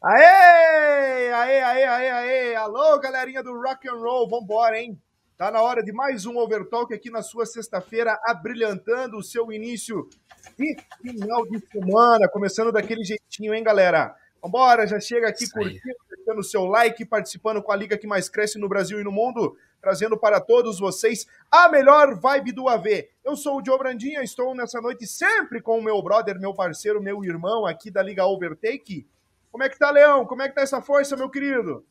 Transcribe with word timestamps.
Aê! 0.00 1.32
Aê, 1.32 1.60
aê, 1.60 1.84
aê, 1.84 2.10
aê! 2.10 2.54
Alô, 2.54 3.00
galerinha 3.00 3.42
do 3.42 3.52
rock 3.52 3.88
and 3.88 3.96
roll, 3.96 4.28
vambora, 4.28 4.78
hein? 4.78 4.96
Tá 5.36 5.50
na 5.50 5.60
hora 5.60 5.82
de 5.82 5.92
mais 5.92 6.24
um 6.24 6.38
Overtalk 6.38 6.94
aqui 6.94 7.10
na 7.10 7.20
sua 7.20 7.44
sexta-feira, 7.44 8.16
abrilhantando 8.24 9.16
o 9.16 9.22
seu 9.24 9.50
início 9.50 10.08
e 10.56 10.76
final 11.02 11.44
de 11.48 11.58
semana, 11.66 12.28
começando 12.28 12.70
daquele 12.70 13.02
jeitinho, 13.02 13.52
hein, 13.52 13.64
galera? 13.64 14.14
Vambora, 14.40 14.86
já 14.86 15.00
chega 15.00 15.28
aqui 15.28 15.50
curtindo, 15.50 15.96
deixando 16.08 16.38
o 16.38 16.44
seu 16.44 16.64
like, 16.64 17.04
participando 17.04 17.60
com 17.60 17.72
a 17.72 17.76
liga 17.76 17.98
que 17.98 18.06
mais 18.06 18.28
cresce 18.28 18.56
no 18.56 18.68
Brasil 18.68 19.00
e 19.00 19.04
no 19.04 19.10
mundo, 19.10 19.56
trazendo 19.80 20.16
para 20.16 20.40
todos 20.40 20.78
vocês 20.78 21.26
a 21.50 21.68
melhor 21.68 22.14
vibe 22.14 22.52
do 22.52 22.68
AV. 22.68 23.08
Eu 23.24 23.34
sou 23.34 23.60
o 23.60 23.64
Joe 23.64 23.76
Brandinha, 23.76 24.22
estou 24.22 24.54
nessa 24.54 24.80
noite 24.80 25.08
sempre 25.08 25.60
com 25.60 25.76
o 25.76 25.82
meu 25.82 26.00
brother, 26.00 26.38
meu 26.38 26.54
parceiro, 26.54 27.02
meu 27.02 27.24
irmão 27.24 27.66
aqui 27.66 27.90
da 27.90 28.00
Liga 28.00 28.24
Overtake. 28.24 29.04
Como 29.50 29.64
é 29.64 29.68
que 29.68 29.78
tá, 29.78 29.90
Leão? 29.90 30.26
Como 30.26 30.42
é 30.42 30.48
que 30.48 30.54
tá 30.54 30.62
essa 30.62 30.80
força, 30.80 31.16
meu 31.16 31.30
querido? 31.30 31.84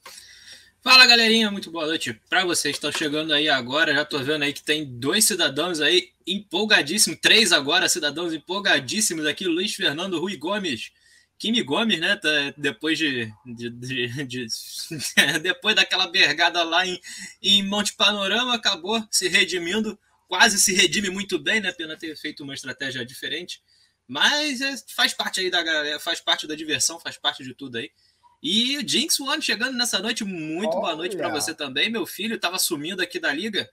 Fala, 0.82 1.06
galerinha, 1.06 1.52
muito 1.52 1.70
boa 1.70 1.86
noite 1.86 2.14
para 2.30 2.46
vocês 2.46 2.76
estão 2.76 2.92
chegando 2.92 3.34
aí 3.34 3.50
agora. 3.50 3.94
Já 3.94 4.06
tô 4.06 4.20
vendo 4.20 4.44
aí 4.44 4.54
que 4.54 4.64
tem 4.64 4.86
dois 4.86 5.26
cidadãos 5.26 5.82
aí 5.82 6.12
empolgadíssimos, 6.26 7.20
três 7.22 7.52
agora 7.52 7.90
cidadãos 7.90 8.34
empolgadíssimos 8.34 9.26
aqui, 9.26 9.46
Luiz 9.46 9.74
Fernando 9.74 10.20
Rui 10.20 10.38
Gomes. 10.38 10.92
Kimi 11.38 11.62
Gomes, 11.62 12.00
né? 12.00 12.16
Tá, 12.16 12.30
depois 12.58 12.98
de, 12.98 13.32
de, 13.46 13.70
de, 13.70 14.24
de 14.26 14.48
depois 15.42 15.76
daquela 15.76 16.08
bergada 16.08 16.64
lá 16.64 16.86
em, 16.86 17.00
em 17.42 17.64
Monte 17.64 17.94
Panorama, 17.94 18.56
acabou 18.56 19.04
se 19.12 19.28
redimindo, 19.28 19.98
quase 20.28 20.58
se 20.60 20.74
redime 20.74 21.10
muito 21.10 21.38
bem, 21.38 21.60
né? 21.60 21.72
Pena 21.72 21.98
ter 21.98 22.16
feito 22.16 22.44
uma 22.44 22.54
estratégia 22.54 23.06
diferente. 23.06 23.62
Mas 24.08 24.62
é, 24.62 24.76
faz 24.96 25.14
parte 25.14 25.42
aí 25.42 25.52
da 25.52 25.64
faz 26.00 26.22
parte 26.22 26.48
da 26.48 26.56
diversão, 26.56 27.00
faz 27.00 27.18
parte 27.18 27.44
de 27.44 27.54
tudo 27.54 27.78
aí. 27.78 27.92
E 28.42 28.78
o 28.78 28.88
Jinx 28.88 29.20
One 29.20 29.42
chegando 29.42 29.76
nessa 29.76 30.00
noite, 30.00 30.24
muito 30.24 30.70
Olha. 30.70 30.80
boa 30.80 30.96
noite 30.96 31.18
para 31.18 31.30
você 31.30 31.54
também, 31.54 31.90
meu 31.90 32.06
filho. 32.06 32.36
Estava 32.36 32.60
sumindo 32.60 33.02
aqui 33.02 33.20
da 33.20 33.34
liga. 33.34 33.70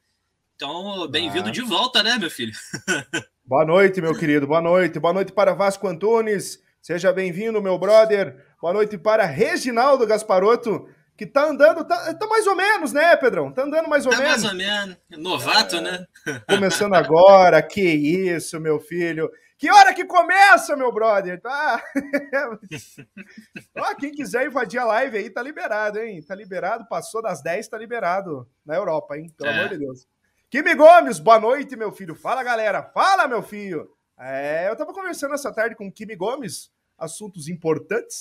Então, 0.57 1.07
bem-vindo 1.09 1.49
ah. 1.49 1.53
de 1.53 1.61
volta, 1.61 2.03
né, 2.03 2.17
meu 2.17 2.31
filho? 2.31 2.53
boa 3.45 3.65
noite, 3.65 4.01
meu 4.01 4.17
querido. 4.17 4.47
Boa 4.47 4.63
noite. 4.63 4.99
Boa 4.99 5.13
noite 5.13 5.33
para 5.33 5.53
Vasco 5.53 5.87
Antunes. 5.87 6.63
Seja 6.81 7.13
bem-vindo, 7.13 7.61
meu 7.61 7.79
brother. 7.79 8.37
Boa 8.61 8.73
noite 8.73 8.97
para 8.97 9.25
Reginaldo 9.27 10.07
Gasparotto, 10.07 10.89
que 11.17 11.27
tá 11.27 11.45
andando, 11.45 11.85
tá, 11.85 12.15
tá, 12.15 12.27
mais 12.27 12.47
ou 12.47 12.57
menos, 12.57 12.93
né, 12.93 13.17
Pedrão? 13.17 13.53
Tá 13.53 13.63
andando 13.63 13.89
mais 13.89 14.07
ou 14.07 14.13
tá 14.13 14.19
menos. 14.19 14.43
Mais 14.43 14.53
ou 14.53 14.59
menos. 14.59 14.97
Novato, 15.11 15.77
é, 15.77 15.81
né? 15.81 16.07
Começando 16.49 16.95
agora. 16.95 17.63
que 17.63 17.83
isso, 17.83 18.59
meu 18.59 18.81
filho. 18.81 19.31
Que 19.65 19.71
hora 19.71 19.95
que 19.95 20.05
começa, 20.05 20.77
meu 20.77 20.93
brother? 20.93 21.41
Tá? 21.41 21.83
Ó, 23.75 23.95
quem 23.95 24.13
quiser 24.13 24.47
invadir 24.47 24.79
a 24.79 24.85
live 24.85 25.17
aí, 25.17 25.31
tá 25.31 25.41
liberado, 25.41 25.99
hein? 26.01 26.23
Tá 26.23 26.35
liberado, 26.35 26.87
passou 26.87 27.23
das 27.23 27.43
10, 27.43 27.69
tá 27.69 27.79
liberado 27.79 28.47
na 28.63 28.77
Europa, 28.77 29.17
hein? 29.17 29.33
Pelo 29.35 29.49
é. 29.49 29.55
amor 29.55 29.71
de 29.71 29.79
Deus. 29.79 30.07
Kimi 30.51 30.75
Gomes, 30.75 31.19
boa 31.19 31.41
noite, 31.41 31.77
meu 31.77 31.91
filho. 31.91 32.15
Fala, 32.15 32.43
galera. 32.43 32.83
Fala, 32.83 33.27
meu 33.27 33.43
filho. 33.43 33.89
É, 34.21 34.69
eu 34.69 34.77
tava 34.77 34.93
conversando 34.93 35.33
essa 35.33 35.51
tarde 35.51 35.75
com 35.75 35.87
o 35.87 35.93
Kimi 35.93 36.15
Gomes, 36.15 36.71
assuntos 36.99 37.49
importantes. 37.49 38.19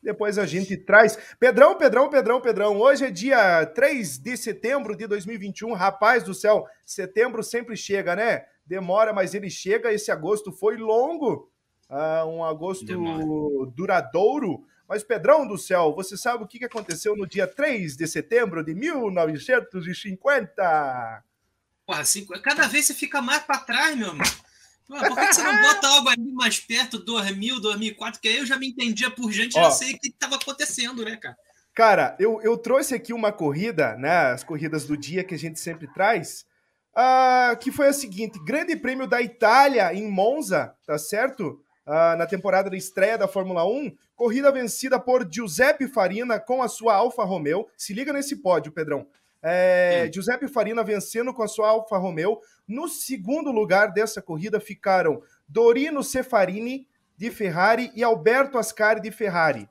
Depois 0.00 0.38
a 0.38 0.46
gente 0.46 0.76
traz. 0.76 1.18
Pedrão, 1.40 1.76
Pedrão, 1.76 2.08
Pedrão, 2.08 2.40
Pedrão. 2.40 2.78
Hoje 2.78 3.06
é 3.06 3.10
dia 3.10 3.66
3 3.66 4.16
de 4.18 4.36
setembro 4.36 4.94
de 4.94 5.08
2021. 5.08 5.72
Rapaz 5.72 6.22
do 6.22 6.32
céu, 6.32 6.64
setembro 6.86 7.42
sempre 7.42 7.76
chega, 7.76 8.14
né? 8.14 8.44
Demora, 8.66 9.12
mas 9.12 9.34
ele 9.34 9.50
chega. 9.50 9.92
Esse 9.92 10.10
agosto 10.10 10.50
foi 10.52 10.76
longo, 10.76 11.50
uh, 11.90 12.26
um 12.26 12.44
agosto 12.44 12.84
demora. 12.84 13.24
duradouro. 13.74 14.64
Mas, 14.88 15.02
Pedrão 15.02 15.46
do 15.46 15.56
céu, 15.56 15.94
você 15.94 16.16
sabe 16.16 16.42
o 16.44 16.46
que 16.46 16.64
aconteceu 16.64 17.16
no 17.16 17.26
dia 17.26 17.46
3 17.46 17.96
de 17.96 18.06
setembro 18.06 18.62
de 18.62 18.74
1950? 18.74 21.24
Porra, 21.86 22.04
cinco... 22.04 22.38
cada 22.40 22.68
vez 22.68 22.86
você 22.86 22.94
fica 22.94 23.20
mais 23.22 23.42
para 23.42 23.60
trás, 23.60 23.96
meu 23.96 24.08
irmão. 24.08 24.26
Por 24.86 25.16
que, 25.16 25.32
você 25.32 25.42
não 25.42 25.62
bota 25.62 25.88
algo 25.88 26.10
ali 26.10 26.30
mais 26.32 26.60
perto, 26.60 26.98
2000, 26.98 27.58
2004? 27.60 28.20
Que 28.20 28.28
aí 28.28 28.36
eu 28.36 28.46
já 28.46 28.58
me 28.58 28.68
entendia 28.68 29.10
por 29.10 29.32
gente, 29.32 29.54
já 29.54 29.70
sei 29.70 29.94
o 29.94 29.98
que 29.98 30.08
estava 30.08 30.36
acontecendo, 30.36 31.02
né, 31.04 31.16
cara? 31.16 31.36
Cara, 31.74 32.14
eu, 32.20 32.40
eu 32.42 32.58
trouxe 32.58 32.94
aqui 32.94 33.12
uma 33.12 33.32
corrida, 33.32 33.96
né? 33.96 34.32
As 34.32 34.44
corridas 34.44 34.84
do 34.84 34.96
dia 34.96 35.24
que 35.24 35.34
a 35.34 35.38
gente 35.38 35.58
sempre 35.58 35.92
traz 35.92 36.46
uh, 36.96 37.56
que 37.58 37.70
foi 37.70 37.88
a 37.88 37.92
seguinte: 37.92 38.38
Grande 38.44 38.76
Prêmio 38.76 39.06
da 39.06 39.20
Itália 39.20 39.92
em 39.92 40.10
Monza, 40.10 40.74
tá 40.86 40.98
certo? 40.98 41.60
Uh, 41.86 42.16
na 42.16 42.26
temporada 42.26 42.70
de 42.70 42.76
estreia 42.76 43.18
da 43.18 43.28
Fórmula 43.28 43.66
1, 43.66 43.94
corrida 44.16 44.50
vencida 44.50 44.98
por 44.98 45.28
Giuseppe 45.30 45.86
Farina 45.86 46.40
com 46.40 46.62
a 46.62 46.68
sua 46.68 46.94
Alfa 46.94 47.24
Romeo. 47.24 47.66
Se 47.76 47.92
liga 47.92 48.12
nesse 48.12 48.36
pódio, 48.36 48.72
Pedrão. 48.72 49.06
É, 49.42 50.10
Giuseppe 50.10 50.48
Farina 50.48 50.82
vencendo 50.82 51.34
com 51.34 51.42
a 51.42 51.48
sua 51.48 51.68
Alfa 51.68 51.98
Romeo. 51.98 52.40
No 52.66 52.88
segundo 52.88 53.52
lugar 53.52 53.92
dessa 53.92 54.22
corrida 54.22 54.58
ficaram 54.58 55.20
Dorino 55.46 56.02
Cefarini 56.02 56.88
de 57.14 57.30
Ferrari 57.30 57.92
e 57.94 58.02
Alberto 58.02 58.56
Ascari 58.56 59.00
de 59.00 59.10
Ferrari. 59.10 59.68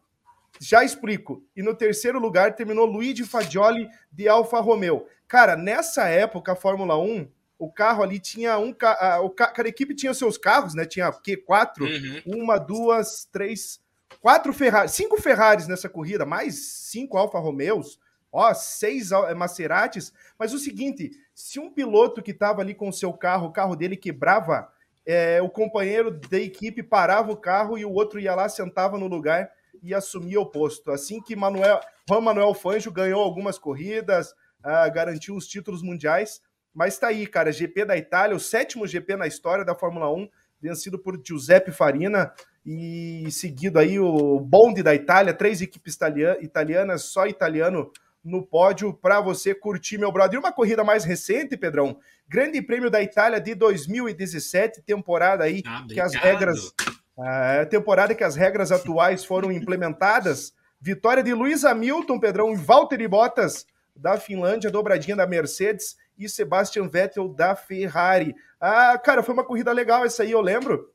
Já 0.63 0.81
explico. 0.81 1.43
E 1.53 1.61
no 1.61 1.75
terceiro 1.75 2.17
lugar 2.17 2.55
terminou 2.55 2.85
Luigi 2.85 3.25
Fagioli 3.25 3.89
de 4.09 4.29
Alfa 4.29 4.61
Romeo. 4.61 5.05
Cara, 5.27 5.57
nessa 5.57 6.07
época, 6.07 6.53
a 6.53 6.55
Fórmula 6.55 6.97
1, 6.97 7.27
o 7.59 7.69
carro 7.69 8.01
ali 8.01 8.17
tinha 8.17 8.57
um. 8.57 8.73
A, 8.81 9.19
o, 9.19 9.29
cada 9.29 9.67
equipe 9.67 9.93
tinha 9.93 10.13
seus 10.13 10.37
carros, 10.37 10.73
né? 10.73 10.85
Tinha 10.85 11.11
que 11.11 11.35
quatro? 11.35 11.83
Uhum. 11.83 12.21
Uma, 12.25 12.57
duas, 12.57 13.25
três. 13.25 13.81
Quatro 14.21 14.53
Ferrari. 14.53 14.87
Cinco 14.87 15.21
Ferraris 15.21 15.67
nessa 15.67 15.89
corrida, 15.89 16.25
mais 16.25 16.55
cinco 16.55 17.17
Alfa 17.17 17.39
Romeos. 17.39 17.99
Ó, 18.31 18.53
seis 18.53 19.09
Maseratis. 19.35 20.13
Mas 20.39 20.53
o 20.53 20.57
seguinte: 20.57 21.11
se 21.35 21.59
um 21.59 21.69
piloto 21.69 22.23
que 22.23 22.31
estava 22.31 22.61
ali 22.61 22.73
com 22.73 22.87
o 22.87 22.93
seu 22.93 23.11
carro, 23.11 23.47
o 23.47 23.51
carro 23.51 23.75
dele 23.75 23.97
quebrava, 23.97 24.71
é, 25.05 25.41
o 25.41 25.49
companheiro 25.49 26.09
da 26.29 26.39
equipe 26.39 26.81
parava 26.81 27.33
o 27.33 27.37
carro 27.37 27.77
e 27.77 27.83
o 27.83 27.91
outro 27.91 28.17
ia 28.17 28.33
lá, 28.33 28.47
sentava 28.47 28.97
no 28.97 29.07
lugar 29.07 29.51
e 29.83 29.93
assumia 29.93 30.39
o 30.39 30.45
posto. 30.45 30.89
Assim 30.89 31.21
que 31.21 31.35
Manuel, 31.35 31.79
Juan 32.09 32.21
Manuel 32.21 32.53
Fangio 32.53 32.91
ganhou 32.91 33.21
algumas 33.21 33.59
corridas, 33.59 34.31
uh, 34.61 34.91
garantiu 34.93 35.35
os 35.35 35.45
títulos 35.45 35.83
mundiais. 35.83 36.41
Mas 36.73 36.97
tá 36.97 37.07
aí, 37.07 37.27
cara, 37.27 37.51
GP 37.51 37.85
da 37.85 37.97
Itália, 37.97 38.35
o 38.35 38.39
sétimo 38.39 38.87
GP 38.87 39.17
na 39.17 39.27
história 39.27 39.63
da 39.63 39.75
Fórmula 39.75 40.11
1, 40.11 40.27
vencido 40.59 40.97
por 40.97 41.21
Giuseppe 41.23 41.71
Farina 41.71 42.33
e 42.65 43.27
seguido 43.29 43.77
aí 43.77 43.99
o 43.99 44.39
bonde 44.39 44.81
da 44.81 44.95
Itália, 44.95 45.33
três 45.33 45.61
equipes 45.61 45.97
italianas, 46.41 47.03
só 47.03 47.27
italiano 47.27 47.91
no 48.23 48.41
pódio 48.41 48.93
para 48.93 49.19
você 49.19 49.53
curtir, 49.53 49.97
meu 49.97 50.11
brother. 50.11 50.35
E 50.35 50.39
uma 50.39 50.53
corrida 50.53 50.83
mais 50.83 51.03
recente, 51.03 51.57
Pedrão, 51.57 51.99
Grande 52.27 52.61
Prêmio 52.61 52.89
da 52.89 53.03
Itália 53.03 53.39
de 53.39 53.53
2017, 53.53 54.81
temporada 54.81 55.43
aí 55.43 55.61
ah, 55.65 55.85
que 55.87 55.99
as 55.99 56.15
regras 56.15 56.73
a 57.17 57.65
temporada 57.65 58.15
que 58.15 58.23
as 58.23 58.35
regras 58.35 58.71
atuais 58.71 59.23
foram 59.23 59.51
implementadas. 59.51 60.53
Vitória 60.81 61.23
de 61.23 61.33
Luiz 61.33 61.63
Hamilton, 61.63 62.19
Pedrão 62.19 62.51
e 62.51 62.55
Valtteri 62.55 63.07
Bottas 63.07 63.65
da 63.95 64.17
Finlândia, 64.17 64.71
dobradinha 64.71 65.15
da 65.15 65.27
Mercedes 65.27 65.95
e 66.17 66.27
Sebastian 66.27 66.87
Vettel 66.87 67.29
da 67.29 67.55
Ferrari. 67.55 68.35
Ah, 68.59 68.97
cara, 68.97 69.23
foi 69.23 69.33
uma 69.33 69.45
corrida 69.45 69.71
legal 69.71 70.05
essa 70.05 70.23
aí, 70.23 70.31
eu 70.31 70.41
lembro. 70.41 70.91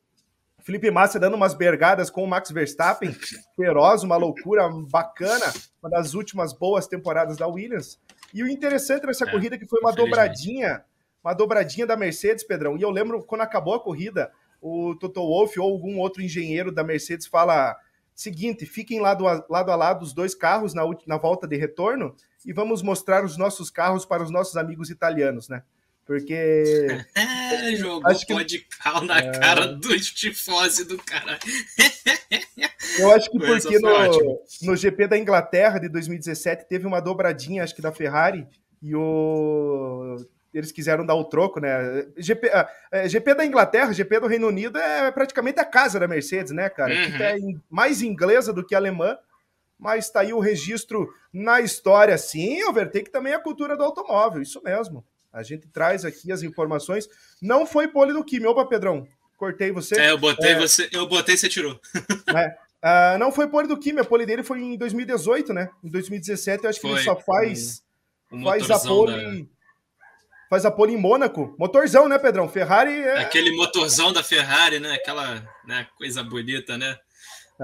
Felipe 0.61 0.91
Massa 0.91 1.19
dando 1.19 1.35
umas 1.35 1.53
bergadas 1.53 2.09
com 2.09 2.23
o 2.23 2.27
Max 2.27 2.51
Verstappen, 2.51 3.11
feroz, 3.55 4.03
uma 4.03 4.17
loucura 4.17 4.69
bacana, 4.89 5.45
uma 5.81 5.89
das 5.89 6.13
últimas 6.13 6.53
boas 6.53 6.85
temporadas 6.85 7.37
da 7.37 7.47
Williams. 7.47 7.99
E 8.33 8.43
o 8.43 8.47
interessante 8.47 9.07
nessa 9.07 9.25
é, 9.25 9.31
corrida 9.31 9.55
é 9.55 9.57
que 9.57 9.67
foi 9.67 9.79
uma 9.79 9.93
dobradinha, 9.93 10.83
uma 11.23 11.33
dobradinha 11.33 11.87
da 11.87 11.95
Mercedes, 11.95 12.43
Pedrão. 12.43 12.77
E 12.77 12.81
eu 12.81 12.91
lembro 12.91 13.23
quando 13.23 13.41
acabou 13.41 13.73
a 13.73 13.79
corrida, 13.79 14.31
o 14.61 14.95
Toto 14.95 15.21
Wolff 15.21 15.59
ou 15.59 15.71
algum 15.71 15.99
outro 15.99 16.21
engenheiro 16.21 16.71
da 16.71 16.83
Mercedes 16.83 17.27
fala 17.27 17.77
seguinte, 18.15 18.65
fiquem 18.65 18.99
lado 18.99 19.27
a 19.27 19.45
lado, 19.49 19.71
a 19.71 19.75
lado 19.75 20.03
os 20.03 20.13
dois 20.13 20.35
carros 20.35 20.73
na, 20.73 20.83
na 21.07 21.17
volta 21.17 21.47
de 21.47 21.55
retorno 21.55 22.15
e 22.45 22.51
vamos 22.51 22.81
mostrar 22.81 23.23
os 23.23 23.37
nossos 23.37 23.69
carros 23.69 24.05
para 24.05 24.23
os 24.23 24.31
nossos 24.31 24.57
amigos 24.57 24.89
italianos, 24.89 25.47
né? 25.47 25.63
Porque. 26.05 26.87
Jogou 27.77 28.09
acho 28.09 28.25
que... 28.25 28.33
pó 28.33 28.41
de 28.41 28.59
cal 28.59 29.03
na 29.03 29.19
é... 29.19 29.31
cara 29.31 29.67
do 29.67 29.93
estifose 29.93 30.83
do 30.83 30.97
cara. 30.97 31.39
Eu 32.97 33.11
acho 33.13 33.29
que 33.29 33.37
porque 33.37 33.79
no, 33.79 34.41
no 34.63 34.75
GP 34.75 35.07
da 35.07 35.17
Inglaterra 35.17 35.79
de 35.79 35.87
2017 35.87 36.67
teve 36.67 36.87
uma 36.87 36.99
dobradinha, 36.99 37.63
acho 37.63 37.75
que 37.75 37.81
da 37.81 37.91
Ferrari, 37.91 38.47
e 38.81 38.95
o 38.95 40.17
eles 40.53 40.71
quiseram 40.71 41.05
dar 41.05 41.15
o 41.15 41.25
troco, 41.25 41.59
né? 41.59 42.07
GP, 42.17 42.49
é, 42.91 43.07
GP 43.07 43.35
da 43.35 43.45
Inglaterra, 43.45 43.93
GP 43.93 44.19
do 44.19 44.27
Reino 44.27 44.47
Unido 44.47 44.77
é 44.77 45.11
praticamente 45.11 45.59
a 45.59 45.65
casa 45.65 45.99
da 45.99 46.07
Mercedes, 46.07 46.51
né, 46.51 46.69
cara? 46.69 46.93
Uhum. 46.93 47.11
Que 47.17 47.23
é 47.23 47.37
mais 47.69 48.01
inglesa 48.01 48.51
do 48.51 48.65
que 48.65 48.75
alemã, 48.75 49.17
mas 49.77 50.09
tá 50.09 50.21
aí 50.21 50.33
o 50.33 50.39
registro 50.39 51.09
na 51.31 51.61
história, 51.61 52.17
sim. 52.17 52.63
Overtake 52.63 53.11
também 53.11 53.33
é 53.33 53.35
a 53.35 53.41
cultura 53.41 53.77
do 53.77 53.83
automóvel, 53.83 54.41
isso 54.41 54.61
mesmo. 54.63 55.05
A 55.31 55.43
gente 55.43 55.67
traz 55.67 56.03
aqui 56.03 56.31
as 56.31 56.41
informações. 56.41 57.07
Não 57.41 57.65
foi 57.65 57.87
pole 57.87 58.11
do 58.11 58.23
Kimi. 58.23 58.47
Opa, 58.47 58.65
Pedrão, 58.65 59.07
cortei 59.37 59.71
você. 59.71 59.99
É, 59.99 60.09
eu 60.11 60.17
botei 60.17 60.51
é... 60.51 60.59
você, 60.59 60.89
eu 60.91 61.07
botei 61.07 61.37
você 61.37 61.47
tirou. 61.47 61.79
É, 62.35 62.69
Uh, 62.79 63.17
não 63.19 63.29
foi 63.29 63.47
pole 63.47 63.67
do 63.67 63.77
Kimi, 63.77 63.99
a 63.99 64.05
pole 64.05 64.25
dele 64.25 64.41
foi 64.41 64.61
em 64.61 64.77
2018, 64.77 65.53
né? 65.53 65.69
Em 65.83 65.89
2017, 65.89 66.63
eu 66.63 66.69
acho 66.69 66.79
foi, 66.79 66.91
que 66.91 66.95
ele 66.95 67.03
só 67.03 67.15
faz, 67.17 67.83
um 68.31 68.43
faz 68.43 68.71
a 68.71 68.79
pole. 68.79 69.43
Da... 69.43 69.58
Faz 70.49 70.65
a 70.65 70.71
pole 70.71 70.93
em 70.93 70.97
Mônaco. 70.97 71.55
Motorzão, 71.59 72.09
né, 72.09 72.17
Pedrão? 72.17 72.49
Ferrari. 72.49 72.91
É... 72.91 73.19
Aquele 73.19 73.55
motorzão 73.55 74.11
da 74.11 74.23
Ferrari, 74.23 74.79
né? 74.79 74.93
Aquela 74.93 75.47
né, 75.65 75.87
coisa 75.95 76.23
bonita, 76.23 76.75
né? 76.77 76.97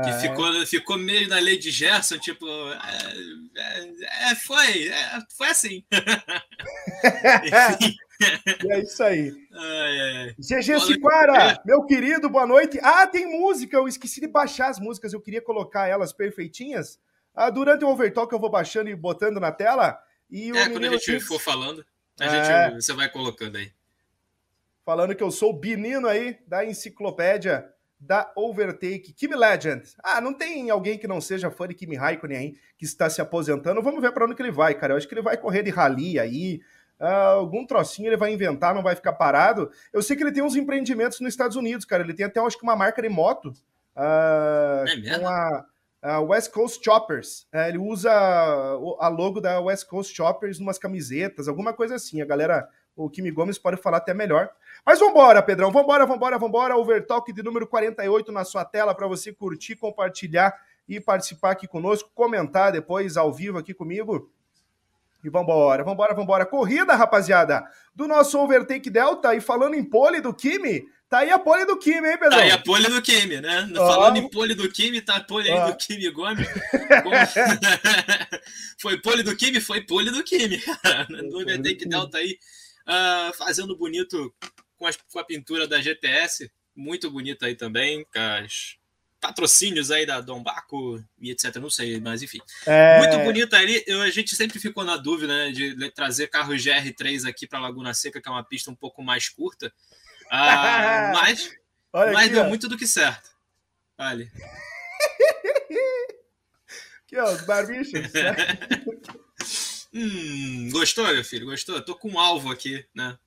Que 0.03 0.09
é. 0.09 0.19
ficou, 0.19 0.65
ficou 0.65 0.97
meio 0.97 1.29
na 1.29 1.39
lei 1.39 1.57
de 1.57 1.71
Gerson, 1.71 2.19
tipo. 2.19 2.45
É, 2.45 3.13
é, 3.55 4.31
é 4.31 4.35
foi, 4.35 4.89
é, 4.89 5.19
foi 5.37 5.47
assim. 5.47 5.85
é 8.69 8.79
isso 8.81 9.01
aí. 9.01 9.31
Ai, 9.53 9.99
ai. 9.99 10.35
GG 10.37 10.81
Ciquara, 10.81 11.61
meu 11.65 11.85
querido, 11.85 12.29
boa 12.29 12.45
noite. 12.45 12.77
Ah, 12.83 13.07
tem 13.07 13.25
música, 13.25 13.77
eu 13.77 13.87
esqueci 13.87 14.19
de 14.19 14.27
baixar 14.27 14.67
as 14.67 14.79
músicas, 14.79 15.13
eu 15.13 15.21
queria 15.21 15.41
colocar 15.41 15.87
elas 15.87 16.11
perfeitinhas. 16.11 16.99
Ah, 17.33 17.49
durante 17.49 17.85
o 17.85 17.89
overtalk 17.89 18.33
eu 18.33 18.39
vou 18.39 18.51
baixando 18.51 18.89
e 18.89 18.95
botando 18.95 19.39
na 19.39 19.51
tela. 19.51 19.97
E 20.29 20.51
é, 20.51 20.69
quando 20.69 20.85
a 20.85 20.89
gente 20.89 21.09
disse... 21.09 21.25
for 21.25 21.39
falando, 21.39 21.85
a 22.19 22.27
gente, 22.27 22.50
é. 22.50 22.71
você 22.73 22.94
vai 22.94 23.09
colocando 23.09 23.57
aí. 23.57 23.71
Falando 24.85 25.15
que 25.15 25.23
eu 25.23 25.31
sou 25.31 25.50
o 25.50 25.59
Binino 25.59 26.07
aí 26.07 26.38
da 26.47 26.63
enciclopédia 26.63 27.73
da 28.00 28.31
Overtake. 28.35 29.13
Kimi 29.13 29.35
Legend. 29.35 29.83
Ah, 30.03 30.21
não 30.21 30.33
tem 30.33 30.69
alguém 30.69 30.97
que 30.97 31.07
não 31.07 31.19
seja 31.19 31.50
fã 31.50 31.67
de 31.67 31.73
Kimi 31.73 31.95
Raikkonen 31.95 32.38
aí, 32.38 32.53
que 32.77 32.85
está 32.85 33.09
se 33.09 33.21
aposentando. 33.21 33.81
Vamos 33.81 34.01
ver 34.01 34.12
para 34.12 34.25
onde 34.25 34.35
que 34.35 34.41
ele 34.41 34.51
vai, 34.51 34.75
cara. 34.75 34.94
Eu 34.94 34.97
acho 34.97 35.07
que 35.07 35.13
ele 35.13 35.21
vai 35.21 35.38
correr 35.38 35.63
de 35.63 35.71
rally 35.71 36.19
aí. 36.19 36.62
Uh, 37.00 37.06
algum 37.06 37.65
trocinho 37.65 38.07
ele 38.07 38.18
vai 38.18 38.31
inventar, 38.31 38.73
não 38.73 38.83
vai 38.83 38.95
ficar 38.95 39.13
parado. 39.13 39.71
Eu 39.91 40.01
sei 40.01 40.15
que 40.15 40.23
ele 40.23 40.31
tem 40.31 40.44
uns 40.44 40.56
empreendimentos 40.56 41.19
nos 41.19 41.33
Estados 41.33 41.57
Unidos, 41.57 41.85
cara. 41.85 42.03
Ele 42.03 42.13
tem 42.13 42.25
até, 42.25 42.39
acho 42.39 42.57
que, 42.57 42.63
uma 42.63 42.75
marca 42.75 43.01
de 43.01 43.09
moto. 43.09 43.50
Uh, 43.95 44.88
é 44.88 44.95
mesmo? 44.95 45.19
Com 45.19 45.27
a, 45.27 45.65
a 46.06 46.22
West 46.22 46.52
Coast 46.52 46.84
Choppers. 46.84 47.48
Uh, 47.52 47.68
ele 47.68 47.80
usa 47.80 48.12
a 48.12 49.07
logo 49.07 49.42
da 49.42 49.60
West 49.60 49.88
Coast 49.88 50.16
Choppers 50.16 50.60
numas 50.60 50.78
camisetas, 50.78 51.48
alguma 51.48 51.74
coisa 51.74 51.96
assim. 51.96 52.22
A 52.22 52.25
galera, 52.25 52.69
o 52.96 53.10
Kimi 53.10 53.31
Gomes 53.31 53.57
pode 53.57 53.78
falar 53.78 53.98
até 53.98 54.13
melhor. 54.13 54.52
Mas 54.86 55.00
vambora, 55.00 55.42
Pedrão, 55.42 55.72
vambora, 55.72 56.06
vambora, 56.06 56.38
vambora. 56.38 56.78
Overtalk 56.78 57.34
de 57.34 57.42
número 57.42 57.66
48 57.66 58.31
na 58.31 58.44
sua 58.44 58.63
tela 58.63 58.94
para 58.94 59.07
você 59.07 59.34
curtir, 59.34 59.75
compartilhar 59.75 60.54
e 60.88 61.00
participar 61.00 61.52
aqui 61.52 61.68
conosco, 61.68 62.12
comentar 62.13 62.72
depois 62.72 63.18
ao 63.18 63.34
vivo 63.34 63.57
aqui 63.57 63.74
comigo. 63.74 64.31
E 65.24 65.30
vambora, 65.30 65.84
vambora, 65.84 66.13
vambora. 66.13 66.46
Corrida, 66.46 66.94
rapaziada, 66.94 67.68
do 67.96 68.07
nosso 68.07 68.38
Overtake 68.40 68.92
Delta. 68.92 69.34
E 69.34 69.42
falando 69.42 69.74
em 69.74 69.84
pole 69.84 70.22
do 70.22 70.31
Kimi, 70.31 70.86
tá 71.15 71.19
aí 71.19 71.31
a 71.31 71.39
pole 71.39 71.65
do 71.65 71.77
Kimi, 71.77 72.09
hein, 72.09 72.17
Pedro? 72.17 72.29
Tá 72.29 72.41
aí 72.41 72.51
a 72.51 72.57
pole 72.57 72.88
do 72.88 73.01
Kimi, 73.01 73.39
né? 73.39 73.69
Oh. 73.71 73.75
Falando 73.75 74.17
em 74.17 74.29
pole 74.29 74.53
do 74.53 74.69
Kimi, 74.69 75.01
tá 75.01 75.15
a 75.15 75.23
pole 75.23 75.50
aí 75.50 75.57
oh. 75.57 75.67
do 75.67 75.77
Kimi 75.77 76.09
Gomes. 76.09 76.47
foi 78.77 79.01
pole 79.01 79.23
do 79.23 79.35
Kimi? 79.35 79.62
Foi 79.62 79.81
pole 79.81 80.12
do 80.12 80.23
Kimi, 80.23 80.59
cara. 80.59 81.06
Do 81.06 81.39
Overtake 81.39 81.88
Delta 81.88 82.17
aí, 82.17 82.38
uh, 82.88 83.33
fazendo 83.38 83.77
bonito 83.77 84.33
com, 84.77 84.85
as, 84.85 84.97
com 85.12 85.19
a 85.19 85.23
pintura 85.23 85.67
da 85.67 85.81
GTS, 85.81 86.51
muito 86.75 87.09
bonita 87.09 87.45
aí 87.45 87.56
também, 87.56 88.03
com 88.03 88.19
as 88.19 88.75
patrocínios 89.21 89.89
aí 89.89 90.06
da 90.06 90.21
Dom 90.21 90.44
Baco 90.44 91.03
e 91.19 91.31
etc, 91.31 91.56
não 91.56 91.69
sei, 91.69 92.00
mas 92.00 92.21
enfim. 92.21 92.39
É... 92.65 93.00
Muito 93.00 93.18
bonita 93.23 93.57
ali, 93.57 93.83
eu, 93.88 94.01
a 94.01 94.11
gente 94.11 94.35
sempre 94.35 94.59
ficou 94.59 94.83
na 94.83 94.97
dúvida 94.97 95.33
né, 95.33 95.51
de 95.51 95.91
trazer 95.91 96.27
carro 96.27 96.53
GR3 96.53 97.27
aqui 97.27 97.47
para 97.47 97.59
Laguna 97.59 97.94
Seca, 97.94 98.21
que 98.21 98.27
é 98.27 98.31
uma 98.31 98.44
pista 98.44 98.69
um 98.69 98.75
pouco 98.75 99.01
mais 99.01 99.29
curta, 99.29 99.73
ah, 100.30 101.12
mas, 101.16 101.51
mas 101.94 102.25
aqui, 102.25 102.30
deu 102.30 102.44
ó. 102.44 102.50
muito 102.50 102.68
do 102.68 102.77
que 102.77 102.88
certo. 102.88 103.30
Olha. 103.98 104.31
Aqui, 107.06 107.19
ó, 107.19 107.31
os 107.31 107.42
barbichos. 107.42 108.01
hum, 109.94 110.69
gostou, 110.72 111.06
meu 111.06 111.24
filho? 111.24 111.45
Gostou? 111.45 111.80
tô 111.80 111.95
com 111.95 112.10
um 112.10 112.19
alvo 112.19 112.51
aqui, 112.51 112.83
né? 112.95 113.18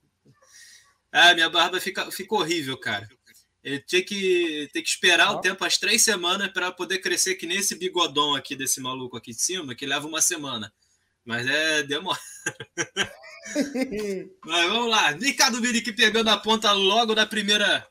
Ah, 1.12 1.33
minha 1.33 1.49
barba 1.49 1.81
fica, 1.81 2.11
fica 2.11 2.35
horrível, 2.35 2.77
cara. 2.77 3.09
Ele 3.62 3.81
tinha 3.81 4.03
que, 4.03 4.69
ter 4.73 4.83
que 4.83 4.89
esperar 4.89 5.31
o 5.33 5.41
tempo, 5.41 5.65
as 5.65 5.79
três 5.79 6.03
semanas, 6.03 6.51
para 6.53 6.73
poder 6.73 6.99
crescer 6.99 7.37
que 7.37 7.47
nem 7.47 7.59
esse 7.59 7.77
bigodão 7.77 8.35
aqui 8.35 8.56
desse 8.56 8.81
maluco 8.81 9.17
aqui 9.17 9.31
de 9.31 9.41
cima, 9.41 9.75
que 9.75 9.87
leva 9.87 10.06
uma 10.06 10.21
semana. 10.21 10.73
Mas 11.25 11.47
é 11.47 11.83
demora. 11.83 12.19
Mas 14.45 14.67
vamos 14.69 14.91
lá. 14.91 15.11
Ricardo 15.11 15.61
Virick 15.61 15.93
pegando 15.93 16.29
a 16.29 16.37
ponta 16.37 16.73
logo 16.73 17.15
da 17.15 17.27
primeira. 17.27 17.87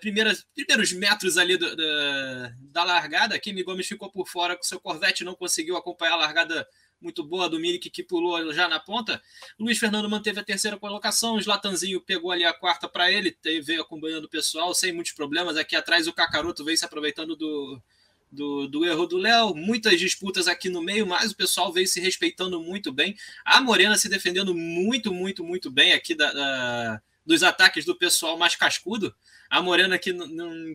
primeira 0.00 0.36
primeiros 0.54 0.92
metros 0.92 1.38
ali 1.38 1.56
do, 1.56 1.76
da, 1.76 2.52
da 2.72 2.84
largada. 2.84 3.38
Kimi 3.38 3.62
Gomes 3.62 3.86
ficou 3.86 4.10
por 4.10 4.28
fora 4.28 4.56
com 4.56 4.62
seu 4.62 4.80
Corvette, 4.80 5.24
não 5.24 5.34
conseguiu 5.34 5.76
acompanhar 5.76 6.14
a 6.14 6.16
largada 6.16 6.66
muito 7.00 7.22
boa 7.22 7.48
do 7.48 7.60
Milik 7.60 7.90
que 7.90 8.02
pulou 8.02 8.52
já 8.52 8.68
na 8.68 8.80
ponta. 8.80 9.22
Luiz 9.58 9.78
Fernando 9.78 10.10
manteve 10.10 10.40
a 10.40 10.44
terceira 10.44 10.76
colocação, 10.76 11.34
o 11.34 11.38
Slatanzinho 11.38 12.00
pegou 12.00 12.30
ali 12.30 12.44
a 12.44 12.52
quarta 12.52 12.88
para 12.88 13.10
ele, 13.10 13.36
veio 13.62 13.82
acompanhando 13.82 14.24
o 14.24 14.28
pessoal 14.28 14.74
sem 14.74 14.92
muitos 14.92 15.12
problemas. 15.12 15.56
Aqui 15.56 15.76
atrás 15.76 16.06
o 16.06 16.12
Cacaroto 16.12 16.64
veio 16.64 16.76
se 16.76 16.84
aproveitando 16.84 17.36
do, 17.36 17.80
do, 18.30 18.66
do 18.66 18.84
erro 18.84 19.06
do 19.06 19.16
Léo. 19.16 19.54
Muitas 19.54 19.98
disputas 19.98 20.48
aqui 20.48 20.68
no 20.68 20.82
meio, 20.82 21.06
mas 21.06 21.32
o 21.32 21.36
pessoal 21.36 21.72
veio 21.72 21.86
se 21.86 22.00
respeitando 22.00 22.60
muito 22.60 22.92
bem. 22.92 23.16
A 23.44 23.60
Morena 23.60 23.96
se 23.96 24.08
defendendo 24.08 24.54
muito, 24.54 25.12
muito, 25.12 25.44
muito 25.44 25.70
bem 25.70 25.92
aqui 25.92 26.14
da, 26.14 26.32
da 26.32 27.02
dos 27.24 27.42
ataques 27.42 27.84
do 27.84 27.94
pessoal 27.94 28.38
mais 28.38 28.56
cascudo. 28.56 29.14
A 29.50 29.60
Morena 29.60 29.98
que 29.98 30.16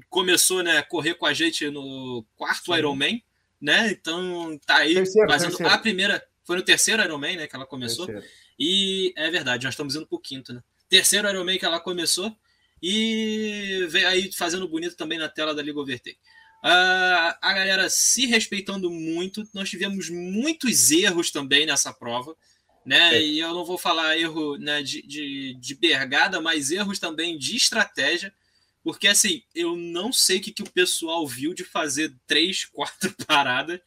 começou 0.09 0.61
né, 0.61 0.77
a 0.77 0.83
correr 0.83 1.15
com 1.15 1.25
a 1.25 1.33
gente 1.33 1.69
no 1.69 2.23
quarto 2.35 2.65
Sim. 2.71 2.77
Ironman 2.77 3.23
né? 3.63 3.91
Então 3.91 4.59
tá 4.65 4.75
aí 4.77 4.93
terceiro, 4.93 5.29
fazendo 5.29 5.51
terceiro. 5.51 5.73
a 5.73 5.77
primeira. 5.77 6.27
Foi 6.43 6.57
no 6.57 6.61
terceiro 6.61 7.01
Ironman, 7.01 7.37
né? 7.37 7.47
Que 7.47 7.55
ela 7.55 7.65
começou. 7.65 8.05
Terceiro. 8.05 8.29
E 8.59 9.13
é 9.15 9.31
verdade, 9.31 9.63
nós 9.63 9.73
estamos 9.73 9.95
indo 9.95 10.05
pro 10.05 10.19
quinto, 10.19 10.53
né? 10.53 10.61
Terceiro 10.89 11.29
Ironman 11.29 11.57
que 11.57 11.65
ela 11.65 11.79
começou. 11.79 12.35
E 12.81 13.87
veio 13.89 14.09
aí 14.09 14.29
fazendo 14.33 14.67
bonito 14.67 14.97
também 14.97 15.17
na 15.17 15.29
tela 15.29 15.55
da 15.55 15.61
Liga 15.61 15.79
Overtake. 15.79 16.19
Uh, 16.63 17.35
a 17.41 17.53
galera 17.53 17.89
se 17.89 18.25
respeitando 18.25 18.89
muito. 18.89 19.45
Nós 19.53 19.69
tivemos 19.69 20.09
muitos 20.09 20.91
erros 20.91 21.29
também 21.29 21.65
nessa 21.65 21.91
prova. 21.91 22.37
Né? 22.85 23.15
É. 23.15 23.21
E 23.21 23.39
eu 23.39 23.53
não 23.53 23.65
vou 23.65 23.77
falar 23.77 24.17
erro 24.17 24.57
né, 24.57 24.81
de, 24.81 25.01
de, 25.01 25.53
de 25.55 25.75
bergada, 25.75 26.39
mas 26.39 26.71
erros 26.71 26.99
também 26.99 27.37
de 27.37 27.57
estratégia. 27.57 28.33
Porque, 28.81 29.09
assim, 29.09 29.43
eu 29.53 29.75
não 29.75 30.13
sei 30.13 30.37
o 30.37 30.41
que, 30.41 30.51
que 30.51 30.63
o 30.63 30.69
pessoal 30.69 31.27
viu 31.27 31.53
de 31.53 31.65
fazer 31.65 32.13
três, 32.25 32.63
quatro 32.71 33.13
paradas. 33.27 33.81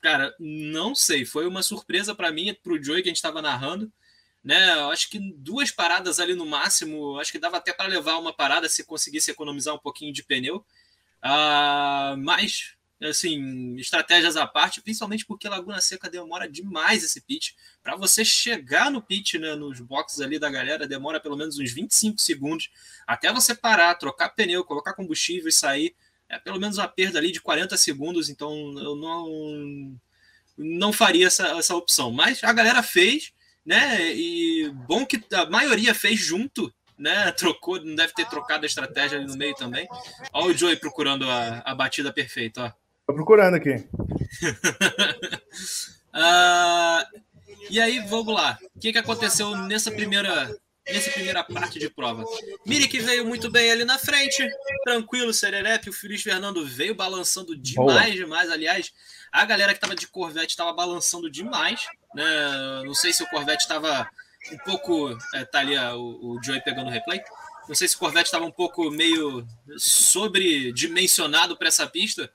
Cara, 0.00 0.34
não 0.40 0.96
sei. 0.96 1.24
Foi 1.24 1.46
uma 1.46 1.62
surpresa 1.62 2.16
para 2.16 2.32
mim, 2.32 2.52
para 2.52 2.72
o 2.72 2.82
Joey, 2.82 3.02
que 3.02 3.08
a 3.08 3.10
gente 3.10 3.16
estava 3.16 3.40
narrando. 3.40 3.92
Né? 4.42 4.72
Eu 4.74 4.90
acho 4.90 5.08
que 5.08 5.18
duas 5.36 5.70
paradas 5.70 6.18
ali 6.18 6.34
no 6.34 6.46
máximo. 6.46 7.18
Acho 7.20 7.30
que 7.30 7.38
dava 7.38 7.58
até 7.58 7.72
para 7.72 7.88
levar 7.88 8.18
uma 8.18 8.32
parada 8.32 8.68
se 8.68 8.84
conseguisse 8.84 9.30
economizar 9.30 9.74
um 9.74 9.78
pouquinho 9.78 10.12
de 10.12 10.24
pneu. 10.24 10.64
Uh, 11.24 12.16
mas 12.18 12.78
assim, 13.06 13.76
estratégias 13.76 14.36
à 14.36 14.46
parte, 14.46 14.80
principalmente 14.80 15.24
porque 15.24 15.48
Laguna 15.48 15.80
Seca 15.80 16.10
demora 16.10 16.48
demais 16.48 17.04
esse 17.04 17.20
pitch. 17.20 17.52
Para 17.82 17.94
você 17.94 18.24
chegar 18.24 18.90
no 18.90 19.00
pitch, 19.00 19.34
né, 19.34 19.54
nos 19.54 19.80
boxes 19.80 20.20
ali 20.20 20.38
da 20.38 20.50
galera, 20.50 20.88
demora 20.88 21.20
pelo 21.20 21.36
menos 21.36 21.58
uns 21.58 21.72
25 21.72 22.20
segundos 22.20 22.70
até 23.06 23.32
você 23.32 23.54
parar, 23.54 23.94
trocar 23.94 24.30
pneu, 24.30 24.64
colocar 24.64 24.94
combustível 24.94 25.48
e 25.48 25.52
sair. 25.52 25.94
É 26.28 26.38
pelo 26.38 26.58
menos 26.58 26.76
uma 26.76 26.88
perda 26.88 27.18
ali 27.18 27.30
de 27.30 27.40
40 27.40 27.76
segundos, 27.76 28.28
então 28.28 28.52
eu 28.78 28.96
não 28.96 29.98
não 30.56 30.92
faria 30.92 31.28
essa, 31.28 31.46
essa 31.56 31.76
opção. 31.76 32.10
Mas 32.10 32.42
a 32.42 32.52
galera 32.52 32.82
fez, 32.82 33.32
né? 33.64 34.12
E 34.12 34.68
bom 34.88 35.06
que 35.06 35.22
a 35.32 35.48
maioria 35.48 35.94
fez 35.94 36.18
junto, 36.18 36.72
né? 36.98 37.30
Trocou, 37.32 37.82
não 37.82 37.94
deve 37.94 38.12
ter 38.12 38.28
trocado 38.28 38.64
a 38.64 38.66
estratégia 38.66 39.18
ali 39.18 39.26
no 39.26 39.36
meio 39.36 39.54
também. 39.54 39.88
Olha 40.32 40.46
o 40.46 40.56
Joey 40.56 40.76
procurando 40.76 41.30
a, 41.30 41.62
a 41.64 41.74
batida 41.74 42.12
perfeita, 42.12 42.64
ó. 42.64 42.88
Tô 43.06 43.14
procurando 43.14 43.54
aqui. 43.54 43.74
uh, 46.14 47.06
e 47.70 47.80
aí, 47.80 48.00
vamos 48.00 48.34
lá. 48.34 48.58
O 48.74 48.80
que, 48.80 48.92
que 48.92 48.98
aconteceu 48.98 49.56
nessa 49.56 49.90
primeira, 49.90 50.54
nessa 50.86 51.10
primeira 51.12 51.42
parte 51.42 51.78
de 51.78 51.88
prova? 51.88 52.22
Mirik 52.66 52.98
veio 53.00 53.24
muito 53.24 53.50
bem 53.50 53.70
ali 53.70 53.86
na 53.86 53.96
frente, 53.96 54.46
tranquilo, 54.84 55.32
serelepe. 55.32 55.88
O 55.88 55.92
Feliz 55.92 56.22
Fernando 56.22 56.66
veio 56.66 56.94
balançando 56.94 57.56
demais, 57.56 57.86
Boa. 57.86 58.10
demais. 58.10 58.50
Aliás, 58.50 58.92
a 59.32 59.44
galera 59.46 59.72
que 59.72 59.80
tava 59.80 59.94
de 59.94 60.06
Corvette 60.06 60.50
estava 60.50 60.74
balançando 60.74 61.30
demais. 61.30 61.86
Né? 62.14 62.24
Não 62.84 62.94
sei 62.94 63.14
se 63.14 63.22
o 63.22 63.28
Corvette 63.30 63.62
estava 63.62 64.06
um 64.52 64.58
pouco. 64.58 65.16
É, 65.34 65.44
tá 65.44 65.60
ali 65.60 65.76
o, 65.76 66.36
o 66.36 66.42
Joey 66.42 66.60
pegando 66.62 66.88
o 66.88 66.92
replay. 66.92 67.20
Não 67.68 67.74
sei 67.74 67.86
se 67.86 67.96
o 67.96 67.98
Corvette 67.98 68.28
estava 68.28 68.46
um 68.46 68.50
pouco 68.50 68.90
meio 68.90 69.46
sobredimensionado 69.76 71.54
para 71.54 71.68
essa 71.68 71.86
pista, 71.86 72.30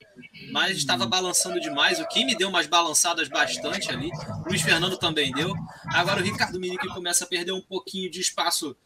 mas 0.52 0.76
estava 0.76 1.06
balançando 1.06 1.60
demais. 1.60 1.98
O 1.98 2.06
Kimi 2.06 2.36
deu 2.36 2.48
umas 2.48 2.68
balançadas 2.68 3.28
bastante 3.28 3.90
ali. 3.90 4.10
O 4.44 4.48
Luiz 4.48 4.62
Fernando 4.62 4.96
também 4.96 5.32
deu. 5.32 5.52
Agora 5.86 6.20
o 6.20 6.24
Ricardo 6.24 6.60
Mini 6.60 6.78
que 6.78 6.86
começa 6.86 7.24
a 7.24 7.26
perder 7.26 7.50
um 7.50 7.60
pouquinho 7.60 8.08
de 8.08 8.20
espaço 8.20 8.76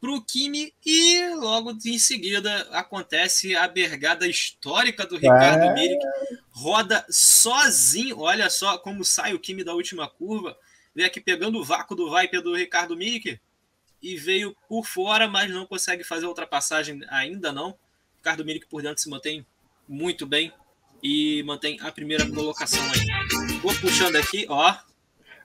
para 0.00 0.10
o 0.12 0.22
Kimi 0.22 0.72
e 0.84 1.28
logo 1.34 1.76
em 1.84 1.98
seguida 1.98 2.68
acontece 2.70 3.56
a 3.56 3.66
bergada 3.66 4.28
histórica 4.28 5.04
do 5.04 5.16
Ricardo 5.16 5.64
é... 5.64 5.74
Mirik. 5.74 6.04
Roda 6.50 7.04
sozinho, 7.10 8.20
olha 8.20 8.48
só 8.48 8.78
como 8.78 9.04
sai 9.04 9.34
o 9.34 9.40
Kimi 9.40 9.64
da 9.64 9.74
última 9.74 10.08
curva. 10.08 10.56
Vem 10.96 11.04
aqui 11.04 11.20
pegando 11.20 11.58
o 11.58 11.64
vácuo 11.64 11.94
do 11.94 12.10
Viper 12.10 12.40
do 12.40 12.56
Ricardo 12.56 12.96
Mirik 12.96 13.38
e 14.02 14.16
veio 14.16 14.56
por 14.66 14.86
fora, 14.86 15.28
mas 15.28 15.50
não 15.50 15.66
consegue 15.66 16.02
fazer 16.02 16.24
a 16.24 16.28
ultrapassagem 16.30 17.02
ainda 17.10 17.52
não. 17.52 17.76
Ricardo 18.16 18.46
Mirik 18.46 18.66
por 18.66 18.80
dentro 18.80 19.02
se 19.02 19.10
mantém 19.10 19.44
muito 19.86 20.26
bem 20.26 20.50
e 21.02 21.42
mantém 21.42 21.78
a 21.82 21.92
primeira 21.92 22.26
colocação 22.32 22.82
aí. 22.82 23.58
Vou 23.60 23.74
puxando 23.74 24.16
aqui, 24.16 24.46
ó. 24.48 24.74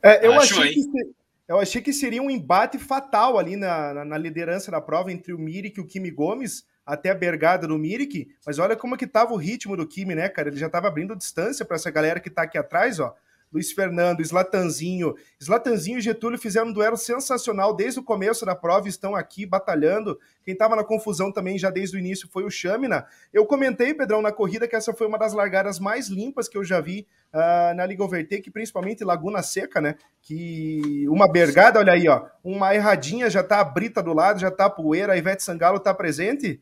É, 0.02 0.26
eu 0.26 0.32
Achou, 0.40 0.62
achei 0.62 0.74
que 0.74 1.22
eu 1.50 1.60
achei 1.60 1.82
que 1.82 1.92
seria 1.92 2.22
um 2.22 2.32
embate 2.32 2.80
fatal 2.80 3.38
ali 3.38 3.58
na, 3.58 3.94
na, 3.94 4.06
na 4.06 4.18
liderança 4.18 4.72
da 4.72 4.80
prova 4.80 5.12
entre 5.12 5.34
o 5.34 5.38
Mirik 5.38 5.78
e 5.78 5.84
o 5.84 5.86
Kimi 5.86 6.10
Gomes, 6.10 6.66
até 6.86 7.10
a 7.10 7.16
bergada 7.16 7.68
do 7.68 7.78
Mirik, 7.78 8.34
mas 8.46 8.58
olha 8.58 8.78
como 8.78 8.96
que 8.96 9.06
tava 9.06 9.34
o 9.34 9.38
ritmo 9.38 9.76
do 9.76 9.86
Kimi, 9.86 10.16
né, 10.16 10.30
cara? 10.30 10.48
Ele 10.48 10.56
já 10.56 10.70
tava 10.70 10.88
abrindo 10.88 11.14
distância 11.14 11.66
para 11.66 11.76
essa 11.76 11.92
galera 11.92 12.22
que 12.22 12.30
tá 12.30 12.44
aqui 12.44 12.58
atrás, 12.58 13.02
ó. 13.02 13.14
Luiz 13.52 13.72
Fernando, 13.72 14.22
Slatanzinho. 14.22 15.16
Slatanzinho 15.40 15.98
e 15.98 16.02
Getúlio 16.02 16.40
fizeram 16.40 16.68
um 16.68 16.74
duelo 16.74 16.96
sensacional 16.96 17.76
desde 17.76 18.00
o 18.00 18.04
começo 18.04 18.46
da 18.46 18.56
prova, 18.56 18.88
estão 18.88 19.16
aqui 19.16 19.46
batalhando. 19.46 20.18
Quem 20.44 20.54
estava 20.54 20.76
na 20.76 20.84
confusão 20.84 21.32
também 21.32 21.60
já 21.60 21.70
desde 21.70 21.98
o 21.98 22.00
início 22.00 22.30
foi 22.32 22.44
o 22.44 22.50
Chamina. 22.50 23.06
Eu 23.34 23.46
comentei, 23.46 23.94
Pedrão, 23.94 24.22
na 24.22 24.32
corrida 24.32 24.68
que 24.68 24.76
essa 24.76 24.94
foi 24.94 25.06
uma 25.06 25.18
das 25.18 25.34
largadas 25.34 25.80
mais 25.80 26.08
limpas 26.08 26.48
que 26.48 26.58
eu 26.58 26.64
já 26.64 26.80
vi 26.80 27.06
uh, 27.34 27.76
na 27.76 27.86
Liga 27.86 28.04
Overtake, 28.04 28.50
principalmente 28.50 29.04
Laguna 29.04 29.44
Seca, 29.44 29.82
né? 29.82 29.96
Que 30.22 31.06
uma 31.10 31.30
bergada, 31.30 31.80
olha 31.80 31.94
aí, 31.94 32.08
ó, 32.08 32.26
uma 32.44 32.74
erradinha, 32.74 33.30
já 33.30 33.44
tá 33.44 33.60
a 33.60 33.66
Brita 33.66 34.02
do 34.02 34.14
lado, 34.14 34.40
já 34.40 34.50
tá 34.50 34.66
a 34.66 34.70
poeira, 34.70 35.14
a 35.14 35.18
Ivete 35.18 35.44
Sangalo 35.44 35.80
tá 35.80 35.94
presente. 35.94 36.62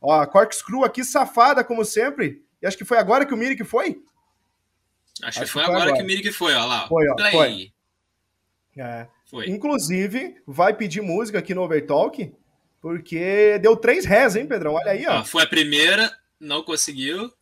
Ó, 0.00 0.20
a 0.20 0.26
Corkscrew 0.26 0.84
aqui 0.84 1.04
safada, 1.04 1.62
como 1.62 1.84
sempre. 1.84 2.42
E 2.62 2.66
acho 2.66 2.78
que 2.78 2.84
foi 2.84 2.96
agora 2.98 3.26
que 3.26 3.34
o 3.34 3.36
Miri 3.36 3.56
que 3.56 3.64
foi? 3.64 4.00
Acho, 5.22 5.40
Acho 5.40 5.40
que 5.40 5.46
foi, 5.46 5.62
agora, 5.62 5.82
agora, 5.82 5.96
que 5.96 6.02
o 6.02 6.06
Mirik 6.06 6.30
foi, 6.32 6.54
ó 6.54 6.66
lá. 6.66 6.86
Foi, 6.88 7.04
ó, 7.08 7.30
foi. 7.30 7.72
É. 8.76 9.08
foi. 9.24 9.48
Inclusive, 9.48 10.36
vai 10.46 10.74
pedir 10.74 11.00
música 11.00 11.38
aqui 11.38 11.54
no 11.54 11.62
Overtalk, 11.62 12.32
porque 12.80 13.58
deu 13.58 13.76
três 13.76 14.04
rés, 14.04 14.36
hein, 14.36 14.46
Pedrão? 14.46 14.74
Olha 14.74 14.92
aí, 14.92 15.06
ó. 15.06 15.18
Ah, 15.18 15.24
foi 15.24 15.42
a 15.42 15.46
primeira, 15.46 16.14
não 16.38 16.62
conseguiu. 16.62 17.32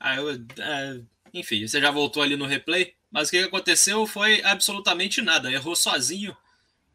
Aí 0.00 0.16
eu, 0.16 0.30
é, 0.30 1.00
enfim, 1.34 1.66
você 1.66 1.80
já 1.80 1.90
voltou 1.90 2.22
ali 2.22 2.36
no 2.36 2.46
replay, 2.46 2.94
mas 3.10 3.28
o 3.28 3.30
que 3.30 3.38
aconteceu 3.38 4.06
foi 4.06 4.42
absolutamente 4.42 5.20
nada. 5.20 5.52
Errou 5.52 5.76
sozinho, 5.76 6.36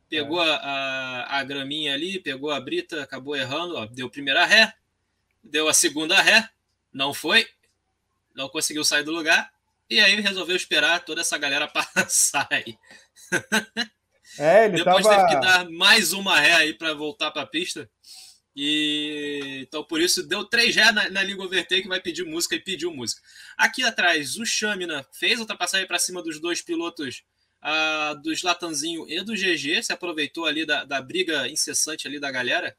pegou 0.10 0.44
é. 0.44 0.50
a, 0.50 1.38
a, 1.38 1.44
graminha 1.44 1.94
ali, 1.94 2.20
pegou 2.20 2.52
a 2.52 2.60
brita, 2.60 3.02
acabou 3.02 3.36
errando, 3.36 3.76
ó, 3.76 3.86
deu 3.86 4.08
a 4.08 4.12
primeira 4.12 4.46
ré, 4.46 4.74
deu 5.44 5.68
a 5.68 5.74
segunda 5.74 6.20
ré, 6.22 6.50
não 6.92 7.14
foi, 7.14 7.48
não 8.36 8.50
conseguiu 8.50 8.84
sair 8.84 9.04
do 9.04 9.12
lugar, 9.12 9.52
e 9.90 10.00
aí 10.00 10.20
resolveu 10.20 10.56
esperar 10.56 11.04
toda 11.04 11.22
essa 11.22 11.38
galera 11.38 11.68
passar 11.94 12.48
aí. 12.52 12.78
É, 14.38 14.66
ele 14.66 14.78
Depois 14.78 15.06
tava... 15.06 15.28
teve 15.28 15.28
que 15.30 15.46
dar 15.46 15.70
mais 15.70 16.14
uma 16.14 16.40
ré 16.40 16.54
aí 16.54 16.74
para 16.74 16.94
voltar 16.94 17.32
para 17.32 17.44
a 17.44 17.48
pista. 17.48 17.90
E 18.56 19.60
então 19.62 19.84
por 19.84 20.02
isso 20.02 20.24
deu 20.24 20.44
três 20.44 20.76
ré 20.76 20.92
na, 20.92 21.10
na 21.10 21.24
Liga 21.24 21.44
Overtake 21.44 21.84
que 21.84 21.88
vai 21.88 22.02
pedir 22.02 22.26
música 22.26 22.56
e 22.56 22.60
pediu 22.60 22.92
música. 22.92 23.22
Aqui 23.56 23.84
atrás, 23.84 24.36
o 24.38 24.46
Chamina 24.46 25.06
fez 25.12 25.40
ultrapassagem 25.40 25.88
para 25.88 26.00
cima 26.00 26.24
dos 26.24 26.40
dois 26.40 26.62
pilotos 26.62 27.24
uh, 27.64 28.20
do 28.22 28.34
Slatanzinho 28.34 29.08
e 29.08 29.22
do 29.24 29.34
GG, 29.34 29.84
se 29.84 29.94
aproveitou 29.94 30.46
ali 30.46 30.66
da, 30.66 30.84
da 30.84 31.02
briga 31.02 31.48
incessante 31.48 32.08
ali 32.08 32.20
da 32.20 32.32
galera. 32.32 32.76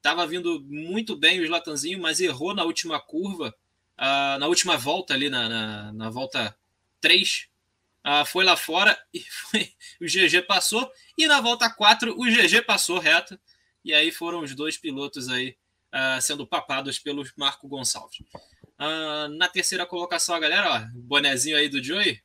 Tava 0.00 0.24
vindo 0.26 0.64
muito 0.68 1.16
bem 1.16 1.40
o 1.40 1.44
Slatanzinho, 1.44 1.98
mas 1.98 2.20
errou 2.20 2.54
na 2.54 2.62
última 2.62 3.00
curva 3.00 3.52
uh, 3.98 4.38
na 4.38 4.46
última 4.46 4.76
volta 4.76 5.14
ali, 5.14 5.28
na, 5.28 5.48
na, 5.48 5.92
na 5.92 6.10
volta 6.10 6.56
3, 7.00 7.48
uh, 7.48 7.50
ah, 8.04 8.24
foi 8.24 8.44
lá 8.44 8.56
fora 8.56 8.96
e 9.12 9.20
foi, 9.20 9.72
o 10.00 10.04
GG 10.04 10.46
passou. 10.46 10.90
E 11.16 11.26
na 11.26 11.40
volta 11.40 11.68
4, 11.68 12.18
o 12.18 12.24
GG 12.24 12.64
passou 12.64 12.98
reto. 12.98 13.38
E 13.84 13.92
aí 13.92 14.10
foram 14.10 14.40
os 14.40 14.54
dois 14.54 14.76
pilotos 14.76 15.28
aí 15.28 15.56
uh, 15.92 16.20
sendo 16.20 16.46
papados 16.46 16.98
pelo 16.98 17.24
Marco 17.36 17.68
Gonçalves. 17.68 18.18
na 19.36 19.48
terceira 19.48 19.86
colocação, 19.86 20.34
a 20.34 20.40
galera, 20.40 20.70
ó, 20.70 20.80
bonezinho 20.94 21.56
aí 21.56 21.68
do 21.68 21.82
Joey. 21.82 22.20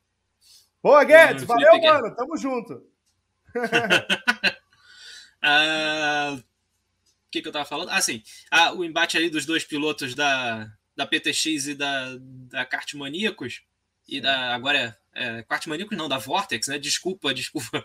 Boa, 0.82 1.04
Guedes, 1.06 1.44
valeu, 1.44 1.82
mano, 1.82 2.14
tamo 2.16 2.36
junto. 2.36 2.74
O 2.74 2.84
que, 7.32 7.42
que 7.42 7.48
eu 7.48 7.52
tava 7.52 7.66
falando? 7.66 7.90
Ah, 7.90 8.02
sim. 8.02 8.22
Ah, 8.52 8.74
o 8.74 8.84
embate 8.84 9.16
ali 9.16 9.30
dos 9.30 9.46
dois 9.46 9.64
pilotos 9.64 10.14
da, 10.14 10.70
da 10.96 11.06
PTX 11.06 11.68
e 11.68 11.76
da, 11.76 12.16
da 12.20 12.66
Kart 12.66 12.94
Maníacos, 12.94 13.62
e 14.08 14.22
da. 14.22 14.54
Agora 14.54 14.98
é, 15.14 15.40
é 15.40 15.44
Kart 15.44 15.66
Maníacos 15.68 15.98
não, 15.98 16.10
da 16.10 16.18
Vortex, 16.18 16.68
né? 16.68 16.78
Desculpa, 16.78 17.34
desculpa. 17.36 17.84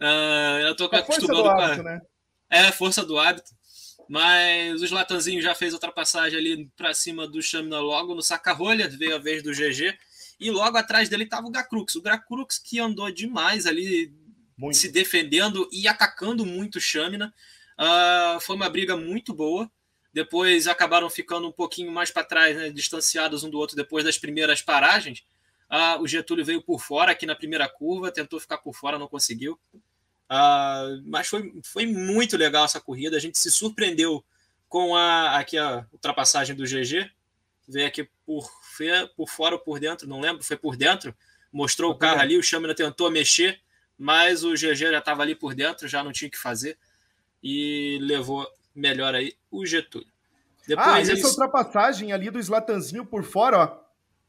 Uh, 0.00 0.60
eu 0.66 0.74
tô 0.74 0.84
a 0.84 0.98
acostumando 0.98 1.42
com 1.42 1.50
a. 1.50 1.76
Né? 1.76 2.00
É, 2.48 2.72
força 2.72 3.04
do 3.04 3.18
hábito. 3.18 3.50
Mas 4.08 4.82
os 4.82 4.90
Latanzinho 4.90 5.40
já 5.40 5.54
fez 5.54 5.72
ultrapassagem 5.72 6.36
ali 6.36 6.68
para 6.76 6.92
cima 6.92 7.28
do 7.28 7.40
Chamina 7.40 7.78
logo 7.78 8.12
no 8.12 8.22
saca-rolha, 8.22 8.88
veio 8.88 9.14
a 9.14 9.18
vez 9.18 9.40
do 9.40 9.52
GG. 9.52 9.96
E 10.40 10.50
logo 10.50 10.76
atrás 10.76 11.08
dele 11.08 11.24
estava 11.24 11.46
o 11.46 11.50
Gakrux. 11.50 11.94
O 11.94 12.02
Gakrux 12.02 12.58
que 12.58 12.80
andou 12.80 13.08
demais 13.12 13.66
ali, 13.66 14.12
muito. 14.56 14.76
se 14.76 14.90
defendendo 14.90 15.68
e 15.70 15.86
atacando 15.86 16.44
muito 16.44 16.76
o 16.76 16.80
Chamina. 16.80 17.32
Uh, 17.78 18.40
foi 18.40 18.56
uma 18.56 18.68
briga 18.68 18.96
muito 18.96 19.32
boa 19.32 19.70
depois 20.12 20.66
acabaram 20.66 21.08
ficando 21.08 21.48
um 21.48 21.52
pouquinho 21.52 21.90
mais 21.90 22.10
para 22.10 22.24
trás, 22.24 22.56
né, 22.56 22.70
distanciados 22.70 23.44
um 23.44 23.50
do 23.50 23.58
outro 23.58 23.76
depois 23.76 24.04
das 24.04 24.18
primeiras 24.18 24.60
paragens. 24.60 25.24
Ah, 25.68 25.98
o 26.00 26.06
Getúlio 26.06 26.44
veio 26.44 26.60
por 26.60 26.80
fora 26.80 27.12
aqui 27.12 27.24
na 27.26 27.36
primeira 27.36 27.68
curva, 27.68 28.10
tentou 28.10 28.40
ficar 28.40 28.58
por 28.58 28.74
fora, 28.74 28.98
não 28.98 29.06
conseguiu. 29.06 29.58
Ah, 30.28 30.86
mas 31.04 31.28
foi, 31.28 31.52
foi 31.62 31.86
muito 31.86 32.36
legal 32.36 32.64
essa 32.64 32.80
corrida. 32.80 33.16
A 33.16 33.20
gente 33.20 33.38
se 33.38 33.50
surpreendeu 33.50 34.24
com 34.68 34.96
a, 34.96 35.38
aqui 35.38 35.56
a 35.56 35.86
ultrapassagem 35.92 36.56
do 36.56 36.64
GG. 36.64 37.10
Veio 37.68 37.86
aqui 37.86 38.08
por, 38.26 38.50
por 39.16 39.28
fora 39.28 39.54
ou 39.54 39.60
por 39.60 39.78
dentro, 39.78 40.08
não 40.08 40.20
lembro, 40.20 40.42
foi 40.42 40.56
por 40.56 40.76
dentro. 40.76 41.14
Mostrou 41.52 41.92
o 41.92 41.96
carro 41.96 42.20
ali, 42.20 42.36
o 42.36 42.42
Chamina 42.42 42.74
tentou 42.74 43.10
mexer, 43.10 43.60
mas 43.96 44.44
o 44.44 44.54
GG 44.54 44.74
já 44.74 44.98
estava 44.98 45.22
ali 45.22 45.34
por 45.36 45.54
dentro, 45.54 45.86
já 45.86 46.02
não 46.02 46.12
tinha 46.12 46.28
o 46.28 46.30
que 46.30 46.38
fazer. 46.38 46.76
E 47.42 47.98
levou 48.02 48.46
melhor 48.74 49.14
aí 49.14 49.34
o 49.50 49.64
Getúlio. 49.66 50.08
Depois 50.66 50.86
ah, 50.86 51.00
essa 51.00 51.12
eles... 51.12 51.24
ultrapassagem 51.24 52.12
ali 52.12 52.30
do 52.30 52.38
Slatanzinho 52.38 53.04
por 53.04 53.24
fora, 53.24 53.58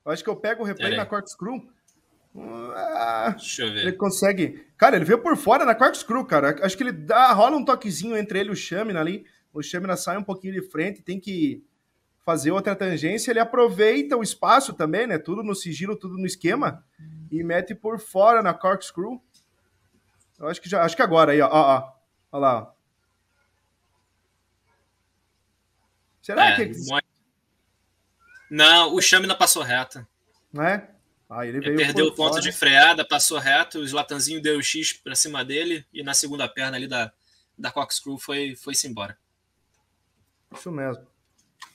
ó. 0.05 0.11
acho 0.11 0.23
que 0.23 0.29
eu 0.29 0.35
pego 0.35 0.63
o 0.63 0.65
replay 0.65 0.95
na 0.95 1.05
corkscrew. 1.05 1.61
Ah, 2.35 3.35
Deixa 3.37 3.63
eu 3.63 3.73
ver. 3.73 3.81
Ele 3.81 3.91
consegue. 3.93 4.65
Cara, 4.77 4.95
ele 4.95 5.05
veio 5.05 5.19
por 5.19 5.35
fora 5.35 5.65
na 5.65 5.75
corkscrew, 5.75 6.23
cara. 6.25 6.57
Acho 6.63 6.77
que 6.77 6.83
ele 6.83 6.91
dá, 6.91 7.31
rola 7.33 7.57
um 7.57 7.65
toquezinho 7.65 8.15
entre 8.15 8.39
ele 8.39 8.49
e 8.49 8.53
o 8.53 8.55
Chamina 8.55 8.99
ali. 8.99 9.25
O 9.53 9.61
Chamina 9.61 9.97
sai 9.97 10.17
um 10.17 10.23
pouquinho 10.23 10.53
de 10.53 10.61
frente, 10.61 11.01
tem 11.01 11.19
que 11.19 11.61
fazer 12.25 12.51
outra 12.51 12.75
tangência. 12.75 13.31
Ele 13.31 13.39
aproveita 13.39 14.15
o 14.15 14.23
espaço 14.23 14.73
também, 14.73 15.05
né? 15.05 15.17
Tudo 15.17 15.43
no 15.43 15.53
sigilo, 15.53 15.95
tudo 15.95 16.17
no 16.17 16.25
esquema. 16.25 16.83
E 17.29 17.43
mete 17.43 17.75
por 17.75 17.99
fora 17.99 18.41
na 18.41 18.53
corkscrew. 18.53 19.21
Eu 20.39 20.47
acho 20.47 20.61
que 20.61 20.69
já. 20.69 20.83
Acho 20.83 20.95
que 20.95 21.01
agora 21.01 21.33
aí, 21.33 21.41
ó. 21.41 21.49
ó, 21.51 21.77
ó. 21.77 21.93
Olha 22.31 22.41
lá, 22.41 22.59
ó. 22.59 22.80
Será 26.21 26.51
é, 26.51 26.55
que. 26.55 26.71
Não, 28.49 28.93
o 28.93 29.01
Chamina 29.01 29.35
passou 29.35 29.63
reto. 29.63 30.05
Né? 30.51 30.87
Ah, 31.29 31.47
ele, 31.47 31.57
ele 31.59 31.77
perdeu 31.77 32.07
o 32.07 32.13
ponto 32.13 32.31
fora. 32.31 32.41
de 32.41 32.51
freada, 32.51 33.07
passou 33.07 33.39
reto, 33.39 33.79
o 33.79 33.85
Slatanzinho 33.85 34.41
deu 34.41 34.57
o 34.57 34.63
X 34.63 34.91
pra 34.91 35.15
cima 35.15 35.45
dele 35.45 35.85
e 35.93 36.03
na 36.03 36.13
segunda 36.13 36.47
perna 36.47 36.75
ali 36.75 36.87
da, 36.87 37.09
da 37.57 37.71
Coxcrew 37.71 38.17
foi, 38.17 38.53
foi-se 38.55 38.85
embora. 38.85 39.17
Isso 40.53 40.69
mesmo. 40.69 41.07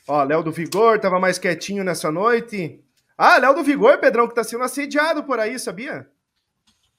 Ó, 0.07 0.23
Léo 0.23 0.43
do 0.43 0.53
Vigor 0.53 1.01
tava 1.01 1.19
mais 1.19 1.39
quietinho 1.39 1.83
nessa 1.83 2.13
noite. 2.13 2.79
Ah, 3.17 3.39
Léo 3.39 3.55
do 3.55 3.65
Vigor, 3.65 3.99
Pedrão, 3.99 4.29
que 4.29 4.35
tá 4.35 4.45
sendo 4.45 4.63
assediado 4.63 5.25
por 5.25 5.41
aí, 5.41 5.59
sabia? 5.59 6.07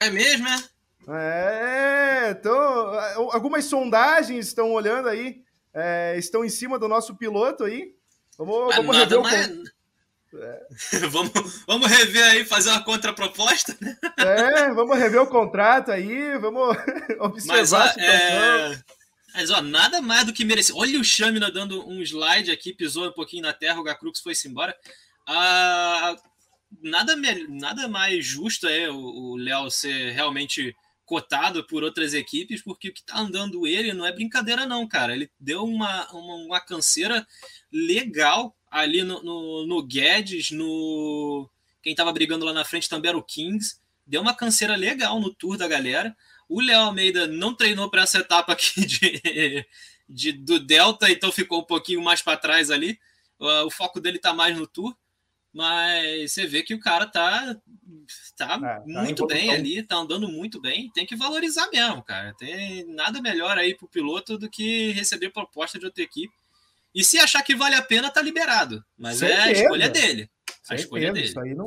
É 0.00 0.10
mesmo, 0.10 0.48
é? 0.48 0.64
É, 1.10 2.34
tô... 2.34 2.50
algumas 3.30 3.64
sondagens 3.64 4.48
estão 4.48 4.72
olhando 4.72 5.08
aí 5.08 5.42
é, 5.74 6.16
estão 6.18 6.44
em 6.44 6.48
cima 6.48 6.78
do 6.78 6.88
nosso 6.88 7.14
piloto 7.16 7.64
aí. 7.64 7.94
Vamos, 8.36 8.74
vamos 8.74 8.96
rever 8.96 9.20
mais... 9.20 9.48
É. 10.34 10.66
vamos, 11.08 11.32
vamos 11.66 11.88
rever 11.88 12.22
aí, 12.24 12.44
fazer 12.44 12.70
uma 12.70 12.84
contraproposta, 12.84 13.76
né? 13.80 13.96
É, 14.18 14.70
vamos 14.72 14.98
rever 14.98 15.22
o 15.22 15.26
contrato 15.26 15.90
aí, 15.90 16.36
vamos 16.38 16.76
observar 17.18 17.94
Mas, 17.96 17.96
é... 17.96 18.82
Mas, 19.34 19.50
ó, 19.50 19.62
nada 19.62 20.02
mais 20.02 20.26
do 20.26 20.32
que 20.32 20.44
merece. 20.44 20.72
Olha 20.74 20.98
o 20.98 21.04
Chamina 21.04 21.50
dando 21.50 21.86
um 21.88 22.02
slide 22.02 22.50
aqui, 22.50 22.72
pisou 22.72 23.08
um 23.08 23.12
pouquinho 23.12 23.42
na 23.42 23.52
terra, 23.52 23.80
o 23.80 23.84
Gakrux 23.84 24.20
foi-se 24.20 24.48
embora. 24.48 24.76
Ah, 25.26 26.16
nada, 26.82 27.14
nada 27.48 27.88
mais 27.88 28.24
justo 28.24 28.66
é 28.66 28.90
o 28.90 29.36
Léo 29.36 29.70
ser 29.70 30.12
realmente 30.12 30.74
cotado 31.08 31.64
por 31.64 31.82
outras 31.82 32.12
equipes, 32.12 32.62
porque 32.62 32.90
o 32.90 32.92
que 32.92 33.02
tá 33.02 33.18
andando 33.18 33.66
ele 33.66 33.94
não 33.94 34.04
é 34.04 34.12
brincadeira, 34.12 34.66
não, 34.66 34.86
cara. 34.86 35.14
Ele 35.14 35.30
deu 35.40 35.64
uma, 35.64 36.06
uma, 36.12 36.34
uma 36.34 36.60
canseira 36.60 37.26
legal 37.72 38.54
ali 38.70 39.02
no, 39.02 39.22
no, 39.22 39.66
no 39.66 39.82
Guedes, 39.82 40.50
no. 40.50 41.48
Quem 41.82 41.94
tava 41.94 42.12
brigando 42.12 42.44
lá 42.44 42.52
na 42.52 42.64
frente 42.64 42.90
também 42.90 43.08
era 43.08 43.16
o 43.16 43.22
Kings. 43.22 43.80
Deu 44.06 44.20
uma 44.20 44.34
canseira 44.34 44.76
legal 44.76 45.18
no 45.18 45.32
tour 45.32 45.56
da 45.56 45.66
galera. 45.66 46.14
O 46.46 46.60
Léo 46.60 46.80
Almeida 46.80 47.26
não 47.26 47.54
treinou 47.54 47.88
para 47.88 48.02
essa 48.02 48.18
etapa 48.18 48.52
aqui 48.52 48.84
de, 48.84 49.66
de, 50.06 50.32
do 50.32 50.60
Delta, 50.60 51.10
então 51.10 51.32
ficou 51.32 51.60
um 51.60 51.66
pouquinho 51.66 52.02
mais 52.02 52.20
para 52.20 52.36
trás 52.36 52.70
ali. 52.70 53.00
O 53.38 53.70
foco 53.70 53.98
dele 53.98 54.18
tá 54.18 54.34
mais 54.34 54.54
no 54.54 54.66
tour. 54.66 54.94
Mas 55.52 56.32
você 56.32 56.46
vê 56.46 56.62
que 56.62 56.74
o 56.74 56.80
cara 56.80 57.06
tá, 57.06 57.56
tá, 58.36 58.54
é, 58.54 58.58
tá 58.58 58.82
muito 58.86 59.26
bem 59.26 59.50
ali, 59.50 59.82
tá 59.82 59.96
andando 59.96 60.28
muito 60.28 60.60
bem. 60.60 60.90
Tem 60.92 61.06
que 61.06 61.16
valorizar 61.16 61.68
mesmo, 61.70 62.02
cara. 62.02 62.34
Tem 62.34 62.84
nada 62.86 63.20
melhor 63.20 63.56
aí 63.58 63.74
pro 63.74 63.88
piloto 63.88 64.38
do 64.38 64.48
que 64.48 64.92
receber 64.92 65.30
proposta 65.30 65.78
de 65.78 65.86
outra 65.86 66.02
equipe. 66.02 66.32
E 66.94 67.02
se 67.04 67.18
achar 67.18 67.42
que 67.42 67.54
vale 67.54 67.74
a 67.74 67.82
pena, 67.82 68.10
tá 68.10 68.20
liberado. 68.20 68.84
Mas 68.96 69.22
é 69.22 69.36
a 69.36 69.50
escolha 69.50 69.88
dele. 69.88 70.30
A 70.68 70.74
escolha 70.74 71.12
dele. 71.12 71.26
Isso 71.26 71.40
aí 71.40 71.54
não... 71.54 71.66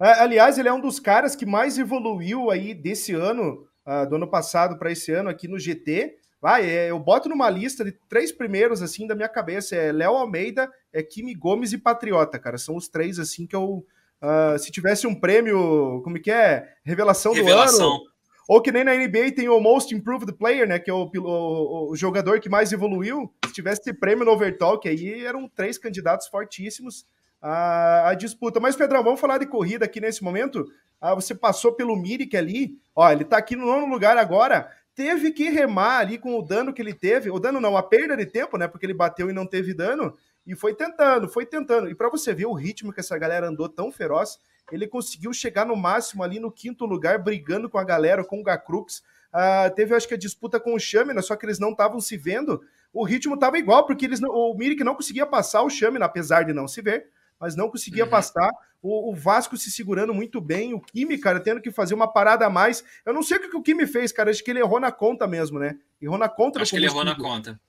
É, 0.00 0.12
aliás, 0.20 0.58
ele 0.58 0.68
é 0.68 0.72
um 0.72 0.80
dos 0.80 1.00
caras 1.00 1.34
que 1.34 1.44
mais 1.44 1.76
evoluiu 1.76 2.50
aí 2.50 2.72
desse 2.72 3.12
ano, 3.14 3.66
uh, 3.84 4.08
do 4.08 4.14
ano 4.16 4.30
passado 4.30 4.78
para 4.78 4.92
esse 4.92 5.10
ano 5.10 5.28
aqui 5.28 5.48
no 5.48 5.58
GT. 5.58 6.16
Vai, 6.40 6.70
é, 6.70 6.90
eu 6.90 6.98
boto 7.00 7.28
numa 7.28 7.50
lista 7.50 7.84
de 7.84 7.90
três 8.08 8.30
primeiros, 8.30 8.80
assim, 8.80 9.06
da 9.06 9.14
minha 9.14 9.28
cabeça. 9.28 9.74
É 9.74 9.90
Léo 9.90 10.12
Almeida, 10.12 10.70
é 10.92 11.02
Kimi 11.02 11.34
Gomes 11.34 11.72
e 11.72 11.78
Patriota, 11.78 12.38
cara. 12.38 12.56
São 12.56 12.76
os 12.76 12.88
três, 12.88 13.18
assim, 13.18 13.46
que 13.46 13.56
eu. 13.56 13.84
Uh, 14.20 14.58
se 14.58 14.72
tivesse 14.72 15.06
um 15.06 15.14
prêmio, 15.14 16.00
como 16.02 16.20
que 16.20 16.30
é? 16.30 16.74
Revelação, 16.84 17.32
Revelação, 17.32 17.78
do 17.78 17.94
ano. 17.94 18.00
Ou 18.48 18.62
que 18.62 18.72
nem 18.72 18.82
na 18.82 18.94
NBA 18.94 19.32
tem 19.36 19.48
o 19.48 19.60
Most 19.60 19.94
Improved 19.94 20.32
Player, 20.32 20.66
né? 20.66 20.78
Que 20.78 20.90
é 20.90 20.94
o, 20.94 21.10
o, 21.14 21.90
o 21.90 21.96
jogador 21.96 22.40
que 22.40 22.48
mais 22.48 22.72
evoluiu. 22.72 23.32
Se 23.46 23.52
tivesse 23.52 23.82
esse 23.82 23.92
prêmio 23.92 24.24
no 24.24 24.32
Overtalk 24.32 24.88
aí, 24.88 25.24
eram 25.24 25.48
três 25.48 25.76
candidatos 25.76 26.28
fortíssimos 26.28 27.04
à, 27.42 28.10
à 28.10 28.14
disputa. 28.14 28.58
Mas, 28.58 28.74
Pedrão, 28.74 29.04
vamos 29.04 29.20
falar 29.20 29.38
de 29.38 29.46
corrida 29.46 29.84
aqui 29.84 30.00
nesse 30.00 30.24
momento. 30.24 30.64
Ah, 31.00 31.14
você 31.14 31.34
passou 31.34 31.72
pelo 31.72 31.96
Mirik 31.96 32.36
ali. 32.36 32.78
Ó, 32.94 33.08
ele 33.10 33.24
tá 33.24 33.38
aqui 33.38 33.54
no 33.54 33.66
nono 33.66 33.86
lugar 33.86 34.16
agora 34.16 34.68
teve 34.98 35.30
que 35.30 35.48
remar 35.48 36.00
ali 36.00 36.18
com 36.18 36.36
o 36.36 36.42
dano 36.42 36.72
que 36.72 36.82
ele 36.82 36.92
teve, 36.92 37.30
o 37.30 37.38
dano 37.38 37.60
não, 37.60 37.76
a 37.76 37.82
perda 37.84 38.16
de 38.16 38.26
tempo, 38.26 38.58
né? 38.58 38.66
Porque 38.66 38.84
ele 38.84 38.92
bateu 38.92 39.30
e 39.30 39.32
não 39.32 39.46
teve 39.46 39.72
dano, 39.72 40.16
e 40.44 40.56
foi 40.56 40.74
tentando, 40.74 41.28
foi 41.28 41.46
tentando. 41.46 41.88
E 41.88 41.94
para 41.94 42.08
você 42.08 42.34
ver 42.34 42.46
o 42.46 42.52
ritmo 42.52 42.92
que 42.92 42.98
essa 42.98 43.16
galera 43.16 43.46
andou 43.46 43.68
tão 43.68 43.92
feroz, 43.92 44.40
ele 44.72 44.88
conseguiu 44.88 45.32
chegar 45.32 45.64
no 45.64 45.76
máximo 45.76 46.24
ali 46.24 46.40
no 46.40 46.50
quinto 46.50 46.84
lugar, 46.84 47.16
brigando 47.16 47.70
com 47.70 47.78
a 47.78 47.84
galera, 47.84 48.24
com 48.24 48.40
o 48.40 48.42
Gakrux. 48.42 48.98
Uh, 49.32 49.72
teve, 49.76 49.94
acho 49.94 50.08
que, 50.08 50.14
a 50.14 50.18
disputa 50.18 50.58
com 50.58 50.74
o 50.74 50.80
Shamina, 50.80 51.22
só 51.22 51.36
que 51.36 51.46
eles 51.46 51.60
não 51.60 51.70
estavam 51.70 52.00
se 52.00 52.16
vendo. 52.16 52.60
O 52.92 53.04
ritmo 53.04 53.36
estava 53.36 53.56
igual, 53.56 53.86
porque 53.86 54.04
eles, 54.04 54.20
o 54.20 54.52
Mirik 54.54 54.82
não 54.82 54.96
conseguia 54.96 55.26
passar 55.26 55.62
o 55.62 55.70
Shamina, 55.70 56.06
apesar 56.06 56.42
de 56.42 56.52
não 56.52 56.66
se 56.66 56.82
ver 56.82 57.06
mas 57.40 57.56
não 57.56 57.70
conseguia 57.70 58.04
uhum. 58.04 58.10
passar. 58.10 58.50
O, 58.80 59.10
o, 59.10 59.14
Vasco 59.14 59.56
se 59.56 59.70
segurando 59.70 60.14
muito 60.14 60.40
bem, 60.40 60.72
o 60.72 60.80
Kimi, 60.80 61.18
cara, 61.18 61.40
tendo 61.40 61.60
que 61.60 61.70
fazer 61.70 61.94
uma 61.94 62.06
parada 62.06 62.46
a 62.46 62.50
mais. 62.50 62.84
Eu 63.04 63.12
não 63.12 63.22
sei 63.22 63.38
o 63.38 63.40
que, 63.40 63.56
o 63.56 63.62
Kimi 63.62 63.86
fez, 63.86 64.12
cara. 64.12 64.30
Acho 64.30 64.42
que 64.42 64.50
ele 64.50 64.60
errou 64.60 64.78
na 64.78 64.92
conta 64.92 65.26
mesmo, 65.26 65.58
né? 65.58 65.76
Errou 66.00 66.18
na 66.18 66.28
conta. 66.28 66.62
Acho 66.62 66.70
que 66.70 66.76
ele 66.76 66.86
errou 66.86 67.04
na 67.04 67.16
conta. 67.16 67.60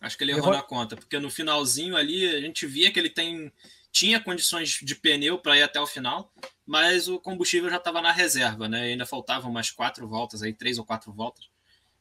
Acho 0.00 0.16
que 0.16 0.24
ele 0.24 0.32
errou, 0.32 0.44
errou 0.44 0.54
na 0.54 0.62
conta, 0.62 0.96
porque 0.96 1.18
no 1.18 1.30
finalzinho 1.30 1.94
ali 1.94 2.26
a 2.26 2.40
gente 2.40 2.66
via 2.66 2.90
que 2.90 2.98
ele 2.98 3.10
tem 3.10 3.52
tinha 3.92 4.20
condições 4.20 4.78
de 4.80 4.94
pneu 4.94 5.38
para 5.38 5.58
ir 5.58 5.62
até 5.62 5.80
o 5.80 5.86
final, 5.86 6.32
mas 6.64 7.08
o 7.08 7.18
combustível 7.18 7.68
já 7.68 7.76
estava 7.76 8.00
na 8.00 8.12
reserva, 8.12 8.68
né? 8.68 8.88
E 8.88 8.92
ainda 8.92 9.04
faltavam 9.04 9.50
umas 9.50 9.70
quatro 9.70 10.06
voltas 10.08 10.42
aí, 10.42 10.52
três 10.52 10.78
ou 10.78 10.84
quatro 10.84 11.12
voltas. 11.12 11.48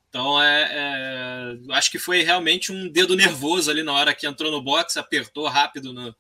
Então 0.08 0.42
é, 0.42 0.70
é, 0.72 1.74
acho 1.74 1.92
que 1.92 2.00
foi 2.00 2.22
realmente 2.22 2.72
um 2.72 2.88
dedo 2.88 3.16
nervoso 3.16 3.70
ali 3.70 3.84
na 3.84 3.94
hora 3.94 4.14
que 4.14 4.28
entrou 4.28 4.52
no 4.52 4.62
box, 4.62 4.98
apertou 4.98 5.48
rápido 5.48 5.92
no, 5.94 6.16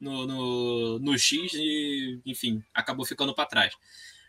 no, 0.00 0.26
no, 0.26 0.98
no 0.98 1.18
X 1.18 1.52
e, 1.54 2.20
enfim, 2.24 2.62
acabou 2.74 3.04
ficando 3.04 3.34
para 3.34 3.46
trás. 3.46 3.74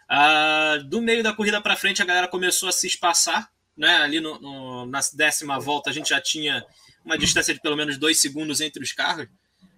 Ah, 0.08 0.78
do 0.86 1.02
meio 1.02 1.24
da 1.24 1.34
corrida 1.34 1.62
para 1.62 1.76
frente, 1.76 2.02
a 2.02 2.06
galera 2.06 2.28
começou 2.28 2.70
a 2.70 2.72
se 2.72 2.88
espaçar. 2.88 3.50
Né? 3.76 3.98
Ali 3.98 4.20
no, 4.20 4.40
no, 4.40 4.86
na 4.86 5.00
décima 5.14 5.60
volta, 5.60 5.90
a 5.90 5.94
gente 5.94 6.10
já 6.10 6.22
tinha 6.22 6.66
uma 7.04 7.18
distância 7.18 7.54
de 7.54 7.62
pelo 7.62 7.76
menos 7.76 7.98
dois 7.98 8.20
segundos 8.20 8.62
entre 8.62 8.82
os 8.82 8.92
carros. 8.92 9.28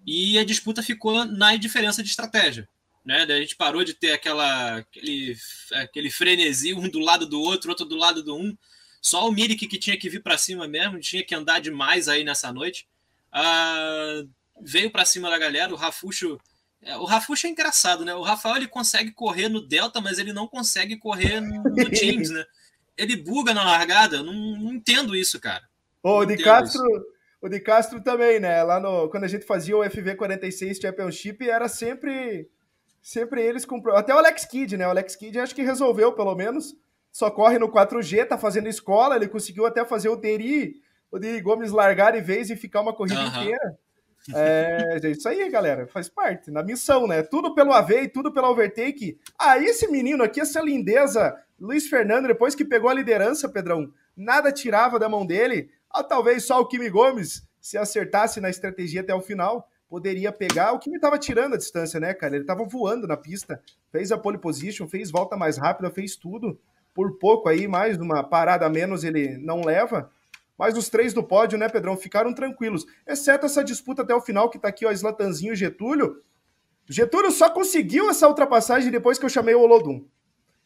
E 0.06 0.38
a 0.38 0.44
disputa 0.44 0.82
ficou 0.82 1.24
na 1.24 1.56
diferença 1.56 2.02
de 2.02 2.08
estratégia. 2.08 2.68
Né? 3.04 3.26
Daí 3.26 3.38
a 3.38 3.40
gente 3.40 3.56
parou 3.56 3.84
de 3.84 3.94
ter 3.94 4.12
aquela, 4.12 4.76
aquele, 4.76 5.36
aquele 5.72 6.10
frenesi, 6.10 6.74
um 6.74 6.88
do 6.88 6.98
lado 6.98 7.26
do 7.26 7.40
outro, 7.40 7.70
outro 7.70 7.86
do 7.86 7.96
lado 7.96 8.22
do 8.22 8.36
um. 8.36 8.56
Só 9.00 9.28
o 9.28 9.32
Mirik 9.32 9.66
que 9.66 9.78
tinha 9.78 9.96
que 9.96 10.08
vir 10.08 10.22
para 10.22 10.38
cima 10.38 10.66
mesmo, 10.68 11.00
tinha 11.00 11.24
que 11.24 11.34
andar 11.34 11.60
demais 11.60 12.08
aí 12.08 12.24
nessa 12.24 12.52
noite. 12.52 12.86
Ah, 13.32 14.22
veio 14.60 14.90
para 14.90 15.04
cima 15.04 15.30
da 15.30 15.38
galera. 15.38 15.72
O 15.72 15.76
Rafuxo. 15.76 16.38
É, 16.80 16.96
o 16.96 17.04
Rafuxo 17.04 17.46
é 17.46 17.50
engraçado, 17.50 18.04
né? 18.04 18.14
O 18.14 18.22
Rafael 18.22 18.56
ele 18.56 18.68
consegue 18.68 19.10
correr 19.10 19.48
no 19.48 19.60
Delta, 19.60 20.00
mas 20.00 20.18
ele 20.18 20.32
não 20.32 20.46
consegue 20.46 20.96
correr 20.96 21.40
no, 21.40 21.62
no 21.62 21.74
Teams, 21.90 22.30
né? 22.30 22.44
Ele 22.96 23.16
buga 23.16 23.52
na 23.52 23.64
largada. 23.64 24.22
Não, 24.22 24.32
não 24.32 24.72
entendo 24.72 25.14
isso, 25.16 25.40
cara. 25.40 25.64
o 26.02 26.24
de 26.24 26.36
Castro. 26.36 26.84
Isso. 26.84 27.18
O 27.40 27.48
de 27.48 27.60
Castro 27.60 28.00
também, 28.00 28.40
né? 28.40 28.62
Lá 28.62 28.80
no, 28.80 29.08
quando 29.08 29.24
a 29.24 29.28
gente 29.28 29.46
fazia 29.46 29.76
o 29.76 29.80
FV46 29.80 30.80
Championship, 30.80 31.48
era 31.48 31.68
sempre 31.68 32.48
sempre 33.00 33.40
eles 33.40 33.64
com 33.64 33.82
até 33.90 34.14
o 34.14 34.18
Alex 34.18 34.44
Kidd, 34.44 34.76
né? 34.76 34.86
O 34.86 34.90
Alex 34.90 35.14
Kidd 35.16 35.38
acho 35.38 35.54
que 35.54 35.62
resolveu 35.62 36.12
pelo 36.12 36.34
menos. 36.34 36.76
Só 37.10 37.30
corre 37.30 37.58
no 37.58 37.70
4G, 37.70 38.26
tá 38.26 38.36
fazendo 38.36 38.68
escola, 38.68 39.16
ele 39.16 39.28
conseguiu 39.28 39.64
até 39.64 39.84
fazer 39.84 40.08
o 40.08 40.16
Deri, 40.16 40.82
o 41.10 41.18
Deri 41.18 41.40
Gomes 41.40 41.70
largar 41.70 42.12
de 42.12 42.20
vez 42.20 42.50
e 42.50 42.56
ficar 42.56 42.82
uma 42.82 42.92
corrida 42.92 43.20
uhum. 43.20 43.28
inteira. 43.28 43.78
É, 44.34 45.00
é 45.02 45.10
isso 45.10 45.28
aí, 45.28 45.48
galera. 45.50 45.86
Faz 45.86 46.08
parte. 46.08 46.50
Na 46.50 46.62
missão, 46.62 47.06
né? 47.06 47.22
Tudo 47.22 47.54
pelo 47.54 47.72
AV 47.72 47.90
e 48.02 48.08
tudo 48.08 48.32
pelo 48.32 48.48
overtake. 48.48 49.18
Ah, 49.38 49.58
esse 49.58 49.88
menino 49.88 50.22
aqui, 50.22 50.40
essa 50.40 50.60
lindeza, 50.60 51.36
Luiz 51.58 51.88
Fernando, 51.88 52.28
depois 52.28 52.54
que 52.54 52.64
pegou 52.64 52.90
a 52.90 52.94
liderança, 52.94 53.48
Pedrão, 53.48 53.92
nada 54.16 54.52
tirava 54.52 54.98
da 54.98 55.08
mão 55.08 55.26
dele. 55.26 55.70
Ah, 55.90 56.04
talvez 56.04 56.44
só 56.44 56.60
o 56.60 56.66
Kimi 56.66 56.90
Gomes, 56.90 57.46
se 57.60 57.78
acertasse 57.78 58.40
na 58.40 58.50
estratégia 58.50 59.00
até 59.00 59.14
o 59.14 59.20
final, 59.20 59.68
poderia 59.88 60.30
pegar. 60.30 60.72
O 60.72 60.78
Kimi 60.78 60.96
estava 60.96 61.18
tirando 61.18 61.54
a 61.54 61.58
distância, 61.58 61.98
né, 61.98 62.12
cara? 62.14 62.34
Ele 62.34 62.44
estava 62.44 62.64
voando 62.64 63.06
na 63.06 63.16
pista. 63.16 63.60
Fez 63.90 64.12
a 64.12 64.18
pole 64.18 64.38
position, 64.38 64.86
fez 64.86 65.10
volta 65.10 65.36
mais 65.36 65.56
rápida, 65.56 65.90
fez 65.90 66.16
tudo. 66.16 66.58
Por 66.94 67.18
pouco 67.18 67.48
aí, 67.48 67.66
mais 67.66 67.96
uma 67.96 68.22
parada 68.22 68.66
a 68.66 68.70
menos 68.70 69.04
ele 69.04 69.38
não 69.38 69.62
leva. 69.62 70.10
Mas 70.58 70.76
os 70.76 70.88
três 70.88 71.14
do 71.14 71.22
pódio, 71.22 71.56
né, 71.56 71.68
Pedrão, 71.68 71.96
ficaram 71.96 72.34
tranquilos. 72.34 72.84
Exceto 73.06 73.46
essa 73.46 73.62
disputa 73.62 74.02
até 74.02 74.12
o 74.12 74.20
final, 74.20 74.50
que 74.50 74.58
tá 74.58 74.68
aqui, 74.68 74.84
ó, 74.84 74.90
Slatanzinho 74.90 75.52
e 75.52 75.56
Getúlio. 75.56 76.20
Getúlio 76.88 77.30
só 77.30 77.48
conseguiu 77.48 78.10
essa 78.10 78.26
ultrapassagem 78.26 78.90
depois 78.90 79.18
que 79.18 79.24
eu 79.24 79.30
chamei 79.30 79.54
o 79.54 79.60
Olodum. 79.60 80.04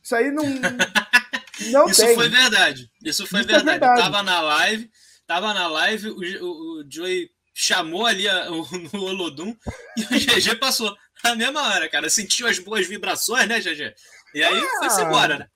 Isso 0.03 0.17
aí 0.17 0.31
não. 0.31 0.45
não 1.71 1.87
Isso 1.89 2.05
tem. 2.05 2.15
foi 2.15 2.29
verdade. 2.29 2.91
Isso 3.05 3.27
foi 3.27 3.41
Isso 3.41 3.49
verdade. 3.49 3.69
É 3.69 3.73
verdade. 3.73 4.01
Tava 4.01 4.23
na 4.23 4.41
live, 4.41 4.91
tava 5.27 5.53
na 5.53 5.67
live, 5.67 6.09
o, 6.09 6.17
o, 6.17 6.81
o 6.81 6.85
Joey 6.89 7.31
chamou 7.53 8.07
ali 8.07 8.27
a, 8.27 8.51
o, 8.51 8.67
Olodum 8.97 9.55
e 9.97 10.03
o 10.03 10.09
GG 10.09 10.57
passou 10.59 10.97
na 11.23 11.35
mesma 11.35 11.63
hora, 11.69 11.89
cara. 11.89 12.09
Sentiu 12.09 12.47
as 12.47 12.59
boas 12.59 12.87
vibrações, 12.87 13.47
né, 13.47 13.61
GG? 13.61 13.95
E 14.35 14.43
aí 14.43 14.59
ah, 14.59 14.79
foi-se 14.79 15.03
embora, 15.03 15.39
né? 15.39 15.49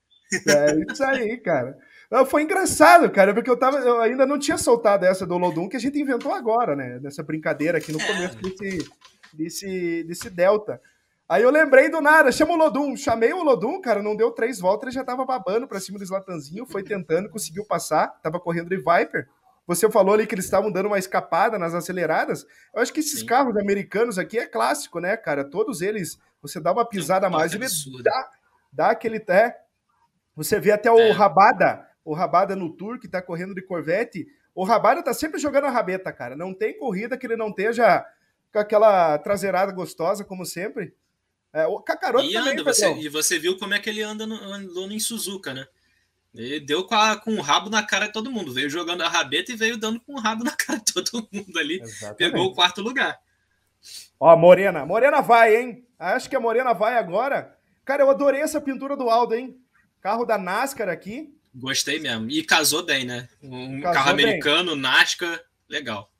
É 0.47 0.93
isso 0.93 1.05
aí, 1.05 1.37
cara. 1.39 1.79
Foi 2.27 2.43
engraçado, 2.43 3.11
cara, 3.11 3.35
porque 3.35 3.51
eu, 3.51 3.57
tava, 3.57 3.79
eu 3.79 4.01
ainda 4.01 4.25
não 4.25 4.39
tinha 4.39 4.57
soltado 4.57 5.05
essa 5.05 5.27
do 5.27 5.37
Lodum 5.37 5.69
que 5.69 5.77
a 5.77 5.81
gente 5.81 6.01
inventou 6.01 6.33
agora, 6.33 6.77
né? 6.77 6.99
Dessa 7.01 7.23
brincadeira 7.23 7.79
aqui 7.79 7.93
no 7.93 8.01
é. 8.01 8.07
começo 8.07 8.37
desse, 8.37 8.91
desse, 9.35 10.05
desse 10.05 10.31
Delta. 10.31 10.81
Aí 11.29 11.43
eu 11.43 11.51
lembrei 11.51 11.91
do 11.91 12.01
nada, 12.01 12.31
chama 12.31 12.55
o 12.55 12.57
Lodum. 12.57 12.97
Chamei 12.97 13.33
o 13.33 13.43
Lodum, 13.43 13.81
cara, 13.81 14.01
não 14.01 14.15
deu 14.15 14.31
três 14.31 14.61
voltas, 14.61 14.87
ele 14.87 14.95
já 14.95 15.05
tava 15.05 15.25
babando 15.25 15.67
pra 15.67 15.81
cima 15.81 15.99
do 15.99 16.05
Slatanzinho, 16.05 16.65
foi 16.67 16.85
tentando, 16.85 17.29
conseguiu 17.29 17.65
passar, 17.65 18.09
tava 18.23 18.39
correndo 18.39 18.69
de 18.69 18.77
Viper. 18.77 19.29
Você 19.67 19.91
falou 19.91 20.15
ali 20.15 20.27
que 20.27 20.35
eles 20.37 20.45
estavam 20.45 20.71
dando 20.71 20.87
uma 20.87 20.99
escapada 20.99 21.59
nas 21.59 21.75
aceleradas. 21.75 22.47
Eu 22.73 22.81
acho 22.81 22.93
que 22.93 23.01
esses 23.01 23.21
Sim. 23.21 23.27
carros 23.27 23.57
americanos 23.57 24.17
aqui 24.17 24.39
é 24.39 24.47
clássico, 24.47 25.01
né, 25.01 25.17
cara? 25.17 25.45
Todos 25.45 25.83
eles, 25.83 26.17
você 26.41 26.61
dá 26.61 26.73
uma 26.73 26.89
pisada 26.89 27.27
a 27.27 27.31
mais, 27.31 27.53
ele 27.53 27.67
dá, 28.05 28.31
dá 28.73 28.91
aquele. 28.91 29.21
É, 29.29 29.57
você 30.37 30.61
vê 30.61 30.71
até 30.71 30.93
o 30.93 30.99
é. 30.99 31.11
Rabada, 31.11 31.85
o 32.07 32.15
Rabada 32.15 32.55
no 32.55 32.71
Tour, 32.71 33.01
que 33.01 33.09
tá 33.09 33.21
correndo 33.21 33.53
de 33.53 33.61
Corvette, 33.61 34.29
o 34.55 34.63
Rabada 34.63 35.03
tá 35.03 35.13
sempre 35.13 35.41
jogando 35.41 35.65
a 35.65 35.71
rabeta, 35.71 36.13
cara. 36.13 36.37
Não 36.37 36.55
tem 36.55 36.79
corrida 36.79 37.19
que 37.19 37.27
ele 37.27 37.37
não 37.37 37.49
esteja 37.49 38.07
com 38.53 38.61
aquela 38.61 39.19
traseirada 39.19 39.73
gostosa, 39.73 40.25
como 40.25 40.47
sempre. 40.47 40.95
É, 41.53 41.67
o 41.67 41.81
Kakaroto 41.81 42.25
e 42.25 42.33
também, 42.33 42.53
anda, 42.53 42.63
você, 42.63 42.93
E 42.95 43.09
você 43.09 43.41
viu 43.41 43.59
como 43.59 43.75
é 43.75 43.81
que 43.81 43.91
ele 43.91 44.03
anda 44.03 44.25
no, 44.25 44.37
andou 44.37 44.91
em 44.91 45.01
Suzuka, 45.01 45.53
né? 45.53 45.67
Ele 46.33 46.61
deu 46.61 46.85
com, 46.85 46.95
a, 46.95 47.17
com 47.17 47.35
o 47.35 47.41
rabo 47.41 47.69
na 47.69 47.83
cara 47.83 48.07
de 48.07 48.13
todo 48.13 48.31
mundo. 48.31 48.53
Veio 48.53 48.71
jogando 48.71 49.03
a 49.03 49.09
rabeta 49.09 49.51
e 49.51 49.57
veio 49.57 49.77
dando 49.77 50.01
com 50.01 50.15
o 50.15 50.21
rabo 50.21 50.45
na 50.45 50.53
cara 50.53 50.79
de 50.79 50.93
todo 50.93 51.29
mundo 51.33 51.59
ali. 51.59 51.81
Exatamente. 51.83 52.17
Pegou 52.19 52.47
o 52.47 52.55
quarto 52.55 52.81
lugar. 52.81 53.19
Ó, 54.21 54.37
Morena. 54.37 54.87
Morena 54.87 55.21
vai, 55.21 55.57
hein? 55.57 55.85
Acho 55.99 56.31
que 56.31 56.37
a 56.37 56.41
Morena 56.41 56.73
vai 56.73 56.97
agora. 56.97 57.59
Cara, 57.85 58.03
eu 58.03 58.11
adorei 58.11 58.43
essa 58.43 58.61
pintura 58.61 58.97
do 58.97 59.11
Aldo, 59.11 59.35
hein? 59.35 59.59
Carro 60.01 60.25
da 60.25 60.39
NASCAR 60.39 60.89
aqui. 60.89 61.36
Gostei 61.59 61.99
mesmo. 61.99 62.31
E 62.31 62.43
casou 62.43 62.85
bem, 62.85 63.07
né? 63.07 63.29
Um 63.43 63.81
casou 63.81 63.95
carro 63.95 64.11
americano, 64.11 64.73
bem. 64.73 64.81
NASCAR, 64.81 65.41
legal. 65.69 66.11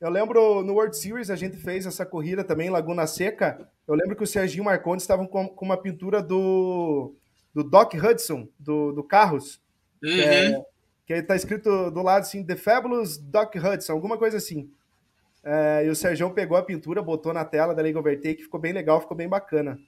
Eu 0.00 0.08
lembro 0.08 0.62
no 0.62 0.74
World 0.74 0.96
Series 0.96 1.28
a 1.28 1.36
gente 1.36 1.56
fez 1.58 1.84
essa 1.84 2.06
corrida 2.06 2.42
também 2.42 2.68
em 2.68 2.70
Laguna 2.70 3.06
Seca. 3.06 3.68
Eu 3.86 3.94
lembro 3.94 4.16
que 4.16 4.22
o 4.22 4.26
Serginho 4.26 4.64
Marcondes 4.64 5.02
estavam 5.02 5.26
com, 5.26 5.46
com, 5.48 5.64
uma 5.64 5.76
pintura 5.76 6.22
do, 6.22 7.14
do 7.52 7.62
Doc 7.62 7.92
Hudson, 7.94 8.48
do, 8.58 8.92
do 8.92 9.02
Carros. 9.02 9.60
Uhum. 10.02 10.64
Que, 11.04 11.12
é, 11.14 11.20
que 11.20 11.22
tá 11.22 11.36
escrito 11.36 11.90
do 11.90 12.00
lado 12.00 12.22
assim, 12.22 12.44
The 12.44 12.56
Fabulous 12.56 13.18
Doc 13.18 13.56
Hudson, 13.56 13.92
alguma 13.92 14.16
coisa 14.16 14.38
assim. 14.38 14.70
É, 15.44 15.84
e 15.84 15.90
o 15.90 15.96
Sergião 15.96 16.32
pegou 16.32 16.56
a 16.56 16.62
pintura, 16.62 17.02
botou 17.02 17.34
na 17.34 17.44
tela 17.44 17.74
da 17.74 17.82
Legal 17.82 18.00
Overtake, 18.00 18.44
ficou 18.44 18.60
bem 18.60 18.72
legal, 18.72 19.00
ficou 19.00 19.16
bem 19.16 19.28
bacana. 19.28 19.78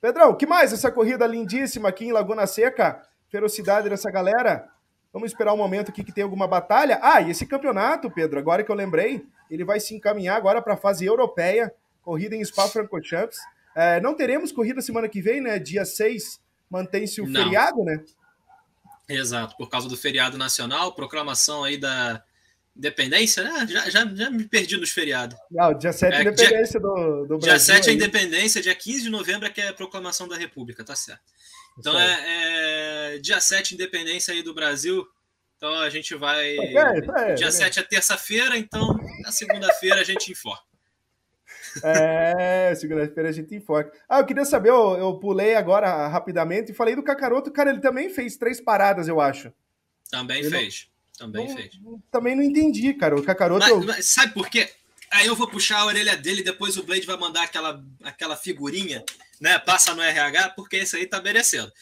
Pedrão, 0.00 0.34
que 0.34 0.46
mais 0.46 0.72
essa 0.72 0.90
corrida 0.90 1.26
lindíssima 1.26 1.88
aqui 1.88 2.06
em 2.06 2.12
Laguna 2.12 2.46
Seca? 2.46 3.02
Ferocidade 3.30 3.88
dessa 3.88 4.10
galera. 4.10 4.68
Vamos 5.12 5.30
esperar 5.30 5.52
um 5.52 5.56
momento 5.56 5.90
aqui 5.90 6.04
que 6.04 6.12
tem 6.12 6.22
alguma 6.22 6.46
batalha. 6.46 6.98
Ah, 7.02 7.20
e 7.20 7.30
esse 7.30 7.46
campeonato, 7.46 8.10
Pedro, 8.10 8.38
agora 8.38 8.62
que 8.62 8.70
eu 8.70 8.76
lembrei, 8.76 9.24
ele 9.50 9.64
vai 9.64 9.80
se 9.80 9.94
encaminhar 9.94 10.36
agora 10.36 10.62
para 10.62 10.74
a 10.74 10.76
fase 10.76 11.04
europeia, 11.04 11.72
corrida 12.02 12.36
em 12.36 12.44
Spa-Francorchamps. 12.44 13.38
É, 13.74 14.00
não 14.00 14.14
teremos 14.14 14.52
corrida 14.52 14.80
semana 14.80 15.08
que 15.08 15.20
vem, 15.20 15.40
né? 15.40 15.58
Dia 15.58 15.84
6 15.84 16.40
mantém-se 16.70 17.20
o 17.20 17.26
não. 17.26 17.42
feriado, 17.42 17.82
né? 17.82 18.02
Exato, 19.08 19.56
por 19.56 19.68
causa 19.68 19.88
do 19.88 19.96
feriado 19.96 20.38
nacional, 20.38 20.94
proclamação 20.94 21.64
aí 21.64 21.76
da 21.76 22.22
independência, 22.76 23.42
né? 23.42 23.66
Já, 23.68 23.90
já, 23.90 24.06
já 24.06 24.30
me 24.30 24.44
perdi 24.44 24.76
nos 24.76 24.90
feriados. 24.90 25.36
Não, 25.50 25.74
dia 25.74 25.92
7 25.92 26.14
é, 26.14 26.16
é 26.16 26.20
independência 26.22 26.80
dia, 26.80 26.80
do, 26.80 27.22
do 27.22 27.38
Brasil. 27.38 27.40
Dia 27.40 27.58
7 27.58 27.90
é 27.90 27.92
independência, 27.92 28.62
dia 28.62 28.74
15 28.74 29.02
de 29.02 29.10
novembro 29.10 29.46
é 29.46 29.50
que 29.50 29.60
é 29.60 29.68
a 29.68 29.74
proclamação 29.74 30.28
da 30.28 30.36
República, 30.36 30.84
tá 30.84 30.94
certo. 30.94 31.22
Então 31.78 31.98
é, 31.98 33.14
é, 33.14 33.18
dia 33.18 33.40
7 33.40 33.74
independência 33.74 34.34
aí 34.34 34.42
do 34.42 34.54
Brasil. 34.54 35.06
Então 35.56 35.74
a 35.74 35.90
gente 35.90 36.14
vai. 36.14 36.56
É, 36.56 36.74
é, 37.30 37.34
dia 37.34 37.50
7 37.50 37.80
é 37.80 37.82
terça-feira, 37.82 38.56
então 38.56 38.98
na 39.22 39.30
segunda-feira 39.30 40.00
a 40.00 40.04
gente 40.04 40.32
informa. 40.32 40.62
É, 41.84 42.74
segunda-feira 42.74 43.28
a 43.28 43.32
gente 43.32 43.54
informa. 43.54 43.90
Ah, 44.08 44.20
eu 44.20 44.26
queria 44.26 44.44
saber, 44.44 44.70
eu, 44.70 44.96
eu 44.96 45.18
pulei 45.18 45.54
agora 45.54 46.08
rapidamente 46.08 46.72
e 46.72 46.74
falei 46.74 46.96
do 46.96 47.02
Cacaroto. 47.02 47.50
Cara, 47.50 47.70
ele 47.70 47.80
também 47.80 48.10
fez 48.10 48.36
três 48.36 48.60
paradas, 48.60 49.06
eu 49.06 49.20
acho. 49.20 49.52
Também 50.10 50.40
ele 50.40 50.50
fez. 50.50 50.88
Não, 51.20 51.26
também 51.26 51.48
não, 51.48 51.56
fez. 51.56 51.80
Também 52.10 52.36
não 52.36 52.42
entendi, 52.42 52.94
cara. 52.94 53.16
O 53.16 53.22
Cacaroto. 53.22 53.76
Mas, 53.76 53.86
mas 53.86 54.06
sabe 54.06 54.32
por 54.32 54.48
quê? 54.48 54.68
Aí 55.10 55.26
eu 55.26 55.34
vou 55.34 55.48
puxar 55.48 55.80
a 55.80 55.86
orelha 55.86 56.16
dele, 56.16 56.42
depois 56.42 56.76
o 56.76 56.84
Blade 56.84 57.06
vai 57.06 57.16
mandar 57.16 57.42
aquela, 57.42 57.84
aquela 58.02 58.36
figurinha, 58.36 59.04
né? 59.40 59.58
Passa 59.58 59.94
no 59.94 60.02
RH, 60.02 60.50
porque 60.50 60.76
esse 60.76 60.96
aí 60.96 61.06
tá 61.06 61.20
merecendo. 61.20 61.72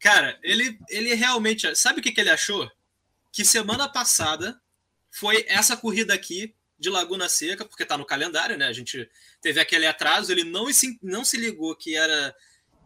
Cara, 0.00 0.38
ele, 0.42 0.78
ele 0.88 1.14
realmente. 1.14 1.76
Sabe 1.76 2.00
o 2.00 2.02
que, 2.02 2.10
que 2.10 2.20
ele 2.20 2.30
achou? 2.30 2.68
Que 3.30 3.44
semana 3.44 3.88
passada 3.88 4.60
foi 5.10 5.44
essa 5.46 5.76
corrida 5.76 6.14
aqui 6.14 6.54
de 6.78 6.90
Laguna 6.90 7.28
Seca, 7.28 7.64
porque 7.64 7.84
tá 7.84 7.96
no 7.96 8.04
calendário, 8.04 8.58
né? 8.58 8.66
A 8.66 8.72
gente 8.72 9.08
teve 9.40 9.60
aquele 9.60 9.86
atraso, 9.86 10.32
ele 10.32 10.42
não 10.42 10.72
se, 10.72 10.98
não 11.00 11.24
se 11.24 11.36
ligou 11.36 11.76
que 11.76 11.94
era 11.94 12.34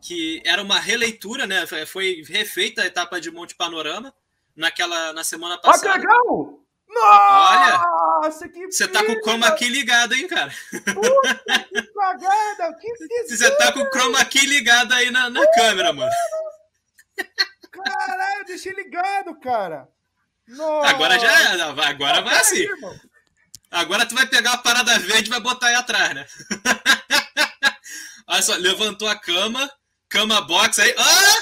que 0.02 0.42
era 0.44 0.62
uma 0.62 0.78
releitura, 0.78 1.46
né? 1.46 1.66
Foi 1.86 2.22
refeita 2.28 2.82
a 2.82 2.86
etapa 2.86 3.20
de 3.20 3.30
Monte 3.30 3.54
Panorama 3.54 4.14
naquela 4.54 5.12
na 5.12 5.24
semana 5.24 5.58
passada. 5.58 5.94
Que 5.94 5.98
legal! 5.98 6.65
Nossa, 6.96 8.44
Olha, 8.44 8.52
que 8.52 8.66
Você 8.72 8.88
tá 8.88 9.04
com 9.04 9.12
o 9.12 9.20
chroma 9.20 9.52
key 9.52 9.68
ligado, 9.68 10.14
hein, 10.14 10.26
cara? 10.26 10.50
Puta, 10.70 11.42
que 11.68 11.82
cagada! 11.92 12.74
Que 12.80 12.88
Você 13.28 13.50
tá 13.56 13.72
com 13.72 13.80
o 13.80 13.90
chroma 13.90 14.24
key 14.24 14.46
ligado 14.46 14.92
aí 14.94 15.10
na, 15.10 15.28
na 15.28 15.46
câmera, 15.52 15.92
mano. 15.92 16.10
Caralho, 17.70 18.44
deixei 18.46 18.72
ligado, 18.72 19.38
cara. 19.40 19.88
Nossa. 20.48 20.88
Agora 20.90 21.18
já 21.18 21.30
é, 21.30 21.60
agora 21.62 22.22
vai 22.22 22.38
assim. 22.38 22.66
Agora 23.70 24.06
tu 24.06 24.14
vai 24.14 24.26
pegar 24.26 24.52
a 24.52 24.58
parada 24.58 24.98
verde 24.98 25.28
e 25.28 25.30
vai 25.30 25.40
botar 25.40 25.66
aí 25.68 25.74
atrás, 25.74 26.14
né? 26.14 26.26
Olha 28.28 28.42
só, 28.42 28.54
levantou 28.54 29.08
a 29.08 29.16
cama, 29.16 29.70
cama 30.08 30.40
box 30.40 30.78
aí. 30.80 30.94
Ah! 30.98 31.36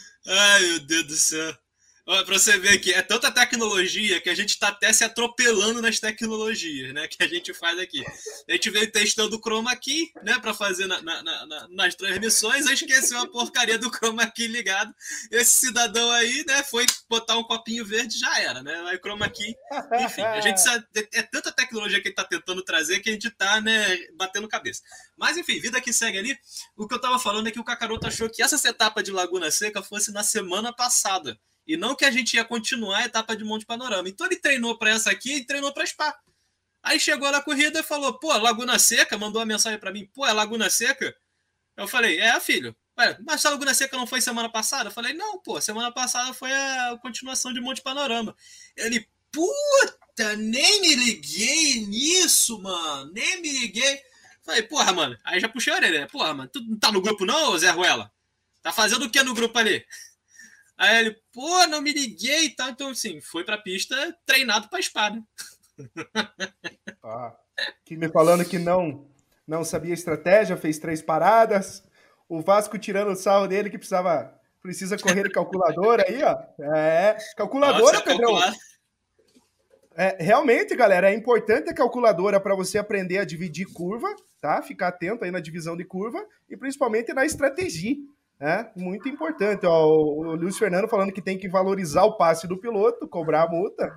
Ai, 0.26 0.60
meu 0.62 0.80
Deus 0.80 1.06
do 1.06 1.16
céu. 1.16 1.63
Para 2.04 2.22
você 2.24 2.58
ver 2.58 2.74
aqui, 2.74 2.92
é 2.92 3.00
tanta 3.00 3.30
tecnologia 3.30 4.20
que 4.20 4.28
a 4.28 4.34
gente 4.34 4.50
está 4.50 4.68
até 4.68 4.92
se 4.92 5.02
atropelando 5.02 5.80
nas 5.80 5.98
tecnologias, 5.98 6.92
né? 6.92 7.08
Que 7.08 7.22
a 7.22 7.26
gente 7.26 7.54
faz 7.54 7.78
aqui. 7.78 8.04
A 8.46 8.52
gente 8.52 8.68
veio 8.68 8.92
testando 8.92 9.36
o 9.36 9.40
Chroma 9.40 9.74
Key, 9.74 10.12
né? 10.22 10.38
Para 10.38 10.52
fazer 10.52 10.86
na, 10.86 11.00
na, 11.00 11.22
na, 11.22 11.68
nas 11.70 11.94
transmissões, 11.94 12.66
aí 12.66 12.74
esqueceu 12.74 13.18
a 13.18 13.26
porcaria 13.26 13.78
do 13.78 13.90
Chroma 13.90 14.26
Key 14.30 14.48
ligado. 14.48 14.94
Esse 15.30 15.66
cidadão 15.66 16.10
aí, 16.10 16.44
né? 16.46 16.62
Foi 16.64 16.84
botar 17.08 17.38
um 17.38 17.44
copinho 17.44 17.86
verde, 17.86 18.18
já 18.18 18.38
era, 18.38 18.62
né? 18.62 18.84
Aí 18.88 18.98
Chroma 18.98 19.30
Key, 19.30 19.54
enfim, 20.04 20.22
a 20.22 20.42
gente 20.42 20.60
sabe, 20.60 20.84
é 21.10 21.22
tanta 21.22 21.50
tecnologia 21.52 22.02
que 22.02 22.08
ele 22.08 22.12
está 22.12 22.24
tentando 22.24 22.62
trazer 22.62 23.00
que 23.00 23.08
a 23.08 23.12
gente 23.12 23.28
está, 23.28 23.62
né? 23.62 23.96
Batendo 24.14 24.46
cabeça. 24.46 24.82
Mas 25.16 25.38
enfim, 25.38 25.58
vida 25.58 25.80
que 25.80 25.92
segue 25.92 26.18
ali. 26.18 26.38
O 26.76 26.86
que 26.86 26.92
eu 26.92 26.98
estava 26.98 27.18
falando 27.18 27.48
é 27.48 27.50
que 27.50 27.60
o 27.60 27.64
Kakaroto 27.64 28.06
achou 28.06 28.28
que 28.28 28.42
essa 28.42 28.68
etapa 28.68 29.02
de 29.02 29.10
Laguna 29.10 29.50
Seca 29.50 29.82
fosse 29.82 30.12
na 30.12 30.22
semana 30.22 30.70
passada. 30.70 31.38
E 31.66 31.76
não 31.76 31.94
que 31.94 32.04
a 32.04 32.10
gente 32.10 32.34
ia 32.34 32.44
continuar 32.44 32.98
a 32.98 33.04
etapa 33.06 33.36
de 33.36 33.44
Monte 33.44 33.64
Panorama. 33.64 34.08
Então 34.08 34.26
ele 34.26 34.36
treinou 34.36 34.76
para 34.76 34.90
essa 34.90 35.10
aqui 35.10 35.36
e 35.36 35.44
treinou 35.44 35.72
para 35.72 35.86
Spa. 35.86 36.14
Aí 36.82 37.00
chegou 37.00 37.30
na 37.32 37.40
corrida 37.40 37.80
e 37.80 37.82
falou: 37.82 38.18
pô, 38.18 38.36
Laguna 38.36 38.78
Seca, 38.78 39.16
mandou 39.16 39.40
uma 39.40 39.46
mensagem 39.46 39.78
para 39.78 39.90
mim: 39.90 40.08
pô, 40.12 40.26
é 40.26 40.32
Laguna 40.32 40.68
Seca? 40.68 41.16
Eu 41.76 41.88
falei: 41.88 42.20
é, 42.20 42.38
filho. 42.40 42.76
Ué, 42.98 43.18
mas 43.26 43.44
a 43.44 43.50
Laguna 43.50 43.74
Seca 43.74 43.96
não 43.96 44.06
foi 44.06 44.20
semana 44.20 44.48
passada? 44.48 44.90
Eu 44.90 44.92
falei: 44.92 45.14
não, 45.14 45.40
pô, 45.40 45.60
semana 45.60 45.90
passada 45.90 46.34
foi 46.34 46.52
a 46.52 46.98
continuação 47.00 47.52
de 47.52 47.60
Monte 47.60 47.80
Panorama. 47.80 48.36
Ele, 48.76 49.08
puta, 49.32 50.36
nem 50.36 50.82
me 50.82 50.94
liguei 50.94 51.86
nisso, 51.86 52.60
mano, 52.60 53.10
nem 53.12 53.40
me 53.40 53.50
liguei. 53.50 54.00
Falei, 54.42 54.62
porra, 54.62 54.92
mano. 54.92 55.18
Aí 55.24 55.40
já 55.40 55.48
puxei 55.48 55.72
a 55.72 55.76
orelha. 55.76 56.06
Porra, 56.06 56.34
mano, 56.34 56.50
tu 56.52 56.60
não 56.60 56.78
tá 56.78 56.92
no 56.92 57.00
grupo 57.00 57.24
não, 57.24 57.56
Zé 57.58 57.70
Ruela? 57.70 58.12
Tá 58.62 58.72
fazendo 58.72 59.06
o 59.06 59.10
que 59.10 59.22
no 59.22 59.34
grupo 59.34 59.58
ali? 59.58 59.84
Aí 60.76 60.98
ele, 60.98 61.16
pô, 61.32 61.66
não 61.66 61.80
me 61.80 61.92
liguei 61.92 62.46
e 62.46 62.50
tal. 62.50 62.68
Então, 62.70 62.90
assim, 62.90 63.20
foi 63.20 63.44
pra 63.44 63.58
pista 63.58 63.94
treinado 64.26 64.68
pra 64.68 64.80
espada. 64.80 65.22
Ah, 67.06 67.36
que 67.84 67.94
me 67.96 68.08
falando 68.08 68.44
que 68.44 68.58
não 68.58 69.06
não 69.46 69.62
sabia 69.62 69.92
estratégia, 69.92 70.56
fez 70.56 70.78
três 70.78 71.02
paradas. 71.02 71.84
O 72.26 72.40
Vasco 72.40 72.78
tirando 72.78 73.10
o 73.10 73.16
sarro 73.16 73.46
dele 73.46 73.68
que 73.68 73.76
precisava 73.76 74.34
precisa 74.62 74.96
correr 74.96 75.30
calculadora 75.30 76.06
aí, 76.08 76.22
ó. 76.22 76.38
É, 76.74 77.18
calculadora, 77.36 77.98
Nossa, 77.98 78.02
Pedrão. 78.02 78.38
É, 79.96 80.16
realmente, 80.18 80.74
galera, 80.74 81.10
é 81.10 81.14
importante 81.14 81.68
a 81.68 81.74
calculadora 81.74 82.40
para 82.40 82.56
você 82.56 82.78
aprender 82.78 83.18
a 83.18 83.24
dividir 83.24 83.66
curva, 83.72 84.08
tá? 84.40 84.62
Ficar 84.62 84.88
atento 84.88 85.24
aí 85.24 85.30
na 85.30 85.38
divisão 85.38 85.76
de 85.76 85.84
curva 85.84 86.26
e 86.48 86.56
principalmente 86.56 87.12
na 87.12 87.26
estratégia. 87.26 87.94
É 88.40 88.66
muito 88.76 89.08
importante. 89.08 89.64
Ó, 89.66 89.86
o 89.86 90.34
Luiz 90.34 90.58
Fernando 90.58 90.88
falando 90.88 91.12
que 91.12 91.22
tem 91.22 91.38
que 91.38 91.48
valorizar 91.48 92.04
o 92.04 92.16
passe 92.16 92.46
do 92.46 92.58
piloto, 92.58 93.08
cobrar 93.08 93.44
a 93.44 93.48
multa. 93.48 93.92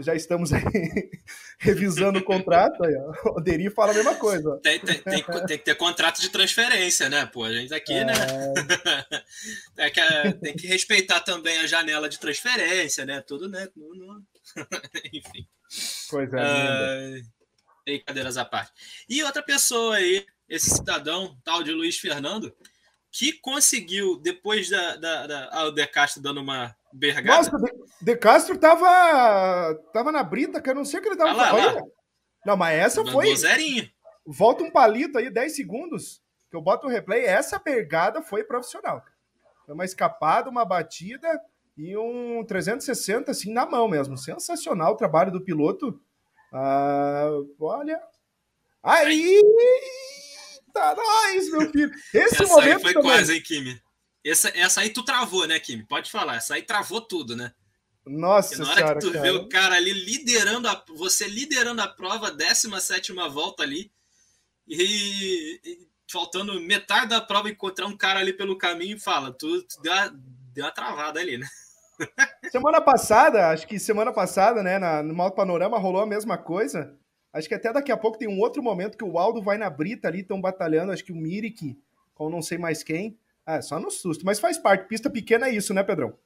Já 0.00 0.14
estamos 0.14 0.52
aí 0.52 0.62
revisando 1.58 2.20
o 2.20 2.24
contrato. 2.24 2.84
Aí. 2.84 2.94
O 3.24 3.40
Deri 3.40 3.68
fala 3.70 3.90
a 3.90 3.94
mesma 3.94 4.14
coisa. 4.14 4.58
Tem, 4.62 4.78
tem, 4.78 5.00
tem, 5.00 5.24
tem, 5.24 5.58
que 5.58 5.64
ter 5.64 5.74
contrato 5.74 6.20
de 6.20 6.28
transferência, 6.28 7.08
né? 7.08 7.26
Pô, 7.26 7.44
a 7.44 7.52
gente 7.52 7.74
aqui, 7.74 7.94
é... 7.94 8.04
né? 8.04 8.14
É 9.76 9.90
que, 9.90 10.00
é, 10.00 10.32
tem 10.32 10.56
que 10.56 10.66
respeitar 10.66 11.20
também 11.20 11.58
a 11.58 11.66
janela 11.66 12.08
de 12.08 12.18
transferência, 12.18 13.04
né? 13.04 13.20
Tudo, 13.20 13.48
né? 13.48 13.68
Enfim. 15.12 15.46
Coisa 16.10 16.36
linda. 16.36 17.20
Uh, 17.20 17.38
brincadeiras 17.84 18.36
à 18.36 18.44
parte. 18.44 18.72
E 19.08 19.22
outra 19.22 19.42
pessoa 19.42 19.96
aí, 19.96 20.26
esse 20.48 20.70
cidadão, 20.70 21.36
tal 21.44 21.62
de 21.62 21.72
Luiz 21.72 21.98
Fernando, 21.98 22.54
que 23.18 23.32
conseguiu, 23.32 24.16
depois 24.16 24.70
da, 24.70 24.94
da, 24.94 25.26
da 25.26 25.48
ah, 25.50 25.64
o 25.64 25.72
De 25.72 25.84
Castro 25.88 26.22
dando 26.22 26.40
uma 26.40 26.72
bergada. 26.92 27.26
Nossa, 27.26 27.50
De, 28.00 28.16
Castro 28.16 28.56
tava, 28.56 29.74
tava 29.92 30.12
na 30.12 30.22
brita, 30.22 30.62
que 30.62 30.70
eu 30.70 30.74
não 30.76 30.84
sei 30.84 31.00
o 31.00 31.02
que 31.02 31.08
ele 31.08 31.16
tava 31.16 31.32
ah, 31.32 31.52
lá, 31.52 31.72
lá. 31.72 31.82
Não, 32.46 32.56
mas 32.56 32.78
essa 32.78 33.02
Mandou 33.02 33.14
foi. 33.14 33.34
Zerinho. 33.34 33.90
Volta 34.24 34.62
um 34.62 34.70
palito 34.70 35.18
aí, 35.18 35.30
10 35.30 35.56
segundos, 35.56 36.22
que 36.48 36.56
eu 36.56 36.62
boto 36.62 36.86
o 36.86 36.90
replay. 36.90 37.24
Essa 37.24 37.58
bergada 37.58 38.22
foi 38.22 38.44
profissional. 38.44 39.02
Foi 39.66 39.74
uma 39.74 39.84
escapada, 39.84 40.48
uma 40.48 40.64
batida 40.64 41.40
e 41.76 41.96
um 41.96 42.44
360 42.46 43.32
assim 43.32 43.52
na 43.52 43.66
mão 43.66 43.88
mesmo. 43.88 44.16
Sensacional 44.16 44.92
o 44.92 44.96
trabalho 44.96 45.32
do 45.32 45.40
piloto. 45.40 46.00
Ah, 46.52 47.30
olha. 47.58 48.00
Aí! 48.80 49.40
Eita, 50.78 50.94
nós, 50.94 51.50
meu 51.50 51.70
filho. 51.70 51.90
Esse 52.14 52.42
essa 52.42 52.46
momento 52.46 52.76
aí 52.76 52.82
foi 52.82 52.92
também. 52.94 53.10
quase, 53.10 53.34
hein, 53.34 53.42
Kimi? 53.42 53.82
Essa, 54.24 54.48
essa 54.56 54.80
aí 54.80 54.90
tu 54.90 55.02
travou, 55.02 55.46
né, 55.46 55.58
Kimi? 55.58 55.84
Pode 55.84 56.10
falar. 56.10 56.36
Essa 56.36 56.54
aí 56.54 56.62
travou 56.62 57.00
tudo, 57.00 57.36
né? 57.36 57.52
Nossa 58.06 58.50
Porque 58.50 58.62
na 58.62 58.68
hora 58.70 58.78
senhora, 58.78 58.94
que 58.94 59.06
tu 59.06 59.12
cara. 59.12 59.22
vê 59.22 59.30
o 59.30 59.48
cara 59.48 59.74
ali 59.76 59.92
liderando 59.92 60.68
a, 60.68 60.84
você 60.96 61.28
liderando 61.28 61.82
a 61.82 61.88
prova, 61.88 62.30
17 62.30 63.12
volta 63.12 63.62
ali, 63.62 63.92
e, 64.66 65.60
e 65.64 65.88
faltando 66.10 66.58
metade 66.60 67.08
da 67.10 67.20
prova, 67.20 67.50
encontrar 67.50 67.86
um 67.86 67.96
cara 67.96 68.20
ali 68.20 68.32
pelo 68.32 68.56
caminho 68.56 68.96
e 68.96 69.00
fala, 69.00 69.32
tu, 69.32 69.62
tu 69.62 69.80
deu, 69.82 69.92
uma, 69.92 70.08
deu 70.54 70.64
uma 70.64 70.72
travada 70.72 71.20
ali, 71.20 71.36
né? 71.36 71.46
Semana 72.50 72.80
passada, 72.80 73.50
acho 73.50 73.66
que 73.66 73.78
semana 73.78 74.12
passada, 74.12 74.62
né, 74.62 74.78
na, 74.78 75.02
no 75.02 75.14
Malto 75.14 75.36
Panorama 75.36 75.78
rolou 75.78 76.00
a 76.00 76.06
mesma 76.06 76.38
coisa. 76.38 76.96
Acho 77.38 77.48
que 77.48 77.54
até 77.54 77.72
daqui 77.72 77.92
a 77.92 77.96
pouco 77.96 78.18
tem 78.18 78.26
um 78.26 78.40
outro 78.40 78.60
momento 78.60 78.98
que 78.98 79.04
o 79.04 79.16
Aldo 79.16 79.40
vai 79.40 79.56
na 79.56 79.70
Brita 79.70 80.08
ali, 80.08 80.20
estão 80.20 80.40
batalhando, 80.40 80.90
acho 80.90 81.04
que 81.04 81.12
o 81.12 81.16
Mirik, 81.16 81.78
com 82.14 82.28
não 82.28 82.42
sei 82.42 82.58
mais 82.58 82.82
quem. 82.82 83.16
Ah, 83.46 83.62
só 83.62 83.78
no 83.78 83.90
susto, 83.90 84.26
mas 84.26 84.40
faz 84.40 84.58
parte. 84.58 84.88
Pista 84.88 85.08
pequena 85.08 85.46
é 85.46 85.54
isso, 85.54 85.72
né, 85.72 85.84
Pedrão? 85.84 86.18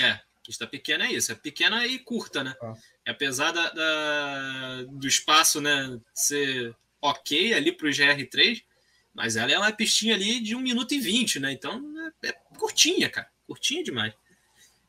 É, 0.00 0.18
pista 0.42 0.66
pequena 0.66 1.06
é 1.06 1.12
isso. 1.12 1.30
É 1.30 1.34
pequena 1.34 1.86
e 1.86 1.98
curta, 1.98 2.42
né? 2.42 2.54
Ah. 2.62 2.74
Apesar 3.06 3.52
da, 3.52 3.70
da, 3.70 4.82
do 4.88 5.06
espaço, 5.06 5.60
né, 5.60 6.00
ser 6.14 6.74
ok 7.02 7.52
ali 7.52 7.70
para 7.70 7.86
o 7.86 7.90
GR3, 7.90 8.64
mas 9.12 9.36
ela 9.36 9.52
é 9.52 9.58
uma 9.58 9.72
pistinha 9.72 10.14
ali 10.14 10.40
de 10.40 10.56
1 10.56 10.60
minuto 10.60 10.94
e 10.94 10.98
20, 10.98 11.38
né? 11.38 11.52
Então 11.52 11.84
é, 12.24 12.30
é 12.30 12.32
curtinha, 12.58 13.10
cara. 13.10 13.28
Curtinha 13.46 13.84
demais. 13.84 14.14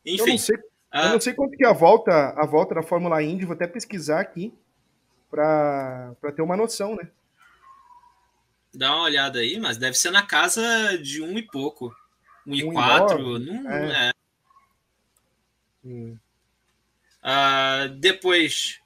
Enfim. 0.05 0.21
Eu 0.21 0.27
não 0.27 0.37
sei, 0.37 0.55
eu 0.93 1.09
não 1.09 1.19
sei 1.19 1.33
quanto 1.33 1.57
que 1.57 1.65
é 1.65 1.67
a 1.67 1.73
volta, 1.73 2.29
a 2.29 2.45
volta 2.45 2.73
da 2.73 2.81
Fórmula 2.81 3.21
Indy, 3.21 3.43
vou 3.43 3.53
até 3.53 3.67
pesquisar 3.67 4.21
aqui 4.21 4.53
para 5.29 6.15
ter 6.35 6.41
uma 6.41 6.57
noção, 6.57 6.95
né? 6.95 7.09
Dá 8.73 8.93
uma 8.93 9.03
olhada 9.03 9.39
aí, 9.39 9.59
mas 9.59 9.77
deve 9.77 9.97
ser 9.97 10.11
na 10.11 10.21
casa 10.21 10.97
de 10.97 11.21
um 11.21 11.37
e 11.37 11.41
pouco. 11.41 11.95
Um, 12.45 12.51
um 12.51 12.55
e 12.55 12.71
quatro. 12.73 13.39
Não, 13.39 13.71
é. 13.71 14.09
é. 14.09 14.13
Hum. 15.83 16.17
Uh, 17.23 17.89
depois. 17.97 18.79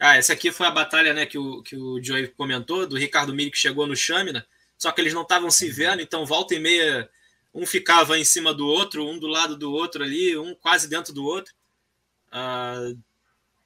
Ah, 0.00 0.16
essa 0.16 0.32
aqui 0.32 0.52
foi 0.52 0.66
a 0.66 0.70
batalha 0.70 1.12
né, 1.12 1.26
que, 1.26 1.36
o, 1.36 1.60
que 1.62 1.76
o 1.76 2.02
Joey 2.02 2.28
comentou, 2.28 2.86
do 2.86 2.96
Ricardo 2.96 3.34
Miri 3.34 3.50
que 3.50 3.58
chegou 3.58 3.84
no 3.84 3.96
Chamina, 3.96 4.46
só 4.76 4.92
que 4.92 5.00
eles 5.00 5.12
não 5.12 5.22
estavam 5.22 5.50
se 5.50 5.68
vendo, 5.68 6.00
então 6.00 6.24
volta 6.24 6.54
e 6.54 6.60
meia 6.60 7.10
um 7.52 7.66
ficava 7.66 8.16
em 8.16 8.24
cima 8.24 8.54
do 8.54 8.64
outro, 8.66 9.04
um 9.04 9.18
do 9.18 9.26
lado 9.26 9.56
do 9.56 9.72
outro 9.72 10.04
ali, 10.04 10.36
um 10.36 10.54
quase 10.54 10.88
dentro 10.88 11.12
do 11.12 11.24
outro. 11.24 11.52
Uh, 12.28 12.96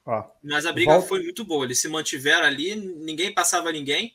ah, 0.07 0.29
mas 0.43 0.67
a 0.67 0.73
briga 0.73 0.93
volta... 0.93 1.09
foi 1.09 1.23
muito 1.23 1.45
boa. 1.45 1.65
Eles 1.65 1.79
se 1.81 1.89
mantiveram 1.89 2.45
ali, 2.45 2.75
ninguém 2.75 3.33
passava 3.33 3.71
ninguém. 3.71 4.15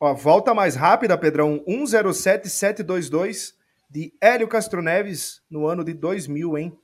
Ó, 0.00 0.14
volta 0.14 0.54
mais 0.54 0.74
rápida, 0.74 1.18
Pedrão. 1.18 1.62
107722 1.66 3.54
de 3.90 4.14
Hélio 4.20 4.48
Castro 4.48 4.80
Neves 4.80 5.42
no 5.50 5.66
ano 5.66 5.84
de 5.84 5.92
2000, 5.92 6.56
hein? 6.56 6.78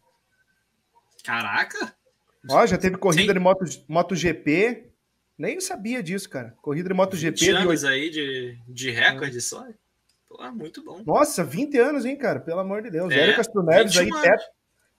Caraca! 1.25 1.97
Ó, 2.51 2.67
já 2.67 2.77
teve 2.77 2.97
corrida 2.99 3.33
Sim. 3.33 3.39
de 3.39 3.41
moto, 3.41 3.65
MotoGP. 3.89 4.91
Nem 5.39 5.61
sabia 5.61 6.03
disso, 6.03 6.29
cara. 6.29 6.55
Corrida 6.63 6.89
de 6.89 6.95
MotoGP. 6.95 7.47
20 7.47 7.51
anos 7.51 7.81
de... 7.81 7.87
aí 7.87 8.11
de, 8.11 8.59
de 8.69 8.91
recorde 8.91 9.39
é. 9.39 9.41
só. 9.41 9.67
Pô, 10.29 10.53
muito 10.53 10.85
bom. 10.85 11.03
Nossa, 11.05 11.43
20 11.43 11.79
anos, 11.79 12.05
hein, 12.05 12.17
cara? 12.17 12.41
Pelo 12.41 12.61
amor 12.61 12.83
de 12.83 12.91
Deus. 12.91 13.11
É, 13.13 13.21
Hélio 13.21 13.37
Castro 13.37 13.63
Neves 13.63 13.97
aí, 13.97 14.11
tet, 14.11 14.43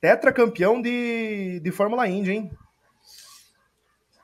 tetracampeão 0.02 0.82
de, 0.82 1.60
de 1.60 1.72
Fórmula 1.72 2.08
Indy, 2.08 2.32
hein? 2.32 2.52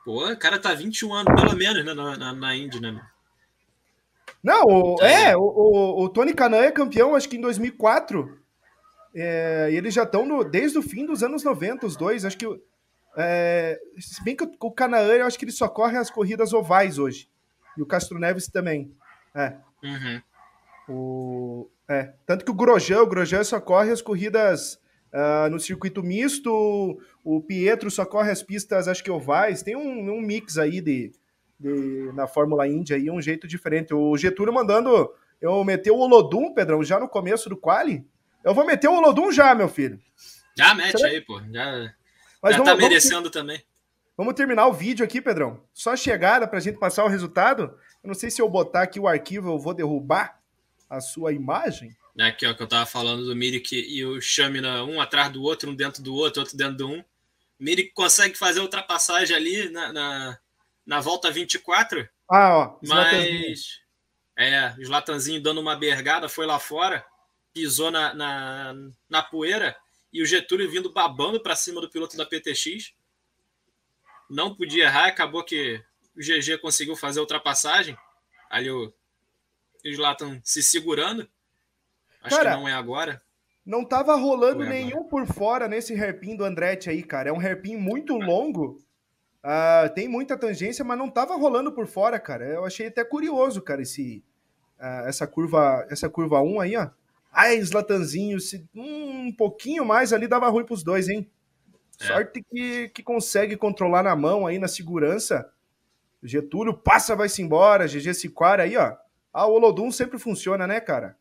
Pô, 0.04 0.30
o 0.30 0.38
cara 0.38 0.58
tá 0.58 0.74
21 0.74 1.14
anos, 1.14 1.42
pelo 1.42 1.56
menos, 1.56 1.84
né, 1.84 1.94
na, 1.94 2.16
na, 2.16 2.32
na 2.34 2.56
Indy, 2.56 2.80
né? 2.80 3.00
Não, 4.42 4.62
o, 4.64 4.96
tá 4.96 5.08
é, 5.08 5.34
o, 5.34 5.40
o, 5.40 6.04
o, 6.04 6.08
Tony 6.10 6.34
Canan 6.34 6.58
é 6.58 6.70
campeão, 6.70 7.14
acho 7.14 7.28
que 7.28 7.36
em 7.36 7.40
2004. 7.40 8.38
É, 9.14 9.68
e 9.72 9.76
eles 9.76 9.94
já 9.94 10.02
estão 10.02 10.44
desde 10.44 10.76
o 10.76 10.82
fim 10.82 11.06
dos 11.06 11.22
anos 11.22 11.42
90, 11.42 11.86
os 11.86 11.96
dois. 11.96 12.26
Acho 12.26 12.36
que. 12.36 12.46
É, 13.16 13.80
se 13.98 14.22
bem 14.22 14.36
que 14.36 14.44
o, 14.44 14.52
o 14.60 14.72
Canaã, 14.72 15.12
eu 15.14 15.26
acho 15.26 15.38
que 15.38 15.46
ele 15.46 15.52
só 15.52 15.68
corre 15.68 15.96
as 15.96 16.10
corridas 16.10 16.52
ovais 16.52 16.98
hoje. 16.98 17.30
E 17.78 17.80
o 17.80 17.86
Castro 17.86 18.18
Neves 18.18 18.48
também. 18.48 18.94
É. 19.34 19.56
Uhum. 19.82 20.22
O, 20.86 21.70
é, 21.88 22.12
tanto 22.26 22.44
que 22.44 22.50
o 22.50 22.54
Grosjean, 22.54 23.02
o 23.02 23.06
Grosjean 23.06 23.42
só 23.44 23.58
corre 23.60 23.90
as 23.90 24.02
corridas 24.02 24.78
uh, 25.14 25.48
no 25.48 25.60
circuito 25.60 26.02
misto, 26.02 27.00
o 27.22 27.40
Pietro 27.40 27.90
só 27.90 28.04
corre 28.04 28.30
as 28.30 28.42
pistas, 28.42 28.88
acho 28.88 29.02
que 29.02 29.10
ovais, 29.10 29.62
tem 29.62 29.76
um, 29.76 30.12
um 30.12 30.20
mix 30.20 30.58
aí 30.58 30.80
de, 30.80 31.12
de, 31.58 32.12
na 32.14 32.26
Fórmula 32.26 32.66
Indy 32.66 32.92
aí, 32.92 33.10
um 33.10 33.22
jeito 33.22 33.46
diferente. 33.46 33.94
O 33.94 34.16
Getúlio 34.16 34.52
mandando 34.52 35.10
eu 35.40 35.62
meter 35.64 35.92
o 35.92 35.98
Olodum, 35.98 36.52
Pedrão, 36.52 36.82
já 36.82 36.98
no 36.98 37.08
começo 37.08 37.48
do 37.48 37.56
quali. 37.56 38.04
Eu 38.42 38.52
vou 38.52 38.66
meter 38.66 38.88
o 38.88 38.94
Olodum 38.94 39.30
já, 39.30 39.54
meu 39.54 39.68
filho. 39.68 39.98
Já 40.56 40.74
mete 40.74 40.98
Será? 40.98 41.08
aí, 41.08 41.20
pô. 41.20 41.40
Já, 41.40 41.94
Mas 42.42 42.52
já 42.52 42.58
vamos, 42.58 42.64
tá 42.64 42.76
merecendo 42.76 43.14
vamos, 43.14 43.30
também. 43.30 43.62
Vamos 44.16 44.34
terminar 44.34 44.66
o 44.66 44.72
vídeo 44.72 45.04
aqui, 45.04 45.20
Pedrão. 45.20 45.60
Só 45.72 45.92
a 45.92 45.96
chegada 45.96 46.46
pra 46.46 46.60
gente 46.60 46.78
passar 46.78 47.04
o 47.04 47.08
resultado. 47.08 47.76
Eu 48.02 48.08
não 48.08 48.14
sei 48.14 48.30
se 48.30 48.40
eu 48.40 48.48
botar 48.48 48.82
aqui 48.82 49.00
o 49.00 49.08
arquivo, 49.08 49.50
eu 49.50 49.58
vou 49.58 49.74
derrubar 49.74 50.40
a 50.88 51.00
sua 51.00 51.32
imagem? 51.32 51.96
É 52.18 52.26
aqui, 52.26 52.46
ó, 52.46 52.54
que 52.54 52.62
eu 52.62 52.68
tava 52.68 52.86
falando 52.86 53.24
do 53.24 53.34
Mirik 53.34 53.74
e 53.74 54.04
o 54.04 54.20
Shamina, 54.20 54.84
um 54.84 55.00
atrás 55.00 55.32
do 55.32 55.42
outro, 55.42 55.70
um 55.70 55.74
dentro 55.74 56.02
do 56.02 56.14
outro, 56.14 56.40
outro 56.40 56.56
dentro 56.56 56.76
do 56.76 56.88
um. 56.88 57.04
Mirik 57.58 57.92
consegue 57.92 58.36
fazer 58.36 58.60
ultrapassagem 58.60 59.36
ali 59.36 59.68
na, 59.70 59.92
na, 59.92 60.38
na 60.86 61.00
volta 61.00 61.30
24. 61.30 62.08
Ah, 62.28 62.56
ó. 62.56 62.78
Mas. 62.82 63.80
É, 64.36 64.74
o 64.78 64.82
Slatanzinho 64.82 65.40
dando 65.40 65.60
uma 65.60 65.76
bergada, 65.76 66.28
foi 66.28 66.44
lá 66.44 66.58
fora, 66.58 67.04
pisou 67.52 67.90
na, 67.90 68.12
na, 68.14 68.74
na 69.08 69.22
poeira 69.22 69.76
e 70.12 70.20
o 70.22 70.26
Getúlio 70.26 70.68
vindo 70.68 70.92
babando 70.92 71.40
para 71.40 71.54
cima 71.54 71.80
do 71.80 71.90
piloto 71.90 72.16
da 72.16 72.26
PTX. 72.26 72.92
Não 74.28 74.54
podia 74.54 74.84
errar, 74.84 75.06
acabou 75.06 75.44
que 75.44 75.80
o 76.16 76.20
GG 76.20 76.58
conseguiu 76.58 76.96
fazer 76.96 77.20
a 77.20 77.22
ultrapassagem. 77.22 77.96
Ali 78.50 78.70
o 78.70 78.92
o 79.84 79.94
Zlatan 79.94 80.40
se 80.42 80.62
segurando. 80.62 81.28
Acho 82.24 82.36
cara, 82.36 82.50
que 82.52 82.56
não 82.56 82.66
é 82.66 82.72
agora. 82.72 83.22
Não 83.64 83.84
tava 83.84 84.16
rolando 84.16 84.64
é 84.64 84.68
nenhum 84.68 85.04
por 85.04 85.26
fora 85.26 85.68
nesse 85.68 85.94
hairpin 85.94 86.36
do 86.36 86.44
Andretti 86.44 86.88
aí, 86.88 87.02
cara. 87.02 87.28
É 87.28 87.32
um 87.32 87.38
hairpin 87.38 87.76
muito 87.76 88.16
longo. 88.16 88.82
Uh, 89.44 89.92
tem 89.94 90.08
muita 90.08 90.38
tangência, 90.38 90.84
mas 90.84 90.96
não 90.96 91.10
tava 91.10 91.36
rolando 91.36 91.70
por 91.70 91.86
fora, 91.86 92.18
cara. 92.18 92.46
Eu 92.46 92.64
achei 92.64 92.86
até 92.86 93.04
curioso, 93.04 93.60
cara, 93.60 93.82
esse, 93.82 94.24
uh, 94.80 95.06
essa 95.06 95.26
curva 95.26 95.86
essa 95.90 96.08
curva 96.08 96.40
1 96.40 96.60
aí, 96.60 96.76
ó. 96.76 96.88
Ai, 97.30 97.60
Zlatanzinho, 97.60 98.40
se 98.40 98.66
um 98.74 99.32
pouquinho 99.32 99.84
mais 99.84 100.12
ali 100.12 100.26
dava 100.26 100.48
ruim 100.48 100.64
pros 100.64 100.82
dois, 100.82 101.08
hein? 101.08 101.30
É. 102.00 102.06
Sorte 102.06 102.42
que, 102.50 102.88
que 102.88 103.02
consegue 103.02 103.56
controlar 103.56 104.02
na 104.02 104.16
mão 104.16 104.46
aí, 104.46 104.58
na 104.58 104.68
segurança. 104.68 105.50
Getúlio 106.22 106.72
passa, 106.72 107.14
vai-se 107.14 107.42
embora. 107.42 107.86
GG 107.86 108.14
Siquara 108.14 108.62
aí, 108.62 108.76
ó. 108.76 108.96
Ah, 109.32 109.46
o 109.46 109.52
Olodum 109.52 109.90
sempre 109.90 110.18
funciona, 110.18 110.66
né, 110.66 110.80
cara? 110.80 111.16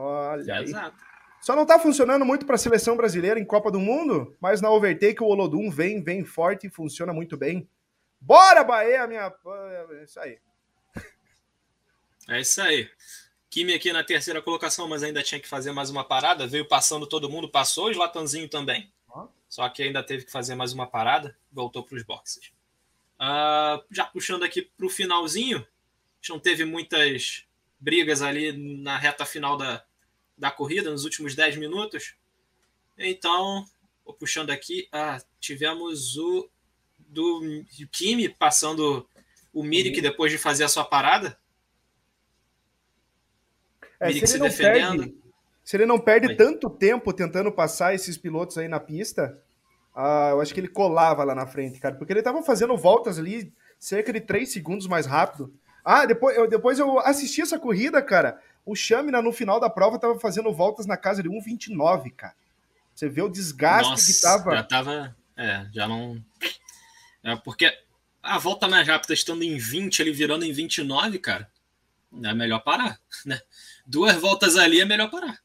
Olha. 0.00 0.62
Exato. 0.62 0.96
Só 1.40 1.54
não 1.54 1.66
tá 1.66 1.78
funcionando 1.78 2.24
muito 2.24 2.46
para 2.46 2.54
a 2.54 2.58
seleção 2.58 2.96
brasileira 2.96 3.38
em 3.38 3.44
Copa 3.44 3.70
do 3.70 3.80
Mundo, 3.80 4.36
mas 4.40 4.60
na 4.60 4.70
Overtake 4.70 5.22
o 5.22 5.26
Olodum 5.26 5.70
vem, 5.70 6.02
vem 6.02 6.24
forte 6.24 6.66
e 6.66 6.70
funciona 6.70 7.12
muito 7.12 7.36
bem. 7.36 7.68
Bora, 8.20 8.64
Bahia, 8.64 9.06
minha. 9.06 9.32
É 9.90 10.02
isso 10.04 10.20
aí. 10.20 10.38
É 12.28 12.40
isso 12.40 12.60
aí. 12.60 12.90
Kimi 13.48 13.72
aqui 13.72 13.92
na 13.92 14.04
terceira 14.04 14.42
colocação, 14.42 14.88
mas 14.88 15.02
ainda 15.02 15.22
tinha 15.22 15.40
que 15.40 15.48
fazer 15.48 15.72
mais 15.72 15.90
uma 15.90 16.04
parada. 16.04 16.46
Veio 16.46 16.66
passando 16.66 17.06
todo 17.06 17.30
mundo, 17.30 17.48
passou 17.48 17.86
o 17.86 17.90
Slatanzinho 17.90 18.48
também. 18.48 18.92
Só 19.48 19.66
que 19.68 19.82
ainda 19.82 20.02
teve 20.02 20.26
que 20.26 20.32
fazer 20.32 20.54
mais 20.54 20.72
uma 20.74 20.86
parada, 20.86 21.36
voltou 21.50 21.82
para 21.82 21.96
os 21.96 22.02
boxes. 22.02 22.52
Uh, 23.18 23.82
já 23.90 24.04
puxando 24.04 24.42
aqui 24.42 24.62
para 24.62 24.86
o 24.86 24.90
finalzinho, 24.90 25.66
gente 26.20 26.30
não 26.30 26.38
teve 26.38 26.64
muitas 26.64 27.46
brigas 27.80 28.22
ali 28.22 28.52
na 28.82 28.98
reta 28.98 29.24
final 29.24 29.56
da, 29.56 29.84
da 30.38 30.50
corrida, 30.50 30.90
nos 30.90 31.04
últimos 31.04 31.34
10 31.34 31.56
minutos. 31.56 32.14
Então, 32.96 33.64
vou 34.04 34.14
puxando 34.14 34.50
aqui, 34.50 34.88
ah, 34.92 35.20
tivemos 35.40 36.16
o 36.16 36.48
do 36.98 37.64
Kimi 37.90 38.28
passando 38.28 39.08
o 39.52 39.62
Mirik 39.62 40.00
depois 40.00 40.30
de 40.30 40.38
fazer 40.38 40.64
a 40.64 40.68
sua 40.68 40.84
parada. 40.84 41.38
É, 43.98 44.08
Mirik 44.08 44.26
se, 44.26 44.34
se 44.34 44.38
defendendo. 44.38 45.04
Perde, 45.04 45.18
se 45.64 45.76
ele 45.76 45.86
não 45.86 45.98
perde 45.98 46.36
tanto 46.36 46.70
tempo 46.70 47.12
tentando 47.12 47.52
passar 47.52 47.94
esses 47.94 48.16
pilotos 48.16 48.56
aí 48.56 48.68
na 48.68 48.80
pista, 48.80 49.42
ah, 49.94 50.30
eu 50.30 50.40
acho 50.40 50.54
que 50.54 50.60
ele 50.60 50.68
colava 50.68 51.24
lá 51.24 51.34
na 51.34 51.46
frente, 51.46 51.80
cara, 51.80 51.94
porque 51.94 52.12
ele 52.12 52.20
estava 52.20 52.42
fazendo 52.42 52.76
voltas 52.76 53.18
ali 53.18 53.52
cerca 53.78 54.12
de 54.12 54.20
3 54.20 54.50
segundos 54.50 54.86
mais 54.86 55.06
rápido. 55.06 55.52
Ah, 55.84 56.06
depois 56.06 56.36
eu, 56.36 56.48
depois 56.48 56.78
eu 56.78 56.98
assisti 57.00 57.40
essa 57.40 57.58
corrida, 57.58 58.00
cara. 58.02 58.40
O 58.68 58.76
Chamina, 58.76 59.22
no 59.22 59.32
final 59.32 59.58
da 59.58 59.70
prova, 59.70 59.98
tava 59.98 60.20
fazendo 60.20 60.52
voltas 60.52 60.84
na 60.84 60.94
casa 60.94 61.22
de 61.22 61.28
1,29, 61.30 62.12
cara. 62.14 62.34
Você 62.94 63.08
vê 63.08 63.22
o 63.22 63.28
desgaste 63.30 63.88
Nossa, 63.88 64.12
que 64.12 64.20
tava. 64.20 64.56
Já 64.56 64.62
tava. 64.62 65.16
É, 65.34 65.66
já 65.72 65.88
não. 65.88 66.22
É 67.24 67.34
porque 67.36 67.72
a 68.22 68.38
volta 68.38 68.68
mais 68.68 68.86
rápida 68.86 69.14
estando 69.14 69.42
em 69.42 69.56
20, 69.56 70.00
ele 70.00 70.12
virando 70.12 70.44
em 70.44 70.52
29, 70.52 71.18
cara. 71.18 71.50
É 72.22 72.34
melhor 72.34 72.58
parar, 72.58 73.00
né? 73.24 73.40
Duas 73.86 74.16
voltas 74.16 74.58
ali 74.58 74.82
é 74.82 74.84
melhor 74.84 75.10
parar. 75.10 75.40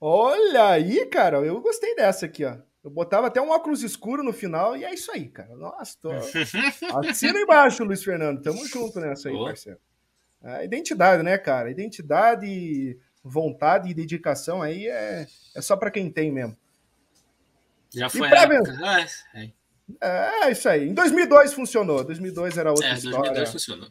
Olha 0.00 0.70
aí, 0.70 1.06
cara, 1.06 1.36
eu 1.38 1.60
gostei 1.60 1.94
dessa 1.94 2.26
aqui, 2.26 2.44
ó. 2.44 2.56
Eu 2.82 2.90
botava 2.90 3.28
até 3.28 3.40
um 3.40 3.50
óculos 3.50 3.84
escuro 3.84 4.24
no 4.24 4.32
final 4.32 4.76
e 4.76 4.84
é 4.84 4.92
isso 4.92 5.12
aí, 5.12 5.28
cara. 5.28 5.54
Nossa, 5.54 5.96
tô. 6.02 6.10
Assina 7.08 7.38
embaixo, 7.38 7.84
Luiz 7.84 8.02
Fernando. 8.02 8.42
Tamo 8.42 8.66
junto 8.66 8.98
nessa 8.98 9.28
aí, 9.28 9.36
oh. 9.36 9.44
parceiro. 9.44 9.78
A 10.42 10.64
identidade, 10.64 11.22
né, 11.22 11.36
cara? 11.36 11.70
Identidade, 11.70 12.98
vontade 13.22 13.90
e 13.90 13.94
dedicação 13.94 14.62
aí 14.62 14.86
é, 14.88 15.26
é 15.54 15.60
só 15.60 15.76
para 15.76 15.90
quem 15.90 16.10
tem 16.10 16.32
mesmo. 16.32 16.56
Já 17.94 18.08
foi 18.08 18.28
a 18.28 18.42
época. 18.42 18.78
Ah, 18.82 19.00
é. 19.34 20.48
é. 20.48 20.50
isso 20.52 20.68
aí. 20.68 20.88
Em 20.88 20.94
2002 20.94 21.52
funcionou. 21.52 22.04
2002 22.04 22.56
era 22.56 22.70
outra 22.70 22.88
é, 22.88 22.94
história. 22.94 23.32
2002 23.32 23.52
funcionou. 23.52 23.88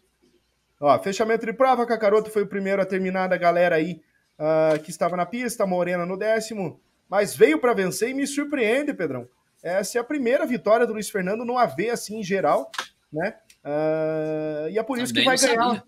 Ó, 0.80 0.98
fechamento 1.00 1.46
de 1.46 1.54
prova, 1.54 1.86
Cacaroto 1.86 2.32
foi 2.32 2.44
o 2.44 2.48
primeiro 2.48 2.82
a 2.82 2.86
terminar 2.86 3.28
da 3.28 3.36
galera 3.36 3.76
aí 3.76 4.02
uh, 4.40 4.80
que 4.82 4.90
estava 4.90 5.18
na 5.18 5.26
pista, 5.26 5.66
Morena 5.66 6.06
no 6.06 6.18
décimo, 6.18 6.80
mas 7.10 7.36
veio 7.36 7.60
para 7.60 7.74
vencer 7.74 8.10
e 8.10 8.14
me 8.14 8.26
surpreende, 8.26 8.94
Pedrão. 8.94 9.28
Essa 9.62 9.98
é 9.98 10.02
a 10.02 10.06
primeira 10.06 10.46
vitória 10.46 10.88
do 10.88 10.94
Luiz 10.94 11.10
Fernando 11.10 11.44
no 11.44 11.58
AV, 11.58 11.90
assim, 11.92 12.20
em 12.20 12.24
geral, 12.24 12.72
né? 13.12 13.36
Uh, 13.62 14.70
e 14.70 14.80
é 14.80 14.84
por 14.84 14.98
isso 14.98 15.14
também 15.14 15.30
que 15.30 15.38
vai 15.38 15.38
ganhar. 15.38 15.66
Sabia. 15.66 15.84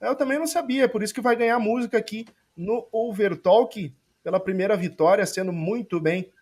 Eu 0.00 0.14
também 0.14 0.38
não 0.38 0.46
sabia, 0.46 0.84
é 0.84 0.88
por 0.88 1.02
isso 1.02 1.14
que 1.14 1.20
vai 1.20 1.36
ganhar 1.36 1.58
música 1.58 1.96
aqui 1.96 2.26
no 2.56 2.88
Overtalk, 2.92 3.94
pela 4.22 4.40
primeira 4.40 4.76
vitória, 4.76 5.24
sendo 5.24 5.52
muito 5.52 6.00
bem 6.00 6.32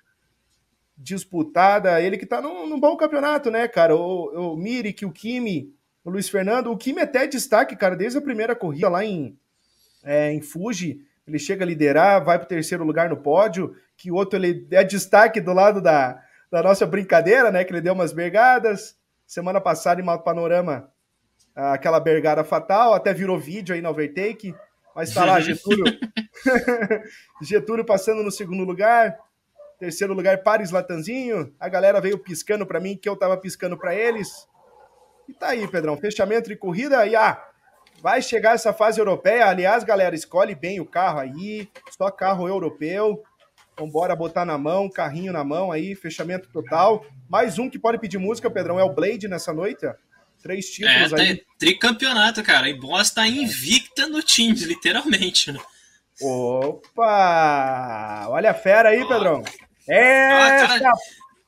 disputada. 0.97 2.01
Ele 2.01 2.17
que 2.17 2.25
tá 2.25 2.41
num, 2.41 2.67
num 2.67 2.81
bom 2.81 2.97
campeonato, 2.97 3.51
né, 3.51 3.69
cara? 3.69 3.95
O, 3.95 4.55
o 4.55 4.57
Mirik, 4.57 5.05
o 5.05 5.13
Kimi, 5.13 5.75
o 6.05 6.11
Luiz 6.11 6.29
Fernando. 6.29 6.71
O 6.71 6.77
Kimi 6.77 7.01
até 7.01 7.27
destaque, 7.27 7.77
cara, 7.77 7.97
desde 7.97 8.19
a 8.19 8.23
primeira 8.23 8.55
corrida 8.55 8.89
lá 8.89 9.05
em, 9.05 9.39
é, 10.03 10.33
em 10.33 10.41
Fuji. 10.41 11.01
Ele 11.27 11.39
chega 11.39 11.65
a 11.65 11.67
liderar, 11.67 12.25
vai 12.25 12.39
para 12.39 12.47
o 12.47 12.49
terceiro 12.49 12.85
lugar 12.85 13.09
no 13.09 13.17
pódio. 13.17 13.75
Que 13.97 14.11
o 14.11 14.15
outro 14.15 14.39
ele 14.39 14.67
é 14.71 14.85
destaque 14.85 15.41
do 15.41 15.53
lado 15.53 15.81
da, 15.81 16.23
da 16.51 16.63
nossa 16.63 16.87
brincadeira, 16.87 17.51
né? 17.51 17.65
Que 17.65 17.73
ele 17.73 17.81
deu 17.81 17.93
umas 17.93 18.13
bergadas. 18.13 18.97
Semana 19.27 19.61
passada 19.61 20.01
em 20.01 20.05
Panorama, 20.23 20.91
aquela 21.55 22.01
bergada 22.01 22.43
fatal, 22.43 22.95
até 22.95 23.13
virou 23.13 23.39
vídeo 23.39 23.75
aí 23.75 23.81
na 23.81 23.91
overtake. 23.91 24.55
Mas 24.95 25.13
tá 25.13 25.25
lá, 25.25 25.39
Getúlio. 25.41 25.85
Getúlio 27.43 27.85
passando 27.85 28.23
no 28.23 28.31
segundo 28.31 28.65
lugar. 28.65 29.17
Terceiro 29.79 30.15
lugar, 30.15 30.43
Paris 30.43 30.71
Latanzinho. 30.71 31.53
A 31.59 31.69
galera 31.69 32.01
veio 32.01 32.19
piscando 32.19 32.67
para 32.67 32.81
mim, 32.81 32.97
que 32.97 33.09
eu 33.09 33.17
tava 33.17 33.37
piscando 33.37 33.77
para 33.77 33.95
eles. 33.95 34.49
E 35.29 35.35
tá 35.35 35.49
aí, 35.49 35.67
Pedrão. 35.67 35.97
Fechamento 35.97 36.49
de 36.49 36.57
corrida. 36.57 37.07
E 37.07 37.17
ah, 37.17 37.43
vai 38.01 38.23
chegar 38.23 38.55
essa 38.55 38.73
fase 38.73 39.01
europeia. 39.01 39.47
Aliás, 39.47 39.83
galera, 39.83 40.15
escolhe 40.15 40.55
bem 40.55 40.81
o 40.81 40.87
carro 40.87 41.19
aí. 41.19 41.69
Só 41.91 42.11
carro 42.11 42.49
europeu. 42.49 43.23
Vambora 43.77 44.15
botar 44.15 44.45
na 44.45 44.57
mão, 44.57 44.89
carrinho 44.89 45.33
na 45.33 45.43
mão 45.43 45.73
aí, 45.73 45.97
fechamento 45.97 46.49
total. 46.53 47.05
Mais 47.29 47.59
um 47.59 47.69
que 47.69 47.77
pode 47.77 47.99
pedir 47.99 48.19
música, 48.19 48.49
Pedrão, 48.49 48.79
é 48.79 48.85
o 48.85 48.95
Blade 48.95 49.27
nessa 49.27 49.53
noite. 49.53 49.85
Três 50.45 50.67
títulos 50.67 51.13
é, 51.13 51.17
tá 51.17 51.23
aí. 51.23 51.43
Tricampeonato, 51.59 52.43
cara. 52.45 52.69
E 52.69 52.75
Boss 52.75 53.11
tá 53.11 53.27
invicta 53.27 54.07
no 54.07 54.23
time, 54.23 54.55
literalmente. 54.65 55.51
Né? 55.51 55.59
Opa! 56.21 57.09
Olha 58.29 58.53
a 58.53 58.55
fera 58.55 58.91
aí, 58.91 59.09
Pedrão. 59.09 59.43
É. 59.89 60.29
Cara, 60.29 60.93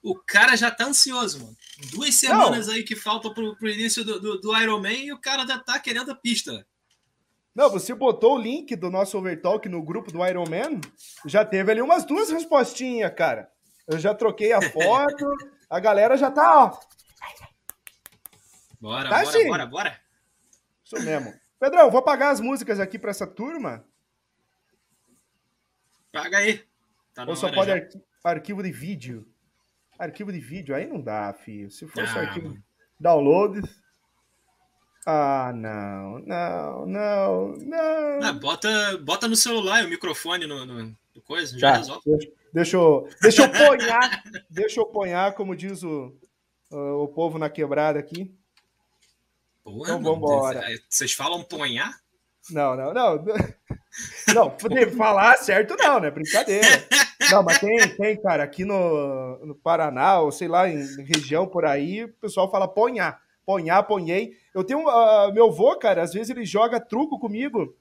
o 0.02 0.14
cara 0.14 0.56
já 0.56 0.70
tá 0.70 0.86
ansioso, 0.86 1.40
mano 1.40 1.56
duas 1.90 2.14
semanas 2.14 2.66
não. 2.66 2.74
aí 2.74 2.82
que 2.82 2.96
faltam 2.96 3.32
pro, 3.32 3.56
pro 3.56 3.68
início 3.68 4.04
do, 4.04 4.20
do, 4.20 4.40
do 4.40 4.56
Iron 4.56 4.80
Man 4.80 4.92
e 4.92 5.12
o 5.12 5.20
cara 5.20 5.46
já 5.46 5.58
tá 5.58 5.78
querendo 5.78 6.10
a 6.10 6.14
pista. 6.14 6.66
Não, 7.54 7.70
você 7.70 7.94
botou 7.94 8.34
o 8.34 8.38
link 8.38 8.74
do 8.76 8.90
nosso 8.90 9.16
Overtalk 9.16 9.68
no 9.68 9.82
grupo 9.82 10.12
do 10.12 10.26
Iron 10.26 10.44
Man, 10.48 10.80
já 11.24 11.44
teve 11.44 11.72
ali 11.72 11.80
umas 11.80 12.04
duas 12.04 12.30
respostinhas, 12.30 13.12
cara. 13.14 13.48
Eu 13.86 13.98
já 13.98 14.14
troquei 14.14 14.52
a 14.52 14.60
foto, 14.72 15.26
a 15.68 15.80
galera 15.80 16.16
já 16.16 16.30
tá, 16.30 16.64
ó. 16.64 16.95
Bora, 18.86 19.08
tá 19.08 19.16
bora, 19.16 19.28
assim. 19.28 19.48
bora, 19.48 19.66
bora. 19.66 20.00
Isso 20.84 21.02
mesmo. 21.02 21.34
Pedrão, 21.58 21.90
vou 21.90 22.02
pagar 22.02 22.30
as 22.30 22.40
músicas 22.40 22.78
aqui 22.78 22.96
para 23.00 23.10
essa 23.10 23.26
turma. 23.26 23.84
Paga 26.12 26.38
aí. 26.38 26.64
Tá 27.12 27.24
Ou 27.24 27.34
só 27.34 27.50
pode 27.50 27.72
arqu 27.72 28.00
arquivo 28.22 28.62
de 28.62 28.70
vídeo. 28.70 29.26
Arquivo 29.98 30.30
de 30.30 30.38
vídeo, 30.38 30.72
aí 30.72 30.86
não 30.86 31.00
dá, 31.00 31.32
filho. 31.32 31.68
Se 31.68 31.84
fosse 31.88 32.16
ah, 32.16 32.20
arquivo 32.20 32.50
mano. 32.50 32.62
download. 33.00 33.60
Ah, 35.04 35.52
não, 35.52 36.20
não, 36.20 36.86
não, 36.86 37.56
não. 37.56 38.22
Ah, 38.22 38.32
bota, 38.32 38.98
bota 38.98 39.26
no 39.26 39.34
celular 39.34 39.84
o 39.84 39.88
microfone 39.88 40.46
no, 40.46 40.64
no, 40.64 40.96
no 41.12 41.22
coisa, 41.22 41.58
já 41.58 41.72
tá, 41.72 41.78
resolve. 41.78 42.32
Deixa, 42.52 42.76
eu, 42.76 43.08
deixa 43.20 43.42
eu 43.42 43.50
ponhar, 43.66 44.22
deixa 44.48 44.80
eu 44.80 44.86
ponhar, 44.86 45.34
como 45.34 45.56
diz 45.56 45.82
o, 45.82 46.16
o 46.70 47.08
povo 47.08 47.36
na 47.36 47.50
quebrada 47.50 47.98
aqui. 47.98 48.32
Pô, 49.66 49.82
então 49.82 50.00
vamos 50.00 50.18
embora. 50.18 50.64
Vocês 50.88 51.12
falam 51.12 51.42
ponhar? 51.42 51.92
Não, 52.50 52.76
não, 52.76 52.94
não. 52.94 53.24
Não, 54.34 54.50
poder 54.50 54.94
falar 54.94 55.38
certo 55.38 55.74
não, 55.74 55.98
né? 55.98 56.10
Brincadeira. 56.10 56.66
Não, 57.30 57.42
mas 57.42 57.58
tem, 57.58 57.96
tem, 57.96 58.20
cara, 58.20 58.44
aqui 58.44 58.62
no, 58.62 59.38
no 59.46 59.54
Paraná, 59.54 60.20
ou 60.20 60.30
sei 60.30 60.48
lá, 60.48 60.68
em 60.68 61.02
região 61.02 61.46
por 61.46 61.64
aí, 61.64 62.04
o 62.04 62.12
pessoal 62.20 62.50
fala 62.50 62.68
ponhar. 62.68 63.18
Ponhar, 63.46 63.82
ponhei. 63.84 64.36
Eu 64.54 64.62
tenho. 64.62 64.80
Uh, 64.80 65.32
meu 65.32 65.46
avô, 65.46 65.74
cara, 65.76 66.02
às 66.02 66.12
vezes 66.12 66.28
ele 66.28 66.44
joga 66.44 66.78
truco 66.78 67.18
comigo. 67.18 67.74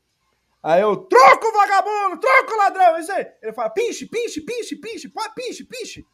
Aí 0.64 0.82
eu, 0.82 0.96
troco, 0.96 1.52
vagabundo, 1.52 2.18
troco, 2.18 2.56
ladrão, 2.56 2.98
isso 2.98 3.12
aí. 3.12 3.28
Ele 3.44 3.52
fala, 3.52 3.70
pinche, 3.70 4.06
pinche, 4.06 4.40
pinche, 4.40 4.78
pinche, 4.78 5.12
pinche, 5.36 5.64
pinche. 5.66 6.06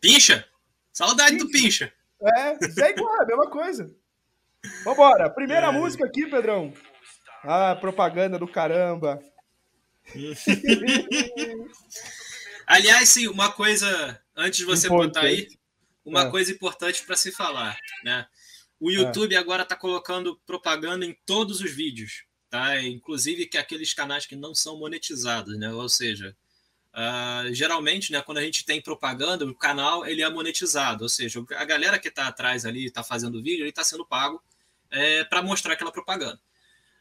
Pincha? 0.00 0.46
Saudade 0.92 1.32
pinche. 1.32 1.44
do 1.44 1.50
pincha. 1.50 1.92
É, 2.22 2.84
é 2.84 2.90
igual, 2.90 3.16
é 3.16 3.24
a 3.24 3.26
mesma 3.26 3.50
coisa. 3.50 3.92
Vambora, 4.84 5.30
primeira 5.30 5.68
é. 5.68 5.72
música 5.72 6.04
aqui, 6.04 6.26
Pedrão. 6.26 6.72
Ah, 7.42 7.74
propaganda 7.76 8.38
do 8.38 8.46
caramba. 8.46 9.18
Aliás, 12.66 13.08
sim, 13.08 13.26
uma 13.28 13.50
coisa, 13.50 14.20
antes 14.36 14.58
de 14.58 14.64
você 14.64 14.86
importante. 14.86 15.14
botar 15.14 15.26
aí, 15.26 15.48
uma 16.04 16.22
é. 16.22 16.30
coisa 16.30 16.52
importante 16.52 17.04
para 17.04 17.16
se 17.16 17.32
falar, 17.32 17.76
né? 18.04 18.26
O 18.78 18.90
é. 18.90 18.94
YouTube 18.94 19.34
é. 19.34 19.38
agora 19.38 19.62
está 19.62 19.74
colocando 19.74 20.38
propaganda 20.46 21.04
em 21.04 21.16
todos 21.26 21.60
os 21.60 21.70
vídeos, 21.70 22.24
tá? 22.48 22.80
Inclusive 22.82 23.46
que 23.46 23.58
aqueles 23.58 23.94
canais 23.94 24.26
que 24.26 24.36
não 24.36 24.54
são 24.54 24.78
monetizados, 24.78 25.58
né? 25.58 25.72
Ou 25.72 25.88
seja, 25.88 26.36
uh, 26.94 27.52
geralmente, 27.52 28.12
né, 28.12 28.20
quando 28.22 28.38
a 28.38 28.42
gente 28.42 28.64
tem 28.64 28.80
propaganda, 28.80 29.44
o 29.46 29.54
canal 29.54 30.06
ele 30.06 30.22
é 30.22 30.28
monetizado, 30.28 31.04
ou 31.04 31.08
seja, 31.08 31.42
a 31.56 31.64
galera 31.64 31.98
que 31.98 32.08
está 32.08 32.28
atrás 32.28 32.64
ali, 32.66 32.86
está 32.86 33.02
fazendo 33.02 33.42
vídeo, 33.42 33.62
ele 33.62 33.70
está 33.70 33.82
sendo 33.84 34.06
pago 34.06 34.42
é, 34.90 35.24
para 35.24 35.42
mostrar 35.42 35.74
aquela 35.74 35.92
propaganda. 35.92 36.40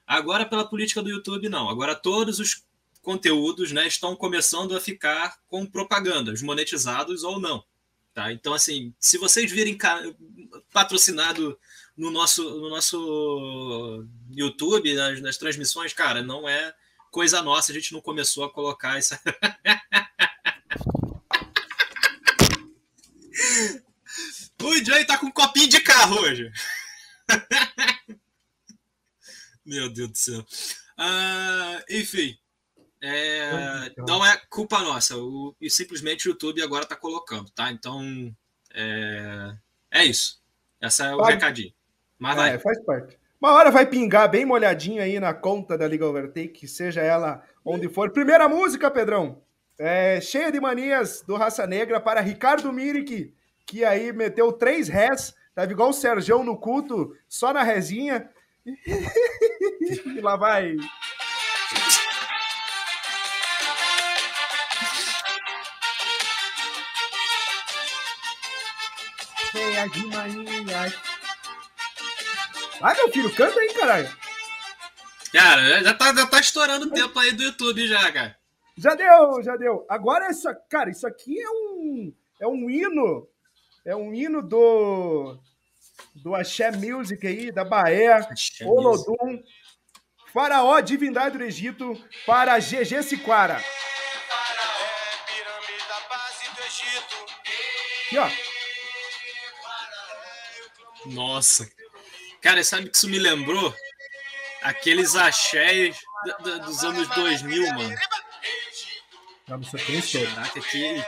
Agora, 0.05 0.45
pela 0.45 0.67
política 0.67 1.03
do 1.03 1.09
YouTube, 1.09 1.49
não. 1.49 1.69
Agora 1.69 1.95
todos 1.95 2.39
os 2.39 2.63
conteúdos 3.01 3.71
né, 3.71 3.87
estão 3.87 4.15
começando 4.15 4.75
a 4.75 4.81
ficar 4.81 5.39
com 5.47 5.65
propagandas, 5.65 6.41
monetizados 6.41 7.23
ou 7.23 7.39
não. 7.39 7.63
Tá? 8.13 8.31
Então, 8.31 8.53
assim, 8.53 8.93
se 8.99 9.17
vocês 9.17 9.51
virem 9.51 9.77
patrocinado 10.73 11.57
no 11.95 12.11
nosso, 12.11 12.43
no 12.43 12.69
nosso 12.69 14.05
YouTube, 14.31 14.93
nas, 14.93 15.21
nas 15.21 15.37
transmissões, 15.37 15.93
cara, 15.93 16.21
não 16.21 16.49
é 16.49 16.73
coisa 17.11 17.41
nossa, 17.41 17.71
a 17.71 17.75
gente 17.75 17.93
não 17.93 18.01
começou 18.01 18.43
a 18.43 18.51
colocar 18.51 18.97
essa. 18.97 19.19
o 24.61 24.85
Joey 24.85 25.05
tá 25.05 25.17
com 25.17 25.27
um 25.27 25.31
copinho 25.31 25.67
de 25.67 25.81
carro 25.81 26.21
hoje. 26.21 26.51
Meu 29.65 29.89
Deus 29.89 30.09
do 30.09 30.17
céu. 30.17 30.39
Uh, 30.97 31.83
enfim, 31.89 32.37
é, 33.01 33.93
não 33.97 34.25
é 34.25 34.37
culpa 34.49 34.79
nossa. 34.79 35.17
O, 35.17 35.55
e 35.61 35.69
simplesmente 35.69 36.27
o 36.27 36.31
YouTube 36.31 36.61
agora 36.61 36.83
está 36.83 36.95
colocando, 36.95 37.49
tá? 37.51 37.71
Então 37.71 38.35
é, 38.73 39.55
é 39.91 40.05
isso. 40.05 40.41
Essa 40.81 41.07
é 41.07 41.15
o 41.15 41.17
vai. 41.17 41.33
recadinho. 41.33 41.73
Mas 42.17 42.35
vai. 42.35 42.55
É, 42.55 42.59
faz 42.59 42.83
parte. 42.83 43.17
Uma 43.39 43.53
hora 43.53 43.71
vai 43.71 43.85
pingar 43.85 44.29
bem 44.29 44.45
molhadinho 44.45 45.01
aí 45.01 45.17
na 45.19 45.33
conta 45.33 45.77
da 45.77 45.87
Liga 45.87 46.05
Overtake, 46.05 46.67
seja 46.67 47.01
ela 47.01 47.41
onde 47.63 47.87
for. 47.87 48.11
Primeira 48.11 48.49
música, 48.49 48.91
Pedrão. 48.91 49.41
É, 49.77 50.19
cheia 50.19 50.51
de 50.51 50.59
manias 50.59 51.23
do 51.25 51.37
Raça 51.37 51.65
Negra 51.65 52.01
para 52.01 52.19
Ricardo 52.19 52.73
Mirik, 52.73 53.33
que 53.65 53.85
aí 53.85 54.11
meteu 54.11 54.51
três 54.51 54.89
rés, 54.89 55.33
tava 55.59 55.73
igual 55.73 55.89
o 55.89 55.93
Serjão 55.93 56.41
no 56.41 56.57
culto, 56.57 57.13
só 57.27 57.51
na 57.51 57.63
resinha. 57.63 58.29
e 58.65 60.21
lá 60.21 60.37
vai. 60.37 60.77
cheia 69.51 69.87
de 69.89 70.05
manias. 70.05 70.93
Vai, 72.79 72.95
meu 72.95 73.11
filho, 73.11 73.35
canta 73.35 73.59
aí, 73.59 73.73
caralho. 73.73 74.09
Cara, 75.33 75.83
já 75.83 75.93
tá, 75.93 76.15
já 76.15 76.25
tá 76.25 76.39
estourando 76.39 76.85
o 76.85 76.91
tempo 76.91 77.19
aí 77.19 77.33
do 77.33 77.43
YouTube 77.43 77.85
já, 77.85 78.09
cara. 78.13 78.37
Já 78.77 78.95
deu, 78.95 79.43
já 79.43 79.57
deu. 79.57 79.85
Agora, 79.89 80.27
essa, 80.27 80.55
cara, 80.55 80.89
isso 80.89 81.05
aqui 81.05 81.37
é 81.37 81.49
um, 81.49 82.13
é 82.39 82.47
um 82.47 82.69
hino. 82.69 83.27
É 83.83 83.95
um 83.95 84.13
hino 84.13 84.41
do, 84.41 85.39
do 86.15 86.35
Axé 86.35 86.71
Music 86.71 87.25
aí, 87.25 87.51
da 87.51 87.63
Bahia, 87.63 88.27
Olodum. 88.63 89.43
Faraó, 90.33 90.79
divindade 90.79 91.37
do 91.37 91.43
Egito, 91.43 92.01
para 92.25 92.59
GG 92.59 93.01
Siquara. 93.03 93.63
Aqui, 98.05 98.17
ó. 98.17 98.29
Nossa. 101.05 101.69
Cara, 102.41 102.63
sabe 102.63 102.89
que 102.89 102.97
isso 102.97 103.09
me 103.09 103.19
lembrou? 103.19 103.73
Aqueles 104.61 105.15
axés 105.15 105.97
dos 106.65 106.83
anos 106.83 107.07
2000, 107.09 107.73
mano. 107.73 107.95
Caraca, 109.47 110.61
que, 110.61 111.05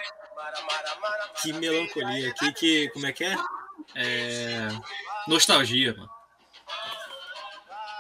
que 1.41 1.53
melancolia. 1.53 2.33
Que, 2.33 2.53
que, 2.53 2.89
como 2.89 3.05
é 3.07 3.13
que 3.13 3.23
é? 3.23 3.35
É... 3.95 4.67
Nostalgia, 5.27 5.93
mano. 5.93 6.09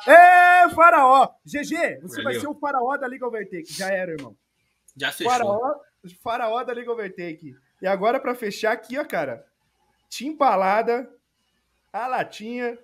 Ê, 0.07 0.69
faraó! 0.73 1.29
GG, 1.45 1.99
você 2.01 2.23
Valeu. 2.23 2.23
vai 2.23 2.33
ser 2.35 2.47
o 2.47 2.55
faraó 2.55 2.97
da 2.97 3.07
Liga 3.07 3.27
Overtake. 3.27 3.71
Já 3.71 3.89
era, 3.89 4.11
irmão. 4.11 4.35
Já 4.97 5.11
fechou. 5.11 5.31
Faraó, 5.31 5.75
faraó 6.23 6.63
da 6.63 6.73
Liga 6.73 6.91
Overtake. 6.91 7.55
E 7.81 7.87
agora, 7.87 8.19
para 8.19 8.35
fechar 8.35 8.71
aqui, 8.71 8.97
ó, 8.97 9.05
cara. 9.05 9.45
Timbalada, 10.09 11.09
a 11.93 12.07
latinha. 12.07 12.77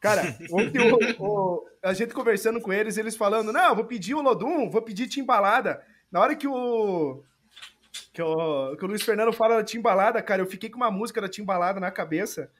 Cara, 0.00 0.22
ontem 0.52 0.80
o, 0.80 1.24
o, 1.24 1.66
a 1.82 1.92
gente 1.92 2.14
conversando 2.14 2.60
com 2.60 2.72
eles, 2.72 2.96
eles 2.96 3.16
falando: 3.16 3.52
não, 3.52 3.74
vou 3.74 3.84
pedir 3.84 4.14
o 4.14 4.22
Lodum, 4.22 4.70
vou 4.70 4.82
pedir 4.82 5.08
Timbalada. 5.08 5.84
Na 6.10 6.20
hora 6.20 6.34
que 6.34 6.46
o, 6.46 7.22
que 8.20 8.22
o, 8.22 8.76
que 8.76 8.84
o 8.84 8.88
Luiz 8.88 9.02
Fernando 9.02 9.32
fala 9.32 9.56
da 9.56 9.64
Timbalada, 9.64 10.22
cara, 10.22 10.42
eu 10.42 10.46
fiquei 10.46 10.68
com 10.68 10.76
uma 10.76 10.90
música 10.90 11.20
da 11.22 11.28
Timbalada 11.28 11.80
na 11.80 11.90
cabeça. 11.90 12.50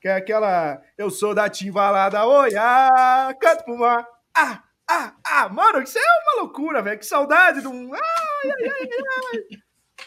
Que 0.00 0.08
é 0.08 0.16
aquela. 0.16 0.82
Eu 0.98 1.10
sou 1.10 1.34
da 1.34 1.48
Timbalada, 1.48 2.26
oi, 2.26 2.56
ah, 2.56 3.32
canto 3.38 3.64
pro 3.64 3.78
mar. 3.78 4.06
Ah, 4.34 4.62
ah, 4.88 5.12
ah, 5.24 5.48
mano, 5.48 5.82
isso 5.82 5.98
é 5.98 6.02
uma 6.02 6.42
loucura, 6.42 6.82
velho. 6.82 6.98
Que 6.98 7.06
saudade 7.06 7.60
de 7.60 7.68
um. 7.68 7.94
Ai, 7.94 8.00
ai, 8.50 8.64
ai, 8.70 8.88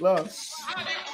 ai. 0.02 1.13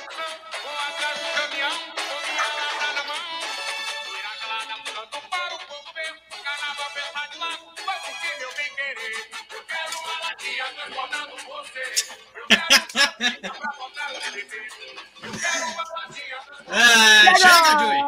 Ah, 16.67 17.36
chega, 17.36 17.80
Joey! 17.80 17.99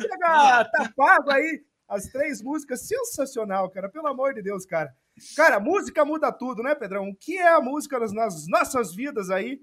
Chega! 0.00 0.64
Tá 0.64 0.92
pago 0.96 1.30
aí 1.30 1.62
as 1.88 2.04
três 2.06 2.42
músicas. 2.42 2.86
Sensacional, 2.86 3.70
cara. 3.70 3.88
Pelo 3.88 4.08
amor 4.08 4.34
de 4.34 4.42
Deus, 4.42 4.64
cara. 4.66 4.90
Cara, 5.36 5.60
música 5.60 6.04
muda 6.04 6.32
tudo, 6.32 6.62
né, 6.62 6.74
Pedrão? 6.74 7.08
O 7.08 7.16
que 7.16 7.36
é 7.36 7.48
a 7.48 7.60
música 7.60 7.98
nas, 7.98 8.12
nas 8.12 8.46
nossas 8.48 8.94
vidas 8.94 9.30
aí? 9.30 9.60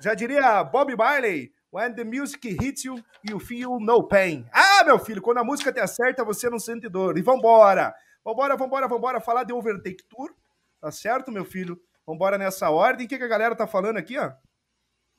Já 0.00 0.14
diria 0.14 0.62
Bob 0.64 0.94
Marley, 0.94 1.52
When 1.70 1.94
the 1.94 2.04
music 2.04 2.48
hits 2.48 2.84
you, 2.84 3.02
you 3.28 3.38
feel 3.38 3.78
no 3.78 4.02
pain. 4.08 4.46
Ah, 4.52 4.84
meu 4.84 4.98
filho, 4.98 5.20
quando 5.20 5.38
a 5.38 5.44
música 5.44 5.70
te 5.70 5.80
acerta, 5.80 6.24
você 6.24 6.48
não 6.48 6.58
sente 6.58 6.88
dor. 6.88 7.18
E 7.18 7.22
vambora! 7.22 7.94
Vambora, 8.24 8.56
vambora, 8.56 8.88
vambora 8.88 9.20
falar 9.20 9.44
de 9.44 9.52
Overtake 9.52 10.02
Tour. 10.08 10.34
Tá 10.80 10.90
certo, 10.90 11.30
meu 11.30 11.44
filho? 11.44 11.78
Vambora 12.08 12.38
nessa 12.38 12.70
ordem. 12.70 13.04
O 13.04 13.08
que, 13.08 13.18
que 13.18 13.24
a 13.24 13.28
galera 13.28 13.54
tá 13.54 13.66
falando 13.66 13.98
aqui, 13.98 14.16
ó? 14.16 14.32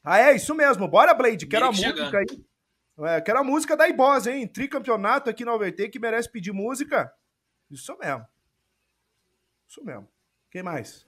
Ah, 0.04 0.18
é 0.18 0.36
isso 0.36 0.56
mesmo. 0.56 0.88
Bora, 0.88 1.14
Blade. 1.14 1.46
Quero 1.46 1.68
a 1.68 1.72
música 1.72 2.18
aí. 2.18 2.44
É, 3.02 3.22
quero 3.22 3.38
a 3.38 3.44
música 3.44 3.78
da 3.78 3.88
Ibos, 3.88 4.26
hein? 4.26 4.48
Tricampeonato 4.48 5.30
aqui 5.30 5.46
no 5.46 5.52
Overtake 5.52 5.92
que 5.92 6.00
merece 6.00 6.32
pedir 6.32 6.52
música. 6.52 7.14
Isso 7.70 7.96
mesmo. 8.00 8.26
Isso 9.68 9.86
mesmo. 9.86 10.10
Quem 10.50 10.64
mais? 10.64 11.08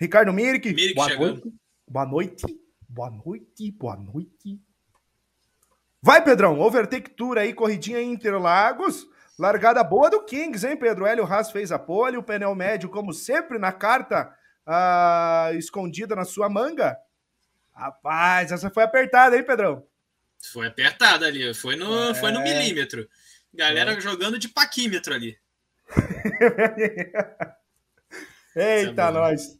Ricardo 0.00 0.32
Mirik. 0.32 0.72
Mirik 0.72 0.94
boa 0.94 1.08
chegando. 1.10 1.42
noite. 1.42 1.52
Boa 1.86 2.06
noite. 2.06 2.60
Boa 2.88 3.10
noite. 3.10 3.70
Boa 3.72 3.96
noite. 3.96 4.62
Vai, 6.00 6.24
Pedrão. 6.24 6.58
Overtake 6.58 7.10
Tour 7.10 7.36
aí, 7.36 7.52
corridinha 7.52 8.00
em 8.00 8.12
Interlagos. 8.12 9.06
Largada 9.38 9.84
boa 9.84 10.08
do 10.08 10.24
Kings, 10.24 10.66
hein, 10.66 10.76
Pedro? 10.76 11.04
Hélio 11.04 11.26
Haas 11.26 11.50
fez 11.50 11.70
a 11.70 11.78
pole, 11.78 12.16
o 12.16 12.22
pneu 12.22 12.54
médio, 12.54 12.88
como 12.88 13.12
sempre, 13.12 13.58
na 13.58 13.72
carta 13.72 14.34
ah, 14.66 15.50
escondida 15.54 16.14
na 16.14 16.24
sua 16.24 16.48
manga. 16.48 16.96
Rapaz, 17.74 18.52
essa 18.52 18.70
foi 18.70 18.82
apertada, 18.82 19.36
hein, 19.36 19.44
Pedrão? 19.44 19.86
Foi 20.52 20.66
apertada 20.66 21.26
ali, 21.26 21.54
foi 21.54 21.76
no, 21.76 22.10
é... 22.10 22.14
foi 22.14 22.32
no 22.32 22.42
milímetro. 22.42 23.08
Galera 23.54 23.92
é. 23.92 24.00
jogando 24.00 24.38
de 24.38 24.48
paquímetro 24.48 25.14
ali. 25.14 25.38
Eita, 28.54 29.02
é 29.02 29.10
nós. 29.10 29.58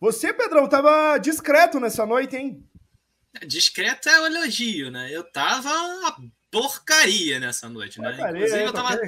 Você, 0.00 0.32
Pedrão, 0.32 0.68
tava 0.68 1.18
discreto 1.18 1.80
nessa 1.80 2.04
noite, 2.04 2.36
hein? 2.36 2.68
Discreto 3.46 4.08
é 4.08 4.20
o 4.20 4.26
elogio, 4.26 4.90
né? 4.90 5.08
Eu 5.10 5.24
tava 5.24 5.70
uma 5.70 6.16
porcaria 6.50 7.40
nessa 7.40 7.68
noite, 7.68 8.00
né? 8.00 8.10
Porcaria, 8.10 8.36
inclusive, 8.36 8.64
eu 8.64 8.72
tava. 8.72 9.00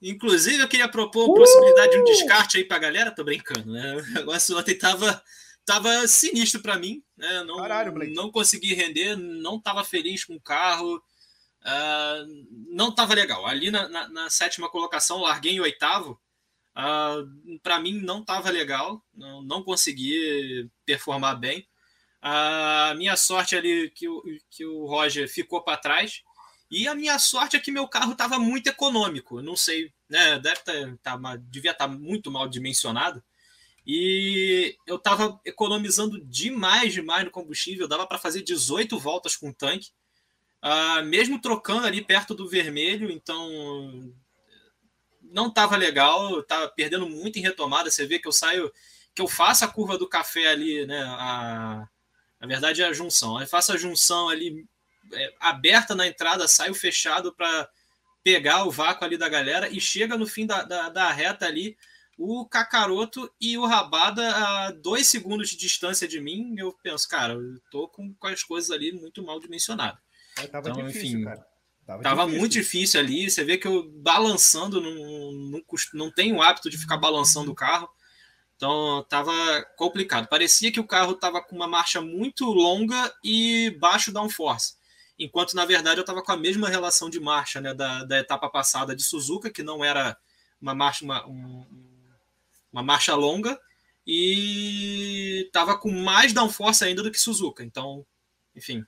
Inclusive, 0.00 0.62
eu 0.62 0.68
queria 0.68 0.88
propor 0.88 1.22
a 1.22 1.32
uh! 1.32 1.34
possibilidade 1.34 1.92
de 1.92 1.98
um 1.98 2.04
descarte 2.04 2.58
aí 2.58 2.64
pra 2.64 2.78
galera, 2.78 3.10
tô 3.10 3.24
brincando, 3.24 3.72
né? 3.72 3.96
O 3.96 4.02
negócio 4.12 4.56
ontem 4.56 4.76
tava 4.76 5.22
tava 5.66 6.06
sinistro 6.06 6.62
para 6.62 6.78
mim, 6.78 7.02
né? 7.16 7.42
Não, 7.42 7.56
Caralho, 7.56 7.92
não 8.14 8.30
consegui 8.30 8.72
render, 8.72 9.16
não 9.16 9.60
tava 9.60 9.82
feliz 9.82 10.24
com 10.24 10.36
o 10.36 10.40
carro, 10.40 10.96
uh, 10.96 12.46
não 12.68 12.94
tava 12.94 13.14
legal. 13.14 13.44
Ali 13.44 13.70
na, 13.70 13.88
na, 13.88 14.08
na, 14.08 14.30
sétima 14.30 14.70
colocação, 14.70 15.20
larguei 15.20 15.52
em 15.52 15.60
oitavo. 15.60 16.12
Uh, 16.12 16.78
ah, 16.78 17.24
para 17.62 17.80
mim 17.80 18.00
não 18.00 18.22
tava 18.24 18.50
legal, 18.50 19.02
não, 19.12 19.42
não 19.42 19.62
consegui 19.62 20.70
performar 20.84 21.38
bem. 21.38 21.66
A 22.22 22.92
uh, 22.92 22.98
minha 22.98 23.16
sorte 23.16 23.56
ali 23.56 23.90
que 23.90 24.08
o, 24.08 24.22
que 24.50 24.64
o 24.64 24.86
Roger 24.86 25.28
ficou 25.28 25.62
para 25.62 25.78
trás. 25.78 26.22
E 26.70 26.88
a 26.88 26.94
minha 26.94 27.18
sorte 27.18 27.56
é 27.56 27.60
que 27.60 27.70
meu 27.70 27.86
carro 27.86 28.12
estava 28.12 28.38
muito 28.38 28.68
econômico. 28.68 29.40
Não 29.40 29.56
sei, 29.56 29.92
né? 30.08 30.38
Deve 30.38 30.60
ter, 30.62 30.98
tá, 30.98 31.16
devia 31.48 31.70
estar 31.70 31.88
tá 31.88 31.92
muito 31.92 32.30
mal 32.30 32.48
dimensionado. 32.48 33.22
E 33.86 34.76
eu 34.84 34.96
estava 34.96 35.40
economizando 35.44 36.20
demais, 36.24 36.92
demais 36.92 37.24
no 37.24 37.30
combustível. 37.30 37.86
Dava 37.86 38.06
para 38.06 38.18
fazer 38.18 38.42
18 38.42 38.98
voltas 38.98 39.36
com 39.36 39.50
o 39.50 39.54
tanque, 39.54 39.90
uh, 40.64 41.04
mesmo 41.04 41.40
trocando 41.40 41.86
ali 41.86 42.02
perto 42.04 42.34
do 42.34 42.48
vermelho. 42.48 43.12
Então 43.12 44.12
não 45.22 45.46
estava 45.46 45.76
legal. 45.76 46.40
Estava 46.40 46.68
perdendo 46.68 47.08
muito 47.08 47.38
em 47.38 47.42
retomada. 47.42 47.90
Você 47.90 48.06
vê 48.06 48.18
que 48.18 48.26
eu 48.26 48.32
saio, 48.32 48.72
que 49.14 49.22
eu 49.22 49.28
faço 49.28 49.64
a 49.64 49.68
curva 49.68 49.96
do 49.96 50.08
café 50.08 50.48
ali, 50.48 50.84
né? 50.84 51.04
A, 51.04 51.88
na 52.40 52.46
verdade 52.48 52.82
é 52.82 52.86
a 52.86 52.92
junção. 52.92 53.40
Eu 53.40 53.46
faço 53.46 53.72
a 53.72 53.76
junção 53.76 54.28
ali 54.28 54.66
aberta 55.40 55.94
na 55.94 56.06
entrada, 56.06 56.48
saio 56.48 56.74
fechado 56.74 57.32
para 57.34 57.68
pegar 58.22 58.64
o 58.64 58.70
vácuo 58.70 59.04
ali 59.04 59.16
da 59.16 59.28
galera 59.28 59.68
e 59.68 59.80
chega 59.80 60.16
no 60.16 60.26
fim 60.26 60.46
da, 60.46 60.62
da, 60.62 60.88
da 60.88 61.12
reta 61.12 61.46
ali 61.46 61.76
o 62.18 62.46
Kakaroto 62.46 63.30
e 63.40 63.58
o 63.58 63.66
Rabada 63.66 64.34
a 64.34 64.70
dois 64.70 65.06
segundos 65.06 65.50
de 65.50 65.56
distância 65.56 66.08
de 66.08 66.20
mim, 66.20 66.54
eu 66.56 66.72
penso, 66.82 67.08
cara, 67.08 67.34
eu 67.34 67.60
tô 67.70 67.88
com, 67.88 68.14
com 68.14 68.26
as 68.26 68.42
coisas 68.42 68.70
ali 68.70 68.92
muito 68.92 69.22
mal 69.22 69.38
dimensionadas. 69.38 70.00
É, 70.38 70.46
tava 70.46 70.70
então, 70.70 70.86
difícil, 70.86 71.18
enfim, 71.18 71.24
cara. 71.24 71.46
Tava, 71.86 72.02
tava 72.02 72.22
difícil. 72.22 72.40
muito 72.40 72.52
difícil 72.52 73.00
ali. 73.00 73.30
Você 73.30 73.44
vê 73.44 73.58
que 73.58 73.68
eu 73.68 73.88
balançando, 74.00 74.80
não, 74.80 74.92
não, 75.32 75.62
não 75.94 76.10
tenho 76.10 76.36
o 76.36 76.42
hábito 76.42 76.70
de 76.70 76.78
ficar 76.78 76.96
balançando 76.96 77.52
o 77.52 77.54
carro. 77.54 77.88
Então 78.56 79.04
tava 79.08 79.32
complicado. 79.76 80.26
Parecia 80.26 80.72
que 80.72 80.80
o 80.80 80.86
carro 80.86 81.14
tava 81.14 81.42
com 81.42 81.54
uma 81.54 81.68
marcha 81.68 82.00
muito 82.00 82.46
longa 82.46 83.14
e 83.22 83.76
baixo 83.78 84.10
downforce. 84.10 84.74
Enquanto, 85.18 85.54
na 85.54 85.64
verdade, 85.64 85.98
eu 85.98 86.02
estava 86.02 86.22
com 86.22 86.32
a 86.32 86.36
mesma 86.36 86.68
relação 86.68 87.08
de 87.08 87.18
marcha 87.18 87.60
né, 87.60 87.72
da, 87.72 88.04
da 88.04 88.18
etapa 88.18 88.50
passada 88.50 88.94
de 88.94 89.02
Suzuka, 89.02 89.50
que 89.50 89.62
não 89.62 89.84
era 89.84 90.16
uma 90.60 90.74
marcha, 90.74 91.04
uma, 91.04 91.26
um, 91.26 91.66
uma 92.72 92.82
marcha 92.82 93.14
longa 93.14 93.58
e 94.06 95.44
estava 95.46 95.76
com 95.76 95.90
mais 95.90 96.32
downforce 96.32 96.84
ainda 96.84 97.02
do 97.02 97.10
que 97.10 97.18
Suzuka. 97.18 97.64
Então, 97.64 98.04
enfim, 98.54 98.84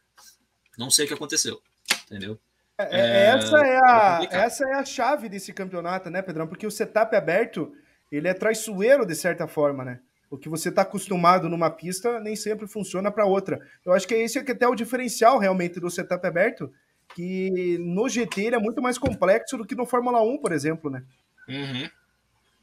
não 0.77 0.91
sei 0.91 1.05
o 1.05 1.09
que 1.09 1.15
aconteceu, 1.15 1.61
entendeu? 2.05 2.39
É, 2.79 2.85
é, 2.85 3.01
é 3.01 3.27
essa, 3.27 3.59
é 3.59 3.79
a, 3.79 4.29
essa 4.31 4.65
é 4.69 4.75
a 4.75 4.85
chave 4.85 5.29
desse 5.29 5.53
campeonato, 5.53 6.09
né, 6.11 6.23
Pedrão? 6.23 6.47
Porque 6.47 6.67
o 6.67 6.71
setup 6.71 7.15
aberto, 7.17 7.75
ele 8.13 8.29
é 8.29 8.35
traiçoeiro 8.35 9.05
de 9.05 9.17
certa 9.17 9.49
forma, 9.49 9.85
né? 9.85 10.01
O 10.31 10.37
que 10.37 10.49
você 10.49 10.69
está 10.69 10.83
acostumado 10.83 11.49
numa 11.49 11.71
pista 11.71 12.21
nem 12.21 12.37
sempre 12.37 12.67
funciona 12.67 13.11
para 13.11 13.25
outra. 13.25 13.61
Eu 13.85 13.93
acho 13.93 14.07
que 14.07 14.15
é 14.15 14.23
esse 14.23 14.43
que 14.43 14.51
é 14.51 14.55
até 14.55 14.69
o 14.69 14.75
diferencial 14.75 15.39
realmente 15.39 15.81
do 15.81 15.91
setup 15.91 16.27
aberto, 16.27 16.73
que 17.15 17.79
no 17.79 18.09
GT 18.09 18.43
ele 18.43 18.57
é 18.57 18.61
muito 18.61 18.83
mais 18.83 18.99
complexo 18.99 19.57
do 19.57 19.65
que 19.65 19.75
no 19.75 19.87
Fórmula 19.87 20.21
1, 20.21 20.39
por 20.39 20.53
exemplo, 20.53 20.91
né? 20.91 21.03
Uhum. 21.49 21.91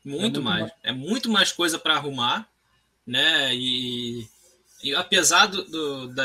Muito, 0.06 0.18
é 0.18 0.22
muito 0.22 0.42
mais. 0.42 0.62
mais. 0.62 0.74
É 0.84 0.92
muito 0.92 1.30
mais 1.30 1.52
coisa 1.52 1.80
para 1.80 1.96
arrumar, 1.96 2.48
né? 3.06 3.54
E, 3.56 4.28
e 4.84 4.94
apesar 4.94 5.48
do, 5.48 5.64
do 5.64 6.08
da, 6.14 6.24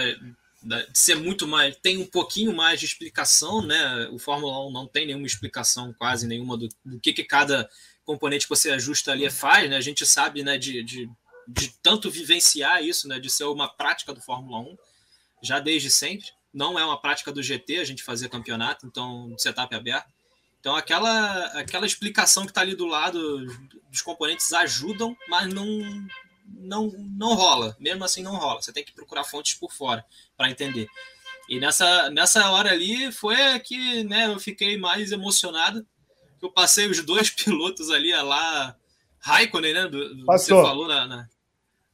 da, 0.63 0.83
de 0.83 0.99
ser 0.99 1.15
muito 1.15 1.47
mais, 1.47 1.75
tem 1.77 1.97
um 1.97 2.07
pouquinho 2.07 2.55
mais 2.55 2.79
de 2.79 2.87
explicação, 2.87 3.67
né? 3.67 4.09
O 4.13 4.19
Fórmula 4.19 4.67
1 4.67 4.73
não 4.73 4.87
tem 4.87 5.07
nenhuma 5.07 5.27
explicação, 5.27 5.95
quase 5.95 6.27
nenhuma, 6.27 6.59
do, 6.59 6.69
do 6.85 7.01
que, 7.01 7.15
que 7.15 7.25
cada 7.25 7.69
componente 8.05 8.45
que 8.45 8.51
você 8.51 8.71
ajusta 8.71 9.13
ali 9.13 9.29
faz, 9.31 9.71
né? 9.71 9.77
A 9.77 9.81
gente 9.81 10.05
sabe, 10.05 10.43
né, 10.43 10.59
de, 10.59 10.83
de, 10.83 11.09
de 11.53 11.69
tanto 11.83 12.11
vivenciar 12.11 12.83
isso, 12.83 13.09
né, 13.09 13.19
de 13.19 13.29
ser 13.29 13.45
uma 13.45 13.69
prática 13.69 14.15
do 14.15 14.21
Fórmula 14.21 14.61
1, 14.61 14.79
já 15.43 15.59
desde 15.59 15.91
sempre. 15.91 16.27
Não 16.53 16.79
é 16.79 16.85
uma 16.85 17.01
prática 17.01 17.33
do 17.33 17.43
GT 17.43 17.79
a 17.79 17.85
gente 17.85 18.03
fazer 18.03 18.29
campeonato, 18.29 18.87
então 18.87 19.35
setup 19.37 19.75
aberto. 19.75 20.09
Então 20.61 20.77
aquela 20.77 21.47
aquela 21.59 21.87
explicação 21.87 22.45
que 22.45 22.51
está 22.51 22.61
ali 22.61 22.75
do 22.75 22.87
lado 22.87 23.47
dos 23.89 24.03
componentes 24.03 24.53
ajudam, 24.53 25.17
mas 25.29 25.53
não 25.53 25.67
não 26.47 26.89
não 26.89 27.35
rola. 27.35 27.77
Mesmo 27.81 28.05
assim 28.05 28.23
não 28.23 28.37
rola. 28.37 28.61
Você 28.61 28.73
tem 28.73 28.85
que 28.85 28.93
procurar 28.93 29.25
fontes 29.25 29.55
por 29.55 29.73
fora 29.73 30.05
para 30.37 30.51
entender. 30.51 30.89
E 31.49 31.59
nessa 31.59 32.11
nessa 32.11 32.51
hora 32.51 32.71
ali 32.71 33.11
foi 33.11 33.59
que, 33.61 34.05
né, 34.05 34.27
eu 34.27 34.39
fiquei 34.39 34.77
mais 34.77 35.13
emocionado. 35.13 35.87
Eu 36.43 36.51
passei 36.51 36.89
os 36.89 37.05
dois 37.05 37.31
pilotos 37.31 37.91
ali 37.91 38.13
lá 38.13 38.77
Raikkonen, 39.21 39.75
né, 39.75 39.87
do, 39.87 40.25
Passou. 40.25 40.57
você 40.57 40.63
falou 40.63 40.89
na, 40.89 41.07
na 41.07 41.29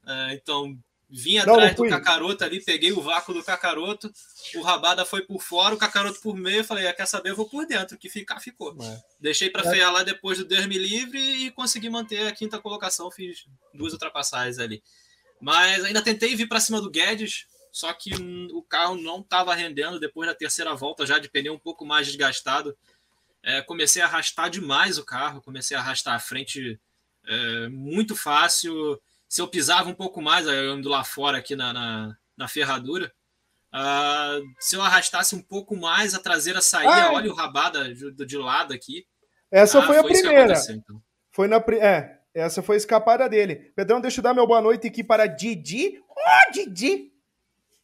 uh, 0.06 0.32
então 0.32 0.78
Vim 1.08 1.38
atrás 1.38 1.76
do 1.76 1.88
Cacaroto 1.88 2.42
ali, 2.42 2.60
peguei 2.60 2.90
o 2.90 3.00
vácuo 3.00 3.32
do 3.32 3.44
Cacaroto, 3.44 4.12
o 4.56 4.62
Rabada 4.62 5.04
foi 5.04 5.22
por 5.22 5.40
fora, 5.40 5.72
o 5.72 5.78
Cacaroto 5.78 6.20
por 6.20 6.36
meio, 6.36 6.64
falei, 6.64 6.88
ah, 6.88 6.92
quer 6.92 7.06
saber, 7.06 7.30
eu 7.30 7.36
vou 7.36 7.48
por 7.48 7.64
dentro, 7.64 7.96
que 7.96 8.08
ficar, 8.08 8.40
ficou. 8.40 8.76
É. 8.82 9.02
Deixei 9.20 9.48
para 9.48 9.62
é. 9.62 9.70
frear 9.70 9.92
lá 9.92 10.02
depois 10.02 10.38
do 10.38 10.44
Deus 10.44 10.66
me 10.66 10.76
livre 10.76 11.20
e 11.20 11.50
consegui 11.52 11.88
manter 11.88 12.26
a 12.26 12.32
quinta 12.32 12.58
colocação, 12.58 13.08
fiz 13.08 13.46
duas 13.72 13.92
ultrapassagens 13.92 14.58
ali. 14.58 14.82
Mas 15.40 15.84
ainda 15.84 16.02
tentei 16.02 16.34
vir 16.34 16.48
para 16.48 16.58
cima 16.58 16.80
do 16.80 16.90
Guedes, 16.90 17.46
só 17.70 17.92
que 17.92 18.10
o 18.52 18.62
carro 18.62 18.96
não 18.96 19.20
estava 19.20 19.54
rendendo 19.54 20.00
depois 20.00 20.28
da 20.28 20.34
terceira 20.34 20.74
volta, 20.74 21.06
já 21.06 21.20
de 21.20 21.28
pneu 21.28 21.54
um 21.54 21.58
pouco 21.58 21.86
mais 21.86 22.08
desgastado. 22.08 22.76
É, 23.44 23.62
comecei 23.62 24.02
a 24.02 24.06
arrastar 24.06 24.50
demais 24.50 24.98
o 24.98 25.04
carro, 25.04 25.40
comecei 25.40 25.76
a 25.76 25.80
arrastar 25.80 26.14
a 26.14 26.18
frente 26.18 26.80
é, 27.24 27.68
muito 27.68 28.16
fácil 28.16 29.00
se 29.28 29.40
eu 29.40 29.48
pisava 29.48 29.88
um 29.88 29.94
pouco 29.94 30.20
mais, 30.22 30.46
eu 30.46 30.72
ando 30.72 30.88
lá 30.88 31.04
fora 31.04 31.38
aqui 31.38 31.56
na, 31.56 31.72
na, 31.72 32.16
na 32.36 32.48
ferradura, 32.48 33.12
uh, 33.74 34.42
se 34.60 34.76
eu 34.76 34.82
arrastasse 34.82 35.34
um 35.34 35.42
pouco 35.42 35.76
mais, 35.76 36.14
a 36.14 36.18
traseira 36.18 36.60
saía, 36.60 36.90
Ai. 36.90 37.14
olha 37.14 37.30
o 37.30 37.34
rabada 37.34 37.92
de, 37.92 38.12
de 38.12 38.38
lado 38.38 38.72
aqui. 38.72 39.06
Essa 39.50 39.78
ah, 39.78 39.82
foi 39.82 39.98
a 39.98 40.02
foi 40.02 40.12
primeira. 40.12 40.54
Então. 40.70 41.02
Foi 41.30 41.48
na 41.48 41.56
é, 41.80 42.18
essa 42.34 42.62
foi 42.62 42.76
a 42.76 42.78
escapada 42.78 43.28
dele. 43.28 43.72
Pedrão, 43.74 44.00
deixa 44.00 44.20
eu 44.20 44.22
dar 44.22 44.34
meu 44.34 44.46
boa 44.46 44.60
noite 44.60 44.86
aqui 44.86 45.02
para 45.02 45.26
Didi. 45.26 46.00
Oh, 46.08 46.52
Didi! 46.52 47.12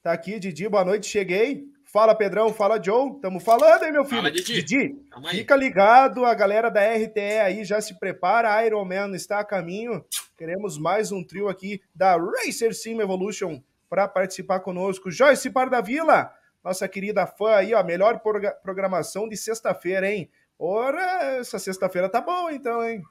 Tá 0.02 0.12
aqui, 0.12 0.38
Didi, 0.38 0.68
boa 0.68 0.84
noite, 0.84 1.06
cheguei. 1.06 1.71
Fala, 1.92 2.14
Pedrão, 2.14 2.54
fala, 2.54 2.82
Joe. 2.82 3.20
Tamo 3.20 3.38
falando, 3.38 3.82
hein, 3.82 3.92
meu 3.92 4.02
filho? 4.02 4.22
Fala, 4.22 4.30
Didi. 4.30 4.62
Didi 4.62 4.96
fica 5.28 5.54
ligado, 5.54 6.24
a 6.24 6.32
galera 6.32 6.70
da 6.70 6.80
RTE 6.80 7.20
aí 7.44 7.66
já 7.66 7.82
se 7.82 7.98
prepara, 7.98 8.64
Iron 8.64 8.82
Man 8.86 9.14
está 9.14 9.40
a 9.40 9.44
caminho. 9.44 10.02
Queremos 10.38 10.78
mais 10.78 11.12
um 11.12 11.22
trio 11.22 11.50
aqui 11.50 11.82
da 11.94 12.16
Racer 12.16 12.74
Sim 12.74 12.98
Evolution 12.98 13.60
para 13.90 14.08
participar 14.08 14.60
conosco. 14.60 15.10
Joyce 15.10 15.50
Pardavila, 15.50 16.32
nossa 16.64 16.88
querida 16.88 17.26
fã 17.26 17.56
aí, 17.56 17.74
ó, 17.74 17.84
melhor 17.84 18.22
programação 18.62 19.28
de 19.28 19.36
sexta-feira, 19.36 20.10
hein? 20.10 20.30
Ora, 20.58 21.36
essa 21.40 21.58
sexta-feira 21.58 22.08
tá 22.08 22.22
bom 22.22 22.48
então, 22.48 22.82
hein? 22.82 23.02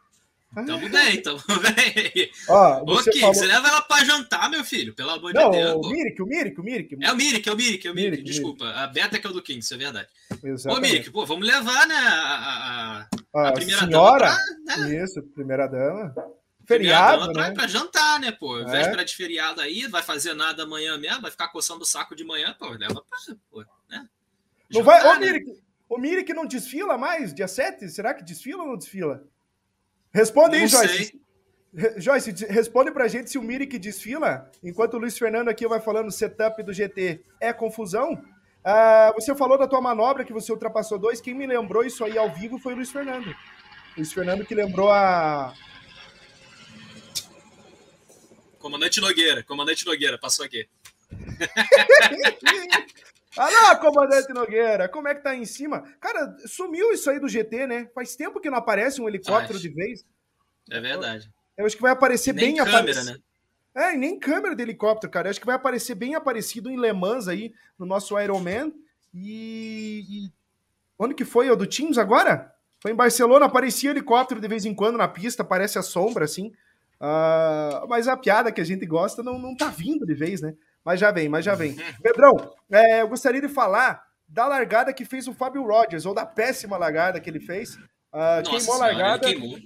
Tamo 0.54 0.90
bem, 0.90 1.22
tamo 1.22 1.40
bem. 1.48 2.30
Ó, 2.50 2.84
você, 2.84 3.10
Kim, 3.10 3.22
falou... 3.22 3.34
você 3.34 3.46
leva 3.46 3.68
ela 3.70 3.82
pra 3.84 4.04
jantar, 4.04 4.50
meu 4.50 4.66
filho, 4.66 4.94
pelo 4.94 5.12
amor 5.12 5.34
Não, 5.34 5.50
de 5.50 5.58
Deus. 5.58 5.86
O 5.86 5.90
Mirik, 5.90 6.22
o 6.22 6.26
Mirik, 6.26 6.60
o 6.60 6.64
Mirik. 6.64 6.98
É 7.02 7.12
o 7.12 7.16
Mirik, 7.16 7.50
é 7.50 7.54
o 7.54 7.56
Mirik, 7.56 7.88
é 7.88 7.92
o 7.92 7.96
Mirik, 7.96 8.24
desculpa. 8.24 8.66
Mirik. 8.66 8.80
A 8.82 8.88
Beta 8.88 9.18
que 9.18 9.26
é 9.26 9.30
o 9.30 9.34
do 9.34 9.42
King, 9.42 9.60
isso 9.60 9.74
é 9.74 9.78
verdade. 9.78 10.10
Exatamente. 10.44 10.68
Ô, 10.68 10.82
Mirik, 10.82 11.10
pô, 11.10 11.26
vamos 11.26 11.48
levar, 11.48 11.88
né, 11.88 11.96
a, 11.96 13.08
a, 13.34 13.48
a 13.48 13.52
primeira 13.54 13.86
senhora, 13.86 14.26
dama 14.28 14.40
pra, 14.66 14.78
né? 14.78 15.04
Isso, 15.04 15.24
primeira 15.24 15.68
dama. 15.68 16.14
Feriado, 16.66 17.18
primeira 17.18 17.34
dama 17.34 17.48
né? 17.48 17.54
pra, 17.56 17.68
jantar, 17.68 18.20
né, 18.20 18.32
pô. 18.34 18.60
É. 18.60 18.66
Véspera 18.66 19.06
de 19.06 19.16
feriado 19.16 19.62
aí, 19.62 19.88
vai 19.88 20.04
fazer 20.04 20.34
nada 20.34 20.64
amanhã 20.64 20.98
mesmo, 20.98 21.22
vai 21.22 21.32
ficar 21.32 21.48
coçando 21.48 21.84
o 21.84 21.86
saco 21.86 22.14
de 22.14 22.26
manhã, 22.26 22.54
pô, 22.60 22.68
leva 22.72 22.96
pra, 22.96 23.36
pô, 23.50 23.64
né? 23.90 24.06
Não 24.70 24.84
vai, 24.84 25.02
ô, 25.08 25.14
né? 25.14 25.32
Mirik, 25.32 25.62
o 25.88 25.98
Mirik 25.98 26.34
não 26.34 26.46
desfila 26.46 26.98
mais, 26.98 27.34
dia 27.34 27.48
7? 27.48 27.88
Será 27.88 28.14
que 28.14 28.24
desfila 28.24 28.64
ou 28.64 28.70
não 28.70 28.78
desfila? 28.78 29.24
Responde 30.14 30.58
aí, 30.58 30.68
Joyce. 30.68 31.22
Joyce, 31.98 32.46
responde 32.50 32.92
pra 32.92 33.08
gente 33.08 33.30
se 33.30 33.38
o 33.38 33.42
Mirik 33.42 33.80
desfila, 33.80 34.52
enquanto 34.62 34.96
o 34.96 34.98
Luiz 34.98 35.18
Fernando 35.18 35.48
aqui 35.48 35.66
vai 35.66 35.80
falando 35.80 36.12
setup 36.12 36.62
do 36.64 36.74
GT 36.74 37.22
é 37.40 37.54
confusão. 37.54 38.14
Uh, 38.14 39.14
você 39.16 39.34
falou 39.34 39.58
da 39.58 39.68
tua 39.68 39.80
manobra 39.80 40.26
que 40.26 40.34
você 40.34 40.52
ultrapassou 40.52 41.00
dois. 41.00 41.22
Quem 41.22 41.34
me 41.34 41.48
lembrou 41.48 41.84
isso 41.84 42.04
aí 42.04 42.18
ao 42.18 42.30
vivo 42.30 42.60
foi 42.60 42.74
o 42.74 42.76
Luiz 42.76 42.92
Fernando. 42.92 43.34
Luiz 43.96 44.12
Fernando 44.12 44.46
que 44.46 44.54
lembrou 44.54 44.92
a. 44.92 45.54
Comandante 48.60 49.00
Nogueira, 49.00 49.42
comandante 49.42 49.86
Nogueira, 49.86 50.20
passou 50.20 50.46
aqui. 50.46 50.68
lá, 53.38 53.76
comandante 53.78 54.34
Nogueira, 54.34 54.90
como 54.90 55.08
é 55.08 55.16
que 55.16 55.24
tá 55.24 55.32
aí 55.32 55.40
em 55.40 55.46
cima? 55.46 55.84
Cara, 56.00 56.36
sumiu 56.46 56.92
isso 56.92 57.10
aí 57.10 57.20
do 57.20 57.30
GT, 57.30 57.68
né? 57.68 57.90
Faz 57.96 58.16
tempo 58.16 58.40
que 58.40 58.50
não 58.50 58.58
aparece 58.58 59.02
um 59.02 59.08
helicóptero 59.08 59.60
de 59.60 59.70
vez. 59.70 60.06
É 60.70 60.80
verdade. 60.80 61.32
Eu 61.58 61.66
acho 61.66 61.76
que 61.76 61.82
vai 61.82 61.92
aparecer 61.92 62.34
nem 62.34 62.56
bem 62.56 62.66
câmera, 62.66 63.04
né? 63.04 63.18
É, 63.74 63.96
nem 63.96 64.20
câmera 64.20 64.56
de 64.56 64.62
helicóptero, 64.62 65.12
cara. 65.12 65.28
Eu 65.28 65.32
acho 65.32 65.40
que 65.40 65.46
vai 65.46 65.56
aparecer 65.56 65.96
bem 65.96 66.16
aparecido 66.16 66.70
em 66.70 66.80
Le 66.80 66.92
Mans 66.92 67.28
aí, 67.28 67.54
no 67.80 67.86
nosso 67.86 68.20
Iron 68.20 68.40
Man. 68.40 68.72
E, 69.14 70.06
e... 70.10 70.32
Onde 71.00 71.14
que 71.14 71.24
foi? 71.24 71.50
O 71.50 71.56
do 71.56 71.66
Teams 71.66 71.98
agora? 71.98 72.54
Foi 72.82 72.92
em 72.92 72.96
Barcelona, 72.96 73.46
aparecia 73.46 73.92
helicóptero 73.92 74.42
de 74.42 74.48
vez 74.48 74.66
em 74.66 74.74
quando 74.74 74.98
na 74.98 75.08
pista, 75.08 75.44
parece 75.44 75.78
a 75.78 75.84
sombra, 75.84 76.26
assim. 76.26 76.48
Uh, 77.00 77.88
mas 77.88 78.08
a 78.08 78.18
piada 78.18 78.52
que 78.52 78.60
a 78.60 78.64
gente 78.64 78.86
gosta 78.86 79.24
não, 79.24 79.40
não 79.40 79.56
tá 79.56 79.70
vindo 79.70 80.06
de 80.06 80.14
vez, 80.14 80.42
né? 80.42 80.54
Mas 80.84 81.00
já 81.00 81.12
vem, 81.12 81.30
mas 81.30 81.46
já 81.46 81.56
vem. 81.56 81.76
Pedrão, 82.02 82.54
é, 82.72 83.02
eu 83.02 83.08
gostaria 83.08 83.42
de 83.42 83.50
falar 83.50 84.04
da 84.28 84.48
largada 84.48 84.94
que 84.94 85.06
fez 85.06 85.28
o 85.28 85.34
Fábio 85.34 85.66
Rogers, 85.66 86.06
ou 86.06 86.14
da 86.14 86.26
péssima 86.26 86.78
largada 86.78 87.20
que 87.20 87.30
ele 87.30 87.40
fez. 87.40 87.76
Uh, 88.14 88.44
queimou 88.44 88.76
a 88.76 88.78
largada. 88.78 89.28
Queimou 89.28 89.60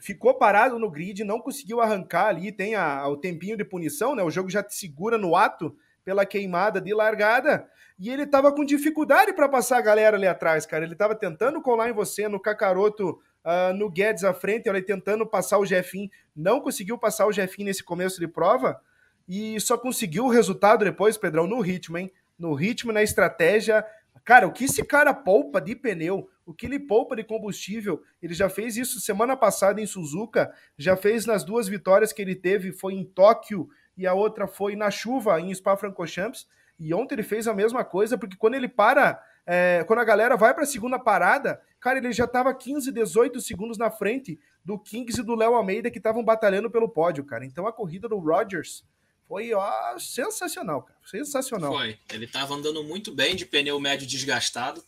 ficou 0.00 0.34
parado 0.34 0.78
no 0.78 0.90
grid, 0.90 1.24
não 1.24 1.40
conseguiu 1.40 1.80
arrancar 1.80 2.28
ali, 2.28 2.52
tem 2.52 2.74
a, 2.74 3.06
o 3.08 3.16
tempinho 3.16 3.56
de 3.56 3.64
punição, 3.64 4.14
né? 4.14 4.22
O 4.22 4.30
jogo 4.30 4.48
já 4.48 4.62
te 4.62 4.74
segura 4.74 5.18
no 5.18 5.36
ato 5.36 5.76
pela 6.04 6.24
queimada 6.24 6.80
de 6.80 6.94
largada. 6.94 7.68
E 7.98 8.08
ele 8.08 8.26
tava 8.26 8.52
com 8.52 8.64
dificuldade 8.64 9.32
para 9.32 9.48
passar 9.48 9.78
a 9.78 9.82
galera 9.82 10.16
ali 10.16 10.26
atrás, 10.26 10.64
cara. 10.64 10.84
Ele 10.84 10.94
tava 10.94 11.14
tentando 11.14 11.60
colar 11.60 11.90
em 11.90 11.92
você, 11.92 12.28
no 12.28 12.40
Cacaroto, 12.40 13.10
uh, 13.44 13.74
no 13.74 13.90
Guedes 13.90 14.24
à 14.24 14.32
frente, 14.32 14.68
ele 14.68 14.80
tentando 14.80 15.26
passar 15.26 15.58
o 15.58 15.66
Jeffin. 15.66 16.08
Não 16.34 16.60
conseguiu 16.60 16.96
passar 16.96 17.26
o 17.26 17.32
Jeffin 17.32 17.64
nesse 17.64 17.82
começo 17.82 18.20
de 18.20 18.28
prova. 18.28 18.80
E 19.28 19.60
só 19.60 19.76
conseguiu 19.76 20.24
o 20.24 20.30
resultado 20.30 20.84
depois, 20.84 21.18
Pedrão, 21.18 21.46
no 21.46 21.60
ritmo, 21.60 21.98
hein? 21.98 22.10
No 22.38 22.54
ritmo, 22.54 22.92
na 22.92 23.02
estratégia. 23.02 23.84
Cara, 24.24 24.46
o 24.46 24.52
que 24.52 24.64
esse 24.64 24.82
cara 24.82 25.12
poupa 25.12 25.60
de 25.60 25.76
pneu, 25.76 26.30
o 26.46 26.54
que 26.54 26.64
ele 26.64 26.78
poupa 26.78 27.14
de 27.14 27.22
combustível, 27.22 28.02
ele 28.22 28.32
já 28.32 28.48
fez 28.48 28.76
isso 28.76 29.00
semana 29.00 29.36
passada 29.36 29.80
em 29.80 29.86
Suzuka, 29.86 30.52
já 30.78 30.96
fez 30.96 31.26
nas 31.26 31.44
duas 31.44 31.68
vitórias 31.68 32.12
que 32.12 32.22
ele 32.22 32.34
teve, 32.34 32.72
foi 32.72 32.94
em 32.94 33.04
Tóquio 33.04 33.68
e 33.96 34.06
a 34.06 34.14
outra 34.14 34.46
foi 34.46 34.74
na 34.76 34.90
chuva 34.90 35.38
em 35.40 35.54
Spa-Francorchamps. 35.54 36.46
E 36.78 36.94
ontem 36.94 37.16
ele 37.16 37.22
fez 37.22 37.46
a 37.48 37.54
mesma 37.54 37.84
coisa, 37.84 38.16
porque 38.16 38.36
quando 38.36 38.54
ele 38.54 38.68
para, 38.68 39.22
é, 39.44 39.84
quando 39.86 39.98
a 39.98 40.04
galera 40.04 40.36
vai 40.36 40.54
para 40.54 40.62
a 40.62 40.66
segunda 40.66 40.98
parada, 40.98 41.60
cara, 41.80 41.98
ele 41.98 42.12
já 42.12 42.24
estava 42.24 42.54
15, 42.54 42.92
18 42.92 43.40
segundos 43.40 43.76
na 43.76 43.90
frente 43.90 44.38
do 44.64 44.78
Kings 44.78 45.20
e 45.20 45.24
do 45.24 45.34
Léo 45.34 45.54
Almeida 45.54 45.90
que 45.90 45.98
estavam 45.98 46.24
batalhando 46.24 46.70
pelo 46.70 46.88
pódio, 46.88 47.24
cara. 47.24 47.44
Então 47.44 47.66
a 47.66 47.72
corrida 47.72 48.08
do 48.08 48.18
Rogers 48.18 48.84
foi 49.28 49.52
ó, 49.52 49.98
sensacional, 49.98 50.82
cara. 50.82 50.98
Sensacional. 51.04 51.72
Foi. 51.72 51.98
Ele 52.10 52.24
estava 52.24 52.54
andando 52.54 52.82
muito 52.82 53.12
bem 53.14 53.36
de 53.36 53.44
pneu 53.44 53.78
médio 53.78 54.06
desgastado. 54.06 54.80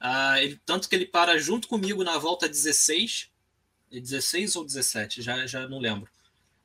Uh, 0.00 0.36
ele, 0.40 0.60
tanto 0.64 0.88
que 0.88 0.96
ele 0.96 1.04
para 1.04 1.38
junto 1.38 1.68
comigo 1.68 2.02
na 2.02 2.16
volta 2.16 2.48
16, 2.48 3.30
16 3.90 4.56
ou 4.56 4.64
17, 4.64 5.20
já, 5.20 5.46
já 5.46 5.68
não 5.68 5.78
lembro. 5.78 6.10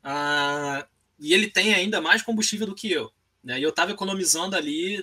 Uh, 0.04 0.88
e 1.20 1.34
ele 1.34 1.50
tem 1.50 1.74
ainda 1.74 2.00
mais 2.00 2.22
combustível 2.22 2.66
do 2.66 2.74
que 2.74 2.90
eu. 2.90 3.12
Né? 3.44 3.60
E 3.60 3.64
eu 3.64 3.70
estava 3.70 3.92
economizando 3.92 4.56
ali, 4.56 5.00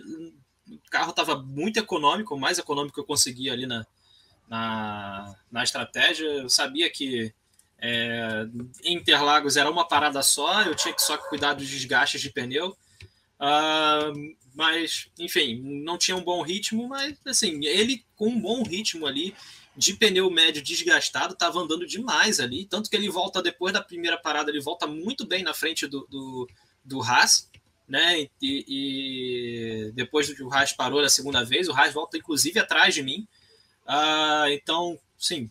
o 0.67 0.91
carro 0.91 1.11
estava 1.11 1.37
muito 1.37 1.79
econômico, 1.79 2.35
o 2.35 2.41
mais 2.41 2.59
econômico 2.59 2.95
que 2.95 3.01
eu 3.01 3.07
conseguia 3.07 3.53
ali 3.53 3.67
na, 3.67 3.87
na, 4.49 5.37
na 5.53 5.63
estratégia. 5.63 6.25
Eu 6.25 6.49
sabia 6.49 6.91
que 6.91 7.35
é, 7.79 8.47
Interlagos 8.85 9.57
era 9.57 9.71
uma 9.71 9.87
parada 9.87 10.23
só, 10.23 10.63
eu 10.63 10.75
tinha 10.75 10.95
que 10.95 11.03
só 11.03 11.17
cuidar 11.19 11.55
dos 11.55 11.69
desgastes 11.69 12.21
de 12.21 12.31
pneu. 12.31 12.77
Uh, 13.39 14.35
mas, 14.55 15.09
enfim, 15.19 15.61
não 15.85 15.99
tinha 15.99 16.17
um 16.17 16.23
bom 16.23 16.41
ritmo, 16.41 16.89
mas 16.89 17.19
assim, 17.27 17.65
ele 17.65 18.05
com 18.17 18.29
um 18.29 18.41
bom 18.41 18.63
ritmo 18.63 19.07
ali, 19.07 19.35
de 19.77 19.95
pneu 19.95 20.31
médio 20.31 20.63
desgastado, 20.63 21.35
estava 21.35 21.59
andando 21.59 21.87
demais 21.87 22.39
ali. 22.39 22.65
Tanto 22.65 22.89
que 22.89 22.97
ele 22.97 23.11
volta 23.11 23.43
depois 23.43 23.73
da 23.73 23.83
primeira 23.83 24.17
parada, 24.17 24.51
ele 24.51 24.61
volta 24.61 24.87
muito 24.87 25.27
bem 25.27 25.43
na 25.43 25.53
frente 25.53 25.87
do, 25.87 26.07
do, 26.09 26.49
do 26.85 27.03
Haas, 27.03 27.51
né? 27.89 28.29
E, 28.41 28.65
e 28.69 29.93
depois 29.93 30.33
que 30.33 30.43
o 30.43 30.53
Haas 30.53 30.73
parou 30.73 31.03
da 31.03 31.09
segunda 31.09 31.45
vez, 31.45 31.69
o 31.69 31.73
Haas 31.73 31.93
volta 31.93 32.17
inclusive 32.17 32.59
atrás 32.61 32.95
de 32.95 33.03
mim. 33.03 33.27
Uh, 33.87 34.49
então, 34.51 34.99
sim, 35.19 35.51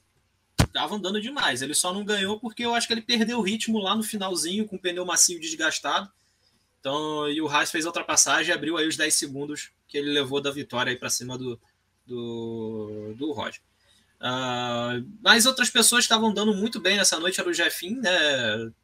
estava 0.74 0.96
andando 0.96 1.22
demais. 1.22 1.62
Ele 1.62 1.76
só 1.76 1.94
não 1.94 2.04
ganhou 2.04 2.40
porque 2.40 2.66
eu 2.66 2.74
acho 2.74 2.88
que 2.88 2.94
ele 2.94 3.02
perdeu 3.02 3.38
o 3.38 3.44
ritmo 3.44 3.78
lá 3.78 3.96
no 3.96 4.04
finalzinho 4.04 4.68
com 4.68 4.76
o 4.76 4.80
pneu 4.80 5.06
macio 5.06 5.40
desgastado. 5.40 6.12
Então, 6.80 7.30
e 7.30 7.42
o 7.42 7.48
Haas 7.48 7.72
fez 7.72 7.86
a 7.86 7.90
ultrapassagem 7.90 8.52
e 8.52 8.54
abriu 8.54 8.76
aí 8.76 8.88
os 8.88 8.98
10 8.98 9.14
segundos 9.14 9.72
que 9.88 9.98
ele 9.98 10.12
levou 10.12 10.42
da 10.42 10.52
vitória 10.52 10.92
aí 10.92 10.98
para 10.98 11.10
cima 11.10 11.38
do, 11.38 11.60
do, 12.06 13.14
do 13.16 13.32
Roger. 13.32 13.62
Uh, 14.20 15.06
mas 15.22 15.46
outras 15.46 15.70
pessoas 15.70 16.04
estavam 16.04 16.34
dando 16.34 16.54
muito 16.54 16.80
bem 16.80 16.98
nessa 16.98 17.20
noite, 17.20 17.40
era 17.40 17.50
o 17.50 17.54
Jeffin, 17.54 17.96
né? 17.96 18.12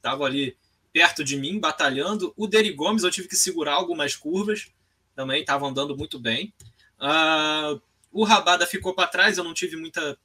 Tava 0.01 0.25
ali 0.25 0.55
perto 0.93 1.23
de 1.23 1.35
mim, 1.35 1.59
batalhando. 1.59 2.33
O 2.37 2.47
Deri 2.47 2.71
Gomes 2.71 3.03
eu 3.03 3.11
tive 3.11 3.27
que 3.27 3.35
segurar 3.35 3.73
algumas 3.73 4.15
curvas, 4.15 4.67
também 5.15 5.41
estava 5.41 5.67
andando 5.67 5.97
muito 5.97 6.19
bem. 6.19 6.53
Uh, 6.99 7.81
o 8.11 8.23
Rabada 8.23 8.65
ficou 8.65 8.93
para 8.93 9.07
trás, 9.07 9.37
eu 9.37 9.43
não 9.43 9.53
tive 9.53 9.75
muita 9.75 10.17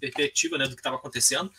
perspectiva 0.00 0.58
né, 0.58 0.64
do 0.64 0.74
que 0.74 0.80
estava 0.80 0.96
acontecendo. 0.96 1.50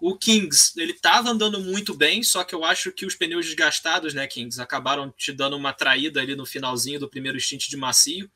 O 0.00 0.16
Kings, 0.16 0.72
ele 0.76 0.92
estava 0.92 1.30
andando 1.30 1.60
muito 1.60 1.92
bem, 1.92 2.22
só 2.22 2.44
que 2.44 2.54
eu 2.54 2.64
acho 2.64 2.92
que 2.92 3.04
os 3.04 3.16
pneus 3.16 3.46
desgastados, 3.46 4.14
né, 4.14 4.26
Kings, 4.26 4.60
acabaram 4.60 5.10
te 5.10 5.32
dando 5.32 5.56
uma 5.56 5.72
traída 5.72 6.20
ali 6.20 6.36
no 6.36 6.46
finalzinho 6.46 7.00
do 7.00 7.08
primeiro 7.08 7.38
stint 7.40 7.68
de 7.68 7.76
macio. 7.76 8.30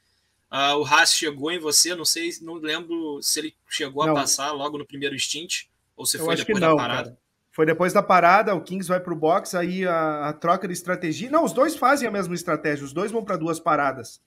Uh, 0.50 0.76
o 0.76 0.84
Haas 0.84 1.14
chegou 1.14 1.50
em 1.50 1.58
você, 1.58 1.94
não 1.94 2.04
sei, 2.04 2.30
não 2.42 2.54
lembro 2.54 3.22
se 3.22 3.38
ele 3.38 3.54
chegou 3.68 4.04
não. 4.04 4.12
a 4.12 4.20
passar 4.20 4.50
logo 4.52 4.76
no 4.76 4.84
primeiro 4.84 5.18
stint 5.18 5.64
ou 5.96 6.04
se 6.04 6.18
eu 6.18 6.24
foi 6.24 6.36
depois 6.36 6.60
não, 6.60 6.70
da 6.70 6.76
parada. 6.76 7.04
Cara. 7.10 7.22
Foi 7.52 7.66
depois 7.66 7.92
da 7.92 8.02
parada, 8.02 8.54
o 8.54 8.62
Kings 8.62 8.88
vai 8.88 8.98
para 8.98 9.12
o 9.12 9.16
box, 9.16 9.54
aí 9.54 9.86
a, 9.86 10.30
a, 10.30 10.32
troca 10.32 10.66
de 10.66 10.72
estratégia. 10.72 11.30
Não, 11.30 11.44
os 11.44 11.52
dois 11.52 11.76
fazem 11.76 12.08
a 12.08 12.10
mesma 12.10 12.34
estratégia, 12.34 12.84
os 12.84 12.92
dois 12.92 13.12
vão 13.12 13.24
para 13.24 13.36
duas 13.36 13.60
paradas. 13.60 14.20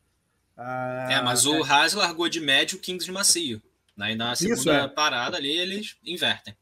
Ah, 0.55 1.07
é, 1.09 1.21
mas 1.21 1.45
o 1.45 1.55
é... 1.55 1.61
Haas 1.67 1.93
largou 1.93 2.29
de 2.29 2.39
médio, 2.39 2.77
o 2.77 2.81
Kings 2.81 3.05
de 3.05 3.11
macio. 3.11 3.61
Aí 3.99 4.15
na 4.15 4.35
segunda 4.35 4.59
Isso, 4.59 4.69
é. 4.69 4.87
parada 4.87 5.37
ali 5.37 5.51
eles 5.57 5.97
invertem. 6.05 6.55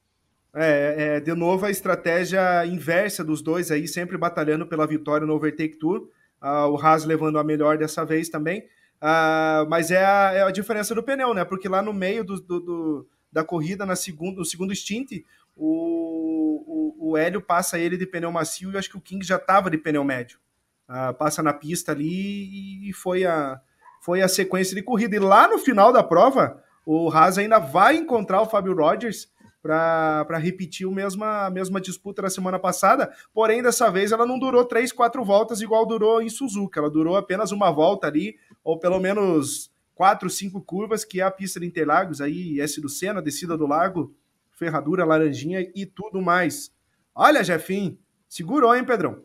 É, 0.55 1.15
é, 1.15 1.19
de 1.19 1.33
novo 1.33 1.65
a 1.65 1.71
estratégia 1.71 2.65
inversa 2.65 3.23
dos 3.23 3.41
dois 3.41 3.71
aí, 3.71 3.87
sempre 3.87 4.17
batalhando 4.17 4.67
pela 4.67 4.85
vitória 4.85 5.25
no 5.25 5.33
Overtake 5.33 5.77
Tour. 5.77 6.09
Uh, 6.41 6.67
o 6.69 6.77
Haas 6.77 7.05
levando 7.05 7.39
a 7.39 7.43
melhor 7.43 7.77
dessa 7.77 8.05
vez 8.05 8.29
também. 8.29 8.61
Uh, 9.01 9.67
mas 9.67 9.91
é 9.91 10.05
a, 10.05 10.31
é 10.33 10.43
a, 10.43 10.51
diferença 10.51 10.93
do 10.93 11.03
pneu, 11.03 11.33
né? 11.33 11.43
Porque 11.43 11.67
lá 11.67 11.81
no 11.81 11.91
meio 11.91 12.23
do, 12.23 12.39
do, 12.39 12.59
do 12.59 13.09
da 13.31 13.43
corrida, 13.43 13.85
na 13.85 13.95
segundo, 13.95 14.37
no 14.37 14.45
segundo 14.45 14.73
stint, 14.75 15.23
o, 15.55 16.95
o, 16.99 17.11
o 17.11 17.17
Hélio 17.17 17.41
passa 17.41 17.79
ele 17.79 17.97
de 17.97 18.05
pneu 18.05 18.31
macio 18.31 18.69
e 18.69 18.73
eu 18.73 18.79
acho 18.79 18.89
que 18.89 18.97
o 18.97 19.01
King 19.01 19.25
já 19.25 19.37
estava 19.37 19.69
de 19.69 19.77
pneu 19.77 20.03
médio. 20.03 20.39
Uh, 20.87 21.13
passa 21.15 21.41
na 21.41 21.53
pista 21.53 21.91
ali 21.91 22.89
e 22.89 22.93
foi 22.93 23.25
a, 23.25 23.59
foi 24.01 24.21
a 24.21 24.27
sequência 24.27 24.75
de 24.75 24.83
corrida. 24.83 25.15
E 25.15 25.19
lá 25.19 25.47
no 25.47 25.57
final 25.57 25.91
da 25.91 26.03
prova, 26.03 26.62
o 26.85 27.09
Haas 27.09 27.37
ainda 27.37 27.59
vai 27.59 27.95
encontrar 27.95 28.41
o 28.41 28.49
Fábio 28.49 28.75
Rogers 28.75 29.31
para 29.61 30.37
repetir 30.37 30.85
a 30.85 30.91
mesma, 30.91 31.45
a 31.45 31.49
mesma 31.49 31.79
disputa 31.79 32.21
da 32.21 32.29
semana 32.29 32.59
passada, 32.59 33.15
porém 33.33 33.63
dessa 33.63 33.89
vez 33.89 34.11
ela 34.11 34.25
não 34.25 34.37
durou 34.37 34.65
três, 34.65 34.91
quatro 34.91 35.23
voltas 35.23 35.61
igual 35.61 35.85
durou 35.85 36.21
em 36.21 36.29
Suzuka, 36.29 36.81
ela 36.81 36.89
durou 36.89 37.15
apenas 37.15 37.51
uma 37.51 37.71
volta 37.71 38.07
ali, 38.07 38.37
ou 38.61 38.77
pelo 38.77 38.99
menos 38.99 39.71
quatro, 39.95 40.29
cinco 40.29 40.61
curvas, 40.61 41.05
que 41.05 41.21
é 41.21 41.23
a 41.23 41.31
pista 41.31 41.61
de 41.61 41.65
Interlagos, 41.65 42.19
aí 42.19 42.59
S 42.59 42.81
do 42.81 42.89
Senna, 42.89 43.21
descida 43.21 43.57
do 43.57 43.65
lago, 43.65 44.13
ferradura, 44.51 45.05
laranjinha 45.05 45.61
e 45.73 45.85
tudo 45.85 46.21
mais. 46.21 46.73
Olha, 47.15 47.41
Jefim, 47.41 47.97
segurou, 48.27 48.75
hein, 48.75 48.83
Pedrão? 48.83 49.23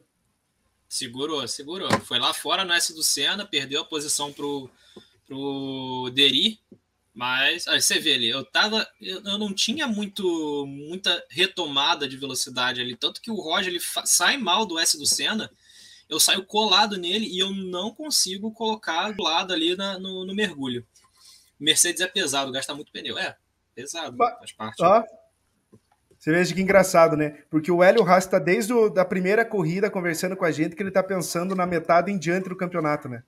Segurou, 0.88 1.46
segurou. 1.48 1.90
Foi 2.00 2.18
lá 2.18 2.32
fora 2.32 2.64
no 2.64 2.72
S 2.72 2.94
do 2.94 3.02
Senna, 3.02 3.44
perdeu 3.44 3.82
a 3.82 3.84
posição 3.84 4.32
pro, 4.32 4.70
pro 5.26 6.10
Deri, 6.14 6.60
mas 7.18 7.66
aí 7.66 7.82
você 7.82 7.98
vê 7.98 8.14
ali, 8.14 8.28
eu 8.28 8.44
tava. 8.44 8.86
Eu, 9.00 9.20
não 9.40 9.52
tinha 9.52 9.88
muito 9.88 10.64
muita 10.68 11.20
retomada 11.28 12.06
de 12.06 12.16
velocidade 12.16 12.80
ali. 12.80 12.94
Tanto 12.94 13.20
que 13.20 13.28
o 13.28 13.34
Roger 13.34 13.70
ele 13.70 13.80
sai 14.04 14.36
mal 14.36 14.64
do 14.64 14.78
S 14.78 14.96
do 14.96 15.04
Senna. 15.04 15.50
Eu 16.08 16.20
saio 16.20 16.46
colado 16.46 16.96
nele 16.96 17.26
e 17.26 17.40
eu 17.40 17.50
não 17.50 17.92
consigo 17.92 18.52
colocar 18.52 19.10
do 19.10 19.20
lado 19.20 19.52
ali 19.52 19.74
na, 19.74 19.98
no, 19.98 20.24
no, 20.24 20.32
mergulho. 20.32 20.86
Mercedes 21.58 22.00
é 22.02 22.06
pesado, 22.06 22.52
gasta 22.52 22.72
muito 22.72 22.92
pneu. 22.92 23.18
É, 23.18 23.36
pesado, 23.74 24.16
faz 24.16 24.52
parte. 24.52 24.80
Ó, 24.80 25.02
você 26.16 26.30
veja 26.30 26.54
que 26.54 26.62
engraçado, 26.62 27.16
né? 27.16 27.42
Porque 27.50 27.72
o 27.72 27.82
Hélio 27.82 28.04
Haas 28.04 28.26
está 28.26 28.38
desde 28.38 28.72
a 28.96 29.04
primeira 29.04 29.44
corrida 29.44 29.90
conversando 29.90 30.36
com 30.36 30.44
a 30.44 30.52
gente 30.52 30.76
que 30.76 30.82
ele 30.82 30.90
está 30.90 31.02
pensando 31.02 31.56
na 31.56 31.66
metade 31.66 32.12
em 32.12 32.18
diante 32.18 32.48
do 32.48 32.56
campeonato, 32.56 33.08
né? 33.08 33.24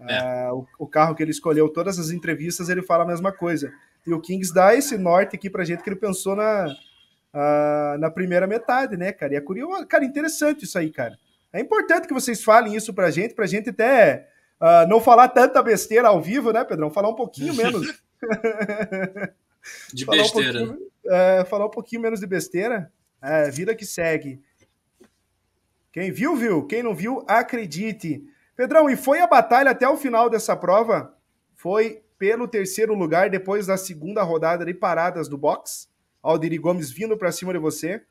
É. 0.00 0.50
Uh, 0.50 0.58
o, 0.58 0.84
o, 0.84 0.86
carro 0.86 1.14
que 1.14 1.22
ele 1.22 1.30
escolheu, 1.30 1.68
todas 1.68 1.98
as 1.98 2.10
entrevistas, 2.10 2.68
ele 2.68 2.82
fala 2.82 3.04
a 3.04 3.06
mesma 3.06 3.32
coisa. 3.32 3.72
E 4.06 4.12
o 4.12 4.20
Kings 4.20 4.52
dá 4.54 4.74
esse 4.74 4.96
norte 4.96 5.36
aqui 5.36 5.50
pra 5.50 5.64
gente 5.64 5.82
que 5.82 5.88
ele 5.88 5.96
pensou 5.96 6.36
na, 6.36 6.66
uh, 6.66 7.98
na 7.98 8.10
primeira 8.10 8.46
metade, 8.46 8.96
né, 8.96 9.12
cara? 9.12 9.34
E 9.34 9.36
é 9.36 9.40
curioso, 9.40 9.86
cara, 9.86 10.04
interessante 10.04 10.64
isso 10.64 10.78
aí, 10.78 10.90
cara. 10.90 11.18
É 11.52 11.60
importante 11.60 12.06
que 12.06 12.14
vocês 12.14 12.44
falem 12.44 12.76
isso 12.76 12.94
pra 12.94 13.10
gente, 13.10 13.34
pra 13.34 13.46
gente 13.46 13.70
até 13.70 14.28
uh, 14.60 14.88
não 14.88 15.00
falar 15.00 15.28
tanta 15.28 15.62
besteira 15.62 16.08
ao 16.08 16.20
vivo, 16.20 16.52
né, 16.52 16.64
Pedrão? 16.64 16.90
Falar 16.90 17.08
um 17.08 17.16
pouquinho 17.16 17.54
menos. 17.56 18.00
de 19.92 20.04
falar 20.04 20.18
besteira. 20.18 20.64
Um 20.64 20.88
é, 21.08 21.44
falar 21.44 21.66
um 21.66 21.70
pouquinho 21.70 22.02
menos 22.02 22.20
de 22.20 22.26
besteira. 22.26 22.92
É, 23.20 23.50
vida 23.50 23.74
que 23.74 23.86
segue. 23.86 24.40
Quem 25.92 26.12
viu, 26.12 26.36
viu. 26.36 26.66
Quem 26.66 26.82
não 26.82 26.94
viu, 26.94 27.24
acredite. 27.26 28.22
Pedrão, 28.58 28.90
e 28.90 28.96
foi 28.96 29.20
a 29.20 29.26
batalha 29.28 29.70
até 29.70 29.88
o 29.88 29.96
final 29.96 30.28
dessa 30.28 30.56
prova? 30.56 31.14
Foi 31.54 32.02
pelo 32.18 32.48
terceiro 32.48 32.92
lugar 32.92 33.30
depois 33.30 33.68
da 33.68 33.76
segunda 33.76 34.20
rodada 34.24 34.64
de 34.64 34.74
paradas 34.74 35.28
do 35.28 35.38
box. 35.38 35.88
Alderi 36.20 36.58
Gomes 36.58 36.90
vindo 36.90 37.16
para 37.16 37.30
cima 37.30 37.52
de 37.52 37.58
você. 37.60 38.02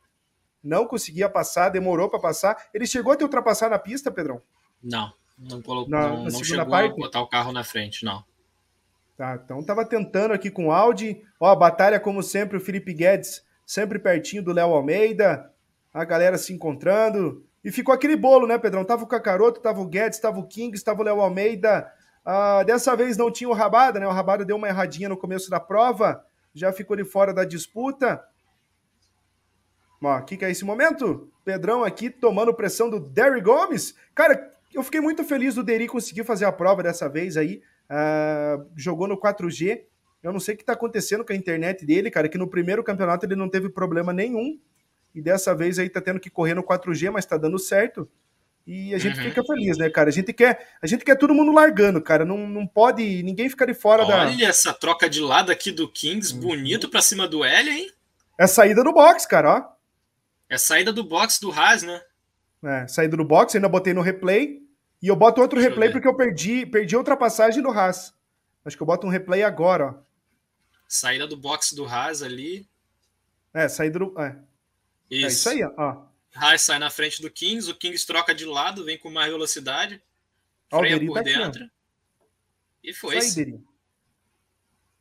Não 0.63 0.87
conseguia 0.87 1.27
passar, 1.27 1.67
demorou 1.67 2.09
para 2.09 2.21
passar. 2.21 2.69
Ele 2.73 2.87
chegou 2.87 3.11
a 3.11 3.17
te 3.17 3.25
ultrapassar 3.25 3.69
na 3.69 3.77
pista, 3.77 4.09
Pedrão? 4.09 4.41
Não, 4.81 5.11
não 5.37 5.61
colocou, 5.61 5.89
na, 5.89 6.07
não, 6.07 6.23
na 6.23 6.29
não 6.29 6.41
chegou 6.41 6.65
parte? 6.65 6.93
a 6.93 6.95
botar 6.95 7.19
o 7.19 7.27
carro 7.27 7.51
na 7.51 7.65
frente, 7.65 8.05
não. 8.05 8.23
Tá, 9.17 9.37
então 9.43 9.61
tava 9.65 9.83
tentando 9.83 10.33
aqui 10.33 10.49
com 10.49 10.67
o 10.67 10.71
Audi. 10.71 11.21
Ó, 11.41 11.53
batalha 11.57 11.99
como 11.99 12.23
sempre, 12.23 12.55
o 12.55 12.61
Felipe 12.61 12.93
Guedes 12.93 13.45
sempre 13.65 13.99
pertinho 13.99 14.41
do 14.41 14.53
Léo 14.53 14.69
Almeida. 14.69 15.51
A 15.93 16.05
galera 16.05 16.37
se 16.37 16.53
encontrando. 16.53 17.45
E 17.67 17.71
ficou 17.71 17.93
aquele 17.93 18.15
bolo, 18.15 18.47
né, 18.47 18.57
Pedrão? 18.57 18.85
Tava 18.85 19.03
o 19.03 19.07
Cacaroto, 19.07 19.59
tava 19.59 19.81
o 19.81 19.85
Guedes, 19.85 20.19
tava 20.19 20.39
o 20.39 20.47
King, 20.47 20.81
tava 20.81 21.01
o 21.01 21.03
Léo 21.03 21.19
Almeida. 21.19 21.91
Ah, 22.23 22.63
dessa 22.63 22.95
vez 22.95 23.17
não 23.17 23.29
tinha 23.29 23.49
o 23.49 23.53
Rabada, 23.53 23.99
né? 23.99 24.07
O 24.07 24.11
Rabada 24.11 24.45
deu 24.45 24.55
uma 24.55 24.69
erradinha 24.69 25.09
no 25.09 25.17
começo 25.17 25.49
da 25.49 25.59
prova, 25.59 26.23
já 26.53 26.71
ficou 26.71 26.95
de 26.95 27.03
fora 27.03 27.33
da 27.33 27.43
disputa. 27.43 28.23
Ó, 30.01 30.17
o 30.17 30.23
que, 30.23 30.37
que 30.37 30.45
é 30.45 30.49
esse 30.49 30.63
momento? 30.63 31.29
Pedrão 31.43 31.83
aqui 31.83 32.09
tomando 32.09 32.53
pressão 32.53 32.89
do 32.89 33.01
Derry 33.01 33.41
Gomes. 33.41 33.93
Cara, 34.15 34.49
eu 34.73 34.81
fiquei 34.81 35.01
muito 35.01 35.25
feliz 35.25 35.55
do 35.55 35.61
Deri 35.61 35.87
conseguir 35.87 36.23
fazer 36.23 36.45
a 36.45 36.53
prova 36.53 36.81
dessa 36.81 37.09
vez 37.09 37.35
aí. 37.35 37.61
Uh, 37.91 38.65
jogou 38.77 39.09
no 39.09 39.19
4G. 39.19 39.81
Eu 40.23 40.31
não 40.31 40.39
sei 40.39 40.53
o 40.53 40.57
que 40.57 40.63
está 40.63 40.71
acontecendo 40.71 41.25
com 41.25 41.33
a 41.33 41.35
internet 41.35 41.85
dele, 41.85 42.09
cara, 42.09 42.29
que 42.29 42.37
no 42.37 42.47
primeiro 42.47 42.81
campeonato 42.81 43.25
ele 43.25 43.35
não 43.35 43.49
teve 43.49 43.67
problema 43.67 44.13
nenhum 44.13 44.57
e 45.17 45.21
dessa 45.21 45.55
vez 45.55 45.79
aí 45.79 45.89
tá 45.89 45.99
tendo 45.99 46.19
que 46.19 46.29
correr 46.29 46.53
no 46.53 46.61
4G, 46.61 47.09
mas 47.09 47.25
tá 47.25 47.37
dando 47.37 47.57
certo. 47.57 48.07
E 48.67 48.93
a 48.93 48.99
gente 48.99 49.17
uhum. 49.17 49.23
fica 49.23 49.43
feliz, 49.43 49.75
né, 49.75 49.89
cara? 49.89 50.09
A 50.09 50.11
gente 50.11 50.31
quer, 50.31 50.67
a 50.79 50.85
gente 50.85 51.03
quer 51.03 51.15
todo 51.15 51.33
mundo 51.33 51.51
largando, 51.51 51.99
cara. 51.99 52.23
Não, 52.23 52.47
não 52.47 52.67
pode 52.67 53.23
ninguém 53.23 53.49
ficar 53.49 53.65
de 53.65 53.73
fora 53.73 54.03
Olha 54.03 54.15
da. 54.15 54.27
Olha 54.27 54.47
essa 54.47 54.71
troca 54.71 55.09
de 55.09 55.19
lado 55.19 55.51
aqui 55.51 55.71
do 55.71 55.91
Kings, 55.91 56.31
bonito 56.31 56.87
pra 56.87 57.01
cima 57.01 57.27
do 57.27 57.43
L, 57.43 57.67
hein? 57.67 57.91
É 58.37 58.45
saída 58.45 58.83
do 58.83 58.93
box, 58.93 59.25
cara, 59.25 59.57
ó. 59.57 59.77
É 60.47 60.55
saída 60.55 60.93
do 60.93 61.03
box 61.03 61.39
do 61.39 61.51
Haas, 61.51 61.81
né? 61.81 61.99
É, 62.63 62.87
saída 62.87 63.17
do 63.17 63.25
box, 63.25 63.55
ainda 63.55 63.67
botei 63.67 63.95
no 63.95 64.01
replay. 64.01 64.61
E 65.01 65.07
eu 65.07 65.15
boto 65.15 65.41
outro 65.41 65.57
Deixa 65.57 65.71
replay 65.71 65.89
eu 65.89 65.93
porque 65.93 66.07
eu 66.07 66.15
perdi, 66.15 66.63
perdi 66.63 66.93
a 66.93 66.99
ultrapassagem 66.99 67.63
do 67.63 67.71
Haas. 67.71 68.13
Acho 68.63 68.77
que 68.77 68.83
eu 68.83 68.87
boto 68.87 69.07
um 69.07 69.09
replay 69.09 69.41
agora, 69.41 69.87
ó. 69.87 69.93
Saída 70.87 71.25
do 71.25 71.35
box 71.35 71.73
do 71.73 71.85
Haas 71.85 72.21
ali. 72.21 72.67
É, 73.51 73.67
saída 73.67 73.97
do. 73.97 74.13
É. 74.21 74.35
Isso. 75.09 75.25
É 75.25 75.29
isso 75.29 75.49
aí, 75.49 75.63
ó. 75.77 76.05
Haas 76.35 76.61
sai 76.61 76.79
na 76.79 76.89
frente 76.89 77.21
do 77.21 77.31
Kings, 77.31 77.69
o 77.69 77.75
Kings 77.75 78.05
troca 78.05 78.33
de 78.33 78.45
lado, 78.45 78.85
vem 78.85 78.97
com 78.97 79.09
mais 79.09 79.31
velocidade, 79.31 80.01
ó, 80.71 80.79
freia 80.79 80.99
por 80.99 81.15
tá 81.15 81.21
dentro. 81.21 81.63
Aqui, 81.63 81.71
e 82.83 82.93
foi. 82.93 83.17
Isso 83.17 83.39
aí, 83.39 83.59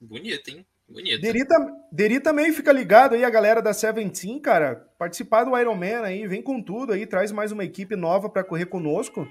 Bonito, 0.01 0.49
hein? 0.49 0.67
Bonito. 0.89 1.21
Deri, 1.21 1.45
Deri, 1.91 2.21
também 2.21 2.53
fica 2.53 2.71
ligado 2.71 3.15
aí, 3.15 3.25
a 3.25 3.31
galera 3.31 3.61
da 3.61 3.75
Seventeen, 3.75 4.39
cara. 4.39 4.77
Participar 4.99 5.45
do 5.45 5.59
Ironman 5.59 5.97
aí, 5.97 6.27
vem 6.27 6.41
com 6.41 6.63
tudo 6.63 6.93
aí, 6.93 7.07
traz 7.07 7.33
mais 7.33 7.51
uma 7.51 7.65
equipe 7.65 7.97
nova 7.97 8.29
para 8.29 8.45
correr 8.45 8.67
conosco. 8.67 9.27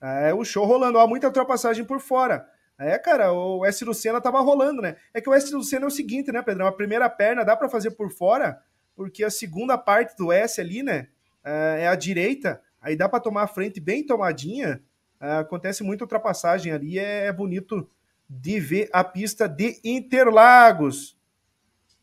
É 0.00 0.34
o 0.34 0.44
show 0.44 0.66
rolando, 0.66 0.98
ó, 0.98 1.06
muita 1.06 1.28
ultrapassagem 1.28 1.84
por 1.84 2.00
fora. 2.00 2.48
É, 2.76 2.98
cara, 2.98 3.32
o 3.32 3.64
S 3.64 3.84
Senna 3.94 4.20
tava 4.20 4.40
rolando, 4.40 4.82
né? 4.82 4.96
É 5.12 5.20
que 5.20 5.30
o 5.30 5.32
S 5.32 5.48
Senna 5.64 5.84
é 5.84 5.88
o 5.88 5.90
seguinte, 5.90 6.32
né, 6.32 6.42
Pedrão? 6.42 6.66
A 6.66 6.72
primeira 6.72 7.08
perna 7.08 7.44
dá 7.44 7.56
para 7.56 7.68
fazer 7.68 7.92
por 7.92 8.10
fora, 8.10 8.60
porque 8.94 9.24
a 9.24 9.30
segunda 9.30 9.76
parte 9.76 10.16
do 10.16 10.32
S 10.32 10.60
ali, 10.60 10.82
né, 10.82 11.08
é, 11.42 11.82
é 11.82 11.88
a 11.88 11.94
direita, 11.94 12.62
aí 12.80 12.96
dá 12.96 13.08
para 13.08 13.20
tomar 13.20 13.42
a 13.42 13.48
frente 13.48 13.80
bem 13.80 14.04
tomadinha, 14.04 14.82
é, 15.20 15.38
acontece 15.38 15.82
muita 15.82 16.04
ultrapassagem 16.04 16.72
ali, 16.72 16.98
é, 16.98 17.26
é 17.26 17.32
bonito 17.32 17.88
de 18.28 18.60
ver 18.60 18.88
a 18.92 19.04
pista 19.04 19.48
de 19.48 19.80
Interlagos. 19.84 21.16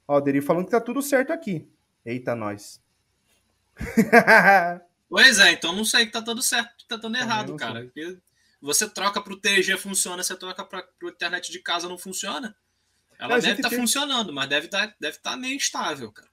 Ó, 0.07 0.17
o 0.17 0.21
Deri 0.21 0.41
falando 0.41 0.65
que 0.65 0.71
tá 0.71 0.81
tudo 0.81 1.01
certo 1.01 1.31
aqui. 1.31 1.67
Eita, 2.05 2.35
nós. 2.35 2.81
pois 5.09 5.39
é, 5.39 5.51
então 5.51 5.73
não 5.73 5.85
sei 5.85 6.05
que 6.05 6.11
tá 6.11 6.21
tudo 6.21 6.41
certo, 6.41 6.85
tá 6.87 6.97
tudo 6.97 7.15
errado, 7.15 7.55
cara. 7.55 7.89
Você 8.61 8.87
troca 8.87 9.21
pro 9.21 9.39
3G 9.39 9.77
funciona, 9.77 10.23
você 10.23 10.35
troca 10.35 10.63
para 10.63 10.83
pro 10.99 11.09
internet 11.09 11.51
de 11.51 11.59
casa 11.59 11.89
não 11.89 11.97
funciona. 11.97 12.55
Ela 13.17 13.39
deve 13.39 13.61
estar 13.61 13.69
tá 13.69 13.75
funcionando, 13.75 14.33
mas 14.33 14.49
deve 14.49 14.65
estar 14.65 14.87
tá, 14.87 14.95
deve 14.99 15.17
tá 15.19 15.37
meio 15.37 15.55
instável, 15.55 16.11
cara. 16.11 16.30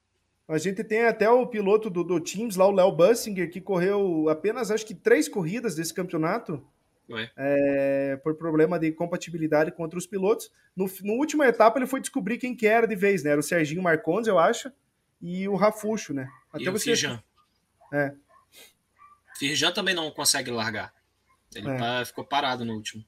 A 0.49 0.57
gente 0.57 0.83
tem 0.83 1.05
até 1.05 1.29
o 1.29 1.47
piloto 1.47 1.91
do, 1.91 2.03
do 2.03 2.19
Teams 2.19 2.57
lá, 2.57 2.67
o 2.67 2.73
Léo 2.73 2.91
Bussinger, 2.91 3.51
que 3.51 3.61
correu 3.61 4.31
apenas 4.31 4.71
acho 4.71 4.87
que 4.87 4.95
três 4.95 5.29
corridas 5.29 5.75
desse 5.75 5.93
campeonato. 5.93 6.67
É, 7.37 8.19
por 8.23 8.35
problema 8.35 8.79
de 8.79 8.93
compatibilidade 8.93 9.73
com 9.73 9.83
outros 9.83 10.07
pilotos. 10.07 10.51
No, 10.77 10.87
no 11.03 11.15
última 11.15 11.47
etapa 11.47 11.79
ele 11.79 11.87
foi 11.87 12.01
descobrir 12.01 12.37
quem 12.37 12.55
que 12.55 12.67
era 12.67 12.87
de 12.87 12.95
vez, 12.95 13.23
né? 13.23 13.31
Era 13.31 13.41
o 13.41 13.43
Serginho 13.43 13.83
Marcondes, 13.83 14.29
eu 14.29 14.39
acho, 14.39 14.71
e 15.21 15.49
o 15.49 15.57
Rafuxo, 15.57 16.13
né? 16.13 16.29
Até 16.53 16.65
e 16.65 16.71
você... 16.71 16.93
o 16.93 16.97
Firjan. 16.97 17.23
É. 17.93 18.15
Firjan 19.39 19.73
também 19.73 19.95
não 19.95 20.11
consegue 20.11 20.51
largar. 20.51 20.93
Ele 21.55 21.71
é. 21.71 21.77
tá, 21.79 22.05
ficou 22.05 22.25
parado 22.25 22.65
no 22.65 22.75
último. 22.75 23.03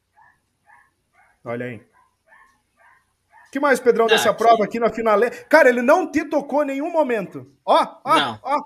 Olha 1.45 1.67
aí. 1.67 1.90
Que 3.51 3.61
mais, 3.61 3.81
Pedrão, 3.81 4.07
ah, 4.07 4.09
dessa 4.09 4.33
prova 4.33 4.65
aqui 4.65 4.79
na 4.79 4.91
finale? 4.91 5.31
Cara, 5.49 5.69
ele 5.69 5.83
não 5.83 6.11
te 6.11 6.25
tocou 6.25 6.63
em 6.63 6.67
nenhum 6.67 6.91
momento. 6.91 7.53
Ó, 7.65 8.01
ó, 8.05 8.39
ó. 8.43 8.63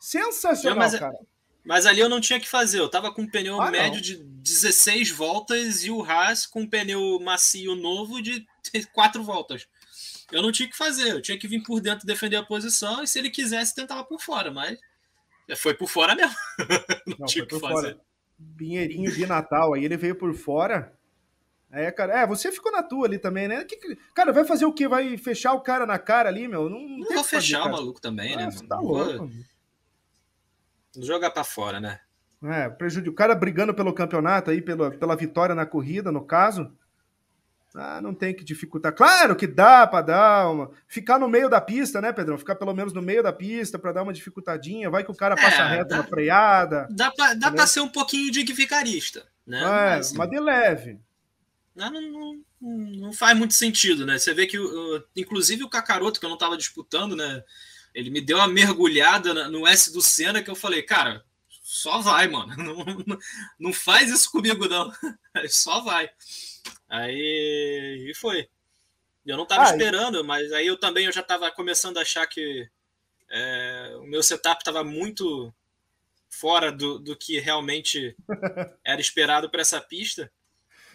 Sensacional, 0.00 0.76
não, 0.76 0.84
mas, 0.84 0.94
é- 0.94 0.98
cara. 0.98 1.18
Mas 1.64 1.86
ali 1.86 2.00
eu 2.00 2.08
não 2.08 2.20
tinha 2.20 2.40
que 2.40 2.48
fazer. 2.48 2.80
Eu 2.80 2.88
tava 2.88 3.12
com 3.12 3.22
um 3.22 3.30
pneu 3.30 3.60
ah, 3.60 3.70
médio 3.70 3.96
não. 3.96 4.00
de 4.00 4.16
16 4.16 5.10
voltas 5.10 5.84
e 5.84 5.90
o 5.90 6.02
Haas 6.02 6.46
com 6.46 6.62
um 6.62 6.66
pneu 6.66 7.20
macio 7.20 7.74
novo 7.74 8.22
de 8.22 8.46
4 8.92 9.22
voltas. 9.22 9.68
Eu 10.32 10.42
não 10.42 10.52
tinha 10.52 10.68
que 10.68 10.76
fazer. 10.76 11.10
Eu 11.10 11.22
tinha 11.22 11.38
que 11.38 11.48
vir 11.48 11.62
por 11.62 11.80
dentro 11.80 12.06
defender 12.06 12.36
a 12.36 12.42
posição 12.42 13.02
e 13.02 13.06
se 13.06 13.18
ele 13.18 13.30
quisesse 13.30 13.74
tentava 13.74 14.04
por 14.04 14.20
fora, 14.20 14.50
mas 14.50 14.78
foi 15.56 15.74
por 15.74 15.88
fora 15.88 16.14
mesmo. 16.14 16.34
não, 17.06 17.16
não 17.20 17.26
tinha 17.26 17.46
que 17.46 17.58
fazer. 17.58 17.92
Fora. 17.92 18.00
Pinheirinho 18.56 19.10
de 19.12 19.26
Natal, 19.26 19.74
aí 19.74 19.84
ele 19.84 19.96
veio 19.96 20.14
por 20.14 20.32
fora. 20.34 20.97
É, 21.70 21.90
cara, 21.90 22.20
é, 22.20 22.26
você 22.26 22.50
ficou 22.50 22.72
na 22.72 22.82
tua 22.82 23.06
ali 23.06 23.18
também, 23.18 23.46
né? 23.46 23.64
Que, 23.64 23.96
cara, 24.14 24.32
vai 24.32 24.44
fazer 24.44 24.64
o 24.64 24.72
quê? 24.72 24.88
Vai 24.88 25.18
fechar 25.18 25.52
o 25.52 25.60
cara 25.60 25.84
na 25.84 25.98
cara 25.98 26.28
ali, 26.28 26.48
meu? 26.48 26.68
Não, 26.70 26.80
não 26.80 27.06
vou 27.06 27.22
fechar 27.22 27.58
fazer, 27.58 27.68
o 27.68 27.72
maluco 27.72 28.00
também, 28.00 28.36
né? 28.36 28.48
Ah, 28.50 28.66
tá 28.66 28.78
louco. 28.78 29.30
Jogar 30.96 31.30
para 31.30 31.44
fora, 31.44 31.78
né? 31.78 32.00
É, 32.42 32.68
prejudicar 32.70 33.12
o 33.12 33.14
cara 33.16 33.34
brigando 33.34 33.74
pelo 33.74 33.92
campeonato 33.92 34.50
aí, 34.50 34.62
pela, 34.62 34.90
pela 34.90 35.16
vitória 35.16 35.54
na 35.54 35.66
corrida, 35.66 36.10
no 36.10 36.24
caso. 36.24 36.72
Ah, 37.74 38.00
não 38.00 38.14
tem 38.14 38.34
que 38.34 38.42
dificultar. 38.42 38.94
Claro 38.94 39.36
que 39.36 39.46
dá 39.46 39.86
para 39.86 40.06
dar 40.06 40.50
uma. 40.50 40.70
Ficar 40.86 41.18
no 41.18 41.28
meio 41.28 41.50
da 41.50 41.60
pista, 41.60 42.00
né, 42.00 42.12
Pedrão? 42.12 42.38
Ficar 42.38 42.54
pelo 42.54 42.72
menos 42.72 42.94
no 42.94 43.02
meio 43.02 43.22
da 43.22 43.32
pista 43.32 43.78
para 43.78 43.92
dar 43.92 44.02
uma 44.04 44.12
dificultadinha. 44.12 44.88
Vai 44.88 45.04
que 45.04 45.10
o 45.10 45.16
cara 45.16 45.36
passa 45.36 45.62
é, 45.62 45.68
reto 45.76 45.90
dá, 45.90 45.98
na 45.98 46.04
freada. 46.04 46.88
Dá 46.90 47.10
pra, 47.10 47.34
dá 47.34 47.50
pra 47.50 47.66
ser 47.66 47.80
um 47.80 47.88
pouquinho 47.88 48.32
de 48.32 48.42
vicarista, 48.54 49.26
né? 49.46 49.60
É, 49.60 49.96
mas, 49.96 50.12
mas 50.14 50.30
de 50.30 50.40
leve. 50.40 51.00
Não, 51.78 52.00
não, 52.00 52.44
não, 52.60 53.12
faz 53.12 53.38
muito 53.38 53.54
sentido, 53.54 54.04
né? 54.04 54.18
Você 54.18 54.34
vê 54.34 54.46
que, 54.46 54.58
inclusive, 55.14 55.62
o 55.62 55.68
Cacaroto, 55.68 56.18
que 56.18 56.26
eu 56.26 56.30
não 56.30 56.36
tava 56.36 56.56
disputando, 56.56 57.14
né? 57.14 57.44
Ele 57.94 58.10
me 58.10 58.20
deu 58.20 58.38
uma 58.38 58.48
mergulhada 58.48 59.48
no 59.48 59.66
S 59.66 59.92
do 59.92 60.02
Senna 60.02 60.42
que 60.42 60.50
eu 60.50 60.56
falei, 60.56 60.82
cara, 60.82 61.24
só 61.62 61.98
vai, 62.00 62.26
mano. 62.26 62.56
Não, 62.58 62.84
não, 63.06 63.18
não 63.58 63.72
faz 63.72 64.10
isso 64.10 64.30
comigo, 64.30 64.66
não. 64.66 64.90
Só 65.48 65.80
vai. 65.80 66.10
Aí 66.88 68.06
e 68.08 68.14
foi. 68.14 68.48
Eu 69.26 69.36
não 69.36 69.44
estava 69.44 69.64
ah, 69.64 69.70
esperando, 69.70 70.24
mas 70.24 70.50
aí 70.52 70.66
eu 70.66 70.78
também 70.78 71.04
eu 71.04 71.12
já 71.12 71.20
estava 71.20 71.50
começando 71.50 71.98
a 71.98 72.00
achar 72.00 72.26
que 72.26 72.66
é, 73.30 73.96
o 74.00 74.04
meu 74.04 74.22
setup 74.22 74.60
estava 74.60 74.82
muito 74.82 75.52
fora 76.30 76.72
do, 76.72 76.98
do 76.98 77.14
que 77.14 77.38
realmente 77.38 78.16
era 78.82 79.00
esperado 79.00 79.50
para 79.50 79.60
essa 79.60 79.80
pista. 79.80 80.32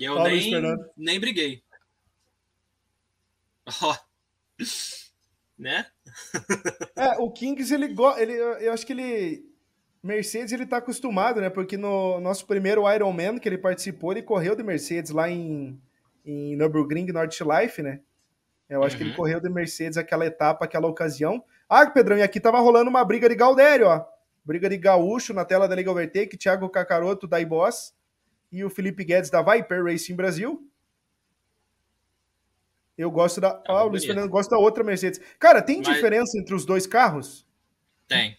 E 0.03 0.05
eu 0.05 0.21
nem, 0.21 0.51
nem 0.97 1.17
briguei. 1.17 1.63
Ó. 3.81 3.93
Oh. 3.93 3.95
Né? 5.57 5.85
é, 6.93 7.11
o 7.19 7.31
Kings, 7.31 7.73
ele, 7.73 7.95
ele 8.17 8.33
eu 8.33 8.73
acho 8.73 8.85
que 8.85 8.91
ele 8.91 9.45
Mercedes 10.03 10.51
ele 10.51 10.65
tá 10.65 10.77
acostumado, 10.77 11.39
né? 11.39 11.49
Porque 11.49 11.77
no 11.77 12.19
nosso 12.19 12.45
primeiro 12.45 12.91
Ironman 12.91 13.39
que 13.39 13.47
ele 13.47 13.57
participou, 13.57 14.11
ele 14.11 14.21
correu 14.21 14.57
de 14.57 14.63
Mercedes 14.63 15.11
lá 15.11 15.29
em, 15.29 15.79
em 16.25 16.57
Nürburgring 16.57 17.05
Nordschleife, 17.13 17.81
né? 17.81 18.01
Eu 18.67 18.83
acho 18.83 18.95
uhum. 18.95 18.97
que 18.97 19.03
ele 19.03 19.11
uhum. 19.11 19.15
correu 19.15 19.39
de 19.39 19.49
Mercedes 19.49 19.97
aquela 19.97 20.25
etapa, 20.25 20.65
aquela 20.65 20.87
ocasião. 20.87 21.41
Ah, 21.69 21.89
Pedrão, 21.89 22.17
e 22.17 22.23
aqui 22.23 22.41
tava 22.41 22.59
rolando 22.59 22.89
uma 22.89 23.05
briga 23.05 23.29
de 23.29 23.35
Galdério, 23.35 23.87
ó. 23.87 24.05
Briga 24.43 24.69
de 24.69 24.75
gaúcho 24.75 25.33
na 25.33 25.45
tela 25.45 25.65
da 25.65 25.75
Liga 25.75 25.89
Overtake, 25.89 26.35
Thiago 26.35 26.67
Cacaroto 26.67 27.25
da 27.25 27.39
iBoss 27.39 27.93
e 28.53 28.63
o 28.63 28.69
Felipe 28.69 29.03
Guedes 29.03 29.29
da 29.29 29.41
Viper 29.41 29.83
Racing 29.83 30.15
Brasil. 30.15 30.65
Eu 32.97 33.11
gosto 33.11 33.41
da. 33.41 33.49
Ah, 33.67 33.79
ah 33.79 33.83
o 33.83 33.87
Luiz 33.89 34.05
Fernando 34.05 34.29
gosta 34.29 34.55
da 34.55 34.61
outra 34.61 34.83
Mercedes. 34.83 35.19
Cara, 35.39 35.61
tem 35.61 35.81
Mas... 35.83 35.87
diferença 35.87 36.39
entre 36.39 36.53
os 36.55 36.63
dois 36.63 36.87
carros? 36.87 37.45
Tem 38.07 38.37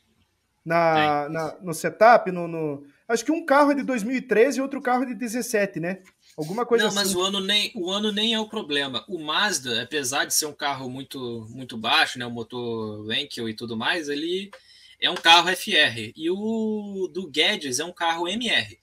na, 0.64 1.28
na, 1.28 1.56
no 1.60 1.74
setup, 1.74 2.30
no, 2.32 2.48
no, 2.48 2.86
Acho 3.06 3.24
que 3.24 3.32
um 3.32 3.44
carro 3.44 3.72
é 3.72 3.74
de 3.74 3.82
2013 3.82 4.58
e 4.58 4.62
outro 4.62 4.80
carro 4.80 5.02
é 5.02 5.06
de 5.06 5.14
17, 5.14 5.78
né? 5.78 6.00
Alguma 6.36 6.64
coisa 6.64 6.84
Não, 6.84 6.88
assim. 6.88 6.98
mas 6.98 7.14
o 7.14 7.20
ano, 7.20 7.38
nem, 7.38 7.70
o 7.74 7.90
ano 7.90 8.10
nem 8.10 8.32
é 8.32 8.40
o 8.40 8.48
problema. 8.48 9.04
O 9.06 9.18
Mazda, 9.18 9.82
apesar 9.82 10.24
de 10.24 10.32
ser 10.32 10.46
um 10.46 10.54
carro 10.54 10.88
muito, 10.88 11.46
muito 11.50 11.76
baixo, 11.76 12.18
né? 12.18 12.24
O 12.24 12.30
motor 12.30 13.06
Wankel 13.06 13.48
e 13.48 13.54
tudo 13.54 13.76
mais, 13.76 14.08
ele 14.08 14.50
é 14.98 15.10
um 15.10 15.14
carro 15.14 15.54
FR. 15.54 16.12
E 16.16 16.30
o 16.30 17.08
do 17.12 17.28
Guedes 17.28 17.78
é 17.78 17.84
um 17.84 17.92
carro 17.92 18.26
MR. 18.26 18.78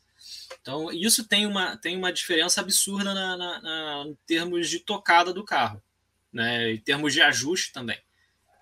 Então, 0.61 0.91
isso 0.91 1.27
tem 1.27 1.47
uma, 1.47 1.75
tem 1.75 1.97
uma 1.97 2.13
diferença 2.13 2.61
absurda 2.61 3.13
na, 3.13 3.35
na, 3.35 3.61
na, 3.61 4.03
em 4.07 4.17
termos 4.27 4.69
de 4.69 4.79
tocada 4.79 5.33
do 5.33 5.43
carro, 5.43 5.81
né? 6.31 6.73
Em 6.73 6.79
termos 6.79 7.13
de 7.13 7.21
ajuste 7.21 7.73
também. 7.73 7.99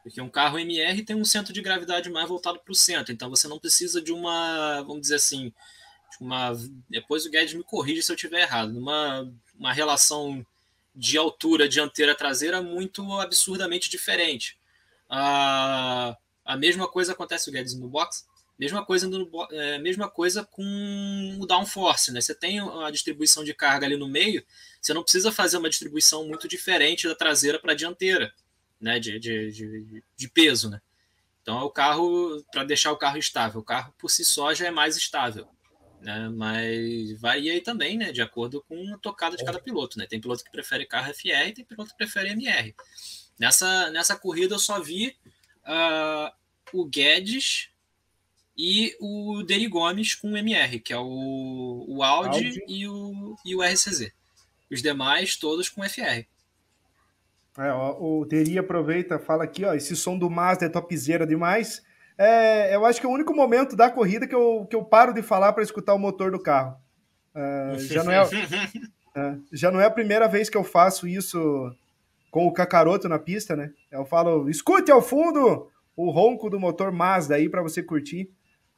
Porque 0.01 0.21
um 0.21 0.29
carro 0.29 0.57
MR 0.57 1.03
tem 1.03 1.15
um 1.15 1.25
centro 1.25 1.51
de 1.53 1.61
gravidade 1.61 2.09
mais 2.09 2.27
voltado 2.27 2.59
para 2.59 2.71
o 2.71 2.75
centro, 2.75 3.13
então 3.13 3.29
você 3.29 3.47
não 3.47 3.59
precisa 3.59 4.01
de 4.01 4.13
uma, 4.13 4.81
vamos 4.81 5.01
dizer 5.01 5.15
assim, 5.15 5.53
uma. 6.19 6.53
Depois 6.89 7.25
o 7.25 7.29
Guedes 7.29 7.53
me 7.53 7.63
corrige 7.63 8.01
se 8.01 8.11
eu 8.11 8.15
estiver 8.15 8.41
errado, 8.41 8.77
uma, 8.77 9.31
uma 9.57 9.73
relação 9.73 10.45
de 10.95 11.17
altura 11.17 11.67
dianteira 11.67 12.15
traseira 12.15 12.61
muito 12.61 13.19
absurdamente 13.19 13.89
diferente. 13.89 14.57
A, 15.09 16.17
a 16.45 16.57
mesma 16.57 16.87
coisa 16.87 17.11
acontece 17.11 17.49
o 17.49 17.53
Guedes 17.53 17.73
no 17.75 17.87
box, 17.87 18.25
mesma 18.59 18.85
coisa 18.85 19.07
no, 19.07 19.29
é, 19.51 19.79
mesma 19.79 20.09
coisa 20.09 20.43
com 20.43 21.37
o 21.39 21.45
downforce, 21.45 22.11
né? 22.11 22.19
Você 22.19 22.35
tem 22.35 22.59
a 22.59 22.91
distribuição 22.91 23.43
de 23.43 23.53
carga 23.53 23.85
ali 23.85 23.95
no 23.95 24.07
meio, 24.07 24.43
você 24.81 24.93
não 24.93 25.01
precisa 25.01 25.31
fazer 25.31 25.57
uma 25.57 25.69
distribuição 25.69 26.27
muito 26.27 26.47
diferente 26.47 27.07
da 27.07 27.15
traseira 27.15 27.57
para 27.57 27.71
a 27.71 27.75
dianteira 27.75 28.33
né, 28.79 28.99
de, 28.99 29.19
de, 29.19 29.51
de, 29.51 30.03
de 30.15 30.27
peso, 30.29 30.69
né? 30.69 30.81
Então 31.41 31.59
é 31.59 31.63
o 31.63 31.69
carro 31.69 32.43
para 32.51 32.63
deixar 32.63 32.91
o 32.91 32.97
carro 32.97 33.17
estável. 33.17 33.61
O 33.61 33.63
carro 33.63 33.93
por 33.97 34.09
si 34.09 34.23
só 34.23 34.53
já 34.53 34.67
é 34.67 34.71
mais 34.71 34.97
estável, 34.97 35.47
né? 36.01 36.29
Mas 36.29 37.19
varia 37.19 37.53
aí 37.53 37.61
também, 37.61 37.97
né? 37.97 38.11
De 38.11 38.21
acordo 38.21 38.63
com 38.67 38.93
a 38.93 38.97
tocada 38.97 39.35
de 39.35 39.43
cada 39.43 39.59
piloto, 39.59 39.97
né? 39.97 40.05
Tem 40.05 40.19
piloto 40.19 40.43
que 40.43 40.51
prefere 40.51 40.85
carro 40.85 41.13
FR 41.13 41.47
e 41.47 41.53
tem 41.53 41.65
piloto 41.65 41.91
que 41.91 41.97
prefere 41.97 42.29
MR. 42.29 42.75
Nessa, 43.39 43.89
nessa 43.89 44.17
corrida 44.17 44.55
eu 44.55 44.59
só 44.59 44.81
vi 44.81 45.15
uh, 45.63 46.31
o 46.73 46.85
Guedes 46.85 47.68
e 48.61 48.93
o 48.99 49.41
Deri 49.41 49.67
Gomes 49.67 50.15
com 50.15 50.35
MR, 50.35 50.81
que 50.81 50.91
é 50.91 50.97
o, 50.97 51.85
o 51.87 52.03
Audi, 52.03 52.45
Audi. 52.45 52.63
E, 52.67 52.85
o, 52.89 53.37
e 53.45 53.55
o 53.55 53.61
RCZ. 53.63 54.11
Os 54.69 54.81
demais 54.81 55.37
todos 55.37 55.69
com 55.69 55.81
FR. 55.81 56.25
É, 57.57 57.71
ó, 57.71 57.97
o 57.97 58.25
Teri 58.25 58.59
aproveita, 58.59 59.17
fala 59.17 59.45
aqui, 59.45 59.63
ó, 59.63 59.73
esse 59.73 59.95
som 59.95 60.17
do 60.17 60.29
Mazda 60.29 60.65
é 60.65 60.69
topzera 60.69 61.25
demais. 61.25 61.81
É, 62.17 62.75
eu 62.75 62.85
acho 62.85 62.99
que 62.99 63.05
é 63.05 63.09
o 63.09 63.13
único 63.13 63.33
momento 63.33 63.77
da 63.77 63.89
corrida 63.89 64.27
que 64.27 64.35
eu, 64.35 64.67
que 64.69 64.75
eu 64.75 64.83
paro 64.83 65.13
de 65.13 65.21
falar 65.21 65.53
para 65.53 65.63
escutar 65.63 65.93
o 65.93 65.99
motor 65.99 66.29
do 66.29 66.43
carro. 66.43 66.75
É, 67.33 67.75
já, 67.77 68.03
não 68.03 68.11
é, 68.11 68.17
é, 69.15 69.37
já 69.53 69.71
não 69.71 69.79
é 69.79 69.85
a 69.85 69.91
primeira 69.91 70.27
vez 70.27 70.49
que 70.49 70.57
eu 70.57 70.65
faço 70.65 71.07
isso 71.07 71.73
com 72.29 72.45
o 72.45 72.51
Cacaroto 72.51 73.07
na 73.07 73.17
pista, 73.17 73.55
né? 73.55 73.71
Eu 73.89 74.03
falo, 74.03 74.49
escute 74.49 74.91
ao 74.91 75.01
fundo 75.01 75.71
o 75.95 76.11
ronco 76.11 76.49
do 76.49 76.59
motor 76.59 76.91
Mazda 76.91 77.35
aí 77.35 77.47
para 77.47 77.61
você 77.61 77.81
curtir. 77.81 78.29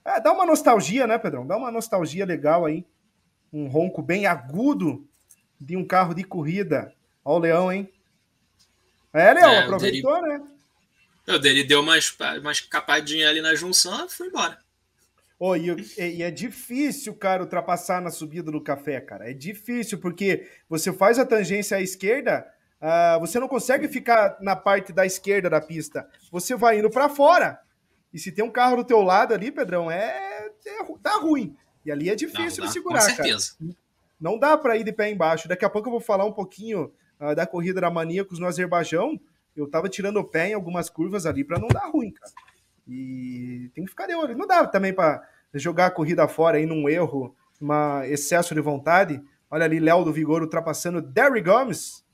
É, 0.03 0.19
dá 0.19 0.31
uma 0.31 0.45
nostalgia, 0.45 1.05
né, 1.05 1.17
Pedrão? 1.17 1.45
Dá 1.45 1.57
uma 1.57 1.71
nostalgia 1.71 2.25
legal 2.25 2.65
aí. 2.65 2.85
Um 3.51 3.67
ronco 3.67 4.01
bem 4.01 4.25
agudo 4.25 5.07
de 5.59 5.75
um 5.77 5.85
carro 5.85 6.13
de 6.13 6.23
corrida. 6.23 6.93
Ó 7.23 7.35
o 7.35 7.39
leão, 7.39 7.71
hein? 7.71 7.91
É, 9.13 9.33
Léo, 9.33 9.49
é, 9.49 9.57
aproveitou, 9.59 10.21
dele, 10.21 10.37
né? 10.37 10.47
O 11.27 11.37
dele 11.37 11.63
deu 11.63 11.81
umas, 11.81 12.15
umas 12.39 12.61
capadinhas 12.61 13.29
ali 13.29 13.41
na 13.41 13.53
junção 13.53 14.05
e 14.05 14.09
foi 14.09 14.27
embora. 14.27 14.57
Oh, 15.37 15.55
e, 15.55 15.69
e, 15.97 16.23
é 16.23 16.31
difícil, 16.31 17.15
cara, 17.15 17.43
ultrapassar 17.43 18.01
na 18.01 18.11
subida 18.11 18.51
do 18.51 18.61
café, 18.61 19.01
cara. 19.01 19.29
É 19.29 19.33
difícil, 19.33 19.97
porque 19.97 20.47
você 20.69 20.93
faz 20.93 21.17
a 21.17 21.25
tangência 21.25 21.77
à 21.77 21.81
esquerda, 21.81 22.47
Uh, 22.81 23.19
você 23.19 23.39
não 23.39 23.47
consegue 23.47 23.87
ficar 23.87 24.37
na 24.41 24.55
parte 24.55 24.91
da 24.91 25.05
esquerda 25.05 25.47
da 25.47 25.61
pista. 25.61 26.09
Você 26.31 26.55
vai 26.55 26.79
indo 26.79 26.89
para 26.89 27.07
fora. 27.07 27.59
E 28.13 28.19
se 28.19 28.31
tem 28.31 28.43
um 28.43 28.51
carro 28.51 28.77
do 28.77 28.83
teu 28.83 29.01
lado 29.01 29.33
ali, 29.33 29.51
Pedrão, 29.51 29.89
é, 29.89 30.49
é 30.65 30.83
tá 31.01 31.17
ruim. 31.17 31.55
E 31.85 31.91
ali 31.91 32.09
é 32.09 32.15
difícil 32.15 32.63
não, 32.63 32.67
de 32.67 32.73
segurar, 32.73 32.99
com 32.99 33.05
certeza. 33.15 33.55
cara. 33.59 33.75
Não 34.19 34.37
dá 34.37 34.55
para 34.57 34.77
ir 34.77 34.83
de 34.83 34.91
pé 34.91 35.09
embaixo. 35.09 35.47
Daqui 35.47 35.65
a 35.65 35.69
pouco 35.69 35.87
eu 35.87 35.91
vou 35.91 36.01
falar 36.01 36.25
um 36.25 36.31
pouquinho 36.31 36.93
uh, 37.19 37.33
da 37.33 37.47
corrida 37.47 37.81
da 37.81 37.89
Maníacos 37.89 38.37
no 38.37 38.45
Azerbaijão. 38.45 39.19
Eu 39.55 39.67
tava 39.67 39.89
tirando 39.89 40.17
o 40.17 40.23
pé 40.23 40.49
em 40.49 40.53
algumas 40.53 40.89
curvas 40.89 41.25
ali 41.25 41.43
para 41.43 41.59
não 41.59 41.67
dar 41.67 41.89
ruim, 41.89 42.11
cara. 42.11 42.31
E 42.87 43.71
tem 43.73 43.83
que 43.83 43.89
ficar 43.89 44.05
de 44.05 44.13
olho. 44.13 44.37
Não 44.37 44.45
dá 44.45 44.65
também 44.67 44.93
para 44.93 45.27
jogar 45.55 45.87
a 45.87 45.91
corrida 45.91 46.27
fora 46.27 46.57
aí 46.57 46.65
num 46.65 46.87
erro, 46.87 47.35
um 47.59 48.03
excesso 48.03 48.53
de 48.53 48.61
vontade. 48.61 49.21
Olha 49.49 49.65
ali, 49.65 49.79
Léo 49.79 50.03
do 50.03 50.13
Vigor 50.13 50.41
ultrapassando 50.41 51.01
Derry 51.01 51.41
Gomes, 51.41 52.05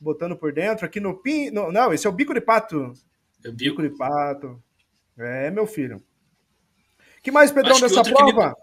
botando 0.00 0.36
por 0.36 0.52
dentro 0.52 0.84
aqui 0.84 1.00
no 1.00 1.16
pin. 1.16 1.50
No, 1.50 1.72
não, 1.72 1.92
esse 1.92 2.06
é 2.06 2.10
o 2.10 2.12
bico 2.12 2.34
de 2.34 2.40
pato. 2.40 2.92
É 3.44 3.48
o 3.48 3.52
bico. 3.52 3.76
bico 3.76 3.82
de 3.82 3.90
pato. 3.96 4.62
É, 5.18 5.50
meu 5.50 5.66
filho. 5.66 6.04
que 7.22 7.30
mais, 7.30 7.50
Pedrão, 7.50 7.80
dessa 7.80 8.02
prova? 8.02 8.48
Me, 8.48 8.54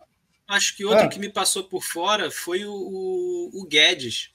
acho 0.47 0.75
que 0.75 0.85
outro 0.85 1.05
ah. 1.05 1.09
que 1.09 1.19
me 1.19 1.29
passou 1.29 1.63
por 1.63 1.83
fora 1.83 2.29
foi 2.29 2.65
o, 2.65 2.73
o, 2.73 3.61
o 3.61 3.65
Guedes. 3.65 4.33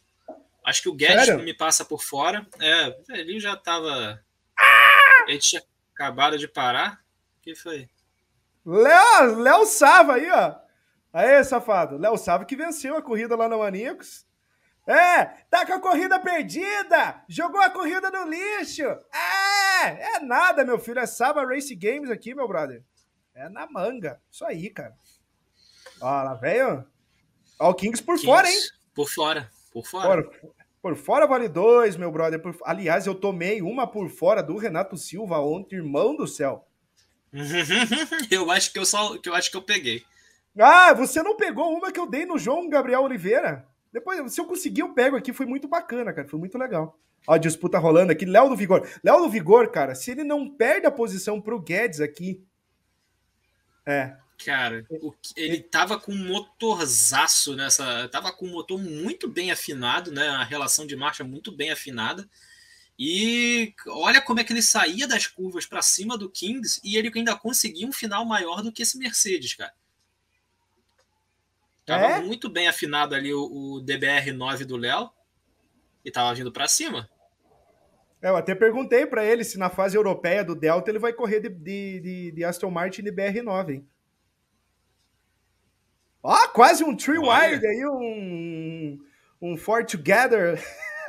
Acho 0.65 0.83
que 0.83 0.89
o 0.89 0.95
Guedes 0.95 1.27
Sério? 1.27 1.45
me 1.45 1.55
passa 1.55 1.85
por 1.85 2.03
fora. 2.03 2.47
É, 2.61 2.97
ele 3.11 3.41
já 3.41 3.57
tava. 3.57 4.23
Ah! 4.59 5.25
Ele 5.27 5.39
tinha 5.39 5.63
acabado 5.95 6.37
de 6.39 6.47
parar. 6.47 7.01
O 7.39 7.41
que 7.41 7.55
foi? 7.55 7.89
Léo, 8.67 9.39
Léo 9.39 9.65
Sava 9.65 10.15
aí, 10.15 10.31
ó. 10.31 10.57
Aê, 11.13 11.43
safado. 11.43 11.97
Léo 11.97 12.19
Sava 12.19 12.45
que 12.45 12.55
venceu 12.55 12.97
a 12.97 13.03
corrida 13.03 13.35
lá 13.35 13.49
no 13.49 13.61
Maníacos. 13.61 14.28
É, 14.89 15.27
tá 15.51 15.67
com 15.67 15.75
a 15.75 15.81
corrida 15.81 16.19
perdida! 16.19 17.23
Jogou 17.29 17.61
a 17.61 17.69
corrida 17.69 18.11
no 18.11 18.25
lixo! 18.31 18.83
É, 18.83 20.17
é 20.17 20.21
nada, 20.21 20.65
meu 20.65 20.79
filho. 20.79 20.99
É 20.99 21.05
Sava 21.07 21.45
Race 21.45 21.75
Games 21.75 22.11
aqui, 22.11 22.35
meu 22.35 22.49
brother. 22.49 22.83
É 23.35 23.51
na 23.51 23.71
manga. 23.71 24.19
Isso 24.31 24.47
aí, 24.47 24.71
cara. 24.71 24.97
Ó, 26.01 26.23
lá 26.23 26.35
veio. 26.35 26.87
Ó, 27.61 27.71
o 27.71 27.75
Kings 27.75 28.03
por 28.03 28.15
Kings, 28.15 28.25
fora, 28.25 28.51
hein? 28.51 28.59
Por 28.95 29.11
fora. 29.11 29.51
Por 29.71 29.87
fora. 29.87 30.23
Por, 30.23 30.55
por 30.81 30.97
fora 30.97 31.27
vale 31.27 31.49
dois, 31.49 31.95
meu 31.95 32.11
brother. 32.11 32.41
Por... 32.41 32.57
Aliás, 32.65 33.07
eu 33.07 33.15
tomei 33.15 33.61
uma 33.61 33.87
por 33.87 34.09
fora 34.09 34.43
do 34.43 34.57
Renato 34.57 34.97
Silva 34.97 35.39
ontem, 35.39 35.77
irmão 35.77 36.17
do 36.17 36.27
céu. 36.27 36.67
eu 38.31 38.51
acho 38.51 38.73
que 38.73 38.79
eu 38.79 38.87
só, 38.87 39.19
que 39.19 39.29
eu 39.29 39.35
acho 39.35 39.51
que 39.51 39.57
eu 39.59 39.63
peguei. 39.63 40.03
Ah, 40.59 40.95
você 40.95 41.23
não 41.23 41.37
pegou 41.37 41.77
uma 41.77 41.93
que 41.93 42.01
eu 42.01 42.09
dei 42.09 42.25
no 42.25 42.39
João 42.39 42.71
Gabriel 42.71 43.03
Oliveira? 43.03 43.69
Depois, 43.93 44.33
se 44.33 44.41
eu 44.41 44.45
conseguir, 44.45 44.83
eu 44.83 44.93
pego 44.93 45.17
aqui. 45.17 45.33
Foi 45.33 45.47
muito 45.47 45.67
bacana, 45.67 46.13
cara. 46.13 46.29
Foi 46.29 46.39
muito 46.39 46.59
legal. 46.59 46.99
Ó, 47.27 47.35
a 47.35 47.39
disputa 47.39 47.79
rolando 47.79 48.13
aqui. 48.13 48.25
Léo 48.25 48.49
do 48.49 48.57
Vigor. 48.57 48.87
Léo 49.03 49.23
do 49.23 49.31
Vigor, 49.31 49.71
cara, 49.71 49.95
se 49.95 50.11
ele 50.11 50.25
não 50.25 50.49
perde 50.49 50.87
a 50.87 50.91
posição 50.91 51.41
pro 51.41 51.61
Guedes 51.61 52.01
aqui. 52.01 52.43
É. 53.85 54.17
Cara, 54.45 54.87
o, 54.91 55.13
ele 55.37 55.61
tava 55.61 55.99
com 55.99 56.13
um 56.13 56.27
motorzaço 56.27 57.57
nessa. 57.57 58.09
Tava 58.09 58.31
com 58.33 58.47
um 58.47 58.53
motor 58.53 58.79
muito 58.79 59.29
bem 59.29 59.51
afinado, 59.51 60.13
né? 60.13 60.29
A 60.29 60.45
relação 60.45 60.87
de 60.87 60.95
marcha 60.95 61.25
muito 61.25 61.51
bem 61.51 61.71
afinada. 61.71 62.29
E 62.99 63.75
olha 63.87 64.21
como 64.21 64.41
é 64.41 64.45
que 64.45 64.53
ele 64.53 64.63
saía 64.63 65.07
das 65.07 65.27
curvas 65.27 65.65
para 65.65 65.81
cima 65.81 66.19
do 66.19 66.29
Kings 66.29 66.81
e 66.83 66.97
ele 66.97 67.11
ainda 67.15 67.37
conseguia 67.37 67.87
um 67.87 67.93
final 67.93 68.25
maior 68.25 68.61
do 68.61 68.73
que 68.73 68.83
esse 68.83 68.99
Mercedes, 68.99 69.55
cara. 69.55 69.73
Tava 71.89 72.05
é? 72.05 72.21
muito 72.21 72.51
bem 72.51 72.69
afinado 72.69 73.15
ali 73.15 73.33
o, 73.33 73.41
o 73.41 73.83
DBR9 73.83 74.67
do 74.67 74.77
Léo 74.77 75.09
e 76.05 76.11
tava 76.11 76.35
vindo 76.35 76.53
para 76.53 76.69
cima. 76.69 77.09
É, 78.21 78.29
eu 78.29 78.37
até 78.37 78.55
perguntei 78.55 79.07
para 79.07 79.25
ele 79.25 79.43
se 79.43 79.57
na 79.57 79.71
fase 79.71 79.97
europeia 79.97 80.45
do 80.45 80.55
Delta 80.55 80.91
ele 80.91 80.99
vai 80.99 81.15
correr 81.15 81.41
de, 81.41 81.49
de, 81.49 82.01
de, 82.01 82.33
de 82.33 82.45
Aston 82.45 82.71
Martin 82.71 83.05
de 83.05 83.11
BR9, 83.11 83.71
hein? 83.71 83.89
Ó, 86.23 86.49
quase 86.49 86.85
um 86.85 86.95
Tree 86.95 87.17
Wired 87.17 87.67
aí, 87.67 87.87
um, 87.87 88.99
um 89.41 89.57
Four 89.57 89.87
Together. 89.87 90.63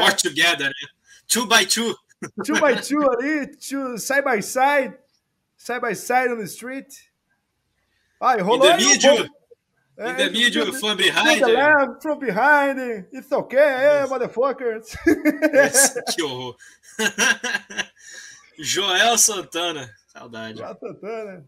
Four 0.00 0.16
Together, 0.16 0.66
né? 0.66 0.88
Two 1.28 1.46
by 1.46 1.64
two. 1.64 1.94
Two 2.44 2.60
by 2.60 2.74
two 2.74 3.08
ali, 3.08 3.46
two, 3.56 3.96
side 3.98 4.24
by 4.24 4.42
side, 4.42 4.98
side 5.56 5.80
by 5.80 5.94
side 5.94 6.32
on 6.32 6.38
the 6.38 6.46
street. 6.48 6.88
Ai, 8.20 8.40
rolou 8.40 8.72
In 8.72 8.98
the 8.98 9.37
middle, 9.98 10.10
in 10.10 10.16
the 10.16 10.30
middle, 10.30 10.72
from 10.74 10.96
behind. 10.96 11.40
left, 11.40 12.02
from 12.02 12.18
behind. 12.18 13.06
It's 13.12 13.32
okay, 13.32 13.56
yeah, 13.56 14.06
motherfuckers. 14.06 14.96
que 16.14 16.22
horror. 16.22 16.54
Joel 18.58 19.18
Santana. 19.18 19.90
Saudade. 20.12 20.58
Joel 20.58 20.76
Santana. 20.78 21.46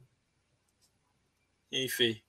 Enfim. 1.73 2.21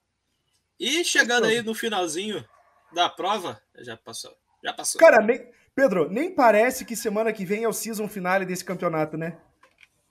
E 0.78 1.04
chegando 1.04 1.46
aí 1.46 1.62
no 1.62 1.74
finalzinho 1.74 2.44
da 2.92 3.08
prova, 3.08 3.60
já 3.78 3.96
passou. 3.96 4.36
Já 4.62 4.72
passou. 4.72 5.00
Cara, 5.00 5.24
nem, 5.24 5.48
Pedro, 5.74 6.08
nem 6.10 6.34
parece 6.34 6.84
que 6.84 6.94
semana 6.94 7.32
que 7.32 7.44
vem 7.44 7.64
é 7.64 7.68
o 7.68 7.72
season 7.72 8.08
finale 8.08 8.44
desse 8.44 8.64
campeonato, 8.64 9.16
né? 9.16 9.38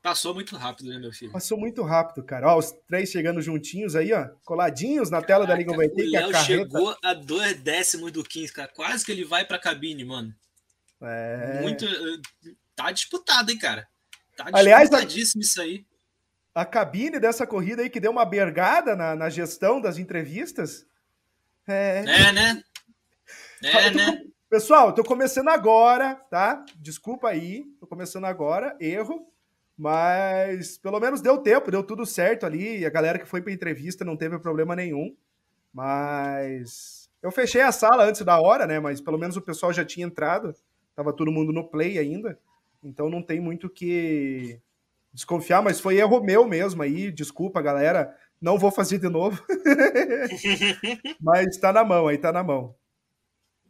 Passou 0.01 0.33
muito 0.33 0.55
rápido, 0.55 0.89
né, 0.89 0.97
meu 0.97 1.11
filho? 1.11 1.31
Passou 1.31 1.59
muito 1.59 1.83
rápido, 1.83 2.23
cara. 2.25 2.47
Ó, 2.47 2.57
os 2.57 2.71
três 2.87 3.11
chegando 3.11 3.39
juntinhos 3.39 3.95
aí, 3.95 4.11
ó. 4.11 4.29
Coladinhos 4.43 5.11
na 5.11 5.21
Caraca, 5.21 5.27
tela 5.27 5.45
da 5.45 5.55
Liga 5.55 5.71
Overtake. 5.71 6.07
O 6.07 6.11
Léo 6.11 6.35
chegou 6.43 6.97
a 7.03 7.13
dois 7.13 7.59
décimos 7.61 8.11
do 8.11 8.23
15, 8.23 8.51
cara. 8.51 8.71
Quase 8.73 9.05
que 9.05 9.11
ele 9.11 9.23
vai 9.23 9.45
pra 9.45 9.59
cabine, 9.59 10.03
mano. 10.03 10.33
É. 11.01 11.61
Muito. 11.61 11.85
Eh, 11.85 12.51
tá 12.75 12.91
disputado, 12.91 13.51
hein, 13.51 13.59
cara. 13.59 13.87
Tá 14.35 14.45
disputadíssimo 14.45 14.97
Aliás, 14.97 15.35
isso 15.35 15.61
aí. 15.61 15.85
A 16.53 16.65
cabine 16.65 17.19
dessa 17.19 17.45
corrida 17.45 17.83
aí 17.83 17.89
que 17.89 17.99
deu 17.99 18.11
uma 18.11 18.25
bergada 18.25 18.95
na, 18.95 19.15
na 19.15 19.29
gestão 19.29 19.79
das 19.79 19.99
entrevistas. 19.99 20.85
É, 21.67 22.03
é 22.07 22.31
né? 22.31 22.63
É, 23.63 23.91
né? 23.91 24.23
Pessoal, 24.49 24.93
tô 24.93 25.03
começando 25.03 25.49
agora, 25.49 26.15
tá? 26.29 26.65
Desculpa 26.75 27.29
aí, 27.29 27.63
tô 27.79 27.85
começando 27.85 28.25
agora, 28.25 28.75
erro. 28.81 29.30
Mas 29.81 30.77
pelo 30.77 30.99
menos 30.99 31.21
deu 31.21 31.39
tempo, 31.39 31.71
deu 31.71 31.81
tudo 31.81 32.05
certo 32.05 32.45
ali. 32.45 32.85
A 32.85 32.89
galera 32.91 33.17
que 33.17 33.25
foi 33.25 33.41
para 33.41 33.51
entrevista 33.51 34.05
não 34.05 34.15
teve 34.15 34.37
problema 34.37 34.75
nenhum. 34.75 35.15
Mas 35.73 37.09
eu 37.19 37.31
fechei 37.31 37.61
a 37.61 37.71
sala 37.71 38.05
antes 38.05 38.21
da 38.21 38.39
hora, 38.39 38.67
né? 38.67 38.79
Mas 38.79 39.01
pelo 39.01 39.17
menos 39.17 39.37
o 39.37 39.41
pessoal 39.41 39.73
já 39.73 39.83
tinha 39.83 40.05
entrado. 40.05 40.53
Tava 40.95 41.11
todo 41.11 41.31
mundo 41.31 41.51
no 41.51 41.67
play 41.67 41.97
ainda. 41.97 42.37
Então 42.83 43.09
não 43.09 43.23
tem 43.23 43.39
muito 43.39 43.67
que 43.67 44.59
desconfiar, 45.11 45.63
mas 45.63 45.79
foi 45.79 45.97
erro 45.97 46.21
meu 46.21 46.47
mesmo 46.47 46.83
aí. 46.83 47.11
Desculpa, 47.11 47.59
galera. 47.59 48.15
Não 48.39 48.59
vou 48.59 48.69
fazer 48.69 48.99
de 48.99 49.09
novo. 49.09 49.43
mas 51.19 51.57
tá 51.57 51.73
na 51.73 51.83
mão 51.83 52.07
aí, 52.07 52.19
tá 52.19 52.31
na 52.31 52.43
mão. 52.43 52.75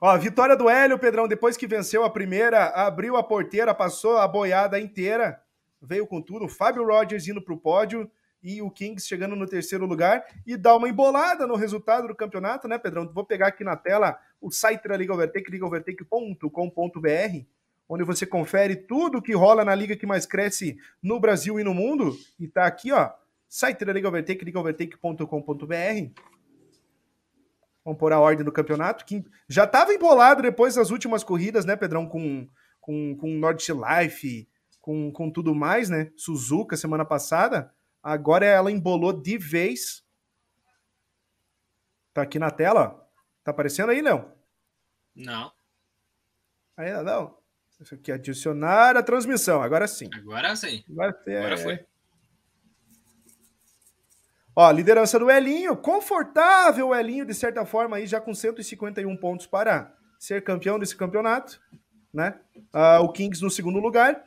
Ó, 0.02 0.18
vitória 0.18 0.58
do 0.58 0.70
Hélio, 0.70 1.00
Pedrão, 1.00 1.26
depois 1.26 1.56
que 1.56 1.66
venceu 1.66 2.04
a 2.04 2.10
primeira, 2.10 2.66
abriu 2.66 3.16
a 3.16 3.24
porteira, 3.24 3.74
passou 3.74 4.18
a 4.18 4.28
boiada 4.28 4.78
inteira, 4.78 5.42
veio 5.82 6.06
com 6.06 6.22
tudo. 6.22 6.46
O 6.46 6.50
Fábio 6.50 6.86
Rogers 6.86 7.28
indo 7.28 7.42
para 7.42 7.54
o 7.54 7.60
pódio 7.60 8.10
e 8.44 8.62
o 8.62 8.70
Kings 8.72 9.08
chegando 9.08 9.36
no 9.36 9.46
terceiro 9.46 9.86
lugar 9.86 10.24
e 10.46 10.58
dá 10.58 10.76
uma 10.76 10.90
embolada 10.90 11.46
no 11.46 11.56
resultado 11.56 12.08
do 12.08 12.16
campeonato, 12.16 12.68
né, 12.68 12.78
Pedrão? 12.78 13.12
Vou 13.14 13.26
pegar 13.26 13.48
aqui 13.48 13.64
na 13.64 13.76
tela 13.76 14.20
o 14.40 14.50
site 14.52 14.88
da 14.88 14.98
Liga 14.98 15.14
Overtake, 15.14 15.52
ligaovertake.com.br, 15.52 17.46
onde 17.88 18.04
você 18.04 18.26
confere 18.26 18.76
tudo 18.76 19.22
que 19.22 19.34
rola 19.34 19.64
na 19.64 19.76
liga 19.76 19.96
que 19.96 20.06
mais 20.06 20.26
cresce 20.26 20.78
no 21.02 21.20
Brasil 21.20 21.60
e 21.60 21.64
no 21.64 21.74
mundo. 21.74 22.16
E 22.40 22.48
tá 22.48 22.66
aqui, 22.66 22.92
ó, 22.92 23.12
site 23.48 23.86
da 23.86 23.94
Liga 23.94 24.08
Overtake, 24.08 24.44
ligaovertake.com.br. 24.44 26.22
Vamos 27.84 28.00
pôr 28.00 28.14
a 28.14 28.20
ordem 28.20 28.46
do 28.46 28.52
campeonato, 28.52 29.06
que 29.06 29.24
já 29.48 29.64
estava 29.64 29.94
embolado 29.94 30.42
depois 30.42 30.76
das 30.76 30.92
últimas 30.92 31.24
corridas, 31.24 31.66
né, 31.66 31.76
Pedrão, 31.76 32.08
com, 32.08 32.48
com, 32.80 33.16
com 33.18 33.28
Nordic 33.28 33.72
Life, 33.72 34.48
com, 34.82 35.12
com 35.12 35.32
tudo 35.32 35.54
mais, 35.54 35.90
né? 35.90 36.12
Suzuka 36.18 36.76
semana 36.76 37.06
passada. 37.06 37.74
Agora 38.02 38.46
ela 38.46 38.72
embolou 38.72 39.14
de 39.14 39.38
vez. 39.38 40.04
Tá 42.14 42.24
aqui 42.24 42.40
na 42.40 42.50
tela, 42.50 42.82
ó. 42.82 43.02
Tá 43.44 43.52
aparecendo 43.52 43.92
aí, 43.92 44.02
Leão? 44.02 44.34
Não. 45.16 45.52
Ainda 46.76 47.04
não. 47.04 47.38
Isso 47.80 47.96
aqui, 47.96 48.12
adicionar 48.12 48.98
a 48.98 49.04
transmissão. 49.04 49.62
Agora 49.62 49.88
sim. 49.88 50.10
Agora 50.14 50.56
sim. 50.56 50.84
Agora, 50.90 51.18
Agora 51.26 51.58
foi. 51.58 51.86
Ó, 54.56 54.70
liderança 54.70 55.18
do 55.18 55.32
Elinho, 55.32 55.78
confortável 55.78 56.90
o 56.90 56.96
Elinho, 56.96 57.26
de 57.26 57.34
certa 57.34 57.66
forma, 57.66 57.98
aí 57.98 58.06
já 58.06 58.20
com 58.20 58.34
151 58.34 59.16
pontos 59.18 59.48
para 59.48 59.96
ser 60.20 60.44
campeão 60.44 60.78
desse 60.78 60.96
campeonato, 60.96 61.60
né? 62.14 62.40
Uh, 62.76 63.04
o 63.04 63.12
Kings 63.12 63.42
no 63.42 63.50
segundo 63.50 63.80
lugar 63.80 64.24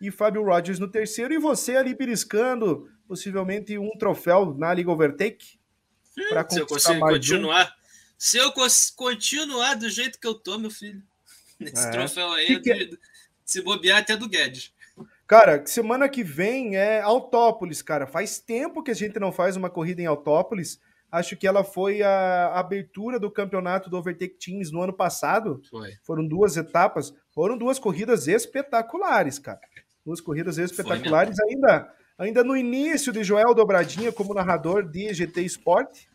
e 0.00 0.10
Fábio 0.10 0.44
Rogers 0.44 0.78
no 0.78 0.88
terceiro, 0.88 1.34
e 1.34 1.38
você 1.38 1.76
ali 1.76 1.94
beliscando 1.94 2.88
possivelmente 3.06 3.76
um 3.78 3.90
troféu 3.98 4.54
na 4.54 4.72
Liga 4.72 4.90
Overtake. 4.90 5.58
Hum, 6.16 6.28
para 6.28 6.48
se 6.48 6.60
eu 6.60 6.66
conseguir 6.66 7.00
continuar, 7.00 7.66
um. 7.66 7.84
se 8.16 8.36
eu 8.36 8.52
continuar 8.96 9.74
do 9.74 9.88
jeito 9.88 10.18
que 10.20 10.26
eu 10.26 10.34
tô, 10.34 10.58
meu 10.58 10.70
filho. 10.70 11.02
Esse 11.60 11.88
é. 11.88 11.90
troféu 11.90 12.30
aí 12.32 12.54
é 12.54 12.60
que 12.60 12.70
é 12.70 12.84
de, 12.84 12.98
se 13.44 13.62
bobear 13.62 13.98
até 13.98 14.16
do 14.16 14.28
Guedes. 14.28 14.72
Cara, 15.26 15.64
semana 15.66 16.08
que 16.08 16.22
vem 16.22 16.76
é 16.76 17.00
Autópolis, 17.00 17.82
cara. 17.82 18.06
Faz 18.06 18.38
tempo 18.38 18.82
que 18.82 18.90
a 18.90 18.94
gente 18.94 19.18
não 19.18 19.30
faz 19.30 19.56
uma 19.56 19.68
corrida 19.68 20.00
em 20.00 20.06
Autópolis. 20.06 20.80
Acho 21.10 21.36
que 21.36 21.46
ela 21.46 21.64
foi 21.64 22.02
a 22.02 22.58
abertura 22.58 23.18
do 23.18 23.30
campeonato 23.30 23.88
do 23.88 23.96
Overtake 23.96 24.38
Teams 24.38 24.70
no 24.70 24.82
ano 24.82 24.92
passado. 24.92 25.60
Foi. 25.70 25.92
Foram 26.02 26.26
duas 26.26 26.56
etapas. 26.56 27.14
Foram 27.30 27.56
duas 27.56 27.78
corridas 27.78 28.26
espetaculares, 28.26 29.38
cara. 29.38 29.60
Duas 30.08 30.22
corridas 30.22 30.56
espetaculares. 30.56 31.38
Ainda, 31.38 31.94
ainda 32.16 32.42
no 32.42 32.56
início 32.56 33.12
de 33.12 33.22
Joel 33.22 33.54
Dobradinha 33.54 34.10
como 34.10 34.32
narrador 34.32 34.82
de 34.88 35.12
GT 35.12 35.42
Sport. 35.42 36.06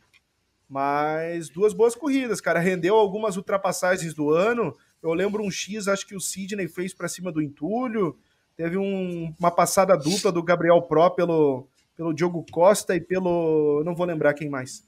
Mas 0.67 1.47
duas 1.47 1.73
boas 1.73 1.93
corridas, 1.93 2.41
cara. 2.41 2.59
Rendeu 2.59 2.95
algumas 2.95 3.37
ultrapassagens 3.37 4.15
do 4.15 4.31
ano. 4.31 4.75
Eu 5.03 5.13
lembro 5.13 5.43
um 5.43 5.51
X, 5.51 5.87
acho 5.87 6.07
que 6.07 6.15
o 6.15 6.19
Sidney 6.19 6.67
fez 6.67 6.91
para 6.91 7.07
cima 7.07 7.31
do 7.31 7.39
Entulho. 7.39 8.17
Teve 8.57 8.79
um, 8.79 9.31
uma 9.39 9.51
passada 9.51 9.95
dupla 9.95 10.31
do 10.31 10.41
Gabriel 10.41 10.81
Pro 10.81 11.11
pelo, 11.11 11.67
pelo 11.95 12.15
Diogo 12.15 12.43
Costa 12.49 12.95
e 12.95 12.99
pelo. 12.99 13.83
Não 13.85 13.93
vou 13.93 14.07
lembrar 14.07 14.33
quem 14.33 14.49
mais. 14.49 14.83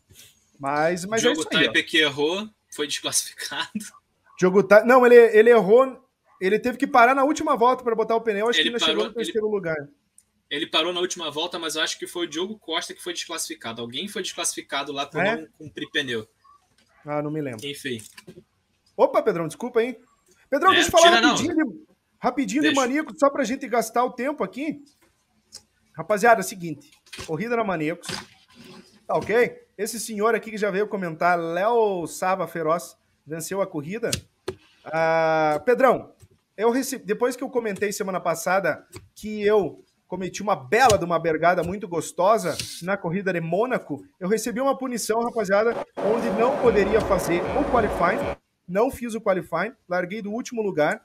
Mas, 0.60 1.06
mas 1.06 1.22
Diogo 1.22 1.44
é 1.44 1.46
Taipe 1.46 1.84
que 1.84 2.00
errou, 2.00 2.50
foi 2.72 2.88
desclassificado. 2.88 3.70
Diogo 4.40 4.64
Taipe. 4.64 4.88
Não, 4.88 5.06
ele, 5.06 5.16
ele 5.16 5.52
errou. 5.52 6.04
Ele 6.40 6.60
teve 6.60 6.78
que 6.78 6.88
parar 6.88 7.16
na 7.16 7.24
última 7.24 7.56
volta 7.56 7.84
para 7.84 7.96
botar 7.96 8.16
o 8.16 8.22
pneu, 8.22 8.50
acho 8.50 8.60
ele 8.60 8.70
que 8.70 8.76
ainda 8.76 8.80
parou, 8.80 8.96
chegou 8.96 9.08
no 9.10 9.14
terceiro 9.14 9.48
ele, 9.48 9.56
lugar. 9.56 9.90
Ele 10.50 10.68
parou 10.68 10.94
na 10.94 11.00
última 11.00 11.32
volta, 11.32 11.58
mas 11.58 11.76
eu 11.76 11.82
acho 11.82 11.98
que 11.98 12.06
foi 12.06 12.26
o 12.26 12.30
Diogo 12.30 12.60
Costa 12.60 12.94
que 12.94 13.02
foi 13.02 13.14
desclassificado. 13.14 13.82
Alguém 13.82 14.08
foi 14.08 14.22
desclassificado 14.22 14.92
lá 14.92 15.06
por 15.06 15.22
é? 15.22 15.38
não 15.38 15.48
cumprir 15.58 15.90
pneu. 15.92 16.28
Ah, 17.06 17.22
não 17.22 17.32
me 17.32 17.42
lembro. 17.42 17.66
Enfim. 17.66 18.02
Opa, 18.98 19.22
Pedrão, 19.22 19.48
desculpa, 19.48 19.82
hein? 19.82 19.98
Pedrão, 20.50 20.72
é, 20.72 20.76
deixa 20.76 20.88
eu 20.88 20.92
falar 20.92 21.20
rapidinho, 21.20 21.56
de, 21.56 21.86
rapidinho 22.20 22.62
de 22.64 22.74
Maníaco, 22.74 23.14
só 23.18 23.30
pra 23.30 23.44
gente 23.44 23.68
gastar 23.68 24.04
o 24.04 24.12
tempo 24.12 24.44
aqui. 24.44 24.84
Rapaziada, 25.94 26.42
é 26.42 26.44
o 26.44 26.48
seguinte, 26.48 26.92
corrida 27.26 27.56
na 27.56 27.64
Maníacos, 27.64 28.08
tá 29.08 29.16
ok? 29.16 29.64
Esse 29.78 30.00
senhor 30.00 30.36
aqui 30.36 30.52
que 30.52 30.58
já 30.58 30.72
veio 30.72 30.88
comentar, 30.88 31.40
Léo 31.40 32.06
Sava 32.08 32.48
Feroz, 32.48 32.98
venceu 33.26 33.62
a 33.62 33.68
corrida. 33.68 34.12
Ah, 34.86 35.62
Pedrão, 35.66 36.15
eu 36.58 36.72
recebi, 36.72 37.06
depois 37.06 37.36
que 37.36 37.44
eu 37.44 37.50
comentei 37.50 37.92
semana 37.92 38.20
passada 38.20 38.86
que 39.14 39.42
eu 39.46 39.84
cometi 40.08 40.42
uma 40.42 40.56
bela 40.56 40.98
de 40.98 41.04
uma 41.04 41.20
bergada 41.20 41.64
muito 41.64 41.88
gostosa 41.88 42.56
na 42.82 42.96
corrida 42.96 43.34
de 43.34 43.42
Mônaco, 43.42 44.04
eu 44.20 44.30
recebi 44.30 44.62
uma 44.62 44.78
punição, 44.78 45.22
rapaziada, 45.22 45.76
onde 45.98 46.30
não 46.40 46.58
poderia 46.62 47.02
fazer 47.02 47.42
o 47.42 47.72
qualifying, 47.72 48.36
não 48.68 48.92
fiz 48.92 49.16
o 49.16 49.22
qualifying, 49.22 49.74
larguei 49.90 50.22
do 50.22 50.32
último 50.32 50.62
lugar, 50.62 51.04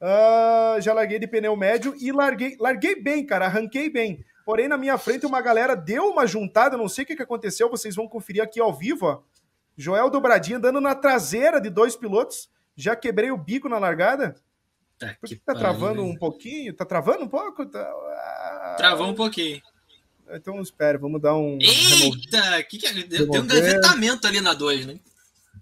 uh, 0.00 0.80
já 0.80 0.92
larguei 0.92 1.18
de 1.18 1.26
pneu 1.26 1.56
médio 1.56 1.94
e 2.00 2.12
larguei, 2.12 2.56
larguei 2.60 3.00
bem, 3.00 3.24
cara, 3.24 3.46
arranquei 3.46 3.90
bem. 3.90 4.24
Porém, 4.44 4.68
na 4.68 4.76
minha 4.76 4.98
frente, 4.98 5.24
uma 5.24 5.40
galera 5.40 5.74
deu 5.74 6.10
uma 6.10 6.26
juntada, 6.26 6.76
não 6.76 6.88
sei 6.88 7.04
o 7.04 7.06
que, 7.06 7.22
aconteceu, 7.22 7.70
vocês 7.70 7.94
vão 7.94 8.08
conferir 8.08 8.42
aqui 8.42 8.60
ao 8.60 8.72
vivo, 8.72 9.06
ó. 9.06 9.22
Joel 9.76 10.10
Dobradinha 10.10 10.58
dando 10.58 10.80
na 10.80 10.94
traseira 10.94 11.60
de 11.60 11.70
dois 11.70 11.96
pilotos, 11.96 12.50
já 12.76 12.94
quebrei 12.94 13.30
o 13.30 13.36
bico 13.38 13.68
na 13.68 13.78
largada. 13.78 14.34
Tá 15.02 15.16
Por 15.20 15.28
que 15.28 15.36
tá 15.36 15.52
travando 15.52 16.04
um 16.04 16.16
pouquinho? 16.16 16.72
Tá 16.72 16.84
travando 16.84 17.24
um 17.24 17.28
pouco? 17.28 17.66
Tá... 17.66 17.80
Ah, 17.80 18.74
Travou 18.78 19.08
um 19.08 19.14
pouquinho. 19.14 19.60
Então 20.30 20.60
espera, 20.60 20.96
vamos 20.96 21.20
dar 21.20 21.34
um. 21.34 21.58
Eita! 21.60 22.62
Que 22.62 22.78
que 22.78 22.86
é? 22.86 22.92
Deu, 23.02 23.26
um 23.26 23.46
gavetamento 23.46 24.26
ali 24.26 24.40
na 24.40 24.54
2, 24.54 24.86
né? 24.86 25.00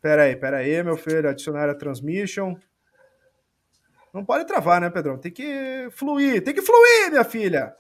Pera 0.03 0.25
aí, 0.25 0.37
pera 0.37 0.59
aí, 0.59 0.83
meu 0.83 0.97
filho. 0.97 1.29
Adicionar 1.29 1.71
a 1.71 1.75
transmission. 1.75 2.55
Não 4.13 4.25
pode 4.25 4.45
travar, 4.47 4.81
né, 4.81 4.91
Pedrão? 4.91 5.17
Tem 5.17 5.33
que 5.33 5.89
fluir, 5.93 6.43
tem 6.45 6.53
que 6.53 6.63
fluir, 6.63 7.11
minha 7.11 7.25
filha. 7.25 7.75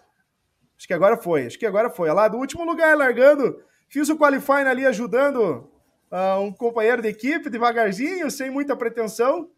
Acho 0.78 0.86
que 0.86 0.94
agora 0.94 1.16
foi, 1.16 1.46
acho 1.46 1.58
que 1.58 1.66
agora 1.66 1.90
foi. 1.90 2.10
Lá 2.10 2.26
do 2.26 2.38
último 2.38 2.64
lugar, 2.64 2.96
largando. 2.96 3.62
Fiz 3.88 4.08
o 4.08 4.16
qualifying 4.16 4.66
ali 4.66 4.86
ajudando 4.86 5.70
uh, 6.10 6.40
um 6.40 6.52
companheiro 6.52 7.02
de 7.02 7.08
equipe, 7.08 7.50
devagarzinho, 7.50 8.30
sem 8.30 8.50
muita 8.50 8.74
pretensão. 8.74 9.50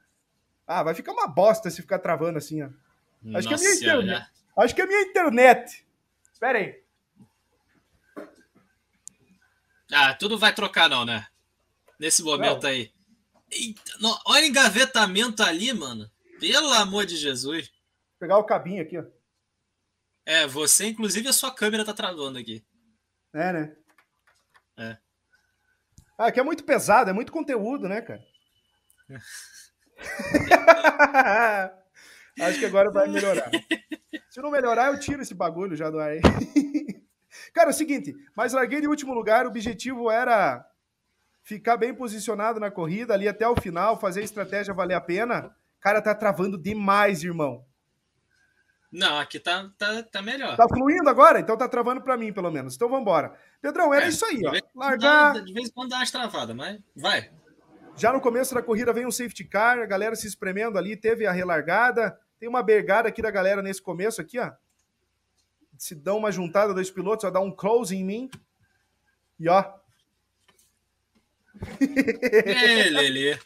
Ah, 0.79 0.83
vai 0.83 0.95
ficar 0.95 1.13
uma 1.13 1.27
bosta 1.27 1.71
se 1.71 1.83
ficar 1.83 1.99
travando 1.99 2.39
assim, 2.39 2.63
ó. 2.63 2.67
Acho 2.67 2.77
Nossa, 3.25 3.49
que 3.49 3.55
é 3.55 3.57
minha 3.59 3.75
internet. 3.75 4.31
Acho 4.57 4.75
que 4.75 4.83
é 4.83 4.87
minha 4.87 5.03
internet. 5.03 5.87
Espera 6.33 6.59
aí. 6.59 6.83
Ah, 9.93 10.15
tudo 10.15 10.39
vai 10.39 10.55
trocar 10.55 10.89
não, 10.89 11.05
né? 11.05 11.27
nesse 12.03 12.23
momento 12.23 12.65
não. 12.65 12.71
aí. 12.71 12.93
Eita, 13.49 13.93
não, 14.01 14.19
olha 14.27 14.43
o 14.43 14.49
engavetamento 14.49 15.43
ali, 15.43 15.73
mano. 15.73 16.11
Pelo 16.41 16.73
amor 16.73 17.07
de 17.07 17.17
Jesus. 17.17 17.69
Vou 17.69 18.19
pegar 18.19 18.39
o 18.39 18.45
cabinho 18.45 18.83
aqui, 18.83 18.99
ó. 18.99 19.05
É, 20.27 20.47
você, 20.47 20.87
inclusive, 20.87 21.29
a 21.29 21.33
sua 21.33 21.55
câmera 21.55 21.85
tá 21.85 21.95
travando 21.95 22.39
aqui. 22.39 22.65
É, 23.33 23.53
né? 23.53 23.77
É. 24.77 24.99
Ah, 26.19 26.27
aqui 26.27 26.41
é 26.41 26.43
muito 26.43 26.65
pesado, 26.65 27.11
é 27.11 27.13
muito 27.13 27.31
conteúdo, 27.31 27.89
né, 27.89 28.01
cara? 28.01 28.25
Acho 32.41 32.59
que 32.59 32.65
agora 32.65 32.91
vai 32.91 33.09
melhorar. 33.09 33.51
Se 34.31 34.41
não 34.41 34.51
melhorar, 34.51 34.87
eu 34.87 34.99
tiro 34.99 35.23
esse 35.23 35.35
bagulho 35.35 35.77
já 35.77 35.91
do 35.91 35.99
ar 35.99 36.11
aí. 36.11 36.21
cara, 37.53 37.69
é 37.69 37.71
o 37.71 37.75
seguinte, 37.75 38.15
mas 38.35 38.53
larguei 38.53 38.81
de 38.81 38.89
último 38.89 39.13
lugar, 39.13 39.45
o 39.45 39.49
objetivo 39.49 40.11
era 40.11 40.65
ficar 41.43 41.77
bem 41.77 41.95
posicionado 41.95 42.59
na 42.59 42.71
corrida 42.71 43.13
ali 43.15 43.29
até 43.29 43.47
o 43.47 43.61
final, 43.61 43.99
fazer 43.99 44.21
a 44.21 44.25
estratégia 44.25 44.73
valer 44.73 44.95
a 44.95 45.01
pena, 45.01 45.55
cara, 45.81 46.01
tá 46.01 46.15
travando 46.15 46.57
demais, 46.57 47.23
irmão. 47.23 47.65
Não, 48.91 49.19
aqui 49.19 49.41
tá, 49.41 49.71
tá, 49.79 50.03
tá 50.03 50.21
melhor. 50.21 50.55
Tá 50.55 50.69
fluindo 50.69 51.09
agora? 51.09 51.41
Então 51.41 51.57
tá 51.57 51.67
travando 51.67 52.03
para 52.03 52.17
mim, 52.17 52.31
pelo 52.31 52.51
menos. 52.51 52.75
Então 52.75 52.89
vamos 52.89 53.03
embora. 53.03 53.35
Pedrão, 53.61 53.93
era 53.93 54.05
é, 54.05 54.09
isso 54.09 54.25
aí, 54.27 54.43
ó. 54.45 54.53
Largar. 54.79 55.43
De 55.43 55.53
vez 55.55 55.69
em 55.69 55.73
quando 55.73 55.89
dá 55.91 55.97
umas 55.97 56.11
travadas, 56.11 56.55
mas 56.55 56.79
vai. 56.95 57.31
Já 57.97 58.13
no 58.13 58.21
começo 58.21 58.55
da 58.55 58.63
corrida 58.63 58.93
vem 58.93 59.07
um 59.07 59.11
safety 59.11 59.45
car, 59.45 59.79
a 59.79 59.87
galera 59.87 60.17
se 60.17 60.27
espremendo 60.27 60.79
ali, 60.79 60.97
teve 60.97 61.27
a 61.27 61.33
relargada. 61.33 62.19
Tem 62.39 62.49
uma 62.49 62.63
bergada 62.63 63.09
aqui 63.09 63.23
da 63.23 63.31
galera 63.31 63.63
nesse 63.63 63.81
começo 63.81 64.21
aqui, 64.21 64.39
ó. 64.39 64.51
Se 65.79 65.95
dão 65.95 66.19
uma 66.19 66.33
juntada 66.33 66.75
dos 66.75 66.91
pilotos, 66.91 67.25
ó, 67.25 67.31
dá 67.31 67.41
um 67.41 67.55
close 67.55 67.95
em 67.95 68.05
mim. 68.05 68.31
E 69.39 69.49
ó, 69.49 69.65
Lelê. 72.91 73.39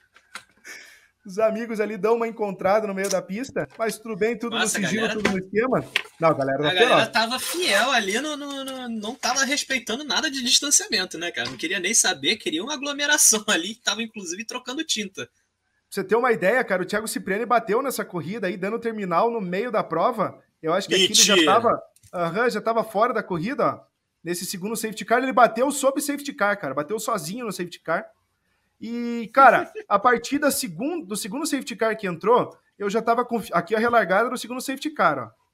Os 1.27 1.39
amigos 1.41 1.81
ali 1.81 1.97
dão 1.97 2.15
uma 2.15 2.29
encontrada 2.29 2.87
no 2.87 2.95
meio 2.95 3.11
da 3.11 3.21
pista, 3.21 3.69
mas 3.77 3.99
tudo 3.99 4.15
bem, 4.15 4.39
tudo 4.39 4.57
Nossa, 4.57 4.79
no 4.79 4.87
sigilo, 4.87 5.09
galera... 5.09 5.21
tudo 5.21 5.33
no 5.33 5.39
esquema. 5.39 5.85
Não, 6.21 6.29
a 6.29 6.35
galera 6.35 6.63
tá 6.63 6.71
A 6.71 6.75
galera 6.75 7.07
tava 7.09 7.39
fiel 7.41 7.91
ali, 7.91 8.21
no, 8.21 8.37
no, 8.37 8.65
no, 8.65 8.89
não 8.89 9.15
tava 9.15 9.45
respeitando 9.45 10.05
nada 10.05 10.31
de 10.31 10.41
distanciamento, 10.43 11.19
né, 11.19 11.33
cara? 11.33 11.51
Não 11.51 11.57
queria 11.57 11.81
nem 11.81 11.93
saber, 11.93 12.37
queria 12.37 12.63
uma 12.63 12.75
aglomeração 12.75 13.45
ali, 13.49 13.75
tava 13.75 14.03
inclusive 14.03 14.45
trocando 14.45 14.85
tinta. 14.85 15.27
Pra 15.27 15.33
você 15.91 16.05
ter 16.05 16.15
uma 16.17 16.33
ideia, 16.33 16.63
cara, 16.63 16.83
o 16.83 16.87
Thiago 16.87 17.09
Cipriani 17.09 17.45
bateu 17.45 17.83
nessa 17.83 18.05
corrida 18.05 18.47
aí, 18.47 18.57
dando 18.57 18.79
terminal 18.79 19.31
no 19.31 19.41
meio 19.41 19.73
da 19.73 19.83
prova. 19.83 20.41
Eu 20.63 20.73
acho 20.73 20.87
que 20.87 20.95
aqui 20.95 21.05
ele 21.05 21.15
já 21.15 21.45
tava, 21.45 21.83
uhum, 22.15 22.51
já 22.51 22.61
tava 22.61 22.85
fora 22.85 23.13
da 23.13 23.23
corrida, 23.23 23.65
ó 23.65 23.97
nesse 24.27 24.45
segundo 24.45 24.75
safety 24.75 25.05
car, 25.05 25.23
ele 25.23 25.33
bateu 25.33 25.71
sob 25.71 26.01
safety 26.03 26.33
car, 26.33 26.59
cara, 26.59 26.75
bateu 26.75 26.99
sozinho 26.99 27.47
no 27.47 27.53
safety 27.53 27.79
car. 27.79 28.05
E, 28.81 29.31
cara, 29.33 29.73
a 29.89 29.99
partir 29.99 30.39
da 30.39 30.51
segundo, 30.51 31.07
do 31.07 31.17
segundo 31.17 31.47
safety 31.47 31.77
car 31.77 31.97
que 31.97 32.07
entrou, 32.07 32.57
eu 32.79 32.91
já 32.91 33.01
tava 33.01 33.25
com 33.25 33.43
aqui 33.53 33.75
a 33.75 33.79
relargada 33.79 34.29
do 34.29 34.39
segundo 34.39 34.61
safety 34.61 34.91
car, 34.91 35.19
ó. 35.19 35.47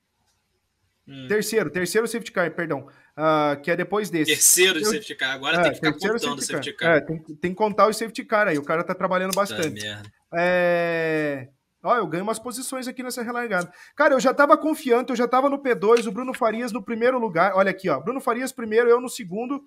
Hum. 1.07 1.27
Terceiro, 1.27 1.69
terceiro 1.69 2.07
safety 2.07 2.31
car, 2.31 2.49
perdão, 2.55 2.87
uh, 3.17 3.61
que 3.61 3.71
é 3.73 3.77
depois 3.77 4.09
desse. 4.09 4.31
Terceiro 4.31 4.79
de 4.79 4.85
safety 4.85 5.17
car, 5.17 5.33
agora 5.33 5.57
é, 5.57 5.63
tem 5.63 5.71
que 5.73 5.77
ficar 5.77 5.93
contando 5.93 6.39
o 6.39 6.43
safety 6.43 6.73
car. 6.75 6.97
É, 6.97 7.01
tem, 7.01 7.19
tem, 7.19 7.51
que 7.51 7.57
contar 7.57 7.89
o 7.89 7.93
safety 7.93 8.25
car 8.25 8.47
aí, 8.47 8.57
o 8.57 8.63
cara 8.63 8.85
tá 8.85 8.95
trabalhando 8.95 9.35
bastante. 9.35 9.85
É... 10.33 11.49
Ó, 11.83 11.97
eu 11.97 12.07
ganho 12.07 12.23
umas 12.23 12.39
posições 12.39 12.87
aqui 12.87 13.03
nessa 13.03 13.23
relargada. 13.23 13.73
Cara, 13.97 14.15
eu 14.15 14.21
já 14.21 14.33
tava 14.33 14.57
confiante, 14.57 15.11
eu 15.11 15.17
já 15.17 15.27
tava 15.27 15.51
no 15.51 15.61
P2, 15.61 16.07
o 16.07 16.13
Bruno 16.13 16.33
Farias 16.33 16.71
no 16.71 16.83
primeiro 16.83 17.19
lugar. 17.19 17.55
Olha 17.57 17.73
aqui, 17.73 17.89
ó. 17.89 17.99
Bruno 17.99 18.21
Farias 18.21 18.53
primeiro, 18.53 18.89
eu 18.89 19.01
no 19.01 19.09
segundo. 19.09 19.61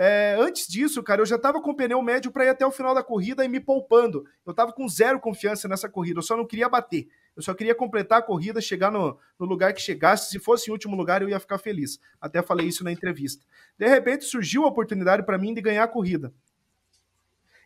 É, 0.00 0.36
antes 0.38 0.68
disso, 0.68 1.02
cara, 1.02 1.20
eu 1.20 1.26
já 1.26 1.36
tava 1.36 1.60
com 1.60 1.74
pneu 1.74 2.00
médio 2.00 2.30
para 2.30 2.44
ir 2.44 2.50
até 2.50 2.64
o 2.64 2.70
final 2.70 2.94
da 2.94 3.02
corrida 3.02 3.44
e 3.44 3.48
me 3.48 3.58
poupando. 3.58 4.24
Eu 4.46 4.54
tava 4.54 4.72
com 4.72 4.88
zero 4.88 5.18
confiança 5.18 5.66
nessa 5.66 5.88
corrida, 5.88 6.20
eu 6.20 6.22
só 6.22 6.36
não 6.36 6.46
queria 6.46 6.68
bater. 6.68 7.08
Eu 7.34 7.42
só 7.42 7.52
queria 7.52 7.74
completar 7.74 8.20
a 8.20 8.22
corrida, 8.22 8.60
chegar 8.60 8.92
no, 8.92 9.18
no 9.36 9.44
lugar 9.44 9.72
que 9.72 9.82
chegasse. 9.82 10.30
Se 10.30 10.38
fosse 10.38 10.70
em 10.70 10.72
último 10.72 10.94
lugar, 10.94 11.20
eu 11.20 11.28
ia 11.28 11.40
ficar 11.40 11.58
feliz. 11.58 11.98
Até 12.20 12.40
falei 12.42 12.68
isso 12.68 12.84
na 12.84 12.92
entrevista. 12.92 13.44
De 13.76 13.88
repente, 13.88 14.24
surgiu 14.24 14.62
a 14.64 14.68
oportunidade 14.68 15.24
para 15.24 15.36
mim 15.36 15.52
de 15.52 15.60
ganhar 15.60 15.82
a 15.82 15.88
corrida. 15.88 16.32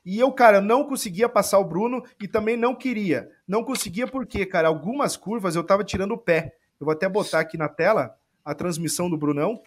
E 0.03 0.19
eu, 0.19 0.33
cara, 0.33 0.59
não 0.63 0.85
conseguia 0.85 1.29
passar 1.29 1.59
o 1.59 1.65
Bruno 1.65 2.03
e 2.19 2.27
também 2.27 2.57
não 2.57 2.75
queria. 2.75 3.31
Não 3.47 3.63
conseguia 3.63 4.07
porque, 4.07 4.47
cara, 4.47 4.69
algumas 4.69 5.19
curvas 5.19 5.55
eu 5.55 5.63
tava 5.63 5.85
tirando 5.85 6.13
o 6.13 6.19
pé. 6.19 6.57
Eu 6.81 6.87
vou 6.87 6.93
até 6.93 7.07
botar 7.11 7.41
aqui 7.41 7.59
na 7.59 7.69
tela 7.69 8.17
a 8.43 8.55
transmissão 8.55 9.11
do 9.11 9.19
Brunão. 9.19 9.63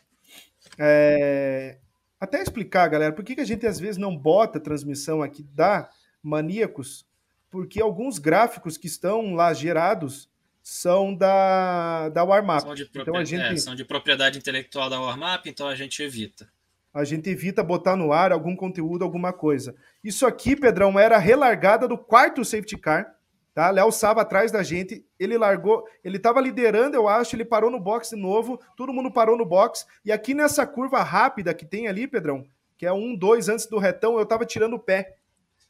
É... 0.80 1.78
Até 2.20 2.42
explicar, 2.42 2.88
galera, 2.88 3.14
por 3.14 3.24
que, 3.24 3.36
que 3.36 3.42
a 3.42 3.46
gente 3.46 3.66
às 3.68 3.80
vezes 3.80 3.98
não 3.98 4.16
bota 4.16 4.58
a 4.58 4.62
transmissão 4.62 5.22
aqui 5.22 5.44
da 5.44 5.90
Maníacos. 6.24 7.06
porque 7.50 7.82
alguns 7.82 8.18
gráficos 8.18 8.78
que 8.78 8.88
estão 8.88 9.34
lá 9.36 9.54
gerados 9.54 10.30
são 10.62 11.16
da, 11.16 12.10
da 12.10 12.24
Warmap. 12.24 12.62
São 12.62 12.74
de, 12.74 12.90
então, 12.96 13.16
a 13.16 13.24
gente... 13.24 13.44
É, 13.44 13.58
são 13.58 13.76
de 13.76 13.86
propriedade 13.86 14.40
intelectual 14.40 14.90
da 14.90 15.00
Warmap, 15.00 15.46
então 15.46 15.68
a 15.68 15.76
gente 15.76 16.02
evita. 16.02 16.50
A 16.92 17.04
gente 17.04 17.30
evita 17.30 17.64
botar 17.64 17.96
no 17.96 18.12
ar 18.12 18.32
algum 18.32 18.56
conteúdo, 18.56 19.04
alguma 19.04 19.32
coisa. 19.32 19.76
Isso 20.04 20.26
aqui, 20.26 20.56
Pedrão, 20.56 20.98
era 20.98 21.18
relargada 21.18 21.88
do 21.88 21.98
quarto 21.98 22.44
safety 22.44 22.78
car. 22.78 23.15
Tá? 23.56 23.70
Léo 23.72 23.90
Saba 23.90 24.24
atrás 24.24 24.52
da 24.52 24.62
gente, 24.62 25.06
ele 25.18 25.38
largou, 25.38 25.88
ele 26.04 26.18
estava 26.18 26.42
liderando, 26.42 26.98
eu 26.98 27.08
acho, 27.08 27.38
ele 27.38 27.46
parou 27.46 27.72
no 27.72 27.80
box 27.80 28.10
de 28.10 28.18
novo, 28.18 28.60
todo 28.76 28.92
mundo 28.92 29.10
parou 29.10 29.38
no 29.38 29.46
box, 29.46 29.88
e 30.04 30.12
aqui 30.12 30.34
nessa 30.34 30.68
curva 30.68 31.02
rápida 31.02 31.54
que 31.54 31.66
tem 31.66 31.88
ali, 31.88 32.06
Pedrão, 32.06 32.46
que 32.78 32.86
é 32.86 32.92
um, 32.92 33.16
dois 33.16 33.48
antes 33.48 33.66
do 33.66 33.80
retão, 33.80 34.18
eu 34.18 34.24
estava 34.24 34.46
tirando 34.46 34.74
o 34.74 34.80
pé. 34.80 35.16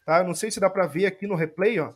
Tá? 0.04 0.24
Não 0.24 0.34
sei 0.34 0.50
se 0.50 0.60
dá 0.60 0.68
para 0.68 0.88
ver 0.88 1.06
aqui 1.06 1.28
no 1.28 1.36
replay, 1.36 1.80
ó. 1.80 1.94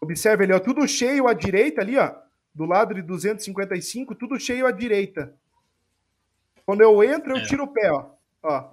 Observe 0.00 0.42
ali, 0.42 0.52
ó, 0.52 0.58
tudo 0.58 0.88
cheio 0.88 1.28
à 1.28 1.34
direita 1.34 1.80
ali, 1.80 1.96
ó, 1.96 2.12
do 2.52 2.64
lado 2.64 2.94
de 2.94 3.02
255, 3.02 4.16
tudo 4.16 4.40
cheio 4.40 4.66
à 4.66 4.72
direita. 4.72 5.36
Quando 6.66 6.80
eu 6.80 7.00
entro, 7.04 7.30
eu 7.30 7.36
é. 7.36 7.46
tiro 7.46 7.62
o 7.62 7.68
pé, 7.68 7.92
ó. 7.92 8.10
ó. 8.42 8.70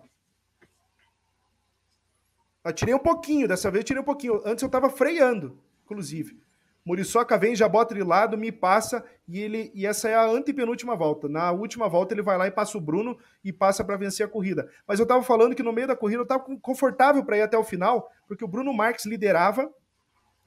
Eu 2.64 2.74
tirei 2.74 2.96
um 2.96 3.00
pouquinho, 3.00 3.48
dessa 3.48 3.70
vez 3.70 3.84
eu 3.84 3.86
tirei 3.86 4.02
um 4.02 4.06
pouquinho. 4.06 4.42
Antes 4.44 4.64
eu 4.64 4.70
tava 4.70 4.90
freando, 4.90 5.64
inclusive. 5.86 6.38
Muriçoca 6.86 7.36
vem, 7.36 7.56
já 7.56 7.68
bota 7.68 7.96
de 7.96 8.04
lado, 8.04 8.38
me 8.38 8.52
passa 8.52 9.04
e 9.28 9.40
ele 9.40 9.72
e 9.74 9.88
essa 9.88 10.08
é 10.08 10.14
a 10.14 10.28
antepenúltima 10.28 10.96
volta. 10.96 11.28
Na 11.28 11.52
última 11.52 11.90
volta 11.90 12.14
ele 12.14 12.22
vai 12.22 12.38
lá 12.38 12.46
e 12.46 12.52
passa 12.52 12.78
o 12.78 12.82
Bruno 12.82 13.18
e 13.44 13.52
passa 13.52 13.84
para 13.84 13.98
vencer 13.98 14.24
a 14.24 14.30
corrida. 14.30 14.70
Mas 14.88 15.00
eu 15.00 15.08
tava 15.08 15.24
falando 15.24 15.56
que 15.56 15.64
no 15.64 15.74
meio 15.74 15.88
da 15.88 15.96
corrida 15.96 16.22
eu 16.22 16.28
tava 16.28 16.46
confortável 16.62 17.26
para 17.26 17.38
ir 17.38 17.42
até 17.42 17.58
o 17.58 17.64
final, 17.64 18.12
porque 18.28 18.46
o 18.46 18.48
Bruno 18.48 18.72
Marques 18.72 19.08
liderava 19.08 19.68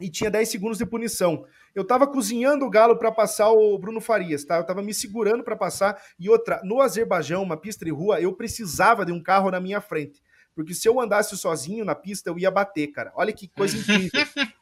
e 0.00 0.08
tinha 0.08 0.30
10 0.30 0.48
segundos 0.48 0.78
de 0.78 0.86
punição. 0.86 1.44
Eu 1.74 1.82
estava 1.82 2.06
cozinhando 2.06 2.64
o 2.64 2.70
galo 2.70 2.96
para 2.96 3.10
passar 3.10 3.50
o 3.50 3.76
Bruno 3.76 4.00
Farias, 4.00 4.44
tá? 4.44 4.56
Eu 4.56 4.62
estava 4.62 4.80
me 4.80 4.94
segurando 4.94 5.42
para 5.42 5.56
passar. 5.56 6.00
E 6.20 6.28
outra, 6.28 6.60
no 6.62 6.80
Azerbaijão, 6.80 7.42
uma 7.42 7.56
pista 7.56 7.84
de 7.84 7.90
rua, 7.90 8.20
eu 8.20 8.32
precisava 8.32 9.04
de 9.04 9.10
um 9.10 9.20
carro 9.20 9.50
na 9.50 9.58
minha 9.58 9.80
frente. 9.80 10.22
Porque 10.54 10.72
se 10.72 10.88
eu 10.88 11.00
andasse 11.00 11.36
sozinho 11.36 11.84
na 11.84 11.94
pista, 11.94 12.30
eu 12.30 12.38
ia 12.38 12.50
bater, 12.50 12.88
cara. 12.88 13.12
Olha 13.14 13.32
que 13.32 13.48
coisa 13.48 13.76
incrível. 13.76 14.10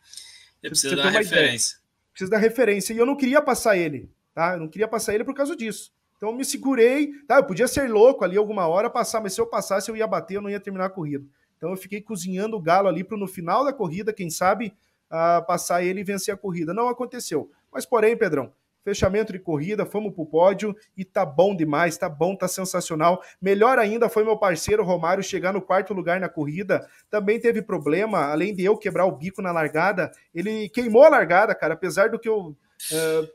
eu 0.66 0.70
preciso 0.70 0.96
dar 0.96 1.10
referência. 1.10 1.78
Preciso 2.12 2.30
dar 2.30 2.38
referência. 2.38 2.92
E 2.92 2.98
eu 2.98 3.06
não 3.06 3.16
queria 3.16 3.40
passar 3.40 3.76
ele, 3.76 4.10
tá? 4.34 4.54
Eu 4.54 4.60
não 4.60 4.68
queria 4.68 4.88
passar 4.88 5.14
ele 5.14 5.24
por 5.24 5.34
causa 5.34 5.56
disso. 5.56 5.92
Então 6.16 6.30
eu 6.30 6.34
me 6.34 6.44
segurei, 6.44 7.12
tá? 7.26 7.36
Eu 7.36 7.44
podia 7.44 7.68
ser 7.68 7.90
louco 7.90 8.24
ali 8.24 8.36
alguma 8.36 8.66
hora 8.66 8.88
passar, 8.88 9.20
mas 9.20 9.34
se 9.34 9.40
eu 9.40 9.46
passasse 9.46 9.90
eu 9.90 9.96
ia 9.96 10.06
bater, 10.06 10.36
eu 10.36 10.42
não 10.42 10.50
ia 10.50 10.60
terminar 10.60 10.86
a 10.86 10.90
corrida. 10.90 11.24
Então 11.56 11.70
eu 11.70 11.76
fiquei 11.76 12.00
cozinhando 12.00 12.56
o 12.56 12.60
galo 12.60 12.88
ali 12.88 13.04
para 13.04 13.16
no 13.16 13.26
final 13.26 13.64
da 13.64 13.72
corrida, 13.72 14.12
quem 14.12 14.30
sabe, 14.30 14.74
uh, 15.10 15.44
passar 15.46 15.82
ele 15.82 16.00
e 16.00 16.04
vencer 16.04 16.34
a 16.34 16.36
corrida. 16.36 16.74
Não 16.74 16.88
aconteceu. 16.88 17.50
Mas, 17.72 17.84
porém, 17.84 18.16
Pedrão, 18.16 18.52
fechamento 18.86 19.32
de 19.32 19.40
corrida, 19.40 19.84
fomos 19.84 20.14
pro 20.14 20.24
pódio 20.24 20.72
e 20.96 21.04
tá 21.04 21.26
bom 21.26 21.56
demais, 21.56 21.98
tá 21.98 22.08
bom, 22.08 22.36
tá 22.36 22.46
sensacional. 22.46 23.20
Melhor 23.42 23.80
ainda 23.80 24.08
foi 24.08 24.22
meu 24.22 24.38
parceiro 24.38 24.84
Romário 24.84 25.24
chegar 25.24 25.52
no 25.52 25.60
quarto 25.60 25.92
lugar 25.92 26.20
na 26.20 26.28
corrida. 26.28 26.86
Também 27.10 27.40
teve 27.40 27.60
problema, 27.62 28.26
além 28.26 28.54
de 28.54 28.64
eu 28.64 28.78
quebrar 28.78 29.04
o 29.04 29.10
bico 29.10 29.42
na 29.42 29.50
largada, 29.50 30.12
ele 30.32 30.68
queimou 30.68 31.02
a 31.02 31.08
largada, 31.08 31.52
cara, 31.52 31.74
apesar 31.74 32.10
do 32.10 32.18
que 32.18 32.28
eu 32.28 32.50
uh, 32.92 33.28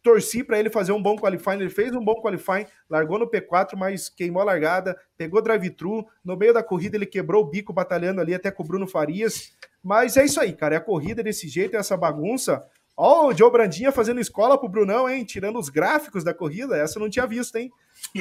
torci 0.00 0.44
para 0.44 0.60
ele 0.60 0.70
fazer 0.70 0.92
um 0.92 1.02
bom 1.02 1.16
qualifying, 1.16 1.60
ele 1.60 1.70
fez 1.70 1.92
um 1.92 2.04
bom 2.04 2.14
qualifying, 2.22 2.66
largou 2.88 3.18
no 3.18 3.28
P4, 3.28 3.76
mas 3.76 4.08
queimou 4.08 4.42
a 4.42 4.44
largada, 4.44 4.96
pegou 5.18 5.42
drive-thru, 5.42 6.06
no 6.24 6.36
meio 6.36 6.54
da 6.54 6.62
corrida 6.62 6.96
ele 6.96 7.06
quebrou 7.06 7.42
o 7.42 7.50
bico 7.50 7.72
batalhando 7.72 8.20
ali 8.20 8.32
até 8.32 8.48
com 8.48 8.62
o 8.62 8.66
Bruno 8.66 8.86
Farias. 8.86 9.52
Mas 9.82 10.16
é 10.16 10.24
isso 10.24 10.40
aí, 10.40 10.52
cara. 10.52 10.76
É 10.76 10.78
a 10.78 10.80
corrida 10.80 11.20
desse 11.20 11.48
jeito, 11.48 11.74
é 11.74 11.80
essa 11.80 11.96
bagunça. 11.96 12.64
Ó, 12.96 13.28
o 13.28 13.36
Joe 13.36 13.50
Brandinha 13.50 13.90
fazendo 13.90 14.20
escola 14.20 14.58
pro 14.58 14.68
Brunão, 14.68 15.08
hein? 15.08 15.24
Tirando 15.24 15.58
os 15.58 15.68
gráficos 15.68 16.22
da 16.22 16.32
corrida. 16.32 16.76
Essa 16.76 16.98
eu 16.98 17.02
não 17.02 17.10
tinha 17.10 17.26
visto, 17.26 17.56
hein? 17.56 17.72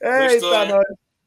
Eita, 0.00 0.64
né? 0.64 0.80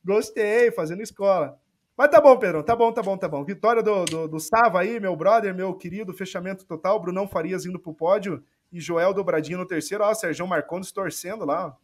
Gostei, 0.03 0.71
fazendo 0.71 1.03
escola. 1.03 1.59
Mas 1.95 2.09
tá 2.09 2.19
bom, 2.19 2.37
Pedrão. 2.37 2.63
Tá 2.63 2.75
bom, 2.75 2.91
tá 2.91 3.03
bom, 3.03 3.17
tá 3.17 3.27
bom. 3.27 3.43
Vitória 3.43 3.83
do, 3.83 4.05
do, 4.05 4.27
do 4.27 4.39
Sava 4.39 4.79
aí, 4.79 4.99
meu 4.99 5.15
brother, 5.15 5.53
meu 5.53 5.73
querido. 5.73 6.13
Fechamento 6.13 6.65
total. 6.65 6.99
Brunão 6.99 7.27
Farias 7.27 7.65
indo 7.65 7.77
pro 7.77 7.93
pódio. 7.93 8.43
E 8.71 8.79
Joel 8.79 9.13
Dobradinho 9.13 9.57
no 9.59 9.67
terceiro. 9.67 10.03
Ó, 10.03 10.13
Sérgio 10.13 10.47
Marcondes 10.47 10.91
torcendo 10.91 11.45
lá. 11.45 11.75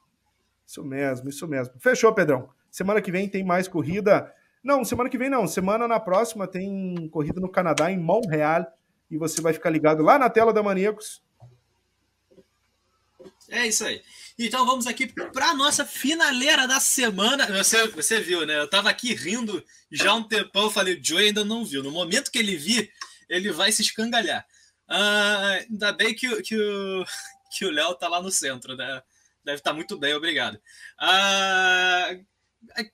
Isso 0.66 0.84
mesmo, 0.84 1.30
isso 1.30 1.48
mesmo. 1.48 1.74
Fechou, 1.80 2.14
Pedrão. 2.14 2.50
Semana 2.72 3.02
que 3.02 3.12
vem 3.12 3.30
tem 3.30 3.44
mais 3.44 3.68
corrida. 3.68 4.34
Não, 4.64 4.84
semana 4.84 5.10
que 5.10 5.18
vem 5.18 5.30
não. 5.30 5.46
Semana 5.48 5.88
na 5.88 6.00
próxima 6.00 6.48
tem 6.48 7.08
corrida 7.10 7.40
no 7.40 7.50
Canadá, 7.50 7.92
em 7.92 8.00
Montreal. 8.00 8.66
E 9.10 9.18
você 9.18 9.42
vai 9.42 9.54
ficar 9.54 9.70
ligado 9.70 10.04
lá 10.04 10.18
na 10.18 10.30
tela 10.30 10.54
da 10.54 10.64
Maníacos. 10.64 11.22
É 13.50 13.68
isso 13.68 13.86
aí. 13.86 14.02
Então 14.38 14.66
vamos 14.66 14.88
aqui 14.88 15.08
para 15.08 15.54
nossa 15.54 15.86
finaleira 15.86 16.68
da 16.68 16.80
semana. 16.80 17.46
Você, 17.48 17.88
você 17.88 18.20
viu, 18.20 18.46
né? 18.46 18.58
Eu 18.60 18.70
tava 18.70 18.90
aqui 18.90 19.14
rindo 19.14 19.64
já 19.92 20.12
há 20.12 20.16
um 20.16 20.24
tempão. 20.24 20.70
Falei, 20.70 20.96
o 20.96 21.04
Joey 21.04 21.28
ainda 21.28 21.46
não 21.46 21.64
viu. 21.64 21.82
No 21.84 21.92
momento 21.92 22.32
que 22.32 22.40
ele 22.40 22.58
vir, 22.58 22.92
ele 23.30 23.52
vai 23.52 23.72
se 23.72 23.82
escangalhar. 23.82 24.46
Ah, 24.88 25.60
ainda 25.70 25.92
bem 25.94 26.14
que, 26.14 26.42
que 26.42 26.58
o 26.58 27.06
que 27.58 27.66
o 27.66 27.72
Léo 27.72 27.96
tá 27.96 28.10
lá 28.10 28.22
no 28.22 28.30
centro, 28.30 28.76
né? 28.76 29.02
Deve 29.44 29.60
estar 29.60 29.72
tá 29.72 29.76
muito 29.76 29.98
bem, 29.98 30.14
obrigado. 30.14 30.60
Ah, 31.00 32.18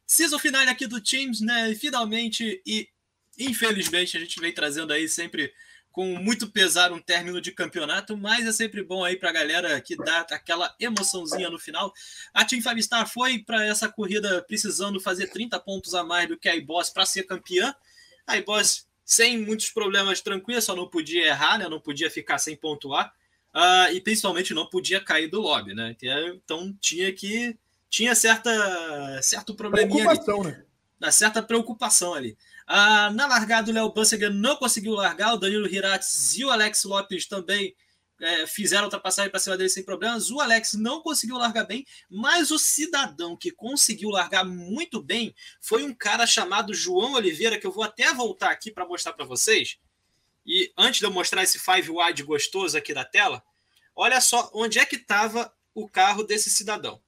season 0.06 0.38
final 0.38 0.62
aqui 0.68 0.86
do 0.86 1.02
Teams, 1.02 1.42
né? 1.42 1.74
Finalmente 1.76 2.62
e 2.66 2.88
infelizmente 3.40 4.16
a 4.16 4.20
gente 4.20 4.40
vem 4.40 4.54
trazendo 4.54 4.94
aí 4.94 5.10
sempre 5.10 5.52
com 5.92 6.06
muito 6.16 6.50
pesar 6.50 6.92
um 6.92 7.00
término 7.00 7.42
de 7.42 7.52
campeonato, 7.52 8.16
mas 8.16 8.48
é 8.48 8.52
sempre 8.52 8.82
bom 8.82 9.04
aí 9.04 9.18
para 9.18 9.30
a 9.30 9.34
galera 9.34 9.82
que 9.82 9.96
dá 9.96 10.22
aquela 10.22 10.74
emoçãozinha 10.80 11.50
no 11.50 11.60
final. 11.60 11.94
A 12.34 12.46
Team 12.46 12.62
Five 12.62 12.82
Star 12.82 13.08
foi 13.08 13.40
para 13.40 13.66
essa 13.66 13.90
corrida 13.90 14.42
precisando 14.44 15.00
fazer 15.00 15.28
30 15.28 15.60
pontos 15.60 15.94
a 15.94 16.04
mais 16.04 16.28
do 16.30 16.38
que 16.38 16.48
a 16.48 16.56
iBoss 16.56 16.90
para 16.90 17.06
ser 17.06 17.24
campeã. 17.24 17.76
A 18.26 18.38
iBoss 18.38 18.88
sem 19.04 19.38
muitos 19.38 19.70
problemas 19.70 20.22
tranquila, 20.22 20.62
só 20.62 20.74
não 20.74 20.88
podia 20.88 21.28
errar, 21.28 21.58
né? 21.58 21.68
Não 21.68 21.82
podia 21.82 22.10
ficar 22.10 22.38
sem 22.38 22.56
pontuar. 22.56 23.14
Uh, 23.54 23.92
e 23.94 24.00
principalmente 24.00 24.54
não 24.54 24.66
podia 24.66 25.02
cair 25.02 25.28
do 25.28 25.42
lobby, 25.42 25.74
né? 25.74 25.94
Então 26.02 26.74
tinha 26.80 27.12
que 27.12 27.58
tinha 27.90 28.16
certa, 28.16 29.22
certo 29.22 29.54
probleminha 29.54 30.06
preocupação, 30.06 30.42
ali. 30.44 30.58
Né? 30.98 31.12
certa 31.12 31.44
preocupação 31.44 32.14
ali. 32.14 32.38
Ah, 32.74 33.10
na 33.10 33.28
largada, 33.28 33.70
o 33.70 33.74
Léo 33.74 33.92
Banseger 33.92 34.32
não 34.32 34.56
conseguiu 34.56 34.94
largar, 34.94 35.34
o 35.34 35.38
Danilo 35.38 35.68
Hirates 35.68 36.38
e 36.38 36.46
o 36.46 36.50
Alex 36.50 36.86
Lopes 36.86 37.26
também 37.26 37.76
é, 38.22 38.48
fizeram 38.48 38.86
ultrapassagem 38.86 39.30
para 39.30 39.42
cima 39.42 39.58
dele 39.58 39.68
sem 39.68 39.84
problemas. 39.84 40.32
O 40.32 40.40
Alex 40.40 40.76
não 40.76 41.02
conseguiu 41.02 41.36
largar 41.36 41.66
bem, 41.66 41.86
mas 42.10 42.50
o 42.50 42.58
cidadão 42.58 43.36
que 43.36 43.52
conseguiu 43.52 44.10
largar 44.10 44.46
muito 44.46 45.04
bem 45.04 45.36
foi 45.60 45.84
um 45.84 45.94
cara 45.94 46.26
chamado 46.26 46.74
João 46.74 47.16
Oliveira, 47.16 47.60
que 47.60 47.68
eu 47.68 47.74
vou 47.74 47.84
até 47.84 48.14
voltar 48.14 48.52
aqui 48.52 48.72
para 48.72 48.88
mostrar 48.88 49.12
para 49.12 49.26
vocês. 49.26 49.78
E 50.46 50.72
antes 50.78 51.02
de 51.02 51.06
eu 51.06 51.12
mostrar 51.12 51.44
esse 51.44 51.60
five 51.60 51.92
wide 51.92 52.24
gostoso 52.24 52.78
aqui 52.78 52.94
da 52.94 53.04
tela, 53.04 53.44
olha 53.94 54.22
só 54.22 54.50
onde 54.54 54.80
é 54.80 54.86
que 54.86 54.96
estava 54.96 55.54
o 55.76 55.90
carro 55.90 56.24
desse 56.24 56.50
cidadão. 56.50 57.02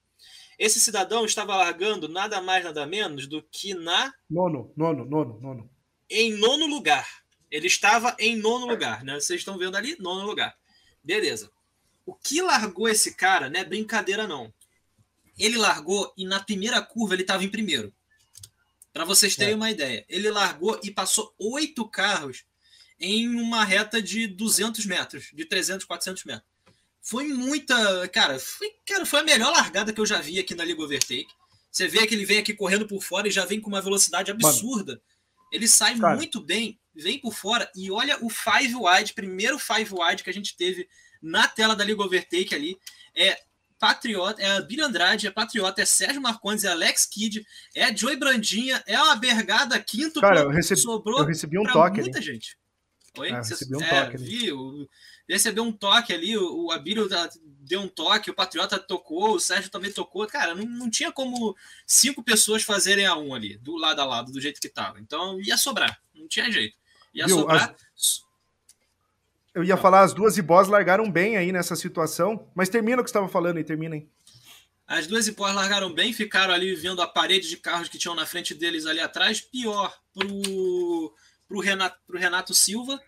Esse 0.57 0.79
cidadão 0.79 1.25
estava 1.25 1.55
largando 1.55 2.07
nada 2.07 2.41
mais, 2.41 2.63
nada 2.63 2.85
menos 2.85 3.27
do 3.27 3.41
que 3.43 3.73
na. 3.73 4.13
Nono, 4.29 4.71
nono, 4.75 5.05
nono, 5.05 5.39
nono. 5.39 5.69
Em 6.09 6.33
nono 6.33 6.65
lugar. 6.67 7.07
Ele 7.49 7.67
estava 7.67 8.15
em 8.19 8.35
nono 8.35 8.65
lugar, 8.65 9.03
né? 9.03 9.13
Vocês 9.19 9.41
estão 9.41 9.57
vendo 9.57 9.75
ali? 9.77 9.95
Nono 9.99 10.25
lugar. 10.25 10.55
Beleza. 11.03 11.51
O 12.05 12.13
que 12.13 12.41
largou 12.41 12.87
esse 12.87 13.15
cara 13.15 13.49
não 13.49 13.59
é 13.59 13.63
brincadeira, 13.63 14.27
não. 14.27 14.53
Ele 15.37 15.57
largou 15.57 16.13
e 16.17 16.25
na 16.25 16.39
primeira 16.39 16.81
curva 16.81 17.13
ele 17.13 17.23
estava 17.23 17.43
em 17.43 17.49
primeiro. 17.49 17.93
Para 18.91 19.05
vocês 19.05 19.35
terem 19.35 19.53
é. 19.53 19.55
uma 19.55 19.71
ideia. 19.71 20.05
Ele 20.07 20.29
largou 20.29 20.79
e 20.83 20.91
passou 20.91 21.33
oito 21.39 21.87
carros 21.87 22.45
em 22.99 23.27
uma 23.27 23.63
reta 23.63 24.01
de 24.01 24.27
200 24.27 24.85
metros, 24.85 25.29
de 25.33 25.45
300, 25.45 25.85
400 25.85 26.23
metros. 26.25 26.52
Foi 27.03 27.27
muita. 27.27 28.07
Cara 28.07 28.39
foi, 28.39 28.71
cara, 28.87 29.05
foi 29.05 29.19
a 29.19 29.23
melhor 29.23 29.51
largada 29.51 29.91
que 29.91 29.99
eu 29.99 30.05
já 30.05 30.21
vi 30.21 30.39
aqui 30.39 30.55
na 30.55 30.63
Liga 30.63 30.81
Overtake. 30.81 31.27
Você 31.69 31.87
vê 31.87 32.07
que 32.07 32.15
ele 32.15 32.25
vem 32.25 32.37
aqui 32.37 32.53
correndo 32.53 32.87
por 32.87 33.03
fora 33.03 33.27
e 33.27 33.31
já 33.31 33.45
vem 33.45 33.59
com 33.59 33.67
uma 33.67 33.81
velocidade 33.81 34.31
absurda. 34.31 34.93
Mano, 34.93 35.01
ele 35.51 35.67
sai 35.67 35.97
cara. 35.99 36.15
muito 36.15 36.39
bem, 36.39 36.79
vem 36.95 37.19
por 37.19 37.33
fora 37.33 37.69
e 37.75 37.91
olha 37.91 38.17
o 38.23 38.29
five 38.29 38.73
wide, 38.75 39.13
primeiro 39.13 39.59
five 39.59 39.89
wide 39.91 40.23
que 40.23 40.29
a 40.29 40.33
gente 40.33 40.55
teve 40.55 40.87
na 41.21 41.47
tela 41.47 41.75
da 41.75 41.83
Liga 41.83 42.01
Overtake 42.01 42.55
ali. 42.55 42.77
É 43.15 43.37
Patriota, 43.77 44.41
é 44.41 44.49
a 44.49 44.61
Billy 44.61 44.81
Andrade, 44.81 45.27
é 45.27 45.31
Patriota, 45.31 45.81
é 45.81 45.85
Sérgio 45.85 46.21
Marcondes, 46.21 46.63
é 46.63 46.69
Alex 46.69 47.05
Kidd, 47.05 47.45
é 47.75 47.95
Joey 47.95 48.15
Brandinha, 48.15 48.81
é 48.87 48.97
uma 49.01 49.17
bergada 49.17 49.77
quinto. 49.77 50.21
Cara, 50.21 50.39
eu 50.41 50.49
recebi, 50.49 50.79
sobrou 50.79 51.19
eu 51.19 51.25
recebi 51.25 51.59
um 51.59 51.63
toque. 51.63 51.99
Muita 51.99 52.19
ali. 52.19 52.25
gente. 52.25 52.57
Oi? 53.17 53.27
É, 53.27 53.31
eu 53.33 53.37
recebi 53.37 53.75
um 53.75 53.81
é, 53.81 54.05
toque. 54.05 54.17
Vi, 54.17 54.51
o, 54.53 54.87
recebeu 55.27 55.63
um 55.63 55.71
toque 55.71 56.13
ali, 56.13 56.37
o, 56.37 56.65
o 56.65 56.71
Abílio 56.71 57.07
deu 57.59 57.81
um 57.81 57.87
toque, 57.87 58.29
o 58.29 58.33
Patriota 58.33 58.77
tocou, 58.77 59.35
o 59.35 59.39
Sérgio 59.39 59.69
também 59.69 59.91
tocou. 59.91 60.27
Cara, 60.27 60.53
não, 60.53 60.65
não 60.65 60.89
tinha 60.89 61.11
como 61.11 61.55
cinco 61.85 62.23
pessoas 62.23 62.63
fazerem 62.63 63.05
a 63.05 63.15
um 63.15 63.33
ali, 63.33 63.57
do 63.57 63.75
lado 63.77 64.01
a 64.01 64.05
lado, 64.05 64.31
do 64.31 64.41
jeito 64.41 64.59
que 64.59 64.69
tava. 64.69 64.99
Então 64.99 65.39
ia 65.39 65.57
sobrar, 65.57 65.99
não 66.13 66.27
tinha 66.27 66.51
jeito. 66.51 66.77
Ia 67.13 67.25
Viu, 67.27 67.39
sobrar... 67.39 67.75
As... 67.95 68.23
Eu 69.53 69.63
ia 69.63 69.77
falar, 69.77 70.01
as 70.01 70.13
duas 70.13 70.35
Ibós 70.37 70.67
largaram 70.67 71.09
bem 71.11 71.37
aí 71.37 71.51
nessa 71.51 71.75
situação, 71.75 72.47
mas 72.55 72.69
termina 72.69 73.01
o 73.01 73.03
que 73.03 73.09
estava 73.09 73.29
falando 73.29 73.59
e 73.59 73.63
termina 73.63 73.95
aí. 73.95 74.07
As 74.87 75.07
duas 75.07 75.27
Ibós 75.27 75.53
largaram 75.53 75.93
bem, 75.93 76.11
ficaram 76.11 76.53
ali 76.53 76.75
vendo 76.75 77.01
a 77.01 77.07
parede 77.07 77.47
de 77.47 77.57
carros 77.57 77.87
que 77.87 77.97
tinham 77.97 78.15
na 78.15 78.25
frente 78.25 78.53
deles 78.53 78.85
ali 78.85 78.99
atrás. 78.99 79.39
Pior 79.41 79.95
pro, 80.13 81.15
pro, 81.47 81.59
Renato, 81.59 81.97
pro 82.05 82.17
Renato 82.17 82.53
Silva, 82.53 82.99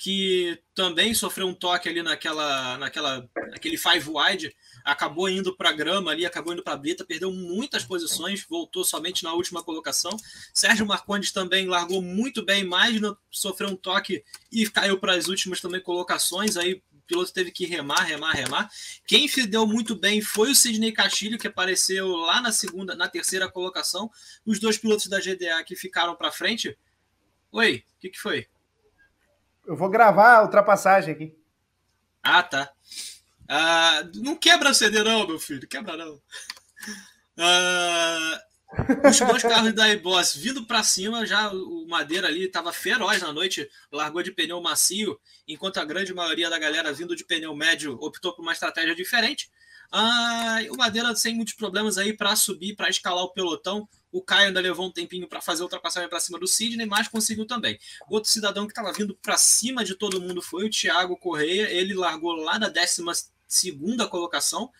que 0.00 0.58
também 0.74 1.12
sofreu 1.12 1.46
um 1.46 1.52
toque 1.52 1.86
ali 1.86 2.02
naquela, 2.02 2.78
naquela, 2.78 3.28
naquele 3.50 3.76
five 3.76 4.08
wide, 4.08 4.56
acabou 4.82 5.28
indo 5.28 5.54
para 5.54 5.68
a 5.68 5.74
grama 5.74 6.10
ali, 6.10 6.24
acabou 6.24 6.54
indo 6.54 6.62
para 6.62 6.72
a 6.72 6.76
brita, 6.78 7.04
perdeu 7.04 7.30
muitas 7.30 7.84
posições, 7.84 8.46
voltou 8.48 8.82
somente 8.82 9.22
na 9.22 9.34
última 9.34 9.62
colocação. 9.62 10.16
Sérgio 10.54 10.86
Marcondes 10.86 11.32
também 11.32 11.66
largou 11.66 12.00
muito 12.00 12.42
bem, 12.42 12.64
mas 12.64 12.98
sofreu 13.30 13.68
um 13.68 13.76
toque 13.76 14.24
e 14.50 14.66
caiu 14.70 14.98
para 14.98 15.12
as 15.12 15.28
últimas 15.28 15.60
também 15.60 15.82
colocações. 15.82 16.56
Aí 16.56 16.72
o 16.72 16.82
piloto 17.06 17.30
teve 17.34 17.50
que 17.50 17.66
remar, 17.66 18.04
remar, 18.04 18.32
remar. 18.32 18.70
Quem 19.06 19.28
deu 19.50 19.66
muito 19.66 19.94
bem 19.94 20.22
foi 20.22 20.50
o 20.50 20.54
Sidney 20.54 20.92
Castilho, 20.92 21.38
que 21.38 21.46
apareceu 21.46 22.08
lá 22.16 22.40
na 22.40 22.52
segunda, 22.52 22.94
na 22.94 23.06
terceira 23.06 23.50
colocação. 23.50 24.10
Os 24.46 24.58
dois 24.58 24.78
pilotos 24.78 25.08
da 25.08 25.20
GDA 25.20 25.62
que 25.62 25.76
ficaram 25.76 26.16
para 26.16 26.32
frente. 26.32 26.74
Oi, 27.52 27.84
o 27.98 28.00
que, 28.00 28.08
que 28.08 28.18
foi? 28.18 28.48
Eu 29.70 29.76
vou 29.76 29.88
gravar 29.88 30.38
a 30.38 30.42
ultrapassagem 30.42 31.14
aqui. 31.14 31.32
Ah, 32.20 32.42
tá. 32.42 32.72
Ah, 33.48 34.02
não 34.16 34.34
quebra 34.34 34.70
a 34.70 34.74
CD, 34.74 35.00
não, 35.04 35.24
meu 35.24 35.38
filho. 35.38 35.68
Quebra, 35.68 35.96
não. 35.96 36.20
Ah, 37.38 38.42
os 39.08 39.20
dois 39.20 39.42
carros 39.44 39.72
da 39.72 39.88
iBoss 39.90 40.34
vindo 40.34 40.66
para 40.66 40.82
cima, 40.82 41.24
já 41.24 41.52
o 41.52 41.86
Madeira 41.86 42.26
ali 42.26 42.46
estava 42.46 42.72
feroz 42.72 43.22
na 43.22 43.32
noite, 43.32 43.70
largou 43.92 44.24
de 44.24 44.32
pneu 44.32 44.60
macio, 44.60 45.16
enquanto 45.46 45.78
a 45.78 45.84
grande 45.84 46.12
maioria 46.12 46.50
da 46.50 46.58
galera 46.58 46.92
vindo 46.92 47.14
de 47.14 47.24
pneu 47.24 47.54
médio 47.54 47.96
optou 48.00 48.34
por 48.34 48.42
uma 48.42 48.52
estratégia 48.52 48.96
diferente. 48.96 49.48
Ah, 49.92 50.58
o 50.72 50.76
Madeira 50.76 51.14
sem 51.14 51.36
muitos 51.36 51.54
problemas 51.54 51.96
aí 51.96 52.12
para 52.12 52.34
subir, 52.34 52.74
para 52.74 52.90
escalar 52.90 53.22
o 53.22 53.32
pelotão. 53.32 53.88
O 54.12 54.22
Caio 54.22 54.48
ainda 54.48 54.60
levou 54.60 54.86
um 54.86 54.90
tempinho 54.90 55.28
para 55.28 55.40
fazer 55.40 55.62
a 55.62 55.64
ultrapassagem 55.64 56.08
para 56.08 56.20
cima 56.20 56.38
do 56.38 56.46
Sidney, 56.46 56.86
mas 56.86 57.08
conseguiu 57.08 57.46
também. 57.46 57.78
Outro 58.08 58.30
cidadão 58.30 58.66
que 58.66 58.72
estava 58.72 58.92
vindo 58.92 59.14
para 59.14 59.36
cima 59.36 59.84
de 59.84 59.94
todo 59.94 60.20
mundo 60.20 60.42
foi 60.42 60.66
o 60.66 60.70
Thiago 60.70 61.16
Correia. 61.16 61.70
Ele 61.70 61.94
largou 61.94 62.34
lá 62.34 62.58
da 62.58 62.68
12 62.68 63.30
segunda 63.46 64.06
colocação. 64.06 64.70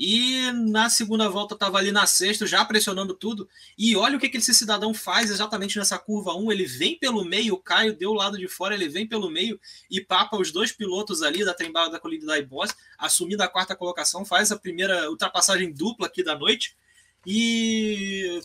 E 0.00 0.52
na 0.52 0.88
segunda 0.88 1.28
volta 1.28 1.54
estava 1.54 1.76
ali 1.76 1.90
na 1.90 2.06
sexta, 2.06 2.46
já 2.46 2.64
pressionando 2.64 3.14
tudo. 3.14 3.48
E 3.76 3.96
olha 3.96 4.16
o 4.16 4.20
que, 4.20 4.28
que 4.28 4.36
esse 4.36 4.54
cidadão 4.54 4.94
faz 4.94 5.28
exatamente 5.28 5.76
nessa 5.76 5.98
curva 5.98 6.34
1. 6.34 6.52
Ele 6.52 6.66
vem 6.66 6.96
pelo 6.96 7.24
meio, 7.24 7.54
o 7.54 7.58
Caio 7.58 7.96
deu 7.96 8.10
o 8.10 8.14
lado 8.14 8.38
de 8.38 8.46
fora, 8.46 8.76
ele 8.76 8.88
vem 8.88 9.08
pelo 9.08 9.28
meio 9.28 9.60
e 9.90 10.00
papa 10.00 10.36
os 10.36 10.52
dois 10.52 10.70
pilotos 10.70 11.20
ali 11.20 11.44
da 11.44 11.52
trembada 11.52 11.90
da 11.90 11.98
colina 11.98 12.26
da 12.26 12.38
iBoss, 12.38 12.76
assumindo 12.96 13.42
a 13.42 13.48
quarta 13.48 13.74
colocação, 13.74 14.24
faz 14.24 14.52
a 14.52 14.56
primeira 14.56 15.10
ultrapassagem 15.10 15.72
dupla 15.72 16.06
aqui 16.06 16.22
da 16.22 16.38
noite 16.38 16.76
e 17.26 18.40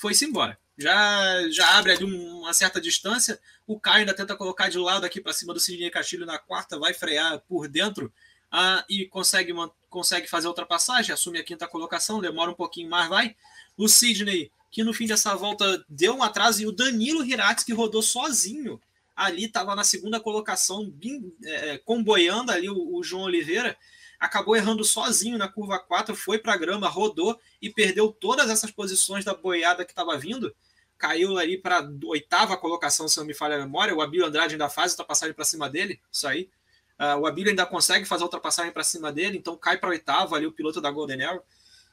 foi-se 0.00 0.24
embora. 0.24 0.58
Já, 0.78 1.48
já 1.50 1.76
abre 1.76 1.92
ali 1.92 2.04
uma 2.04 2.54
certa 2.54 2.80
distância. 2.80 3.38
O 3.66 3.78
Caio 3.78 4.00
ainda 4.00 4.14
tenta 4.14 4.34
colocar 4.34 4.70
de 4.70 4.78
lado 4.78 5.04
aqui 5.04 5.20
para 5.20 5.34
cima 5.34 5.52
do 5.52 5.60
Sidney 5.60 5.90
Castilho 5.90 6.24
na 6.24 6.38
quarta, 6.38 6.78
vai 6.78 6.94
frear 6.94 7.38
por 7.40 7.68
dentro 7.68 8.10
ah, 8.50 8.82
e 8.88 9.06
consegue, 9.06 9.52
consegue 9.90 10.26
fazer 10.26 10.46
a 10.46 10.50
ultrapassagem, 10.50 11.12
assume 11.12 11.38
a 11.38 11.44
quinta 11.44 11.68
colocação, 11.68 12.20
demora 12.20 12.50
um 12.50 12.54
pouquinho 12.54 12.88
mais, 12.88 13.10
vai. 13.10 13.36
O 13.76 13.88
Sidney, 13.88 14.50
que 14.70 14.82
no 14.82 14.94
fim 14.94 15.06
dessa 15.06 15.34
volta 15.36 15.84
deu 15.86 16.14
um 16.14 16.22
atraso, 16.22 16.62
e 16.62 16.66
o 16.66 16.72
Danilo 16.72 17.24
Hirats, 17.24 17.62
que 17.62 17.74
rodou 17.74 18.02
sozinho 18.02 18.80
ali, 19.14 19.44
estava 19.44 19.76
na 19.76 19.84
segunda 19.84 20.18
colocação, 20.18 20.88
bem, 20.88 21.30
é, 21.44 21.76
comboiando 21.78 22.50
ali 22.52 22.70
o, 22.70 22.96
o, 22.96 23.02
João 23.02 23.24
Oliveira, 23.24 23.76
acabou 24.20 24.54
errando 24.54 24.84
sozinho 24.84 25.38
na 25.38 25.48
curva 25.48 25.78
4, 25.78 26.14
foi 26.14 26.38
para 26.38 26.52
a 26.52 26.56
grama, 26.56 26.86
rodou 26.88 27.40
e 27.60 27.70
perdeu 27.70 28.12
todas 28.12 28.50
essas 28.50 28.70
posições 28.70 29.24
da 29.24 29.32
boiada 29.32 29.84
que 29.84 29.92
estava 29.92 30.16
vindo. 30.18 30.54
Caiu 30.98 31.38
ali 31.38 31.56
para 31.56 31.90
oitava 32.04 32.58
colocação, 32.58 33.08
se 33.08 33.16
não 33.16 33.24
me 33.24 33.32
falha 33.32 33.56
a 33.56 33.60
memória. 33.60 33.94
O 33.94 34.02
Abílio 34.02 34.26
Andrade 34.26 34.54
ainda 34.54 34.68
faz 34.68 34.92
ultrapassagem 34.92 35.34
para 35.34 35.46
cima 35.46 35.70
dele, 35.70 35.98
isso 36.12 36.28
aí. 36.28 36.50
Uh, 36.98 37.20
o 37.20 37.26
Abílio 37.26 37.48
ainda 37.48 37.64
consegue 37.64 38.04
fazer 38.04 38.22
a 38.22 38.26
ultrapassagem 38.26 38.70
para 38.70 38.84
cima 38.84 39.10
dele, 39.10 39.38
então 39.38 39.56
cai 39.56 39.78
para 39.78 39.88
oitavo 39.88 40.34
ali 40.34 40.44
o 40.44 40.52
piloto 40.52 40.82
da 40.82 40.90
Golden 40.90 41.22
Arrow. 41.22 41.42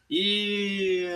E 0.09 1.07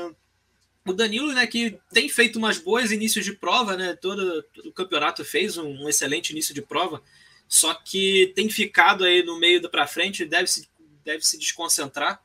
o 0.85 0.93
Danilo, 0.93 1.33
né, 1.33 1.45
que 1.45 1.77
tem 1.91 2.07
feito 2.07 2.39
umas 2.39 2.57
boas 2.57 2.89
inícios 2.89 3.25
de 3.25 3.33
prova, 3.33 3.75
né? 3.75 3.93
Todo, 3.95 4.43
todo 4.43 4.69
o 4.69 4.73
campeonato 4.73 5.25
fez 5.25 5.57
um, 5.57 5.83
um, 5.83 5.89
excelente 5.89 6.29
início 6.29 6.53
de 6.53 6.61
prova, 6.61 7.03
só 7.49 7.73
que 7.73 8.31
tem 8.33 8.49
ficado 8.49 9.03
aí 9.03 9.23
no 9.23 9.37
meio 9.37 9.69
para 9.69 9.85
frente, 9.85 10.23
deve 10.23 10.47
se, 10.47 10.70
deve 11.03 11.25
se 11.25 11.37
desconcentrar. 11.37 12.21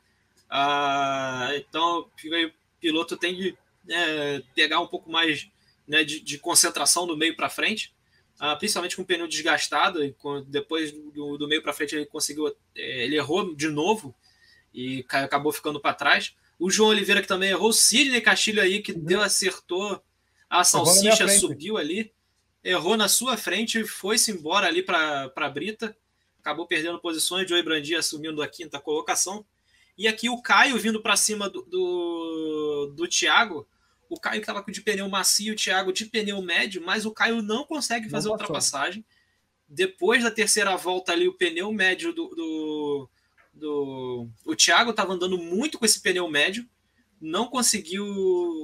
Uh, 0.49 1.55
então, 1.55 1.99
o 1.99 2.09
piloto 2.79 3.17
tem 3.17 3.35
de 3.35 3.57
é, 3.89 4.41
pegar 4.55 4.79
um 4.79 4.87
pouco 4.87 5.11
mais 5.11 5.49
né, 5.87 6.03
de, 6.03 6.19
de 6.19 6.37
concentração 6.39 7.05
do 7.05 7.17
meio 7.17 7.35
para 7.35 7.49
frente 7.49 7.93
ah, 8.39 8.55
principalmente 8.55 8.95
com 8.95 9.01
o 9.01 9.05
pneu 9.05 9.27
desgastado, 9.27 10.03
e 10.03 10.15
depois 10.45 10.91
do, 10.91 11.37
do 11.37 11.47
meio 11.47 11.61
para 11.61 11.73
frente 11.73 11.95
ele 11.95 12.05
conseguiu, 12.05 12.47
é, 12.75 13.03
ele 13.03 13.15
errou 13.15 13.55
de 13.55 13.67
novo 13.67 14.13
e 14.73 15.03
acabou 15.09 15.51
ficando 15.51 15.79
para 15.79 15.95
trás. 15.95 16.35
O 16.59 16.69
João 16.69 16.89
Oliveira 16.89 17.21
que 17.21 17.27
também 17.27 17.49
errou, 17.49 17.69
o 17.69 17.73
Sidney 17.73 18.21
Castilho 18.21 18.61
aí 18.61 18.81
que 18.81 18.93
deu, 18.93 19.21
acertou 19.21 20.01
a 20.47 20.63
salsicha, 20.63 21.27
subiu 21.27 21.77
ali, 21.77 22.11
errou 22.63 22.95
na 22.95 23.07
sua 23.07 23.37
frente, 23.37 23.83
foi-se 23.83 24.31
embora 24.31 24.67
ali 24.67 24.83
para 24.83 25.31
a 25.35 25.49
Brita, 25.49 25.97
acabou 26.47 26.65
perdendo 26.65 26.99
posições, 26.99 27.47
Joey 27.47 27.61
Brandi 27.61 27.93
assumindo 27.93 28.41
a 28.41 28.47
quinta 28.47 28.79
colocação. 28.79 29.45
E 29.97 30.07
aqui 30.07 30.29
o 30.29 30.41
Caio 30.41 30.77
vindo 30.77 31.01
para 31.01 31.17
cima 31.17 31.49
do, 31.49 31.61
do, 31.63 32.93
do 32.95 33.07
Thiago, 33.07 33.67
o 34.09 34.17
Caio 34.17 34.39
estava 34.39 34.63
de 34.63 34.81
pneu 34.81 35.09
macio, 35.09 35.53
o 35.53 35.55
Thiago 35.57 35.91
de 35.91 36.05
pneu 36.05 36.41
médio, 36.41 36.81
mas 36.81 37.05
o 37.05 37.11
Caio 37.11 37.41
não 37.41 37.65
consegue 37.65 38.09
fazer 38.09 38.29
a 38.29 38.31
ultrapassagem. 38.31 39.03
Depois 39.67 40.23
da 40.23 40.31
terceira 40.31 40.77
volta 40.77 41.11
ali, 41.11 41.27
o 41.27 41.33
pneu 41.33 41.73
médio 41.73 42.13
do. 42.13 42.29
do, 42.29 43.09
do... 43.53 44.29
O 44.45 44.55
Thiago 44.55 44.91
estava 44.91 45.11
andando 45.11 45.37
muito 45.37 45.77
com 45.77 45.83
esse 45.83 45.99
pneu 45.99 46.29
médio, 46.29 46.65
não 47.19 47.47
conseguiu. 47.47 48.05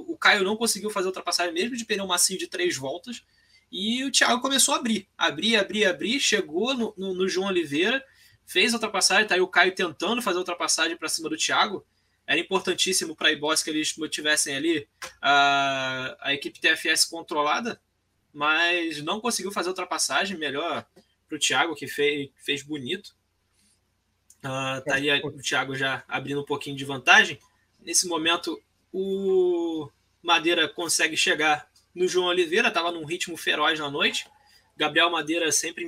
O 0.08 0.16
Caio 0.16 0.44
não 0.44 0.56
conseguiu 0.56 0.88
fazer 0.88 1.08
ultrapassagem 1.08 1.52
mesmo 1.52 1.76
de 1.76 1.84
pneu 1.84 2.06
macio 2.06 2.38
de 2.38 2.46
três 2.46 2.76
voltas. 2.76 3.22
E 3.70 4.04
o 4.04 4.10
Thiago 4.10 4.40
começou 4.40 4.74
a 4.74 4.78
abrir, 4.78 5.08
abrir, 5.18 5.56
abrir, 5.56 5.84
abrir, 5.84 6.20
chegou 6.20 6.74
no, 6.74 6.94
no, 6.96 7.14
no 7.14 7.28
João 7.28 7.48
Oliveira, 7.48 8.04
fez 8.46 8.72
a 8.72 8.76
ultrapassagem, 8.76 9.26
tá 9.26 9.34
aí 9.34 9.40
o 9.40 9.48
Caio 9.48 9.74
tentando 9.74 10.22
fazer 10.22 10.36
a 10.36 10.40
ultrapassagem 10.40 10.96
para 10.96 11.08
cima 11.08 11.28
do 11.28 11.36
Thiago 11.36 11.84
era 12.26 12.40
importantíssimo 12.40 13.14
para 13.14 13.28
a 13.28 13.32
iBoss 13.32 13.62
que 13.62 13.70
eles 13.70 13.94
tivessem 14.10 14.56
ali 14.56 14.88
a, 15.20 16.16
a 16.20 16.34
equipe 16.34 16.58
TFS 16.58 17.04
controlada, 17.04 17.80
mas 18.32 19.02
não 19.02 19.20
conseguiu 19.20 19.52
fazer 19.52 19.68
ultrapassagem. 19.68 20.38
Melhor 20.38 20.86
para 21.28 21.36
o 21.36 21.38
Thiago, 21.38 21.74
que 21.74 21.86
fez, 21.86 22.30
fez 22.36 22.62
bonito. 22.62 23.14
Uh, 24.38 24.80
tá 24.84 24.94
aí 24.94 25.10
o 25.20 25.42
Thiago 25.42 25.74
já 25.74 26.02
abrindo 26.08 26.40
um 26.40 26.46
pouquinho 26.46 26.76
de 26.76 26.84
vantagem. 26.84 27.38
Nesse 27.80 28.06
momento, 28.06 28.60
o 28.92 29.90
Madeira 30.22 30.66
consegue 30.66 31.16
chegar 31.16 31.68
no 31.94 32.08
João 32.08 32.26
Oliveira, 32.26 32.68
estava 32.68 32.90
num 32.90 33.04
ritmo 33.04 33.36
feroz 33.36 33.78
na 33.78 33.90
noite. 33.90 34.26
Gabriel 34.76 35.10
Madeira 35.10 35.52
sempre 35.52 35.84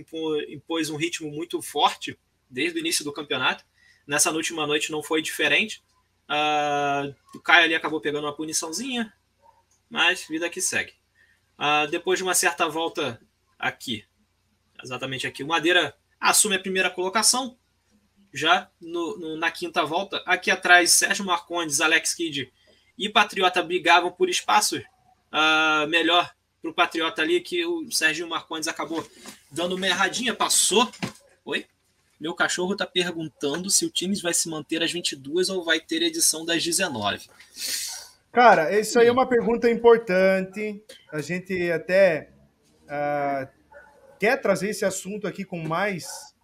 impôs 0.48 0.90
um 0.90 0.96
ritmo 0.96 1.30
muito 1.30 1.60
forte 1.60 2.18
desde 2.48 2.78
o 2.78 2.80
início 2.80 3.04
do 3.04 3.12
campeonato. 3.12 3.64
Nessa 4.06 4.30
última 4.30 4.66
noite 4.66 4.92
não 4.92 5.02
foi 5.02 5.20
diferente. 5.20 5.82
Uh, 6.28 7.14
o 7.34 7.40
Caio 7.40 7.64
ali 7.64 7.74
acabou 7.74 8.00
pegando 8.00 8.24
uma 8.24 8.34
puniçãozinha, 8.34 9.12
mas 9.90 10.26
vida 10.28 10.48
que 10.48 10.60
segue. 10.60 10.92
Uh, 11.58 11.90
depois 11.90 12.18
de 12.18 12.22
uma 12.22 12.34
certa 12.34 12.68
volta 12.68 13.20
aqui, 13.58 14.04
exatamente 14.82 15.26
aqui, 15.26 15.42
o 15.42 15.48
Madeira 15.48 15.96
assume 16.20 16.56
a 16.56 16.60
primeira 16.60 16.90
colocação, 16.90 17.56
já 18.32 18.70
no, 18.80 19.18
no, 19.18 19.36
na 19.36 19.50
quinta 19.50 19.84
volta. 19.84 20.22
Aqui 20.26 20.50
atrás, 20.50 20.92
Sérgio 20.92 21.24
Marcondes, 21.24 21.80
Alex 21.80 22.14
Kidd 22.14 22.52
e 22.98 23.08
Patriota 23.08 23.62
brigavam 23.62 24.10
por 24.12 24.28
espaço. 24.28 24.80
Uh, 25.36 25.86
melhor 25.88 26.32
para 26.62 26.70
o 26.70 26.74
Patriota 26.74 27.20
ali, 27.20 27.42
que 27.42 27.62
o 27.66 27.90
Sérgio 27.92 28.26
Marcondes 28.26 28.68
acabou 28.68 29.06
dando 29.50 29.76
uma 29.76 29.86
erradinha, 29.86 30.34
passou. 30.34 30.90
Oi? 31.44 31.66
Meu 32.18 32.34
cachorro 32.34 32.72
está 32.72 32.86
perguntando 32.86 33.68
se 33.68 33.84
o 33.84 33.90
Times 33.90 34.22
vai 34.22 34.32
se 34.32 34.48
manter 34.48 34.82
às 34.82 34.90
22 34.90 35.50
ou 35.50 35.62
vai 35.62 35.78
ter 35.78 36.00
edição 36.00 36.46
das 36.46 36.64
19. 36.64 37.28
Cara, 38.32 38.78
isso 38.78 38.98
aí 38.98 39.08
é 39.08 39.12
uma 39.12 39.28
pergunta 39.28 39.70
importante. 39.70 40.82
A 41.12 41.20
gente 41.20 41.70
até 41.70 42.30
uh, 42.84 43.46
quer 44.18 44.40
trazer 44.40 44.70
esse 44.70 44.86
assunto 44.86 45.26
aqui 45.26 45.44
com 45.44 45.58
mais 45.58 46.34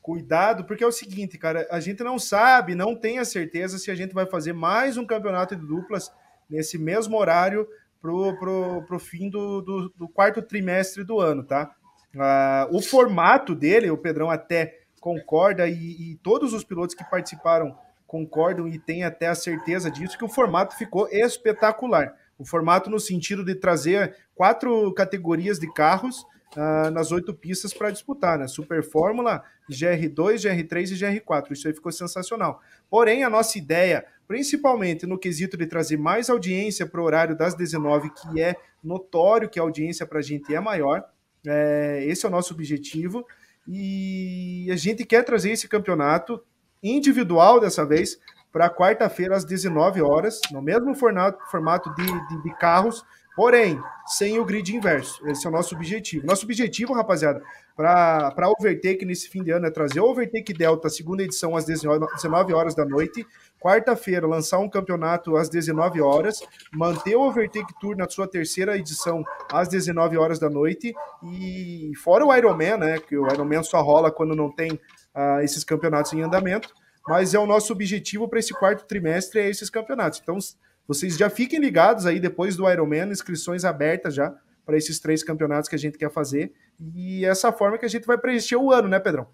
cuidado, 0.00 0.64
porque 0.64 0.84
é 0.84 0.86
o 0.86 0.92
seguinte, 0.92 1.36
cara, 1.36 1.66
a 1.68 1.80
gente 1.80 2.04
não 2.04 2.16
sabe, 2.16 2.76
não 2.76 2.94
tem 2.94 3.18
a 3.18 3.24
certeza 3.24 3.76
se 3.76 3.90
a 3.90 3.94
gente 3.96 4.14
vai 4.14 4.24
fazer 4.24 4.52
mais 4.52 4.96
um 4.96 5.04
campeonato 5.04 5.56
de 5.56 5.66
duplas 5.66 6.12
nesse 6.48 6.78
mesmo 6.78 7.18
horário 7.18 7.66
pro, 8.00 8.36
pro, 8.38 8.82
pro 8.82 8.98
fim 8.98 9.28
do, 9.28 9.60
do, 9.60 9.88
do 9.90 10.08
quarto 10.08 10.42
trimestre 10.42 11.04
do 11.04 11.20
ano, 11.20 11.42
tá? 11.44 11.74
Uh, 12.14 12.76
o 12.76 12.80
formato 12.80 13.54
dele, 13.54 13.90
o 13.90 13.98
Pedrão 13.98 14.30
até 14.30 14.80
concorda, 15.00 15.68
e, 15.68 16.12
e, 16.12 16.16
todos 16.22 16.52
os 16.52 16.64
pilotos 16.64 16.94
que 16.94 17.04
participaram 17.04 17.76
concordam 18.06 18.66
e 18.66 18.78
têm 18.78 19.04
até 19.04 19.26
a 19.26 19.34
certeza 19.34 19.90
disso, 19.90 20.16
que 20.16 20.24
o 20.24 20.28
formato 20.28 20.76
ficou 20.76 21.08
espetacular. 21.10 22.14
O 22.38 22.44
formato 22.44 22.88
no 22.88 22.98
sentido 22.98 23.44
de 23.44 23.54
trazer 23.54 24.16
quatro 24.34 24.92
categorias 24.94 25.58
de 25.58 25.70
carros 25.72 26.24
uh, 26.56 26.90
nas 26.90 27.12
oito 27.12 27.34
pistas 27.34 27.72
para 27.72 27.90
disputar, 27.90 28.38
né? 28.38 28.48
Super 28.48 28.82
Fórmula, 28.82 29.42
GR2, 29.70 30.36
GR3 30.36 30.92
e 30.92 31.20
GR4. 31.20 31.52
Isso 31.52 31.68
aí 31.68 31.74
ficou 31.74 31.92
sensacional. 31.92 32.60
Porém, 32.90 33.22
a 33.22 33.30
nossa 33.30 33.58
ideia, 33.58 34.04
principalmente 34.26 35.06
no 35.06 35.18
quesito 35.18 35.56
de 35.56 35.66
trazer 35.66 35.96
mais 35.96 36.30
audiência 36.30 36.86
para 36.86 37.00
o 37.00 37.04
horário 37.04 37.36
das 37.36 37.54
19, 37.54 38.10
que 38.10 38.40
é 38.40 38.56
notório 38.82 39.48
que 39.48 39.58
a 39.58 39.62
audiência 39.62 40.06
para 40.06 40.18
a 40.20 40.22
gente 40.22 40.54
é 40.54 40.60
maior, 40.60 41.04
é, 41.46 42.04
esse 42.06 42.24
é 42.24 42.28
o 42.28 42.32
nosso 42.32 42.54
objetivo. 42.54 43.26
E 43.68 44.68
a 44.70 44.76
gente 44.76 45.04
quer 45.04 45.24
trazer 45.24 45.50
esse 45.50 45.68
campeonato 45.68 46.40
individual 46.82 47.60
dessa 47.60 47.84
vez 47.84 48.18
para 48.52 48.70
quarta-feira 48.70 49.36
às 49.36 49.44
19 49.44 50.00
horas, 50.00 50.40
no 50.50 50.62
mesmo 50.62 50.94
formato, 50.94 51.38
formato 51.50 51.94
de, 51.94 52.06
de, 52.06 52.42
de, 52.42 52.54
carros, 52.56 53.04
porém 53.36 53.80
sem 54.06 54.38
o 54.38 54.44
grid 54.44 54.74
inverso. 54.74 55.28
Esse 55.28 55.46
é 55.46 55.50
o 55.50 55.52
nosso 55.52 55.74
objetivo. 55.74 56.26
Nosso 56.26 56.44
objetivo, 56.44 56.94
rapaziada, 56.94 57.42
para 57.76 58.32
a 58.34 58.50
Overtake 58.50 59.04
nesse 59.04 59.28
fim 59.28 59.42
de 59.42 59.50
ano 59.50 59.66
é 59.66 59.70
trazer 59.70 60.00
o 60.00 60.06
Overtake 60.06 60.54
Delta, 60.54 60.88
segunda 60.88 61.22
edição, 61.22 61.54
às 61.54 61.66
19 61.66 62.54
horas 62.54 62.74
da 62.74 62.86
noite. 62.86 63.26
Quarta-feira, 63.60 64.26
lançar 64.26 64.58
um 64.58 64.68
campeonato 64.68 65.36
às 65.36 65.50
19 65.50 66.00
horas, 66.00 66.40
manter 66.72 67.16
o 67.16 67.22
Overtake 67.22 67.74
Tour 67.78 67.96
na 67.96 68.08
sua 68.08 68.26
terceira 68.26 68.78
edição 68.78 69.22
às 69.52 69.68
19 69.68 70.16
horas 70.16 70.38
da 70.38 70.48
noite. 70.48 70.94
E 71.22 71.92
fora 72.02 72.24
o 72.24 72.34
Ironman, 72.34 72.78
né? 72.78 72.98
Que 72.98 73.16
o 73.18 73.30
Ironman 73.30 73.62
só 73.62 73.82
rola 73.82 74.10
quando 74.10 74.34
não 74.34 74.50
tem 74.50 74.72
uh, 74.72 75.40
esses 75.42 75.62
campeonatos 75.62 76.12
em 76.14 76.22
andamento 76.22 76.72
mas 77.06 77.34
é 77.34 77.38
o 77.38 77.46
nosso 77.46 77.72
objetivo 77.72 78.28
para 78.28 78.40
esse 78.40 78.52
quarto 78.52 78.84
trimestre 78.84 79.40
é 79.40 79.48
esses 79.48 79.70
campeonatos. 79.70 80.20
Então, 80.20 80.38
vocês 80.86 81.16
já 81.16 81.28
fiquem 81.28 81.58
ligados 81.58 82.06
aí 82.06 82.20
depois 82.20 82.56
do 82.56 82.70
Ironman, 82.70 83.10
inscrições 83.10 83.64
abertas 83.64 84.14
já 84.14 84.34
para 84.64 84.76
esses 84.76 84.98
três 84.98 85.22
campeonatos 85.22 85.68
que 85.68 85.76
a 85.76 85.78
gente 85.78 85.98
quer 85.98 86.10
fazer. 86.10 86.52
E 86.94 87.24
essa 87.24 87.52
forma 87.52 87.78
que 87.78 87.86
a 87.86 87.88
gente 87.88 88.06
vai 88.06 88.18
preencher 88.18 88.56
o 88.56 88.72
ano, 88.72 88.88
né, 88.88 88.98
Pedrão? 88.98 89.28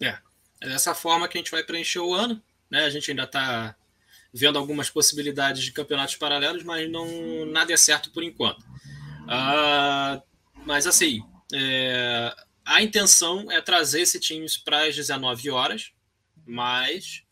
É, 0.00 0.18
é 0.60 0.68
dessa 0.68 0.94
forma 0.94 1.28
que 1.28 1.36
a 1.36 1.40
gente 1.40 1.50
vai 1.50 1.62
preencher 1.62 1.98
o 1.98 2.14
ano, 2.14 2.40
né? 2.70 2.84
A 2.84 2.90
gente 2.90 3.10
ainda 3.10 3.24
está 3.24 3.76
vendo 4.32 4.58
algumas 4.58 4.90
possibilidades 4.90 5.62
de 5.62 5.72
campeonatos 5.72 6.16
paralelos, 6.16 6.62
mas 6.62 6.90
não 6.90 7.46
nada 7.46 7.72
é 7.72 7.76
certo 7.76 8.10
por 8.12 8.22
enquanto. 8.22 8.60
Uh, 8.60 10.22
mas 10.64 10.86
assim, 10.86 11.22
é, 11.52 12.34
a 12.64 12.82
intenção 12.82 13.50
é 13.50 13.60
trazer 13.60 14.02
esse 14.02 14.20
time 14.20 14.46
para 14.64 14.84
as 14.84 14.94
19 14.94 15.50
horas, 15.50 15.92
mas 16.44 17.22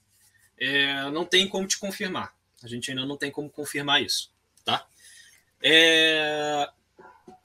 é, 0.59 1.11
não 1.11 1.25
tem 1.25 1.49
como 1.49 1.67
te 1.67 1.79
confirmar. 1.79 2.34
A 2.65 2.69
gente 2.69 2.91
ainda 2.91 3.05
não 3.05 3.17
tem 3.17 3.31
como 3.31 3.51
confirmar 3.51 4.03
isso, 4.03 4.33
tá? 4.65 4.87
É, 5.63 6.67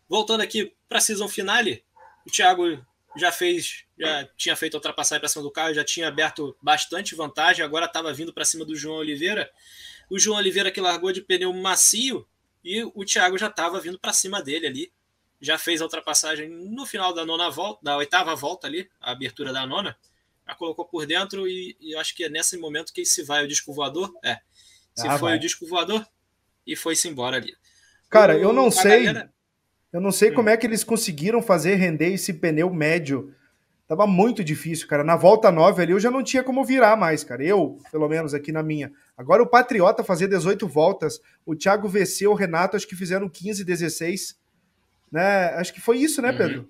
voltando 0.08 0.42
aqui 0.42 0.74
para 0.88 0.98
a 0.98 1.02
season 1.02 1.28
finale, 1.28 1.84
o 2.26 2.32
Thiago 2.32 2.84
já 3.18 3.32
fez, 3.32 3.84
já 3.98 4.26
tinha 4.38 4.56
feito 4.56 4.76
a 4.76 4.78
ultrapassagem 4.78 5.20
para 5.20 5.28
cima 5.28 5.44
do 5.44 5.52
carro, 5.52 5.74
já 5.74 5.84
tinha 5.84 6.08
aberto 6.08 6.56
bastante 6.62 7.16
vantagem, 7.16 7.66
agora 7.66 7.86
estava 7.86 8.14
vindo 8.14 8.34
para 8.34 8.46
cima 8.46 8.64
do 8.64 8.76
João 8.76 8.98
Oliveira. 8.98 9.52
O 10.10 10.18
João 10.18 10.38
Oliveira 10.38 10.72
que 10.72 10.80
largou 10.80 11.12
de 11.12 11.22
pneu 11.22 11.52
macio 11.52 12.26
e 12.64 12.84
o 12.84 13.04
Thiago 13.04 13.38
já 13.38 13.48
estava 13.48 13.80
vindo 13.80 14.00
para 14.00 14.14
cima 14.14 14.42
dele 14.42 14.68
ali. 14.68 14.94
Já 15.42 15.58
fez 15.58 15.82
a 15.82 15.86
ultrapassagem 15.86 16.50
no 16.50 16.86
final 16.86 17.14
da 17.14 17.26
nona 17.26 17.50
volta, 17.50 17.80
da 17.84 17.98
oitava 17.98 18.36
volta 18.36 18.68
ali, 18.68 18.90
a 19.02 19.12
abertura 19.12 19.52
da 19.52 19.66
nona 19.66 19.98
a 20.50 20.56
colocou 20.56 20.86
por 20.86 21.06
dentro 21.06 21.48
e, 21.48 21.78
e 21.80 21.96
acho 21.96 22.16
que 22.16 22.24
é 22.24 22.30
nesse 22.30 22.58
momento 22.58 22.92
que 22.92 23.06
se 23.06 23.24
vai 23.24 23.44
o 23.44 23.48
disco 23.48 23.72
voador. 23.72 24.12
É. 24.24 24.40
Se 25.00 25.08
ah, 25.08 25.18
foi 25.18 25.30
vai. 25.30 25.38
o 25.38 25.40
disco 25.40 25.66
voador 25.66 26.06
e 26.66 26.76
foi-se 26.76 27.08
embora 27.08 27.38
ali. 27.38 27.54
Cara, 28.10 28.36
o, 28.36 28.40
eu 28.40 28.54
não 28.54 28.70
sei. 28.70 29.06
Galera... 29.06 29.34
Eu 29.92 30.00
não 30.00 30.12
sei 30.12 30.32
hum. 30.32 30.36
como 30.36 30.50
é 30.50 30.58
que 30.58 30.68
eles 30.68 30.84
conseguiram 30.84 31.42
fazer 31.42 31.76
render 31.76 32.14
esse 32.14 32.34
pneu 32.34 32.72
médio. 32.72 33.34
Tava 33.88 34.06
muito 34.06 34.44
difícil, 34.44 34.88
cara. 34.88 35.04
Na 35.04 35.16
volta 35.16 35.52
9 35.52 35.82
ali 35.82 35.92
eu 35.94 36.00
já 36.00 36.12
não 36.12 36.22
tinha 36.22 36.44
como 36.44 36.64
virar 36.64 36.96
mais, 36.96 37.24
cara. 37.24 37.44
Eu, 37.44 37.80
pelo 37.92 38.08
menos 38.08 38.36
aqui 38.36 38.52
na 38.52 38.62
minha. 38.62 38.92
Agora 39.18 39.42
o 39.42 39.48
Patriota 39.48 40.04
fazer 40.04 40.28
18 40.28 40.68
voltas, 40.68 41.20
o 41.44 41.56
Thiago 41.56 41.90
VC, 41.90 42.28
o 42.28 42.36
Renato, 42.36 42.78
acho 42.78 42.88
que 42.88 42.96
fizeram 42.96 43.28
15, 43.28 43.64
16. 43.64 44.40
Né? 45.12 45.46
Acho 45.56 45.74
que 45.74 45.82
foi 45.82 45.98
isso, 45.98 46.22
né, 46.22 46.30
uhum. 46.30 46.38
Pedro? 46.38 46.70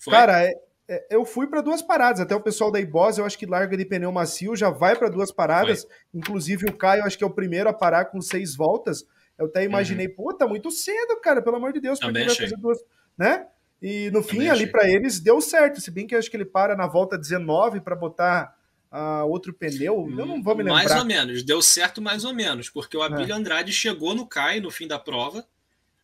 Foi. 0.00 0.14
Cara, 0.14 0.42
é, 0.42 0.54
é, 0.88 1.06
eu 1.10 1.24
fui 1.24 1.46
para 1.46 1.60
duas 1.60 1.82
paradas. 1.82 2.20
Até 2.20 2.34
o 2.34 2.40
pessoal 2.40 2.70
da 2.70 2.80
Ibos, 2.80 3.18
eu 3.18 3.24
acho 3.24 3.38
que 3.38 3.46
larga 3.46 3.76
de 3.76 3.84
pneu 3.84 4.12
macio, 4.12 4.54
já 4.54 4.70
vai 4.70 4.96
para 4.96 5.08
duas 5.08 5.32
paradas. 5.32 5.82
Foi. 5.82 5.90
Inclusive 6.14 6.66
o 6.66 6.76
Caio, 6.76 7.04
acho 7.04 7.16
que 7.16 7.24
é 7.24 7.26
o 7.26 7.30
primeiro 7.30 7.68
a 7.68 7.72
parar 7.72 8.06
com 8.06 8.20
seis 8.20 8.54
voltas. 8.54 9.04
Eu 9.38 9.46
até 9.46 9.64
imaginei, 9.64 10.06
uhum. 10.08 10.14
pô, 10.14 10.34
tá 10.34 10.46
muito 10.46 10.70
cedo, 10.70 11.20
cara, 11.20 11.42
pelo 11.42 11.56
amor 11.56 11.72
de 11.72 11.80
Deus, 11.80 11.98
porque 11.98 12.24
vai 12.24 12.34
fazer 12.34 12.56
duas, 12.56 12.78
né? 13.18 13.46
E 13.82 14.10
no 14.10 14.22
fim, 14.22 14.48
ali 14.48 14.66
para 14.66 14.88
eles 14.88 15.20
deu 15.20 15.40
certo. 15.40 15.80
Se 15.80 15.90
bem 15.90 16.06
que 16.06 16.14
eu 16.14 16.18
acho 16.18 16.30
que 16.30 16.36
ele 16.36 16.44
para 16.44 16.76
na 16.76 16.86
volta 16.86 17.18
19 17.18 17.80
para 17.80 17.96
botar 17.96 18.56
uh, 18.92 19.26
outro 19.26 19.52
pneu, 19.52 20.08
eu 20.16 20.26
não 20.26 20.42
vou 20.42 20.54
me 20.54 20.62
lembrar. 20.62 20.84
Mais 20.84 20.96
ou 20.96 21.04
menos, 21.04 21.42
deu 21.42 21.60
certo 21.60 22.00
mais 22.00 22.24
ou 22.24 22.32
menos, 22.32 22.70
porque 22.70 22.96
o 22.96 23.02
Abílio 23.02 23.32
é. 23.32 23.36
Andrade 23.36 23.72
chegou 23.72 24.14
no 24.14 24.26
Caio 24.26 24.62
no 24.62 24.70
fim 24.70 24.86
da 24.86 24.98
prova, 24.98 25.44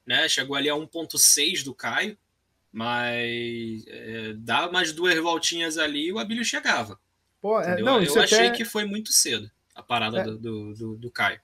né? 0.05 0.29
Chegou 0.29 0.57
ali 0.57 0.69
a 0.69 0.75
1.6 0.75 1.65
do 1.65 1.75
Caio. 1.75 2.19
Mas 2.73 3.85
é, 3.89 4.35
dá 4.37 4.71
mais 4.71 4.93
duas 4.93 5.17
voltinhas 5.19 5.77
ali 5.77 6.09
e 6.09 6.13
o 6.13 6.19
Abílio 6.19 6.45
chegava. 6.45 6.99
Pô, 7.41 7.61
é, 7.61 7.81
não, 7.83 8.01
eu 8.03 8.21
achei 8.21 8.49
até... 8.49 8.57
que 8.57 8.65
foi 8.65 8.85
muito 8.85 9.13
cedo 9.13 9.51
a 9.75 9.83
parada 9.83 10.21
é. 10.21 10.25
do, 10.25 10.39
do, 10.39 10.75
do, 10.75 10.97
do, 10.97 11.11
Caio. 11.11 11.41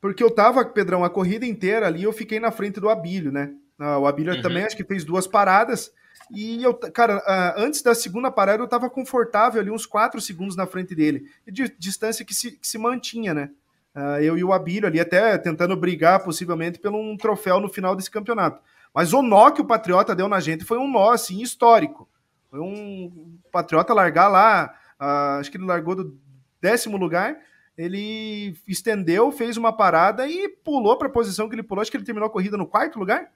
Porque 0.00 0.22
eu 0.22 0.30
tava, 0.30 0.64
Pedrão, 0.64 1.02
a 1.02 1.10
corrida 1.10 1.46
inteira 1.46 1.86
ali, 1.86 2.02
eu 2.02 2.12
fiquei 2.12 2.38
na 2.38 2.50
frente 2.50 2.78
do 2.78 2.88
Abílio, 2.88 3.32
né? 3.32 3.52
Ah, 3.78 3.98
o 3.98 4.06
Abílio 4.06 4.34
uhum. 4.34 4.42
também 4.42 4.64
acho 4.64 4.76
que 4.76 4.84
fez 4.84 5.04
duas 5.04 5.26
paradas. 5.26 5.92
E 6.30 6.62
eu, 6.62 6.74
cara, 6.74 7.22
ah, 7.26 7.54
antes 7.56 7.82
da 7.82 7.94
segunda 7.94 8.30
parada 8.30 8.62
eu 8.62 8.68
tava 8.68 8.88
confortável 8.88 9.60
ali, 9.60 9.70
uns 9.70 9.86
quatro 9.86 10.20
segundos 10.20 10.54
na 10.54 10.66
frente 10.66 10.94
dele. 10.94 11.28
De 11.46 11.74
distância 11.78 12.24
que 12.24 12.34
se, 12.34 12.52
que 12.52 12.66
se 12.66 12.78
mantinha, 12.78 13.34
né? 13.34 13.50
Ah, 13.94 14.22
eu 14.22 14.38
e 14.38 14.44
o 14.44 14.52
Abílio 14.52 14.86
ali, 14.86 15.00
até 15.00 15.36
tentando 15.38 15.76
brigar 15.76 16.22
possivelmente 16.22 16.78
pelo 16.78 16.98
um 16.98 17.16
troféu 17.16 17.58
no 17.58 17.68
final 17.68 17.96
desse 17.96 18.10
campeonato. 18.10 18.62
Mas 18.94 19.12
o 19.12 19.22
nó 19.22 19.50
que 19.50 19.60
o 19.60 19.66
Patriota 19.66 20.14
deu 20.14 20.28
na 20.28 20.40
gente 20.40 20.64
foi 20.64 20.78
um 20.78 20.90
nó, 20.90 21.10
assim, 21.10 21.40
histórico. 21.40 22.08
Foi 22.50 22.60
um 22.60 23.38
Patriota 23.52 23.94
largar 23.94 24.28
lá, 24.28 24.74
uh, 25.00 25.40
acho 25.40 25.50
que 25.50 25.56
ele 25.56 25.64
largou 25.64 25.94
do 25.94 26.20
décimo 26.60 26.96
lugar, 26.96 27.38
ele 27.78 28.54
estendeu, 28.66 29.30
fez 29.30 29.56
uma 29.56 29.72
parada 29.72 30.28
e 30.28 30.48
pulou 30.48 30.98
para 30.98 31.08
a 31.08 31.12
posição 31.12 31.48
que 31.48 31.54
ele 31.54 31.62
pulou. 31.62 31.80
Acho 31.80 31.90
que 31.90 31.96
ele 31.96 32.04
terminou 32.04 32.26
a 32.26 32.32
corrida 32.32 32.56
no 32.56 32.66
quarto 32.66 32.98
lugar? 32.98 33.32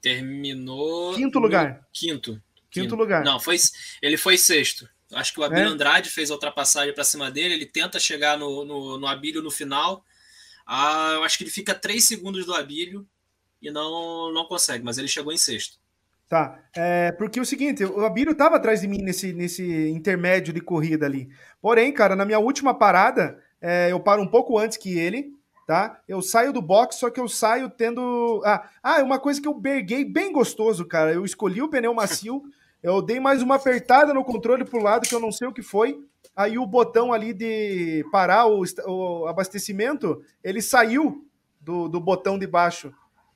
Terminou. 0.00 1.14
Quinto 1.14 1.38
lugar. 1.38 1.86
Quinto. 1.92 2.32
Quinto, 2.32 2.42
quinto 2.70 2.96
lugar. 2.96 3.24
Não, 3.24 3.38
foi, 3.38 3.56
ele 4.02 4.16
foi 4.16 4.36
sexto. 4.36 4.88
Acho 5.12 5.32
que 5.32 5.40
o 5.40 5.44
Abílio 5.44 5.64
é? 5.64 5.68
Andrade 5.68 6.10
fez 6.10 6.30
a 6.30 6.34
ultrapassagem 6.34 6.94
para 6.94 7.04
cima 7.04 7.30
dele. 7.30 7.54
Ele 7.54 7.66
tenta 7.66 8.00
chegar 8.00 8.36
no, 8.36 8.64
no, 8.64 8.98
no 8.98 9.06
Abílio 9.06 9.42
no 9.42 9.50
final. 9.50 10.04
Ah, 10.66 11.12
eu 11.14 11.24
acho 11.24 11.38
que 11.38 11.44
ele 11.44 11.50
fica 11.50 11.74
três 11.74 12.04
segundos 12.04 12.44
do 12.46 12.54
Abílio 12.54 13.06
e 13.62 13.70
não, 13.70 14.32
não 14.32 14.44
consegue, 14.44 14.84
mas 14.84 14.98
ele 14.98 15.08
chegou 15.08 15.32
em 15.32 15.38
sexto. 15.38 15.78
Tá, 16.28 16.58
é, 16.74 17.12
porque 17.12 17.38
é 17.38 17.42
o 17.42 17.46
seguinte, 17.46 17.84
o 17.84 18.04
Abílio 18.06 18.32
estava 18.32 18.56
atrás 18.56 18.80
de 18.80 18.88
mim 18.88 19.02
nesse, 19.02 19.32
nesse 19.34 19.90
intermédio 19.90 20.52
de 20.52 20.62
corrida 20.62 21.04
ali. 21.04 21.28
Porém, 21.60 21.92
cara, 21.92 22.16
na 22.16 22.24
minha 22.24 22.38
última 22.38 22.72
parada, 22.72 23.38
é, 23.60 23.92
eu 23.92 24.00
paro 24.00 24.22
um 24.22 24.26
pouco 24.26 24.58
antes 24.58 24.78
que 24.78 24.98
ele, 24.98 25.30
tá? 25.66 26.00
Eu 26.08 26.22
saio 26.22 26.52
do 26.52 26.62
box, 26.62 26.96
só 26.96 27.10
que 27.10 27.20
eu 27.20 27.28
saio 27.28 27.68
tendo. 27.68 28.42
Ah, 28.44 28.68
ah 28.82 29.02
uma 29.02 29.18
coisa 29.18 29.40
que 29.40 29.46
eu 29.46 29.54
berguei 29.54 30.04
bem 30.04 30.32
gostoso, 30.32 30.86
cara. 30.86 31.12
Eu 31.12 31.24
escolhi 31.24 31.60
o 31.60 31.68
pneu 31.68 31.92
macio, 31.92 32.42
eu 32.82 33.02
dei 33.02 33.20
mais 33.20 33.42
uma 33.42 33.56
apertada 33.56 34.14
no 34.14 34.24
controle 34.24 34.64
pro 34.64 34.82
lado, 34.82 35.06
que 35.06 35.14
eu 35.14 35.20
não 35.20 35.30
sei 35.30 35.46
o 35.46 35.52
que 35.52 35.62
foi. 35.62 36.02
Aí 36.34 36.58
o 36.58 36.66
botão 36.66 37.12
ali 37.12 37.34
de 37.34 38.06
parar 38.10 38.46
o, 38.46 38.64
o 38.86 39.26
abastecimento, 39.26 40.24
ele 40.42 40.62
saiu 40.62 41.26
do, 41.60 41.88
do 41.88 42.00
botão 42.00 42.38
de 42.38 42.46
baixo. 42.46 42.92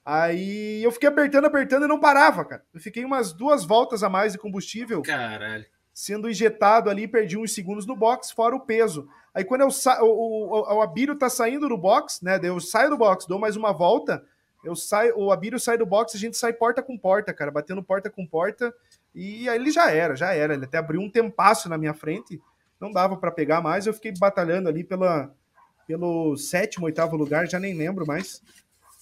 Aí 0.09 0.85
eu 0.85 0.93
fiquei 0.93 1.09
apertando, 1.09 1.47
apertando 1.47 1.85
e 1.85 1.89
não 1.89 1.99
parava, 1.99 2.45
cara. 2.45 2.63
Eu 2.73 2.79
fiquei 2.81 3.05
umas 3.05 3.33
duas 3.33 3.65
voltas 3.65 4.05
a 4.05 4.09
mais 4.09 4.35
de 4.35 4.39
combustível. 4.39 5.03
Caralho. 5.03 5.67
Sendo 5.93 6.31
injetado 6.31 6.89
ali, 6.89 7.09
perdi 7.09 7.37
uns 7.37 7.53
segundos 7.53 7.87
no 7.87 7.97
box, 7.97 8.31
fora 8.31 8.55
o 8.55 8.61
peso. 8.61 9.09
Aí 9.35 9.43
quando 9.43 9.63
eu 9.63 9.71
sa... 9.73 10.01
o, 10.05 10.07
o, 10.07 10.77
o 10.77 10.81
Abílio 10.81 11.17
tá 11.17 11.29
saindo 11.29 11.69
do 11.69 11.77
box, 11.77 12.23
né? 12.23 12.39
Eu 12.41 12.61
saio 12.61 12.91
do 12.91 12.97
box, 12.97 13.27
dou 13.27 13.41
mais 13.41 13.57
uma 13.57 13.73
volta, 13.73 14.25
eu 14.63 14.77
saio, 14.77 15.19
o 15.19 15.33
Abílio 15.33 15.59
sai 15.59 15.77
do 15.77 15.85
box, 15.85 16.15
a 16.15 16.21
gente 16.21 16.37
sai 16.37 16.53
porta 16.53 16.81
com 16.81 16.97
porta, 16.97 17.35
cara, 17.35 17.51
batendo 17.51 17.83
porta 17.83 18.09
com 18.09 18.25
porta. 18.25 18.73
E 19.13 19.49
aí 19.49 19.57
ele 19.57 19.73
já 19.73 19.91
era, 19.91 20.15
já 20.15 20.33
era. 20.33 20.55
Ele 20.55 20.67
até 20.67 20.79
abriu 20.79 21.01
um 21.01 21.11
tempasso 21.11 21.69
na 21.69 21.77
minha 21.77 21.95
frente, 21.95 22.41
não 22.81 22.93
dava 22.93 23.17
para 23.17 23.33
pegar 23.33 23.61
mais. 23.61 23.87
Eu 23.87 23.93
fiquei 23.93 24.13
batalhando 24.17 24.69
ali 24.69 24.85
pela, 24.85 25.35
pelo 25.85 26.37
sétimo, 26.37 26.87
oitavo 26.87 27.17
lugar, 27.17 27.49
já 27.49 27.59
nem 27.59 27.75
lembro 27.75 28.07
mais. 28.07 28.41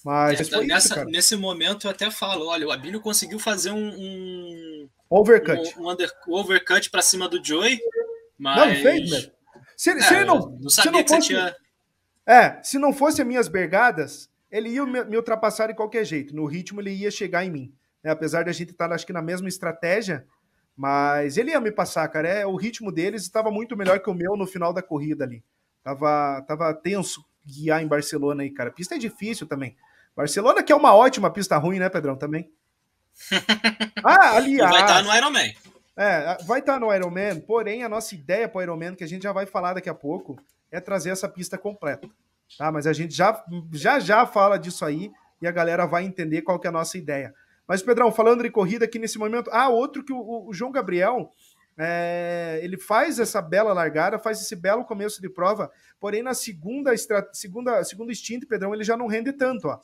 Mas 0.05 0.51
é, 0.53 0.61
nessa, 0.61 0.99
isso, 0.99 1.05
nesse 1.05 1.35
momento 1.35 1.87
eu 1.87 1.91
até 1.91 2.11
falo, 2.11 2.45
olha, 2.45 2.67
o 2.67 2.71
Abílio 2.71 3.01
conseguiu 3.01 3.39
fazer 3.39 3.71
um, 3.71 3.89
um 3.89 4.89
overcut, 5.09 5.73
um, 5.79 5.81
um 5.81 5.89
under, 5.89 6.11
overcut 6.27 6.91
para 6.91 7.01
cima 7.01 7.27
do 7.27 7.43
Joey, 7.43 7.79
mas 8.37 8.55
não, 8.55 8.83
fez, 8.83 9.09
né? 9.09 9.31
Se, 9.75 9.89
é, 9.89 9.99
se 9.99 10.13
ele 10.13 10.25
não, 10.25 10.59
não 10.61 10.69
sabia 10.69 10.91
não 10.91 11.07
fosse, 11.07 11.27
tinha... 11.27 11.55
É, 12.23 12.61
se 12.61 12.77
não 12.77 12.93
fosse 12.93 13.19
as 13.19 13.27
minhas 13.27 13.47
bergadas, 13.47 14.29
ele 14.51 14.69
ia 14.69 14.85
me, 14.85 15.03
me, 15.05 15.17
ultrapassar 15.17 15.67
de 15.67 15.73
qualquer 15.73 16.05
jeito. 16.05 16.35
No 16.35 16.45
ritmo 16.45 16.79
ele 16.81 16.91
ia 16.91 17.09
chegar 17.09 17.43
em 17.43 17.49
mim. 17.49 17.73
Né? 18.03 18.11
Apesar 18.11 18.43
de 18.43 18.51
a 18.51 18.53
gente 18.53 18.71
estar, 18.71 18.91
acho 18.91 19.07
que 19.07 19.13
na 19.13 19.23
mesma 19.23 19.47
estratégia, 19.47 20.23
mas 20.77 21.35
ele 21.35 21.49
ia 21.49 21.59
me 21.59 21.71
passar, 21.71 22.07
cara. 22.09 22.27
É, 22.27 22.45
o 22.45 22.55
ritmo 22.55 22.91
deles 22.91 23.23
estava 23.23 23.49
muito 23.49 23.75
melhor 23.75 23.99
que 23.99 24.09
o 24.09 24.13
meu 24.13 24.37
no 24.37 24.45
final 24.45 24.71
da 24.71 24.83
corrida 24.83 25.23
ali. 25.23 25.43
Tava, 25.83 26.43
tava 26.47 26.71
tenso 26.75 27.25
guiar 27.43 27.81
em 27.81 27.87
Barcelona 27.87 28.43
aí, 28.43 28.51
cara. 28.51 28.69
A 28.69 28.73
pista 28.73 28.93
é 28.93 28.99
difícil 28.99 29.47
também. 29.47 29.75
Barcelona 30.15 30.63
que 30.63 30.71
é 30.71 30.75
uma 30.75 30.93
ótima 30.93 31.29
pista 31.29 31.57
ruim, 31.57 31.79
né, 31.79 31.89
Pedrão, 31.89 32.15
também? 32.15 32.51
ah, 34.03 34.35
aliás... 34.35 34.71
Vai 34.71 34.81
estar 34.81 35.03
no 35.03 35.15
Ironman. 35.15 35.55
É, 35.97 36.37
vai 36.43 36.59
estar 36.59 36.79
no 36.79 36.93
Ironman, 36.93 37.39
porém 37.41 37.83
a 37.83 37.89
nossa 37.89 38.13
ideia 38.15 38.49
para 38.49 38.59
o 38.59 38.61
Ironman, 38.61 38.95
que 38.95 39.03
a 39.03 39.07
gente 39.07 39.23
já 39.23 39.31
vai 39.31 39.45
falar 39.45 39.73
daqui 39.73 39.89
a 39.89 39.93
pouco, 39.93 40.37
é 40.71 40.79
trazer 40.79 41.09
essa 41.09 41.27
pista 41.27 41.57
completa. 41.57 42.07
Tá? 42.57 42.71
Mas 42.71 42.85
a 42.85 42.93
gente 42.93 43.13
já, 43.13 43.43
já 43.73 43.99
já 43.99 44.25
fala 44.25 44.57
disso 44.57 44.85
aí 44.85 45.11
e 45.41 45.47
a 45.47 45.51
galera 45.51 45.85
vai 45.85 46.03
entender 46.03 46.41
qual 46.41 46.59
que 46.59 46.67
é 46.67 46.69
a 46.69 46.73
nossa 46.73 46.97
ideia. 46.97 47.33
Mas, 47.67 47.81
Pedrão, 47.81 48.11
falando 48.11 48.43
de 48.43 48.49
corrida 48.51 48.85
aqui 48.85 48.99
nesse 48.99 49.17
momento, 49.17 49.49
ah, 49.51 49.69
outro 49.69 50.03
que 50.03 50.13
o, 50.13 50.47
o 50.47 50.53
João 50.53 50.71
Gabriel, 50.71 51.31
é, 51.77 52.59
ele 52.61 52.77
faz 52.77 53.19
essa 53.19 53.41
bela 53.41 53.73
largada, 53.73 54.19
faz 54.19 54.41
esse 54.41 54.55
belo 54.55 54.85
começo 54.85 55.21
de 55.21 55.29
prova, 55.29 55.71
porém 55.99 56.21
na 56.21 56.33
segunda, 56.33 56.91
segunda, 57.33 57.83
segundo 57.83 58.13
stint, 58.13 58.45
Pedrão, 58.47 58.73
ele 58.73 58.83
já 58.83 58.95
não 58.95 59.07
rende 59.07 59.33
tanto, 59.33 59.67
ó. 59.67 59.79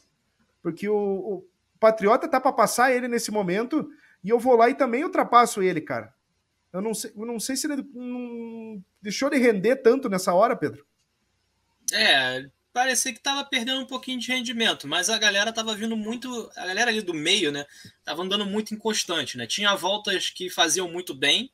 Porque 0.61 0.87
o, 0.87 0.95
o 0.95 1.47
Patriota 1.79 2.27
tá 2.27 2.39
para 2.39 2.53
passar 2.53 2.91
ele 2.91 3.07
nesse 3.07 3.31
momento 3.31 3.89
e 4.23 4.29
eu 4.29 4.39
vou 4.39 4.55
lá 4.55 4.69
e 4.69 4.75
também 4.75 5.03
ultrapasso 5.03 5.61
ele, 5.61 5.81
cara. 5.81 6.13
Eu 6.71 6.81
não 6.81 6.93
sei, 6.93 7.11
eu 7.15 7.25
não 7.25 7.39
sei 7.39 7.55
se 7.55 7.67
ele 7.67 7.83
não 7.93 8.81
deixou 9.01 9.29
de 9.29 9.37
render 9.37 9.77
tanto 9.77 10.07
nessa 10.07 10.33
hora, 10.33 10.55
Pedro. 10.55 10.85
É, 11.91 12.45
parecia 12.71 13.13
que 13.13 13.19
tava 13.19 13.43
perdendo 13.43 13.81
um 13.81 13.85
pouquinho 13.85 14.19
de 14.19 14.31
rendimento, 14.31 14.87
mas 14.87 15.09
a 15.09 15.17
galera 15.17 15.51
tava 15.51 15.75
vindo 15.75 15.97
muito, 15.97 16.49
a 16.55 16.65
galera 16.65 16.89
ali 16.89 17.01
do 17.01 17.13
meio, 17.13 17.51
né, 17.51 17.65
tava 18.03 18.21
andando 18.21 18.45
muito 18.45 18.73
inconstante, 18.73 19.37
né? 19.37 19.45
Tinha 19.45 19.75
voltas 19.75 20.29
que 20.29 20.49
faziam 20.49 20.89
muito 20.89 21.13
bem, 21.13 21.51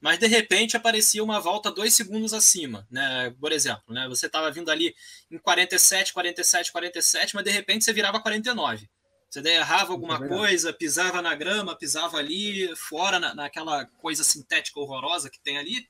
mas 0.00 0.18
de 0.18 0.26
repente 0.26 0.76
aparecia 0.76 1.22
uma 1.22 1.40
volta 1.40 1.70
dois 1.70 1.94
segundos 1.94 2.32
acima, 2.32 2.86
né? 2.90 3.34
Por 3.40 3.52
exemplo, 3.52 3.92
né? 3.92 4.06
Você 4.08 4.26
estava 4.26 4.50
vindo 4.50 4.70
ali 4.70 4.94
em 5.30 5.38
47, 5.38 6.12
47, 6.12 6.72
47, 6.72 7.34
mas 7.34 7.44
de 7.44 7.50
repente 7.50 7.84
você 7.84 7.92
virava 7.92 8.20
49. 8.20 8.88
Você 9.28 9.42
daí 9.42 9.56
errava 9.56 9.92
alguma 9.92 10.24
é 10.24 10.28
coisa, 10.28 10.72
pisava 10.72 11.20
na 11.20 11.34
grama, 11.34 11.76
pisava 11.76 12.16
ali, 12.16 12.74
fora 12.76 13.18
na, 13.18 13.34
naquela 13.34 13.84
coisa 13.84 14.24
sintética 14.24 14.80
horrorosa 14.80 15.28
que 15.28 15.40
tem 15.40 15.58
ali, 15.58 15.86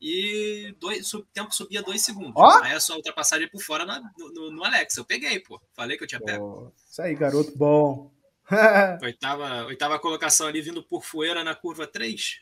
e 0.00 0.74
dois, 0.78 1.12
o 1.12 1.22
tempo 1.24 1.52
subia 1.52 1.82
dois 1.82 2.02
segundos. 2.02 2.34
Oh? 2.36 2.62
Aí 2.62 2.72
a 2.72 2.80
sua 2.80 2.96
ultrapassagem 2.96 3.48
por 3.48 3.60
fora 3.60 3.84
na, 3.84 4.00
no, 4.16 4.50
no, 4.52 4.64
Alex. 4.64 4.96
Eu 4.96 5.04
peguei, 5.04 5.40
pô. 5.40 5.60
Falei 5.74 5.96
que 5.96 6.04
eu 6.04 6.08
tinha 6.08 6.20
pego. 6.20 6.72
Isso 6.88 7.02
aí, 7.02 7.14
garoto 7.14 7.52
bom. 7.56 8.12
oitava, 9.02 9.66
oitava 9.66 9.98
colocação 9.98 10.46
ali 10.46 10.62
vindo 10.62 10.82
por 10.82 11.04
Fueira 11.04 11.42
na 11.42 11.54
curva 11.54 11.86
3. 11.86 12.40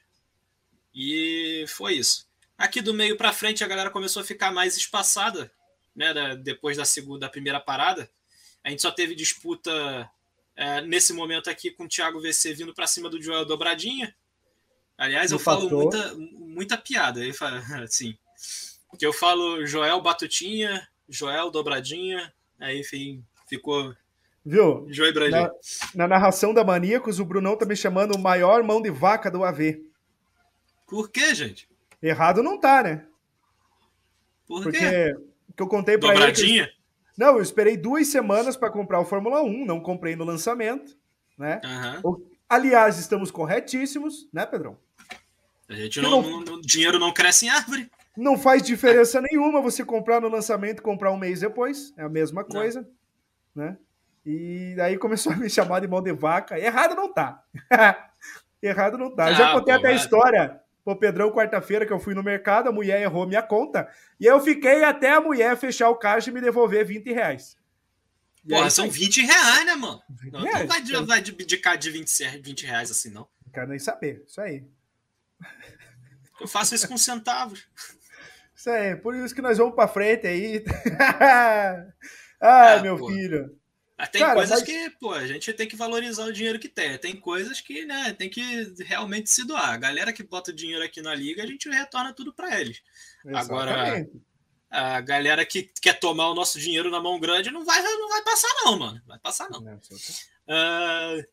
E 0.96 1.66
foi 1.68 1.96
isso. 1.96 2.26
Aqui 2.56 2.80
do 2.80 2.94
meio 2.94 3.18
para 3.18 3.30
frente 3.30 3.62
a 3.62 3.68
galera 3.68 3.90
começou 3.90 4.22
a 4.22 4.24
ficar 4.24 4.50
mais 4.50 4.78
espaçada, 4.78 5.52
né? 5.94 6.14
Da, 6.14 6.34
depois 6.34 6.78
da 6.78 6.86
segunda, 6.86 7.20
da 7.20 7.28
primeira 7.28 7.60
parada. 7.60 8.08
A 8.64 8.70
gente 8.70 8.80
só 8.80 8.90
teve 8.90 9.14
disputa 9.14 10.10
é, 10.56 10.80
nesse 10.80 11.12
momento 11.12 11.50
aqui 11.50 11.70
com 11.70 11.84
o 11.84 11.88
Thiago 11.88 12.18
VC 12.18 12.54
vindo 12.54 12.72
para 12.72 12.86
cima 12.86 13.10
do 13.10 13.20
Joel 13.20 13.44
Dobradinha. 13.44 14.16
Aliás, 14.96 15.30
eu 15.30 15.38
falo 15.38 15.68
muita, 15.68 16.14
muita 16.14 16.78
piada, 16.78 17.20
assim. 17.84 18.16
Que 18.98 19.04
eu 19.04 19.12
falo 19.12 19.66
Joel 19.66 20.00
Batutinha, 20.00 20.88
Joel 21.06 21.50
Dobradinha, 21.50 22.32
aí 22.58 22.80
enfim, 22.80 23.22
ficou 23.46 23.94
Viu? 24.42 24.86
Joel 24.88 25.12
na, 25.28 25.50
na, 25.94 26.08
narração 26.08 26.54
da 26.54 26.64
Maníacos, 26.64 27.18
o 27.18 27.24
Brunão 27.24 27.58
tá 27.58 27.66
me 27.66 27.76
chamando 27.76 28.14
o 28.14 28.18
maior 28.18 28.62
mão 28.62 28.80
de 28.80 28.88
vaca 28.88 29.30
do 29.30 29.44
AV. 29.44 29.84
Por 30.86 31.10
quê, 31.10 31.34
gente? 31.34 31.68
Errado 32.02 32.42
não 32.42 32.58
tá, 32.58 32.82
né? 32.82 33.04
Por 34.46 34.62
Porque 34.62 34.78
quê? 34.78 35.16
que 35.56 35.62
eu 35.62 35.66
contei 35.66 35.98
para 35.98 36.10
ele. 36.10 36.18
Dobradinha? 36.18 36.70
Não, 37.16 37.36
eu 37.36 37.42
esperei 37.42 37.76
duas 37.76 38.06
semanas 38.08 38.56
para 38.56 38.70
comprar 38.70 39.00
o 39.00 39.04
Fórmula 39.04 39.42
1, 39.42 39.64
não 39.64 39.80
comprei 39.80 40.14
no 40.14 40.24
lançamento, 40.24 40.96
né? 41.36 41.60
Uhum. 42.04 42.26
Aliás, 42.48 42.98
estamos 42.98 43.30
corretíssimos, 43.30 44.28
né, 44.32 44.44
Pedrão? 44.44 44.78
A 45.68 45.74
gente 45.74 46.00
não, 46.00 46.22
não, 46.22 46.40
não, 46.40 46.60
dinheiro 46.60 46.98
não 46.98 47.12
cresce 47.12 47.46
em 47.46 47.48
árvore. 47.48 47.90
Não 48.16 48.38
faz 48.38 48.62
diferença 48.62 49.20
nenhuma 49.22 49.60
você 49.60 49.84
comprar 49.84 50.20
no 50.20 50.28
lançamento 50.28 50.78
e 50.78 50.82
comprar 50.82 51.10
um 51.10 51.16
mês 51.16 51.40
depois. 51.40 51.92
É 51.96 52.04
a 52.04 52.08
mesma 52.08 52.44
coisa, 52.44 52.88
né? 53.54 53.76
E 54.24 54.76
aí 54.80 54.96
começou 54.98 55.32
a 55.32 55.36
me 55.36 55.48
chamar 55.48 55.80
de 55.80 55.88
mão 55.88 56.02
de 56.02 56.12
vaca. 56.12 56.58
Errado 56.58 56.94
não 56.94 57.12
tá. 57.12 57.42
Errado 58.62 58.98
não 58.98 59.10
tá. 59.14 59.26
Ah, 59.26 59.32
já 59.32 59.52
contei 59.52 59.74
pô, 59.74 59.80
até 59.80 59.88
a 59.88 59.94
história 59.94 60.60
Pô, 60.86 60.94
Pedrão, 60.94 61.32
quarta-feira 61.32 61.84
que 61.84 61.92
eu 61.92 61.98
fui 61.98 62.14
no 62.14 62.22
mercado, 62.22 62.68
a 62.68 62.72
mulher 62.72 63.02
errou 63.02 63.26
minha 63.26 63.42
conta. 63.42 63.88
E 64.20 64.24
eu 64.24 64.40
fiquei 64.40 64.84
até 64.84 65.10
a 65.10 65.20
mulher 65.20 65.56
fechar 65.56 65.90
o 65.90 65.96
caixa 65.96 66.30
e 66.30 66.32
me 66.32 66.40
devolver 66.40 66.86
20 66.86 67.12
reais. 67.12 67.56
E 68.44 68.50
Porra, 68.50 68.66
aí, 68.66 68.70
são 68.70 68.88
20 68.88 69.22
reais, 69.22 69.66
né, 69.66 69.74
mano? 69.74 70.00
Não, 70.30 70.42
reais, 70.42 70.60
não 70.60 70.66
vai, 70.68 70.80
de, 70.80 70.96
vai 71.04 71.18
abdicar 71.18 71.76
de 71.76 71.90
20, 71.90 72.38
20 72.38 72.66
reais 72.66 72.92
assim, 72.92 73.10
não. 73.10 73.26
Não 73.44 73.52
quero 73.52 73.68
nem 73.68 73.80
saber. 73.80 74.22
Isso 74.28 74.40
aí. 74.40 74.64
Eu 76.40 76.46
faço 76.46 76.72
isso 76.72 76.86
com 76.86 76.96
centavos. 76.96 77.66
Isso 78.54 78.70
aí, 78.70 78.94
por 78.94 79.12
isso 79.16 79.34
que 79.34 79.42
nós 79.42 79.58
vamos 79.58 79.74
pra 79.74 79.88
frente 79.88 80.24
aí. 80.28 80.64
Ai, 82.40 82.78
ah, 82.78 82.80
meu 82.80 82.96
pô. 82.96 83.08
filho. 83.08 83.58
Mas 83.98 84.10
tem 84.10 84.20
Cara, 84.20 84.34
coisas 84.34 84.60
mas... 84.60 84.68
que, 84.68 84.90
pô, 85.00 85.12
a 85.12 85.26
gente 85.26 85.52
tem 85.54 85.66
que 85.66 85.74
valorizar 85.74 86.26
o 86.26 86.32
dinheiro 86.32 86.58
que 86.58 86.68
tem. 86.68 86.98
Tem 86.98 87.16
coisas 87.16 87.60
que, 87.62 87.86
né, 87.86 88.12
tem 88.12 88.28
que 88.28 88.42
realmente 88.84 89.30
se 89.30 89.46
doar. 89.46 89.70
A 89.70 89.76
galera 89.76 90.12
que 90.12 90.22
bota 90.22 90.50
o 90.50 90.54
dinheiro 90.54 90.84
aqui 90.84 91.00
na 91.00 91.14
liga, 91.14 91.42
a 91.42 91.46
gente 91.46 91.68
retorna 91.68 92.12
tudo 92.12 92.32
para 92.32 92.60
eles. 92.60 92.82
Exatamente. 93.24 93.50
Agora, 93.50 94.06
a 94.70 95.00
galera 95.00 95.46
que 95.46 95.70
quer 95.80 95.98
tomar 95.98 96.28
o 96.28 96.34
nosso 96.34 96.60
dinheiro 96.60 96.90
na 96.90 97.00
mão 97.00 97.18
grande 97.18 97.50
não 97.50 97.64
vai, 97.64 97.80
não 97.82 98.08
vai 98.10 98.22
passar, 98.22 98.48
não, 98.64 98.78
mano. 98.78 99.02
Vai 99.06 99.18
passar, 99.18 99.48
não. 99.48 99.62
Uh, 99.62 101.24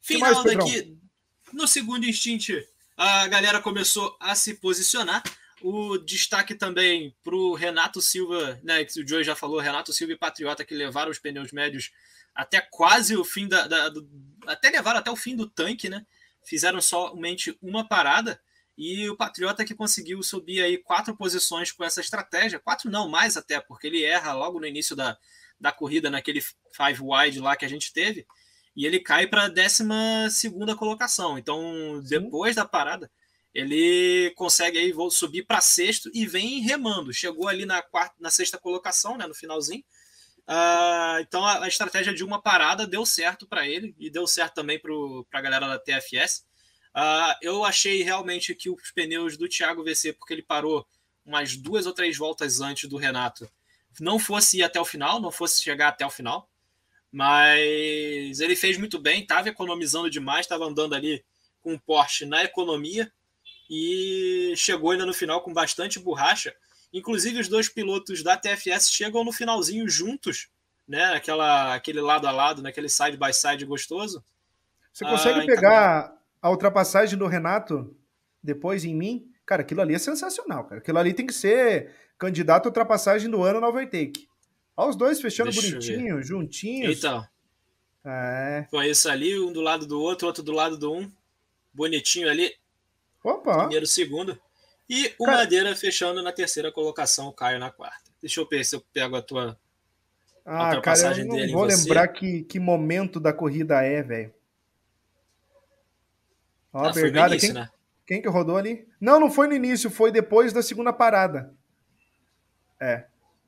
final 0.00 0.32
mais, 0.32 0.56
daqui, 0.56 0.96
no 1.52 1.68
segundo 1.68 2.06
instinto, 2.06 2.52
a 2.96 3.28
galera 3.28 3.60
começou 3.60 4.16
a 4.18 4.34
se 4.34 4.54
posicionar. 4.54 5.22
O 5.60 5.98
destaque 5.98 6.54
também 6.54 7.14
para 7.24 7.34
o 7.34 7.54
Renato 7.54 8.00
Silva, 8.00 8.60
né, 8.62 8.84
que 8.84 9.00
o 9.00 9.06
Joey 9.06 9.24
já 9.24 9.34
falou, 9.34 9.58
Renato 9.58 9.92
Silva 9.92 10.12
e 10.12 10.18
Patriota, 10.18 10.64
que 10.64 10.74
levaram 10.74 11.10
os 11.10 11.18
pneus 11.18 11.50
médios 11.52 11.90
até 12.34 12.60
quase 12.60 13.16
o 13.16 13.24
fim 13.24 13.48
da. 13.48 13.66
da 13.66 13.88
do, 13.88 14.08
até 14.46 14.70
levaram 14.70 15.00
até 15.00 15.10
o 15.10 15.16
fim 15.16 15.34
do 15.34 15.48
tanque, 15.48 15.88
né? 15.88 16.06
Fizeram 16.44 16.80
somente 16.80 17.58
uma 17.60 17.86
parada. 17.86 18.40
E 18.76 19.10
o 19.10 19.16
Patriota 19.16 19.64
que 19.64 19.74
conseguiu 19.74 20.22
subir 20.22 20.62
aí 20.62 20.78
quatro 20.78 21.16
posições 21.16 21.72
com 21.72 21.82
essa 21.82 22.00
estratégia. 22.00 22.60
Quatro 22.60 22.88
não, 22.88 23.08
mais 23.08 23.36
até, 23.36 23.60
porque 23.60 23.88
ele 23.88 24.04
erra 24.04 24.32
logo 24.34 24.60
no 24.60 24.66
início 24.66 24.94
da, 24.94 25.18
da 25.60 25.72
corrida, 25.72 26.08
naquele 26.08 26.40
five 26.40 27.00
wide 27.02 27.40
lá 27.40 27.56
que 27.56 27.64
a 27.64 27.68
gente 27.68 27.92
teve. 27.92 28.24
E 28.76 28.86
ele 28.86 29.00
cai 29.00 29.26
para 29.26 29.46
a 29.46 29.48
décima 29.48 30.30
segunda 30.30 30.76
colocação. 30.76 31.36
Então, 31.36 32.00
depois 32.08 32.54
Sim. 32.54 32.60
da 32.60 32.64
parada, 32.64 33.10
ele 33.54 34.32
consegue 34.36 34.78
aí 34.78 34.94
subir 35.10 35.44
para 35.44 35.60
sexto 35.60 36.10
e 36.12 36.26
vem 36.26 36.60
remando. 36.60 37.12
Chegou 37.12 37.48
ali 37.48 37.64
na 37.64 37.82
quarta, 37.82 38.14
na 38.20 38.30
sexta 38.30 38.58
colocação, 38.58 39.16
né, 39.16 39.26
no 39.26 39.34
finalzinho. 39.34 39.84
Uh, 40.46 41.20
então 41.20 41.44
a, 41.44 41.64
a, 41.64 41.68
estratégia 41.68 42.14
de 42.14 42.24
uma 42.24 42.40
parada 42.40 42.86
deu 42.86 43.04
certo 43.04 43.46
para 43.46 43.68
ele 43.68 43.94
e 43.98 44.08
deu 44.08 44.26
certo 44.26 44.54
também 44.54 44.80
para 44.80 45.38
a 45.38 45.42
galera 45.42 45.68
da 45.68 45.78
TFS. 45.78 46.38
Uh, 46.38 46.94
ah, 46.94 47.38
eu 47.42 47.64
achei 47.64 48.02
realmente 48.02 48.54
que 48.54 48.70
os 48.70 48.90
pneus 48.90 49.36
do 49.36 49.48
Thiago 49.48 49.84
VC, 49.84 50.14
porque 50.14 50.32
ele 50.32 50.42
parou 50.42 50.86
umas 51.24 51.54
duas 51.56 51.86
ou 51.86 51.92
três 51.92 52.16
voltas 52.16 52.60
antes 52.60 52.88
do 52.88 52.96
Renato, 52.96 53.50
não 54.00 54.18
fosse 54.18 54.58
ir 54.58 54.62
até 54.62 54.80
o 54.80 54.84
final, 54.86 55.20
não 55.20 55.30
fosse 55.30 55.60
chegar 55.60 55.88
até 55.88 56.06
o 56.06 56.10
final. 56.10 56.48
Mas 57.12 58.40
ele 58.40 58.56
fez 58.56 58.78
muito 58.78 58.98
bem, 58.98 59.22
estava 59.22 59.48
economizando 59.48 60.10
demais, 60.10 60.46
estava 60.46 60.64
andando 60.64 60.94
ali 60.94 61.24
com 61.60 61.74
o 61.74 61.80
Porsche 61.80 62.24
na 62.24 62.44
economia 62.44 63.10
e 63.68 64.54
chegou 64.56 64.90
ainda 64.90 65.04
no 65.04 65.12
final 65.12 65.42
com 65.42 65.52
bastante 65.52 65.98
borracha. 65.98 66.54
Inclusive, 66.92 67.40
os 67.40 67.48
dois 67.48 67.68
pilotos 67.68 68.22
da 68.22 68.36
TFS 68.36 68.90
chegam 68.90 69.22
no 69.24 69.32
finalzinho 69.32 69.88
juntos, 69.88 70.48
né? 70.86 71.04
Aquela, 71.14 71.74
aquele 71.74 72.00
lado 72.00 72.26
a 72.26 72.30
lado, 72.30 72.62
naquele 72.62 72.88
side 72.88 73.16
by 73.16 73.32
side 73.32 73.64
gostoso. 73.66 74.24
Você 74.92 75.04
consegue 75.04 75.40
ah, 75.40 75.46
pegar 75.46 76.04
então... 76.04 76.18
a 76.40 76.50
ultrapassagem 76.50 77.18
do 77.18 77.26
Renato 77.26 77.94
depois 78.42 78.84
em 78.84 78.94
mim? 78.94 79.30
Cara, 79.44 79.62
aquilo 79.62 79.82
ali 79.82 79.94
é 79.94 79.98
sensacional, 79.98 80.64
cara. 80.64 80.80
Aquilo 80.80 80.98
ali 80.98 81.12
tem 81.12 81.26
que 81.26 81.34
ser 81.34 81.94
candidato 82.18 82.66
à 82.66 82.68
ultrapassagem 82.68 83.30
do 83.30 83.42
ano 83.42 83.60
na 83.60 83.68
overtake. 83.68 84.26
Olha 84.76 84.90
os 84.90 84.96
dois 84.96 85.20
fechando 85.20 85.50
Deixa 85.50 85.68
bonitinho, 85.68 86.22
juntinhos. 86.22 86.98
Então, 86.98 87.26
É. 88.04 88.66
Foi 88.70 88.88
isso 88.88 89.08
ali, 89.10 89.38
um 89.38 89.52
do 89.52 89.60
lado 89.60 89.86
do 89.86 90.00
outro, 90.00 90.26
outro 90.26 90.42
do 90.42 90.52
lado 90.52 90.78
do 90.78 90.92
um. 90.92 91.10
Bonitinho 91.72 92.30
ali. 92.30 92.54
Opa! 93.22 93.60
Primeiro, 93.60 93.86
segundo. 93.86 94.40
E 94.88 95.14
o 95.18 95.24
Cara... 95.24 95.38
Madeira 95.38 95.76
fechando 95.76 96.22
na 96.22 96.32
terceira 96.32 96.72
colocação, 96.72 97.28
o 97.28 97.32
Caio 97.32 97.58
na 97.58 97.70
quarta. 97.70 98.10
Deixa 98.20 98.40
eu 98.40 98.48
ver 98.48 98.64
se 98.64 98.74
eu 98.74 98.80
pego 98.92 99.16
a 99.16 99.22
tua 99.22 99.58
ah, 100.50 100.80
cara, 100.80 101.18
eu 101.18 101.26
não 101.26 101.52
vou 101.52 101.64
lembrar 101.64 102.08
que, 102.08 102.42
que 102.44 102.58
momento 102.58 103.20
da 103.20 103.34
corrida 103.34 103.82
é, 103.82 104.02
velho. 104.02 104.32
Ó, 106.72 106.86
ah, 106.86 106.92
Bergada, 106.92 107.34
início, 107.34 107.52
quem, 107.52 107.54
né? 107.54 107.70
quem 108.06 108.22
que 108.22 108.28
rodou 108.28 108.56
ali? 108.56 108.88
Não, 108.98 109.20
não 109.20 109.30
foi 109.30 109.46
no 109.46 109.52
início, 109.52 109.90
foi 109.90 110.10
depois 110.10 110.50
da 110.50 110.62
segunda 110.62 110.90
parada. 110.90 111.52
É. 112.80 113.04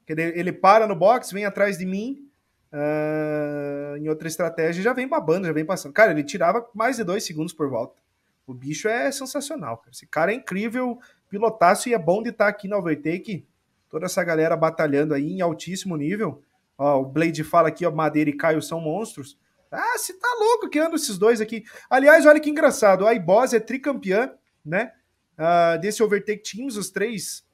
Ele, 0.07 0.23
ele 0.23 0.53
para 0.53 0.87
no 0.87 0.95
box, 0.95 1.33
vem 1.33 1.47
atrás 1.47 1.79
de 1.79 1.87
mim, 1.87 2.29
uh, 2.71 3.97
em 3.97 4.07
outra 4.11 4.29
estratégia, 4.29 4.83
já 4.83 4.93
vem 4.93 5.09
babando, 5.09 5.47
já 5.47 5.55
vem 5.55 5.65
passando. 5.65 5.95
Cara, 5.95 6.11
ele 6.11 6.23
tirava 6.23 6.69
mais 6.75 6.97
de 6.97 7.05
dois 7.05 7.25
segundos 7.25 7.55
por 7.55 7.71
volta. 7.71 7.99
O 8.47 8.55
bicho 8.55 8.89
é 8.89 9.11
sensacional, 9.13 9.79
cara. 9.79 9.91
Esse 9.93 10.07
cara 10.07 10.33
é 10.33 10.35
incrível, 10.35 10.99
pilotaço 11.29 11.89
e 11.89 11.95
é 11.95 11.99
bom 11.99 12.23
de 12.23 12.31
estar 12.31 12.49
aqui 12.49 12.69
na 12.69 12.77
Overtake. 12.77 13.47
Toda 13.89 14.07
essa 14.07 14.23
galera 14.23 14.57
batalhando 14.57 15.15
aí 15.15 15.33
em 15.33 15.41
altíssimo 15.41 15.97
nível. 15.97 16.43
Ó, 16.77 17.01
o 17.01 17.05
Blade 17.05 17.45
fala 17.45 17.69
aqui, 17.69 17.85
ó, 17.85 17.91
Madeira 17.91 18.31
e 18.31 18.37
Caio 18.37 18.63
são 18.63 18.81
monstros. 18.81 19.39
Ah, 19.71 19.97
você 19.97 20.13
tá 20.15 20.29
louco 20.39 20.69
que 20.69 20.79
andam 20.79 20.97
esses 20.97 21.17
dois 21.17 21.41
aqui. 21.41 21.63
Aliás, 21.89 22.27
olha 22.27 22.41
que 22.41 22.51
engraçado, 22.51 23.07
a 23.07 23.15
iBoss 23.15 23.55
é 23.55 23.61
tricampeã, 23.61 24.33
né? 24.65 24.93
Uh, 25.39 25.81
desse 25.81 26.03
Overtake 26.03 26.43
Teams, 26.43 26.77
os 26.77 26.91
três. 26.91 27.45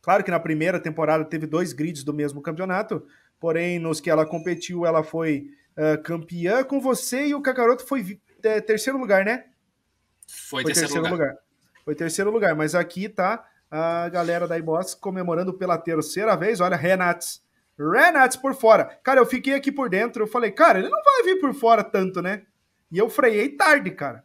Claro 0.00 0.22
que 0.22 0.30
na 0.30 0.40
primeira 0.40 0.78
temporada 0.78 1.24
teve 1.24 1.46
dois 1.46 1.72
grids 1.72 2.04
do 2.04 2.14
mesmo 2.14 2.40
campeonato, 2.40 3.04
porém, 3.38 3.78
nos 3.78 4.00
que 4.00 4.08
ela 4.08 4.24
competiu, 4.24 4.86
ela 4.86 5.02
foi 5.02 5.48
uh, 5.76 6.00
campeã 6.02 6.62
com 6.64 6.80
você 6.80 7.26
e 7.26 7.34
o 7.34 7.42
Kakaroto 7.42 7.84
foi 7.84 8.20
é, 8.42 8.60
terceiro 8.60 8.98
lugar, 8.98 9.24
né? 9.24 9.46
Foi, 10.30 10.62
foi 10.62 10.72
terceiro, 10.72 10.92
terceiro 10.92 11.14
lugar. 11.14 11.28
lugar. 11.28 11.42
Foi 11.84 11.94
terceiro 11.94 12.30
lugar, 12.30 12.54
mas 12.54 12.74
aqui 12.74 13.08
tá 13.08 13.44
a 13.70 14.08
galera 14.08 14.46
da 14.46 14.58
iBoss 14.58 14.94
comemorando 14.94 15.52
pela 15.54 15.78
terceira 15.78 16.36
vez. 16.36 16.60
Olha, 16.60 16.76
Renats 16.76 17.42
Renats 17.88 18.36
por 18.36 18.54
fora. 18.54 18.84
Cara, 19.02 19.20
eu 19.20 19.26
fiquei 19.26 19.54
aqui 19.54 19.72
por 19.72 19.88
dentro, 19.88 20.22
eu 20.22 20.26
falei, 20.26 20.50
cara, 20.50 20.78
ele 20.78 20.88
não 20.88 21.02
vai 21.02 21.22
vir 21.24 21.40
por 21.40 21.54
fora 21.54 21.82
tanto, 21.82 22.20
né? 22.20 22.42
E 22.92 22.98
eu 22.98 23.08
freiei 23.08 23.48
tarde, 23.48 23.90
cara. 23.90 24.24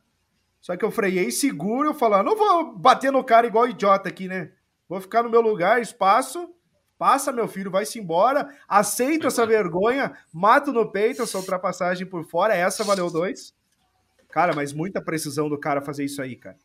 Só 0.60 0.76
que 0.76 0.84
eu 0.84 0.92
freiei 0.92 1.32
seguro, 1.32 1.90
eu 1.90 1.94
falei, 1.94 2.20
ah, 2.20 2.24
não 2.24 2.36
vou 2.36 2.76
bater 2.78 3.12
no 3.12 3.24
cara 3.24 3.48
igual 3.48 3.68
idiota 3.68 4.10
aqui, 4.10 4.28
né? 4.28 4.52
Vou 4.90 5.00
ficar 5.00 5.24
no 5.24 5.30
meu 5.30 5.42
lugar, 5.42 5.82
espaço, 5.82 6.50
passa, 6.98 7.32
meu 7.32 7.48
filho, 7.48 7.72
vai-se 7.72 8.00
embora, 8.00 8.50
aceito 8.68 9.28
essa 9.28 9.46
vergonha, 9.48 10.18
mato 10.34 10.74
no 10.74 10.92
peito 10.92 11.22
essa 11.22 11.38
ultrapassagem 11.38 12.06
por 12.06 12.26
fora, 12.26 12.56
essa 12.56 12.84
valeu 12.84 13.10
dois. 13.10 13.54
Cara, 14.36 14.54
mas 14.54 14.74
muita 14.74 15.02
precisão 15.02 15.48
do 15.48 15.58
cara 15.58 15.82
fazer 15.82 16.04
isso 16.04 16.22
aí, 16.22 16.36
cara. 16.36 16.58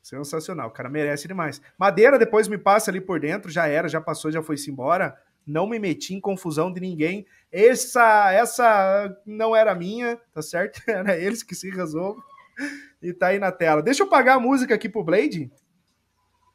Sensacional, 0.00 0.68
o 0.68 0.70
cara 0.70 0.88
merece 0.88 1.26
demais. 1.26 1.60
Madeira 1.76 2.16
depois 2.16 2.46
me 2.46 2.56
passa 2.56 2.92
ali 2.92 3.00
por 3.00 3.18
dentro, 3.18 3.50
já 3.50 3.66
era, 3.66 3.88
já 3.88 4.00
passou, 4.00 4.30
já 4.30 4.40
foi-se 4.40 4.70
embora 4.70 5.18
não 5.44 5.66
me 5.66 5.80
meti 5.80 6.14
em 6.14 6.20
confusão 6.20 6.72
de 6.72 6.80
ninguém. 6.80 7.26
Essa 7.50 8.32
essa 8.32 9.16
não 9.26 9.54
era 9.54 9.74
minha, 9.74 10.16
tá 10.32 10.40
certo? 10.40 10.80
Era 10.86 11.16
eles 11.16 11.42
que 11.42 11.56
se 11.56 11.70
resolvem. 11.70 12.22
E 13.02 13.12
tá 13.12 13.28
aí 13.28 13.40
na 13.40 13.50
tela. 13.50 13.82
Deixa 13.82 14.04
eu 14.04 14.08
pagar 14.08 14.34
a 14.34 14.40
música 14.40 14.74
aqui 14.74 14.88
pro 14.88 15.02
Blade. 15.02 15.50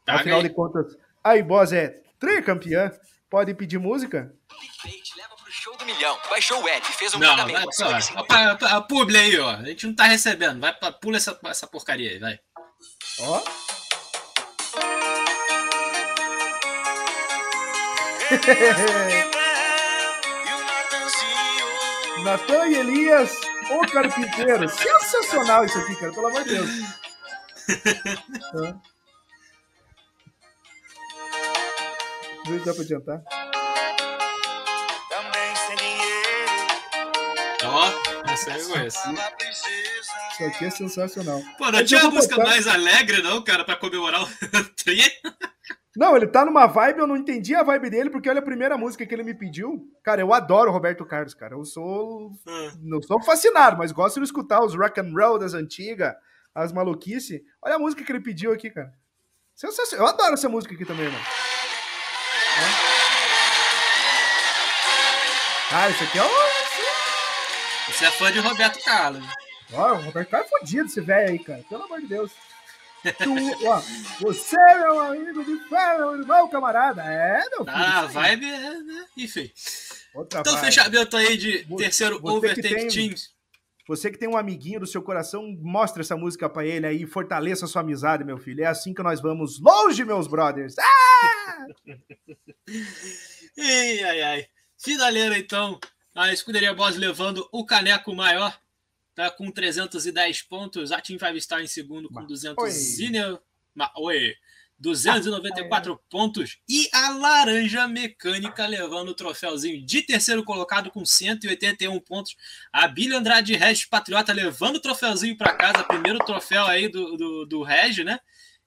Tá 0.06 0.16
Afinal 0.16 0.40
aí. 0.40 0.48
de 0.48 0.54
contas, 0.54 0.98
a 1.22 1.42
boss 1.42 1.74
é 1.74 2.02
tricampeã. 2.20 2.90
Pode 3.30 3.54
pedir 3.54 3.80
música? 3.80 4.34
Show 5.62 5.78
do 5.78 5.86
milhão. 5.86 6.18
Baixou 6.28 6.60
o 6.64 6.68
Ed, 6.68 6.84
fez 6.88 7.14
um 7.14 7.20
não, 7.20 7.30
pagamento. 7.30 7.70
Vai, 7.78 8.02
só, 8.02 8.16
a, 8.16 8.54
a 8.78 8.82
publi 8.82 9.16
aí, 9.16 9.40
ó. 9.40 9.52
A 9.52 9.64
gente 9.64 9.86
não 9.86 9.94
tá 9.94 10.06
recebendo. 10.06 10.60
Vai, 10.60 10.76
pula 11.00 11.18
essa, 11.18 11.40
essa 11.46 11.68
porcaria 11.68 12.10
aí, 12.10 12.18
vai. 12.18 12.40
Ó. 13.20 13.44
Natan 22.24 22.68
e 22.68 22.76
Elias, 22.76 23.40
o 23.70 23.82
carpinteiro. 23.92 24.68
Sensacional 24.68 25.64
isso 25.66 25.78
aqui, 25.78 25.96
cara, 25.96 26.12
pelo 26.12 26.28
amor 26.28 26.44
de 26.44 26.56
Deus. 26.56 26.70
Se 32.46 32.60
dá 32.66 32.74
pra 32.74 32.82
adiantar. 32.82 33.41
Ó, 37.64 38.32
essa 38.32 38.58
eu 38.58 38.70
conheço. 38.70 39.00
Isso 40.32 40.44
aqui 40.46 40.66
é 40.66 40.70
sensacional. 40.70 41.42
Pô, 41.58 41.72
não 41.72 41.84
tinha 41.86 42.02
uma 42.02 42.12
música 42.12 42.38
mais 42.38 42.68
alegre, 42.68 43.22
não, 43.22 43.44
cara, 43.44 43.64
pra 43.64 43.76
comemorar 43.76 44.24
o 44.24 44.28
tri? 44.76 45.02
Não, 45.96 46.16
ele 46.16 46.26
tá 46.26 46.46
numa 46.46 46.66
vibe, 46.68 47.00
eu 47.00 47.08
não 47.08 47.18
entendi 47.18 47.54
a 47.54 47.64
vibe 47.64 47.90
dele, 47.90 48.10
porque 48.10 48.30
olha 48.30 48.40
a 48.40 48.44
primeira 48.44 48.78
música 48.78 49.06
que 49.06 49.14
ele 49.14 49.24
me 49.24 49.34
pediu. 49.34 49.86
Cara, 50.04 50.22
eu 50.22 50.34
adoro 50.34 50.72
Roberto 50.72 51.06
Carlos, 51.06 51.34
cara. 51.34 51.54
Eu 51.54 51.66
sou. 51.66 52.32
Hum. 52.48 52.72
Não 52.82 53.02
sou 53.02 53.22
fascinado, 53.22 53.78
mas 53.78 53.92
gosto 53.92 54.20
de 54.20 54.26
escutar 54.26 54.64
os 54.64 54.74
rock 54.74 55.00
and 55.00 55.12
roll 55.14 55.38
das 55.38 55.54
antigas, 55.54 56.14
as 56.56 56.72
maluquice. 56.72 57.44
Olha 57.62 57.76
a 57.76 57.80
música 57.80 58.04
que 58.04 58.12
ele 58.12 58.22
pediu 58.22 58.54
aqui, 58.54 58.70
cara. 58.70 58.94
Sensacional. 59.54 60.08
Eu 60.08 60.14
adoro 60.14 60.34
essa 60.34 60.50
música 60.50 60.74
aqui 60.74 60.86
também, 60.86 61.06
mano. 61.06 61.26
Ah, 65.74 65.90
isso 65.90 66.04
aqui 66.04 66.18
é 66.18 66.24
o. 66.24 66.51
Você 67.92 68.06
é 68.06 68.12
fã 68.12 68.32
de 68.32 68.40
Roberto 68.40 68.84
Carlos. 68.84 69.26
Ó, 69.74 69.94
o 69.94 70.02
Roberto 70.02 70.30
Carlos 70.30 70.52
é 70.52 70.60
fodido, 70.60 70.86
esse 70.86 71.02
velho 71.02 71.30
aí, 71.30 71.40
cara. 71.40 71.64
Pelo 71.68 71.84
amor 71.84 72.00
de 72.00 72.08
Deus. 72.08 72.32
Tu, 73.04 73.68
ó, 73.68 73.82
você, 74.22 74.56
meu 74.56 75.00
amigo 75.02 75.44
de 75.44 75.58
fé, 75.68 75.98
meu 75.98 76.20
irmão, 76.20 76.48
camarada. 76.48 77.04
É, 77.04 77.40
meu 77.50 77.66
filho. 77.66 77.70
Ah, 77.76 78.06
vibe, 78.06 78.46
é, 78.46 78.80
né? 78.80 79.06
Enfim. 79.18 79.52
Outra 80.14 80.40
então, 80.40 80.54
vibe. 80.54 80.66
fechamento 80.66 81.18
aí 81.18 81.36
de 81.36 81.66
terceiro 81.78 82.20
você 82.20 82.34
Overtake 82.38 82.88
Teams. 82.88 83.32
Você 83.88 84.10
que 84.10 84.18
tem 84.18 84.30
um 84.30 84.38
amiguinho 84.38 84.80
do 84.80 84.88
seu 84.88 85.02
coração, 85.02 85.44
mostra 85.60 86.02
essa 86.02 86.16
música 86.16 86.48
para 86.48 86.66
ele 86.66 86.86
aí, 86.86 87.06
fortaleça 87.06 87.66
a 87.66 87.68
sua 87.68 87.82
amizade, 87.82 88.24
meu 88.24 88.38
filho. 88.38 88.64
É 88.64 88.68
assim 88.68 88.94
que 88.94 89.04
nós 89.04 89.20
vamos 89.20 89.60
longe, 89.60 90.06
meus 90.06 90.28
brothers. 90.28 90.76
Ah! 90.80 91.66
ai, 93.60 94.04
ai, 94.04 94.22
ai. 94.22 94.48
Finaleira, 94.78 95.38
então. 95.38 95.80
A 96.14 96.34
Escuderia 96.34 96.74
Boss 96.74 96.96
levando 96.96 97.48
o 97.52 97.66
caneco 97.66 98.14
maior 98.14 98.60
tá 99.16 99.30
com 99.30 99.52
310 99.52 100.42
pontos. 100.44 100.92
A 100.92 101.02
Team 101.02 101.20
Five 101.20 101.42
Star 101.42 101.62
em 101.62 101.68
segundo 101.68 102.10
com 102.10 102.26
200 102.26 102.64
Oi. 102.64 102.72
Oi. 103.96 104.36
294 104.82 105.94
ah, 105.94 105.96
é. 105.96 106.00
pontos. 106.10 106.58
E 106.68 106.90
a 106.92 107.10
Laranja 107.12 107.88
Mecânica 107.88 108.66
levando 108.66 109.10
o 109.10 109.14
troféuzinho 109.14 109.86
de 109.86 110.02
terceiro 110.02 110.44
colocado 110.44 110.90
com 110.90 111.06
181 111.06 112.00
pontos. 112.00 112.36
A 112.74 112.88
Billy 112.88 113.14
Andrade 113.14 113.56
Regis 113.56 113.86
Patriota 113.86 114.34
levando 114.34 114.78
o 114.78 114.82
troféuzinho 114.82 115.38
para 115.38 115.54
casa. 115.54 115.84
Primeiro 115.84 116.18
troféu 116.20 116.66
aí 116.66 116.90
do, 116.90 117.16
do, 117.16 117.46
do 117.46 117.64
Regi, 117.64 118.04
né? 118.04 118.20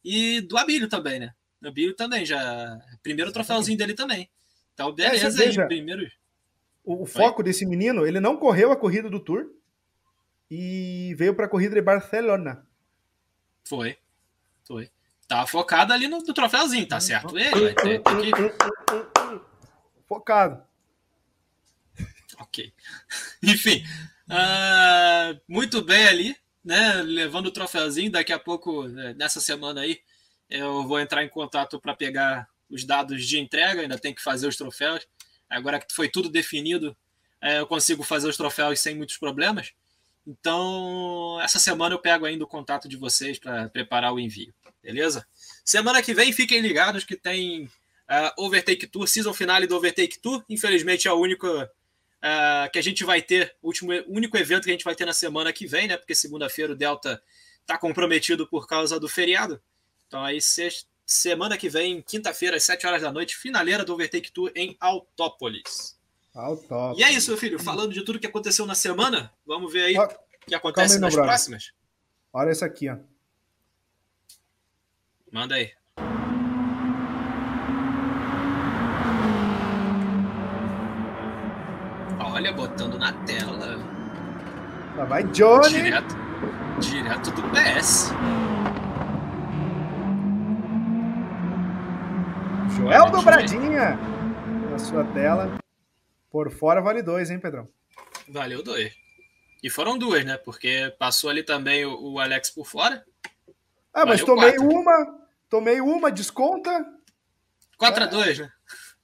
E 0.05 0.41
do 0.43 0.57
Abílio 0.57 0.89
também, 0.89 1.19
né? 1.19 1.33
O 1.61 1.67
Abílio 1.67 1.95
também 1.95 2.25
já. 2.25 2.79
Primeiro 3.03 3.33
troféuzinho 3.33 3.77
dele 3.77 3.95
também. 3.95 4.31
Então, 4.73 4.93
beleza 4.93 5.43
é, 5.43 5.49
aí. 5.49 5.67
Primeiro. 5.67 6.09
O, 6.85 7.03
o 7.03 7.07
foco 7.07 7.43
desse 7.43 7.65
menino, 7.65 8.07
ele 8.07 8.21
não 8.21 8.37
correu 8.37 8.71
a 8.71 8.77
corrida 8.77 9.09
do 9.09 9.19
Tour 9.19 9.47
e 10.51 11.15
veio 11.17 11.35
para 11.35 11.47
a 11.47 11.49
corrida 11.49 11.75
de 11.75 11.83
Barcelona. 11.83 12.67
Foi. 13.65 13.97
Foi. 14.67 14.91
Tava 15.27 15.47
focado 15.47 15.93
ali 15.93 16.07
no, 16.07 16.19
no 16.19 16.35
troféuzinho, 16.35 16.87
tá 16.87 17.01
certo? 17.01 17.37
Ele, 17.39 17.51
vai 17.51 17.75
ter, 17.75 18.03
que... 18.03 18.55
Focado. 20.07 20.63
Ok. 22.39 22.73
Enfim. 23.43 23.83
Uh, 24.29 25.41
muito 25.49 25.83
bem 25.83 26.07
ali, 26.07 26.37
né? 26.63 27.03
Levando 27.03 27.47
o 27.47 27.53
troféuzinho. 27.53 28.13
Daqui 28.13 28.33
a 28.33 28.39
pouco, 28.39 28.87
né, 28.89 29.15
nessa 29.17 29.41
semana 29.41 29.81
aí, 29.81 30.01
eu 30.49 30.87
vou 30.87 31.01
entrar 31.01 31.25
em 31.25 31.29
contato 31.29 31.81
para 31.81 31.95
pegar 31.95 32.49
os 32.69 32.85
dados 32.85 33.27
de 33.27 33.39
entrega. 33.39 33.81
Ainda 33.81 33.99
tem 33.99 34.15
que 34.15 34.23
fazer 34.23 34.47
os 34.47 34.57
troféus. 34.57 35.07
Agora 35.49 35.79
que 35.79 35.95
foi 35.95 36.09
tudo 36.09 36.29
definido, 36.29 36.97
é, 37.41 37.59
eu 37.59 37.67
consigo 37.67 38.03
fazer 38.03 38.29
os 38.29 38.37
troféus 38.37 38.81
sem 38.81 38.95
muitos 38.95 39.19
problemas. 39.19 39.73
Então, 40.27 41.39
essa 41.43 41.59
semana 41.59 41.95
eu 41.95 41.99
pego 41.99 42.25
ainda 42.25 42.45
o 42.45 42.49
contato 42.49 42.89
de 42.89 42.97
vocês 42.97 43.39
para 43.39 43.69
preparar 43.69 44.13
o 44.13 44.19
envio, 44.19 44.55
beleza? 44.83 45.27
Semana 45.63 46.03
que 46.03 46.15
vem, 46.15 46.33
fiquem 46.33 46.61
ligados 46.61 47.05
que 47.05 47.15
tem 47.15 47.65
uh, 47.65 48.43
Overtake 48.43 48.87
Tour, 48.87 49.07
season 49.07 49.35
finale 49.35 49.67
do 49.67 49.77
Overtake 49.77 50.19
Tour. 50.19 50.43
Infelizmente, 50.49 51.07
é 51.07 51.13
o 51.13 51.21
único 51.21 51.47
uh, 51.47 52.71
que 52.73 52.79
a 52.79 52.83
gente 52.83 53.05
vai 53.05 53.21
ter, 53.21 53.55
o 53.61 53.67
último, 53.67 53.93
único 54.07 54.39
evento 54.39 54.65
que 54.65 54.71
a 54.71 54.73
gente 54.73 54.85
vai 54.85 54.95
ter 54.95 55.05
na 55.05 55.13
semana 55.13 55.53
que 55.53 55.67
vem, 55.67 55.89
né? 55.89 55.99
Porque 55.99 56.15
segunda-feira 56.15 56.73
o 56.73 56.77
Delta 56.77 57.23
está 57.61 57.77
comprometido 57.77 58.47
por 58.47 58.67
causa 58.67 58.99
do 58.99 59.09
feriado. 59.09 59.61
Então, 60.07 60.25
aí, 60.25 60.41
sexta, 60.41 60.89
semana 61.07 61.57
que 61.57 61.69
vem, 61.69 62.03
quinta-feira, 62.03 62.57
às 62.57 62.65
7 62.65 62.87
horas 62.87 63.03
da 63.03 63.13
noite, 63.13 63.37
finaleira 63.37 63.85
do 63.85 63.93
Overtake 63.93 64.33
Tour 64.33 64.51
em 64.55 64.77
Autópolis. 64.81 65.99
Top. 66.69 67.01
E 67.01 67.05
é 67.05 67.13
isso, 67.13 67.31
meu 67.31 67.39
filho. 67.39 67.63
Falando 67.63 67.93
de 67.93 68.05
tudo 68.05 68.19
que 68.19 68.27
aconteceu 68.27 68.67
na 68.67 68.75
semana, 68.75 69.33
vamos 69.47 69.73
ver 69.73 69.85
aí 69.85 69.97
o 69.97 70.09
que 70.47 70.55
acontece 70.55 70.95
aí, 70.95 71.01
nas 71.01 71.15
próximas. 71.15 71.73
Olha 72.33 72.51
essa 72.51 72.67
aqui, 72.67 72.91
ó. 72.91 72.97
Manda 75.31 75.55
aí. 75.55 75.73
Olha, 82.19 82.53
botando 82.53 82.99
na 82.99 83.13
tela. 83.25 83.77
Lá 84.97 85.05
vai 85.05 85.23
Johnny. 85.25 85.83
Direto, 85.83 86.15
direto 86.81 87.31
do 87.31 87.43
PS. 87.51 88.11
Joel 92.77 93.09
Dobradinha 93.11 93.97
na 94.69 94.79
sua 94.79 95.05
tela. 95.05 95.59
Por 96.29 96.51
fora 96.51 96.81
vale 96.81 97.03
dois, 97.03 97.31
hein, 97.31 97.39
Pedrão? 97.39 97.69
Valeu 98.29 98.65
dois. 98.65 98.93
E 99.63 99.71
foram 99.71 99.97
duas, 99.97 100.25
né? 100.25 100.37
Porque 100.37 100.93
passou 100.99 101.31
ali 101.31 101.45
também 101.45 101.85
o, 101.85 102.15
o 102.15 102.19
Alex 102.19 102.51
por 102.51 102.67
fora. 102.67 103.05
Ah, 103.93 104.05
mas 104.05 104.25
tomei 104.25 104.57
quatro. 104.57 104.69
uma, 104.69 105.19
tomei 105.49 105.81
uma, 105.81 106.11
desconta. 106.11 106.85
4x2, 107.81 108.41
é, 108.41 108.43
né? 108.43 108.51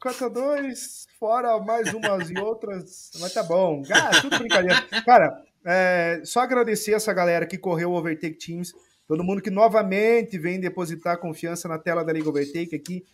4x2, 0.04 1.06
fora 1.18 1.58
mais 1.60 1.94
umas 1.94 2.28
e 2.28 2.38
outras. 2.38 3.12
Mas 3.20 3.32
tá 3.32 3.44
bom. 3.44 3.82
Ah, 3.92 4.20
tudo 4.20 4.36
brincadeira. 4.36 4.82
Cara, 5.06 5.44
é, 5.64 6.22
só 6.24 6.40
agradecer 6.40 6.92
essa 6.92 7.12
galera 7.12 7.46
que 7.46 7.56
correu 7.56 7.92
o 7.92 7.94
Overtake 7.94 8.36
Teams. 8.36 8.74
Todo 9.06 9.24
mundo 9.24 9.40
que 9.40 9.50
novamente 9.50 10.38
vem 10.38 10.60
depositar 10.60 11.18
confiança 11.18 11.68
na 11.68 11.78
tela 11.78 12.04
da 12.04 12.12
Liga 12.12 12.28
Overtake 12.28 12.74
aqui 12.74 13.04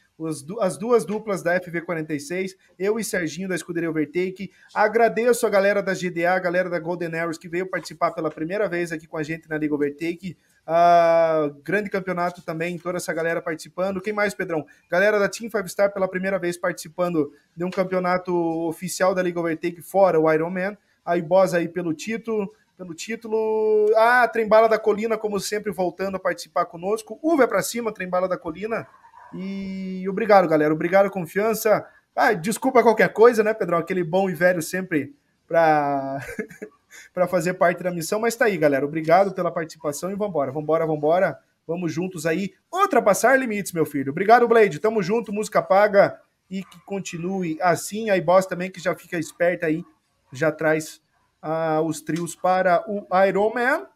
as 0.60 0.78
duas 0.78 1.04
duplas 1.04 1.42
da 1.42 1.60
FV46, 1.60 2.52
eu 2.78 2.98
e 2.98 3.04
Serginho 3.04 3.48
da 3.48 3.54
Escuderia 3.54 3.90
Overtake. 3.90 4.50
Agradeço 4.74 5.46
a 5.46 5.50
galera 5.50 5.82
da 5.82 5.92
GDA, 5.92 6.32
a 6.32 6.38
galera 6.38 6.70
da 6.70 6.78
Golden 6.78 7.14
Arrows 7.14 7.36
que 7.36 7.48
veio 7.48 7.68
participar 7.68 8.12
pela 8.12 8.30
primeira 8.30 8.66
vez 8.68 8.92
aqui 8.92 9.06
com 9.06 9.18
a 9.18 9.22
gente 9.22 9.48
na 9.48 9.58
Liga 9.58 9.74
Overtake. 9.74 10.36
Uh, 10.66 11.54
grande 11.62 11.90
campeonato 11.90 12.42
também, 12.42 12.78
toda 12.78 12.96
essa 12.96 13.12
galera 13.12 13.42
participando. 13.42 14.00
Quem 14.00 14.12
mais, 14.12 14.34
Pedrão? 14.34 14.66
Galera 14.90 15.18
da 15.18 15.28
Team 15.28 15.50
Five 15.50 15.68
Star 15.68 15.92
pela 15.92 16.08
primeira 16.08 16.38
vez 16.38 16.56
participando 16.56 17.32
de 17.54 17.64
um 17.64 17.70
campeonato 17.70 18.34
oficial 18.66 19.14
da 19.14 19.22
Liga 19.22 19.38
Overtake 19.38 19.82
fora 19.82 20.18
o 20.18 20.32
Ironman. 20.32 20.76
A 21.04 21.16
Iboz 21.16 21.54
aí 21.54 21.68
pelo 21.68 21.92
título 21.92 22.50
pelo 22.76 22.94
título. 22.94 23.90
Ah, 23.96 24.28
Trembala 24.28 24.68
da 24.68 24.78
Colina, 24.78 25.16
como 25.16 25.40
sempre, 25.40 25.72
voltando 25.72 26.16
a 26.16 26.20
participar 26.20 26.66
conosco. 26.66 27.18
Uva 27.22 27.44
é 27.44 27.46
pra 27.46 27.62
cima, 27.62 27.92
Trembala 27.92 28.28
da 28.28 28.36
Colina. 28.36 28.86
E 29.32 30.06
obrigado, 30.08 30.48
galera. 30.48 30.72
Obrigado, 30.72 31.10
confiança. 31.10 31.86
Ah, 32.14 32.32
desculpa 32.32 32.82
qualquer 32.82 33.12
coisa, 33.12 33.42
né, 33.42 33.52
Pedrão? 33.52 33.78
Aquele 33.78 34.02
bom 34.02 34.30
e 34.30 34.34
velho 34.34 34.62
sempre 34.62 35.14
para 35.46 36.18
para 37.12 37.26
fazer 37.26 37.54
parte 37.54 37.82
da 37.82 37.90
missão, 37.90 38.20
mas 38.20 38.36
tá 38.36 38.46
aí, 38.46 38.56
galera. 38.56 38.84
Obrigado 38.84 39.32
pela 39.32 39.50
participação 39.50 40.10
e 40.10 40.14
vambora, 40.14 40.50
vambora, 40.50 40.86
vambora. 40.86 41.38
Vamos 41.66 41.92
juntos 41.92 42.26
aí. 42.26 42.54
Ultrapassar 42.72 43.36
limites, 43.36 43.72
meu 43.72 43.84
filho. 43.84 44.12
Obrigado, 44.12 44.46
Blade. 44.46 44.78
Tamo 44.78 45.02
junto, 45.02 45.32
música 45.32 45.60
paga 45.60 46.20
e 46.48 46.62
que 46.62 46.78
continue 46.84 47.58
assim. 47.60 48.08
Aí, 48.08 48.20
boss 48.20 48.46
também 48.46 48.70
que 48.70 48.80
já 48.80 48.94
fica 48.94 49.18
esperta 49.18 49.66
aí, 49.66 49.84
já 50.32 50.52
traz 50.52 51.00
uh, 51.42 51.82
os 51.82 52.00
trios 52.00 52.36
para 52.36 52.84
o 52.88 53.06
Iron 53.26 53.52
Man, 53.52 53.86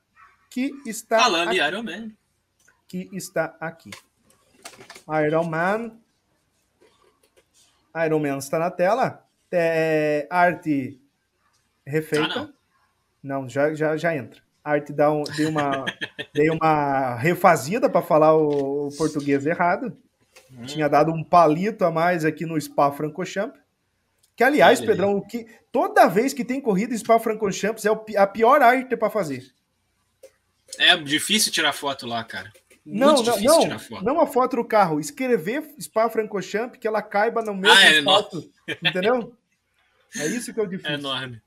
que 0.50 0.72
está 0.84 1.20
Falando 1.20 1.48
aqui. 1.48 1.60
Iron 1.60 1.82
Man. 1.82 2.10
Que 2.88 3.08
está 3.12 3.56
aqui. 3.60 3.90
Iron 5.26 5.44
Man. 5.44 5.92
Iron 8.06 8.20
Man 8.20 8.38
está 8.38 8.58
na 8.58 8.70
tela. 8.70 9.26
É, 9.52 10.26
arte 10.30 11.00
refeita. 11.86 12.40
Ah, 12.40 12.48
não. 13.22 13.42
não, 13.42 13.48
já, 13.48 13.74
já, 13.74 13.96
já 13.96 14.14
entra. 14.14 14.40
arte 14.62 14.92
dá 14.92 15.10
um, 15.10 15.24
dei, 15.24 15.46
uma, 15.46 15.84
dei 16.32 16.50
uma 16.50 17.16
refazida 17.16 17.88
para 17.88 18.02
falar 18.02 18.34
o, 18.34 18.88
o, 18.88 18.96
português 18.96 19.46
errado. 19.46 19.96
Hum. 20.52 20.62
Tinha 20.62 20.88
dado 20.88 21.12
um 21.12 21.24
palito 21.24 21.84
a 21.84 21.90
mais 21.90 22.24
aqui 22.24 22.46
no 22.46 22.60
Spa 22.60 22.92
Francorchamps. 22.92 23.58
Que, 24.36 24.44
aliás, 24.44 24.80
Pedrão, 24.80 25.16
o 25.16 25.22
que, 25.22 25.46
toda 25.70 26.08
vez 26.08 26.32
que 26.32 26.44
tem 26.44 26.60
corrida 26.60 26.96
Spa 26.96 27.18
Francorchamps 27.18 27.84
é 27.84 27.90
a 28.16 28.26
pior 28.26 28.62
arte 28.62 28.96
para 28.96 29.10
fazer. 29.10 29.52
É 30.78 30.96
difícil 30.96 31.52
tirar 31.52 31.72
foto 31.72 32.06
lá, 32.06 32.22
cara. 32.24 32.50
Não, 32.84 33.22
não, 33.22 33.40
não, 33.40 34.02
não 34.02 34.20
a 34.20 34.26
foto 34.26 34.56
do 34.56 34.64
carro. 34.64 34.98
Escrever 34.98 35.62
Spa 35.80 36.08
Francorchamps 36.08 36.78
que 36.78 36.88
ela 36.88 37.02
caiba 37.02 37.42
no 37.42 37.54
mesmo 37.54 37.76
ah, 37.76 37.84
é 37.84 38.02
foto. 38.02 38.50
Entendeu? 38.82 39.34
É 40.16 40.26
isso 40.26 40.52
que 40.52 40.60
é 40.60 40.62
o 40.62 40.66
difícil. 40.66 40.92
É 40.92 40.94
enorme. 40.94 41.40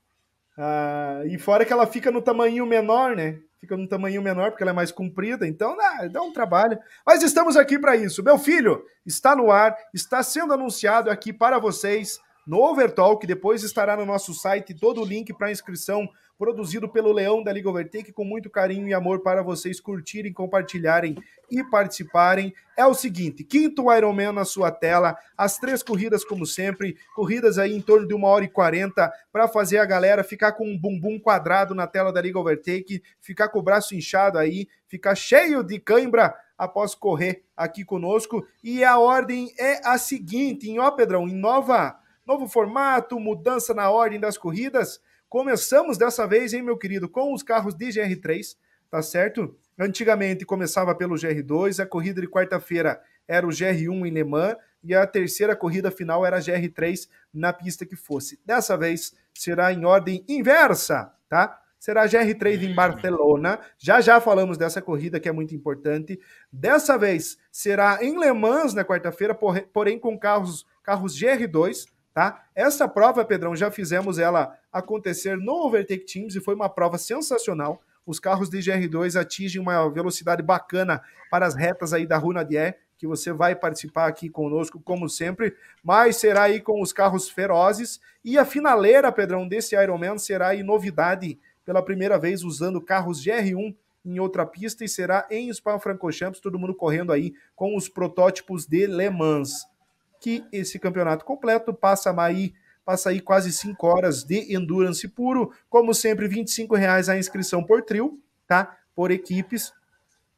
Ah, 0.56 1.22
e 1.26 1.38
fora 1.38 1.64
que 1.64 1.72
ela 1.72 1.86
fica 1.86 2.10
no 2.10 2.22
tamanho 2.22 2.64
menor, 2.64 3.16
né? 3.16 3.40
Fica 3.60 3.76
no 3.76 3.88
tamanho 3.88 4.22
menor 4.22 4.50
porque 4.50 4.62
ela 4.62 4.72
é 4.72 4.74
mais 4.74 4.92
comprida, 4.92 5.46
então 5.46 5.76
dá, 5.76 6.06
dá 6.06 6.22
um 6.22 6.32
trabalho. 6.32 6.78
Mas 7.04 7.22
estamos 7.22 7.56
aqui 7.56 7.78
para 7.78 7.96
isso. 7.96 8.22
Meu 8.22 8.38
filho 8.38 8.84
está 9.04 9.34
no 9.34 9.50
ar, 9.50 9.76
está 9.92 10.22
sendo 10.22 10.52
anunciado 10.52 11.10
aqui 11.10 11.32
para 11.32 11.58
vocês 11.58 12.20
no 12.46 12.58
Overtalk. 12.58 13.26
Depois 13.26 13.62
estará 13.62 13.96
no 13.96 14.06
nosso 14.06 14.34
site 14.34 14.74
todo 14.74 15.00
o 15.00 15.04
link 15.04 15.32
para 15.32 15.50
inscrição 15.50 16.08
produzido 16.38 16.88
pelo 16.88 17.12
Leão 17.12 17.42
da 17.42 17.52
Liga 17.52 17.68
Overtake 17.68 18.12
com 18.12 18.24
muito 18.24 18.50
carinho 18.50 18.88
e 18.88 18.94
amor 18.94 19.20
para 19.20 19.42
vocês 19.42 19.80
curtirem, 19.80 20.32
compartilharem 20.32 21.16
e 21.50 21.62
participarem. 21.62 22.52
É 22.76 22.84
o 22.84 22.94
seguinte, 22.94 23.44
quinto 23.44 23.92
Ironman 23.92 24.32
na 24.32 24.44
sua 24.44 24.70
tela, 24.70 25.16
as 25.36 25.58
três 25.58 25.82
corridas 25.82 26.24
como 26.24 26.44
sempre, 26.44 26.96
corridas 27.14 27.58
aí 27.58 27.74
em 27.74 27.80
torno 27.80 28.06
de 28.06 28.14
uma 28.14 28.28
hora 28.28 28.44
e 28.44 28.48
quarenta 28.48 29.12
para 29.32 29.46
fazer 29.46 29.78
a 29.78 29.84
galera 29.84 30.24
ficar 30.24 30.52
com 30.52 30.68
um 30.68 30.78
bumbum 30.78 31.18
quadrado 31.18 31.74
na 31.74 31.86
tela 31.86 32.12
da 32.12 32.20
Liga 32.20 32.38
Overtake, 32.38 33.02
ficar 33.20 33.48
com 33.48 33.60
o 33.60 33.62
braço 33.62 33.94
inchado 33.94 34.38
aí, 34.38 34.66
ficar 34.88 35.14
cheio 35.14 35.62
de 35.62 35.78
cãibra 35.78 36.34
após 36.58 36.94
correr 36.94 37.44
aqui 37.56 37.84
conosco. 37.84 38.46
E 38.62 38.84
a 38.84 38.98
ordem 38.98 39.52
é 39.58 39.86
a 39.86 39.98
seguinte, 39.98 40.68
em 40.68 40.78
ó 40.78 40.90
Pedrão, 40.90 41.28
em 41.28 41.34
nova, 41.34 41.96
novo 42.26 42.48
formato, 42.48 43.20
mudança 43.20 43.74
na 43.74 43.90
ordem 43.90 44.18
das 44.18 44.38
corridas, 44.38 45.00
Começamos 45.34 45.98
dessa 45.98 46.28
vez, 46.28 46.52
hein, 46.52 46.62
meu 46.62 46.78
querido, 46.78 47.08
com 47.08 47.34
os 47.34 47.42
carros 47.42 47.74
de 47.74 47.86
GR3, 47.86 48.56
tá 48.88 49.02
certo? 49.02 49.58
Antigamente 49.76 50.46
começava 50.46 50.94
pelo 50.94 51.16
GR2, 51.16 51.82
a 51.82 51.86
corrida 51.86 52.20
de 52.20 52.28
quarta-feira 52.28 53.02
era 53.26 53.44
o 53.44 53.50
GR1 53.50 54.06
em 54.06 54.10
Le 54.10 54.22
Mans 54.22 54.54
e 54.80 54.94
a 54.94 55.04
terceira 55.04 55.56
corrida 55.56 55.90
final 55.90 56.24
era 56.24 56.36
a 56.36 56.40
GR3 56.40 57.08
na 57.32 57.52
pista 57.52 57.84
que 57.84 57.96
fosse. 57.96 58.38
Dessa 58.46 58.76
vez 58.76 59.12
será 59.34 59.72
em 59.72 59.84
ordem 59.84 60.24
inversa, 60.28 61.12
tá? 61.28 61.60
Será 61.80 62.06
GR3 62.06 62.62
em 62.62 62.72
Barcelona. 62.72 63.58
Já 63.76 64.00
já 64.00 64.20
falamos 64.20 64.56
dessa 64.56 64.80
corrida 64.80 65.18
que 65.18 65.28
é 65.28 65.32
muito 65.32 65.52
importante. 65.52 66.16
Dessa 66.52 66.96
vez 66.96 67.36
será 67.50 67.98
em 68.00 68.16
Le 68.20 68.32
Mans 68.32 68.72
na 68.72 68.84
quarta-feira, 68.84 69.34
porém 69.34 69.98
com 69.98 70.16
carros 70.16 70.64
carros 70.80 71.20
GR2 71.20 71.86
tá? 72.14 72.46
Essa 72.54 72.86
prova, 72.86 73.24
Pedrão, 73.24 73.56
já 73.56 73.70
fizemos 73.70 74.18
ela 74.18 74.56
acontecer 74.72 75.36
no 75.36 75.66
Overtake 75.66 76.06
Teams 76.06 76.36
e 76.36 76.40
foi 76.40 76.54
uma 76.54 76.68
prova 76.68 76.96
sensacional. 76.96 77.82
Os 78.06 78.20
carros 78.20 78.48
de 78.48 78.58
GR2 78.58 79.20
atingem 79.20 79.60
uma 79.60 79.90
velocidade 79.90 80.42
bacana 80.42 81.02
para 81.30 81.44
as 81.44 81.56
retas 81.56 81.92
aí 81.92 82.06
da 82.06 82.16
Runa 82.16 82.44
Dier, 82.44 82.78
que 82.96 83.06
você 83.06 83.32
vai 83.32 83.56
participar 83.56 84.06
aqui 84.06 84.28
conosco, 84.28 84.80
como 84.80 85.08
sempre, 85.08 85.56
mas 85.82 86.16
será 86.16 86.44
aí 86.44 86.60
com 86.60 86.80
os 86.80 86.92
carros 86.92 87.28
ferozes. 87.28 88.00
E 88.24 88.38
a 88.38 88.44
finaleira, 88.44 89.10
Pedrão, 89.10 89.48
desse 89.48 89.74
Ironman 89.74 90.16
será 90.16 90.48
aí 90.48 90.62
novidade 90.62 91.38
pela 91.64 91.82
primeira 91.82 92.18
vez 92.18 92.44
usando 92.44 92.80
carros 92.80 93.24
GR1 93.24 93.74
em 94.04 94.20
outra 94.20 94.46
pista 94.46 94.84
e 94.84 94.88
será 94.88 95.26
em 95.30 95.52
Spa-Francorchamps, 95.52 96.38
todo 96.38 96.58
mundo 96.58 96.74
correndo 96.74 97.10
aí 97.10 97.34
com 97.56 97.74
os 97.74 97.88
protótipos 97.88 98.66
de 98.66 98.86
Le 98.86 99.10
Mans 99.10 99.66
que 100.24 100.42
esse 100.50 100.78
campeonato 100.78 101.22
completo 101.22 101.74
passa 101.74 102.14
aí, 102.18 102.54
passa 102.82 103.10
aí 103.10 103.20
quase 103.20 103.52
5 103.52 103.86
horas 103.86 104.24
de 104.24 104.56
endurance 104.56 105.06
puro. 105.06 105.52
Como 105.68 105.92
sempre, 105.92 106.26
R$ 106.26 106.44
reais 106.78 107.10
a 107.10 107.18
inscrição 107.18 107.62
por 107.62 107.82
trio, 107.82 108.18
tá? 108.46 108.74
Por 108.94 109.10
equipes. 109.10 109.70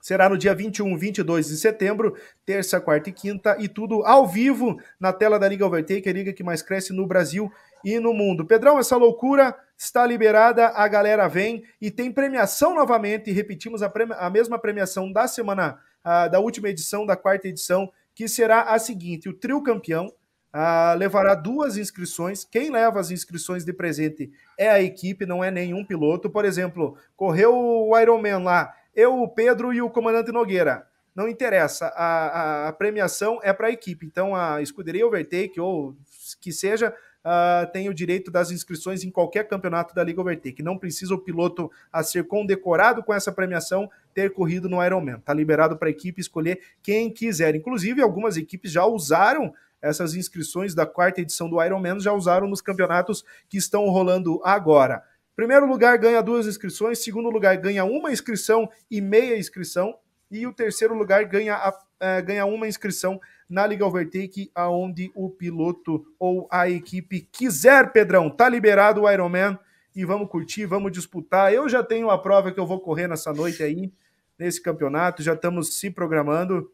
Será 0.01 0.29
no 0.29 0.37
dia 0.37 0.53
21, 0.57 0.99
22 0.99 1.47
de 1.47 1.57
setembro, 1.57 2.17
terça, 2.45 2.81
quarta 2.81 3.11
e 3.11 3.13
quinta, 3.13 3.57
e 3.61 3.69
tudo 3.69 4.05
ao 4.05 4.27
vivo 4.27 4.77
na 4.99 5.13
tela 5.13 5.39
da 5.39 5.47
Liga 5.47 5.65
Overtake, 5.65 6.09
a 6.09 6.13
liga 6.13 6.33
que 6.33 6.43
mais 6.43 6.63
cresce 6.63 6.93
no 6.93 7.07
Brasil 7.07 7.49
e 7.85 8.01
no 8.01 8.13
mundo. 8.13 8.45
Pedrão, 8.45 8.81
essa 8.81 8.97
loucura 8.97 9.57
está 9.79 10.05
liberada, 10.05 10.67
a 10.69 10.89
galera 10.89 11.29
vem 11.29 11.63
e 11.81 11.93
tem 11.93 12.11
premiação 12.11 12.75
novamente, 12.75 13.31
repetimos 13.31 13.85
a, 13.85 13.93
a 14.19 14.31
mesma 14.31 14.59
premiação 14.59 15.13
da 15.13 15.29
semana, 15.29 15.79
uh, 16.05 16.29
da 16.29 16.41
última 16.41 16.69
edição, 16.69 17.07
da 17.07 17.17
quarta 17.17 17.47
edição, 17.47 17.89
que 18.17 18.27
será 18.27 18.63
a 18.63 18.79
seguinte: 18.79 19.29
o 19.29 19.35
trio 19.35 19.63
campeão 19.63 20.13
ah, 20.51 20.95
levará 20.99 21.35
duas 21.35 21.77
inscrições. 21.77 22.45
Quem 22.45 22.71
leva 22.71 22.99
as 22.99 23.11
inscrições 23.11 23.63
de 23.63 23.75
presente 23.75 24.33
é 24.59 24.71
a 24.71 24.83
equipe, 24.83 25.27
não 25.27 25.45
é 25.45 25.51
nenhum 25.51 25.85
piloto. 25.85 26.31
Por 26.31 26.47
exemplo, 26.47 26.97
correu 27.15 27.55
o 27.55 27.97
Ironman 28.01 28.43
lá, 28.43 28.75
eu, 28.95 29.21
o 29.21 29.29
Pedro 29.29 29.73
e 29.73 29.83
o 29.83 29.91
comandante 29.91 30.33
Nogueira. 30.33 30.87
Não 31.15 31.29
interessa, 31.29 31.87
a, 31.89 32.07
a, 32.27 32.69
a 32.69 32.73
premiação 32.73 33.39
é 33.43 33.53
para 33.53 33.69
a 33.69 33.71
equipe. 33.71 34.05
Então, 34.05 34.35
a 34.35 34.61
escuderia 34.61 35.07
Overtake, 35.07 35.61
ou 35.61 35.97
que 36.41 36.53
seja, 36.53 36.95
uh, 37.27 37.71
tem 37.73 37.89
o 37.89 37.95
direito 37.95 38.31
das 38.31 38.53
inscrições 38.53 39.03
em 39.03 39.11
qualquer 39.11 39.49
campeonato 39.49 39.93
da 39.93 40.05
Liga 40.05 40.21
Overtake. 40.21 40.63
Não 40.63 40.79
precisa 40.79 41.15
o 41.15 41.19
piloto 41.19 41.71
a 41.93 42.03
ser 42.05 42.25
condecorado 42.25 43.03
com 43.03 43.13
essa 43.13 43.33
premiação 43.33 43.91
ter 44.15 44.33
corrido 44.33 44.69
no 44.69 44.83
Ironman. 44.83 45.17
Está 45.17 45.35
liberado 45.35 45.77
para 45.77 45.89
a 45.89 45.91
equipe 45.91 46.21
escolher 46.21 46.61
quem 46.83 47.11
quiser. 47.11 47.57
Inclusive, 47.57 48.01
algumas 48.01 48.37
equipes 48.37 48.71
já 48.71 48.87
usaram 48.87 49.53
essas 49.83 50.15
inscrições 50.15 50.75
da 50.75 50.87
quarta 50.87 51.21
edição 51.21 51.51
do 51.51 51.63
Ironman, 51.63 52.01
já 52.01 52.13
usaram 52.13 52.49
nos 52.49 52.61
campeonatos 52.61 53.25
que 53.49 53.59
estão 53.59 53.87
rolando 53.89 54.41
agora. 54.45 55.03
Primeiro 55.35 55.67
lugar 55.67 55.99
ganha 55.99 56.23
duas 56.23 56.47
inscrições, 56.47 57.01
segundo 57.01 57.29
lugar 57.29 57.57
ganha 57.59 57.85
uma 57.85 58.11
inscrição 58.11 58.71
e 58.91 59.03
meia 59.03 59.39
inscrição, 59.39 59.95
e 60.31 60.47
o 60.47 60.53
terceiro 60.53 60.95
lugar 60.95 61.25
ganha, 61.27 61.55
a, 61.55 61.79
é, 62.01 62.21
ganha 62.23 62.47
uma 62.47 62.69
inscrição 62.69 63.21
na 63.49 63.67
Liga 63.67 63.87
Overtake, 63.87 64.51
aonde 64.55 65.11
o 65.15 65.31
piloto 65.31 66.07
ou 66.19 66.49
a 66.51 66.69
equipe 66.69 67.21
quiser, 67.33 67.93
Pedrão. 67.93 68.29
Tá 68.29 68.49
liberado 68.49 69.03
o 69.03 69.11
Ironman 69.11 69.59
e 69.95 70.05
vamos 70.05 70.29
curtir, 70.29 70.67
vamos 70.67 70.93
disputar. 70.93 71.53
Eu 71.53 71.69
já 71.69 71.83
tenho 71.83 72.11
a 72.11 72.19
prova 72.19 72.53
que 72.53 72.61
eu 72.61 72.67
vou 72.67 72.81
correr 72.81 73.09
nessa 73.09 73.33
noite 73.33 73.63
aí, 73.63 73.93
nesse 74.39 74.61
campeonato, 74.61 75.23
já 75.23 75.35
estamos 75.35 75.75
se 75.75 75.91
programando. 75.91 76.71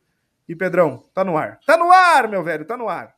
E 0.49 0.57
Pedrão, 0.57 1.05
tá 1.15 1.23
no 1.23 1.37
ar. 1.37 1.61
Tá 1.65 1.77
no 1.77 1.93
ar, 1.93 2.29
meu 2.29 2.43
velho, 2.43 2.65
tá 2.65 2.77
no 2.77 2.89
ar. 2.89 3.15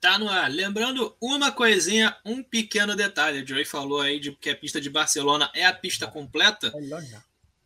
Tá 0.00 0.18
no 0.18 0.28
ar. 0.28 0.50
Lembrando 0.50 1.16
uma 1.18 1.50
coisinha, 1.50 2.14
um 2.26 2.42
pequeno 2.42 2.94
detalhe. 2.94 3.42
O 3.42 3.46
Joey 3.46 3.64
falou 3.64 4.02
aí 4.02 4.20
de 4.20 4.32
que 4.32 4.50
a 4.50 4.56
pista 4.56 4.78
de 4.78 4.90
Barcelona 4.90 5.50
é 5.54 5.64
a 5.64 5.72
pista 5.72 6.06
completa. 6.06 6.70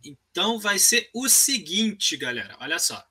Então 0.04 0.60
vai 0.60 0.78
ser 0.78 1.10
o 1.12 1.28
seguinte, 1.28 2.16
galera. 2.16 2.56
Olha 2.60 2.78
só. 2.78 3.04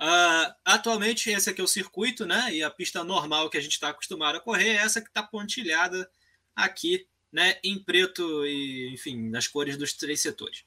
Uh, 0.00 0.52
atualmente, 0.64 1.30
esse 1.30 1.48
aqui 1.48 1.60
é 1.60 1.64
o 1.64 1.68
circuito, 1.68 2.26
né? 2.26 2.52
E 2.52 2.62
a 2.62 2.70
pista 2.70 3.04
normal 3.04 3.48
que 3.48 3.56
a 3.56 3.60
gente 3.60 3.72
está 3.72 3.90
acostumado 3.90 4.36
a 4.36 4.40
correr 4.40 4.70
é 4.70 4.76
essa 4.76 5.00
que 5.00 5.08
está 5.08 5.22
pontilhada 5.22 6.10
aqui, 6.54 7.06
né? 7.32 7.58
Em 7.62 7.78
preto 7.78 8.44
e, 8.46 8.92
enfim, 8.92 9.28
nas 9.28 9.46
cores 9.46 9.76
dos 9.76 9.92
três 9.92 10.20
setores. 10.20 10.64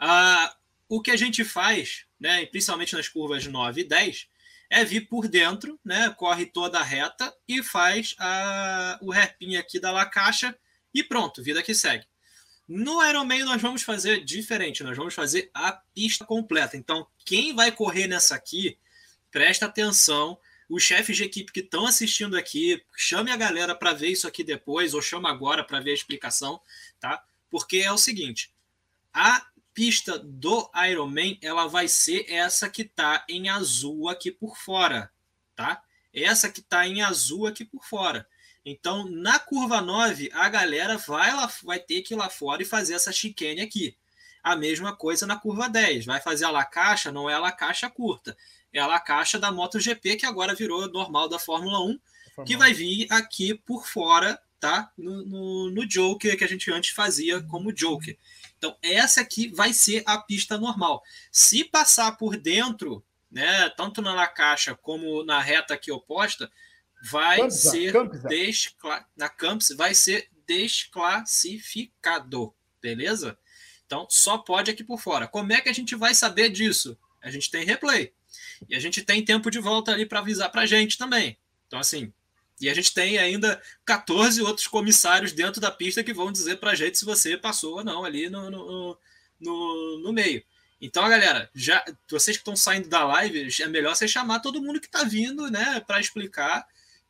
Uh, 0.00 0.54
o 0.88 1.00
que 1.00 1.10
a 1.10 1.16
gente 1.16 1.44
faz, 1.44 2.04
né? 2.20 2.46
Principalmente 2.46 2.94
nas 2.94 3.08
curvas 3.08 3.46
9 3.46 3.80
e 3.80 3.84
10, 3.84 4.28
é 4.70 4.84
vir 4.84 5.08
por 5.08 5.28
dentro, 5.28 5.78
né? 5.84 6.10
Corre 6.10 6.46
toda 6.46 6.78
a 6.78 6.82
reta 6.82 7.34
e 7.48 7.62
faz 7.62 8.14
a, 8.18 8.98
o 9.00 9.12
hairpin 9.12 9.56
aqui 9.56 9.80
da 9.80 10.04
caixa 10.06 10.56
e 10.92 11.02
pronto, 11.02 11.42
vida 11.42 11.62
que 11.62 11.74
segue. 11.74 12.06
No 12.68 13.04
Ironman 13.04 13.44
nós 13.44 13.62
vamos 13.62 13.82
fazer 13.82 14.24
diferente, 14.24 14.82
nós 14.82 14.96
vamos 14.96 15.14
fazer 15.14 15.50
a 15.54 15.72
pista 15.72 16.24
completa. 16.24 16.76
Então, 16.76 17.06
quem 17.24 17.54
vai 17.54 17.70
correr 17.70 18.08
nessa 18.08 18.34
aqui, 18.34 18.76
presta 19.30 19.66
atenção. 19.66 20.38
Os 20.68 20.82
chefes 20.82 21.16
de 21.16 21.22
equipe 21.22 21.52
que 21.52 21.60
estão 21.60 21.86
assistindo 21.86 22.36
aqui, 22.36 22.82
chame 22.96 23.30
a 23.30 23.36
galera 23.36 23.72
para 23.72 23.92
ver 23.92 24.08
isso 24.08 24.26
aqui 24.26 24.42
depois, 24.42 24.94
ou 24.94 25.00
chama 25.00 25.30
agora 25.30 25.62
para 25.62 25.78
ver 25.78 25.92
a 25.92 25.94
explicação, 25.94 26.60
tá? 26.98 27.24
Porque 27.48 27.78
é 27.78 27.92
o 27.92 27.98
seguinte: 27.98 28.52
a 29.12 29.46
pista 29.72 30.18
do 30.18 30.68
Ironman 30.90 31.38
ela 31.40 31.68
vai 31.68 31.86
ser 31.86 32.26
essa 32.28 32.68
que 32.68 32.82
está 32.82 33.24
em 33.28 33.48
azul 33.48 34.08
aqui 34.08 34.32
por 34.32 34.56
fora, 34.56 35.12
tá? 35.54 35.84
Essa 36.12 36.50
que 36.50 36.60
está 36.60 36.84
em 36.88 37.00
azul 37.00 37.46
aqui 37.46 37.64
por 37.64 37.84
fora. 37.84 38.26
Então, 38.68 39.08
na 39.08 39.38
curva 39.38 39.80
9, 39.80 40.28
a 40.34 40.48
galera 40.48 40.98
vai, 40.98 41.32
lá, 41.32 41.48
vai 41.62 41.78
ter 41.78 42.02
que 42.02 42.14
ir 42.14 42.16
lá 42.16 42.28
fora 42.28 42.60
e 42.60 42.64
fazer 42.64 42.94
essa 42.94 43.12
chicane 43.12 43.60
aqui. 43.60 43.96
A 44.42 44.56
mesma 44.56 44.94
coisa 44.94 45.24
na 45.24 45.36
curva 45.36 45.68
10. 45.68 46.04
Vai 46.04 46.20
fazer 46.20 46.46
a 46.46 46.50
la 46.50 46.64
caixa, 46.64 47.12
não 47.12 47.30
é 47.30 47.34
a 47.34 47.38
la 47.38 47.52
caixa 47.52 47.88
curta. 47.88 48.36
É 48.72 48.80
a 48.80 48.86
la 48.88 48.98
caixa 48.98 49.38
da 49.38 49.52
MotoGP, 49.52 50.16
que 50.16 50.26
agora 50.26 50.52
virou 50.52 50.90
normal 50.90 51.28
da 51.28 51.38
Fórmula 51.38 51.80
1, 51.80 52.44
que 52.44 52.56
vai 52.56 52.74
vir 52.74 53.06
aqui 53.08 53.54
por 53.54 53.86
fora, 53.86 54.36
tá? 54.58 54.90
No, 54.98 55.24
no, 55.24 55.70
no 55.70 55.86
Joker, 55.86 56.36
que 56.36 56.42
a 56.42 56.48
gente 56.48 56.68
antes 56.72 56.90
fazia 56.90 57.40
como 57.44 57.72
Joker. 57.72 58.18
Então, 58.58 58.76
essa 58.82 59.20
aqui 59.20 59.46
vai 59.46 59.72
ser 59.72 60.02
a 60.04 60.18
pista 60.18 60.58
normal. 60.58 61.04
Se 61.30 61.62
passar 61.62 62.16
por 62.16 62.36
dentro, 62.36 63.04
né, 63.30 63.68
tanto 63.76 64.02
na 64.02 64.26
caixa 64.26 64.74
como 64.74 65.22
na 65.22 65.40
reta 65.40 65.74
aqui 65.74 65.92
oposta, 65.92 66.50
vai 67.10 67.50
ser 67.50 67.92
descla... 68.28 69.04
na 69.16 69.28
Campus 69.28 69.74
vai 69.76 69.92
ser 69.94 70.30
desclassificado, 70.46 72.54
beleza? 72.80 73.36
Então 73.84 74.06
só 74.10 74.38
pode 74.38 74.70
aqui 74.70 74.84
por 74.84 74.98
fora. 75.00 75.28
Como 75.28 75.52
é 75.52 75.60
que 75.60 75.68
a 75.68 75.72
gente 75.72 75.94
vai 75.94 76.14
saber 76.14 76.48
disso? 76.48 76.98
A 77.22 77.30
gente 77.30 77.50
tem 77.50 77.64
replay 77.64 78.12
e 78.68 78.74
a 78.74 78.80
gente 78.80 79.02
tem 79.02 79.24
tempo 79.24 79.50
de 79.50 79.58
volta 79.58 79.92
ali 79.92 80.06
para 80.06 80.20
avisar 80.20 80.50
para 80.50 80.62
a 80.62 80.66
gente 80.66 80.98
também. 80.98 81.38
Então 81.66 81.78
assim, 81.78 82.12
e 82.60 82.70
a 82.70 82.74
gente 82.74 82.94
tem 82.94 83.18
ainda 83.18 83.60
14 83.84 84.40
outros 84.42 84.66
comissários 84.66 85.32
dentro 85.32 85.60
da 85.60 85.70
pista 85.70 86.02
que 86.02 86.12
vão 86.12 86.32
dizer 86.32 86.56
para 86.56 86.70
a 86.70 86.74
gente 86.74 86.98
se 86.98 87.04
você 87.04 87.36
passou 87.36 87.76
ou 87.76 87.84
não 87.84 88.04
ali 88.04 88.30
no, 88.30 88.50
no, 88.50 88.98
no, 89.38 89.98
no 89.98 90.12
meio. 90.12 90.42
Então, 90.80 91.08
galera, 91.08 91.50
já 91.54 91.84
vocês 92.08 92.36
que 92.36 92.42
estão 92.42 92.54
saindo 92.54 92.88
da 92.88 93.04
live, 93.04 93.48
é 93.60 93.66
melhor 93.66 93.96
você 93.96 94.06
chamar 94.06 94.40
todo 94.40 94.60
mundo 94.60 94.80
que 94.80 94.86
está 94.86 95.04
vindo, 95.04 95.50
né, 95.50 95.80
para 95.80 96.00
explicar 96.00 96.66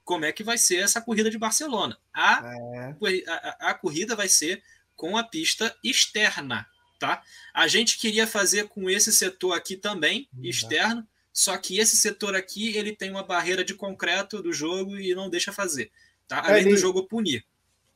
como 0.06 0.24
é 0.24 0.30
que 0.32 0.44
vai 0.44 0.56
ser 0.56 0.76
essa 0.76 1.00
corrida 1.00 1.28
de 1.28 1.36
Barcelona. 1.36 1.98
A, 2.14 2.40
é. 2.80 2.94
a, 3.26 3.70
a, 3.70 3.74
corrida 3.74 4.14
vai 4.14 4.28
ser 4.28 4.62
com 4.94 5.18
a 5.18 5.24
pista 5.24 5.76
externa, 5.82 6.64
tá? 6.98 7.22
A 7.52 7.66
gente 7.66 7.98
queria 7.98 8.24
fazer 8.24 8.68
com 8.68 8.88
esse 8.88 9.12
setor 9.12 9.52
aqui 9.52 9.76
também, 9.76 10.28
externo, 10.40 11.06
só 11.32 11.58
que 11.58 11.78
esse 11.78 11.96
setor 11.96 12.36
aqui 12.36 12.74
ele 12.76 12.94
tem 12.94 13.10
uma 13.10 13.24
barreira 13.24 13.64
de 13.64 13.74
concreto 13.74 14.40
do 14.40 14.52
jogo 14.52 14.96
e 14.96 15.12
não 15.12 15.28
deixa 15.28 15.52
fazer, 15.52 15.90
tá? 16.28 16.36
É, 16.36 16.50
Além 16.50 16.62
ele, 16.62 16.70
do 16.70 16.76
jogo 16.76 17.02
punir. 17.02 17.44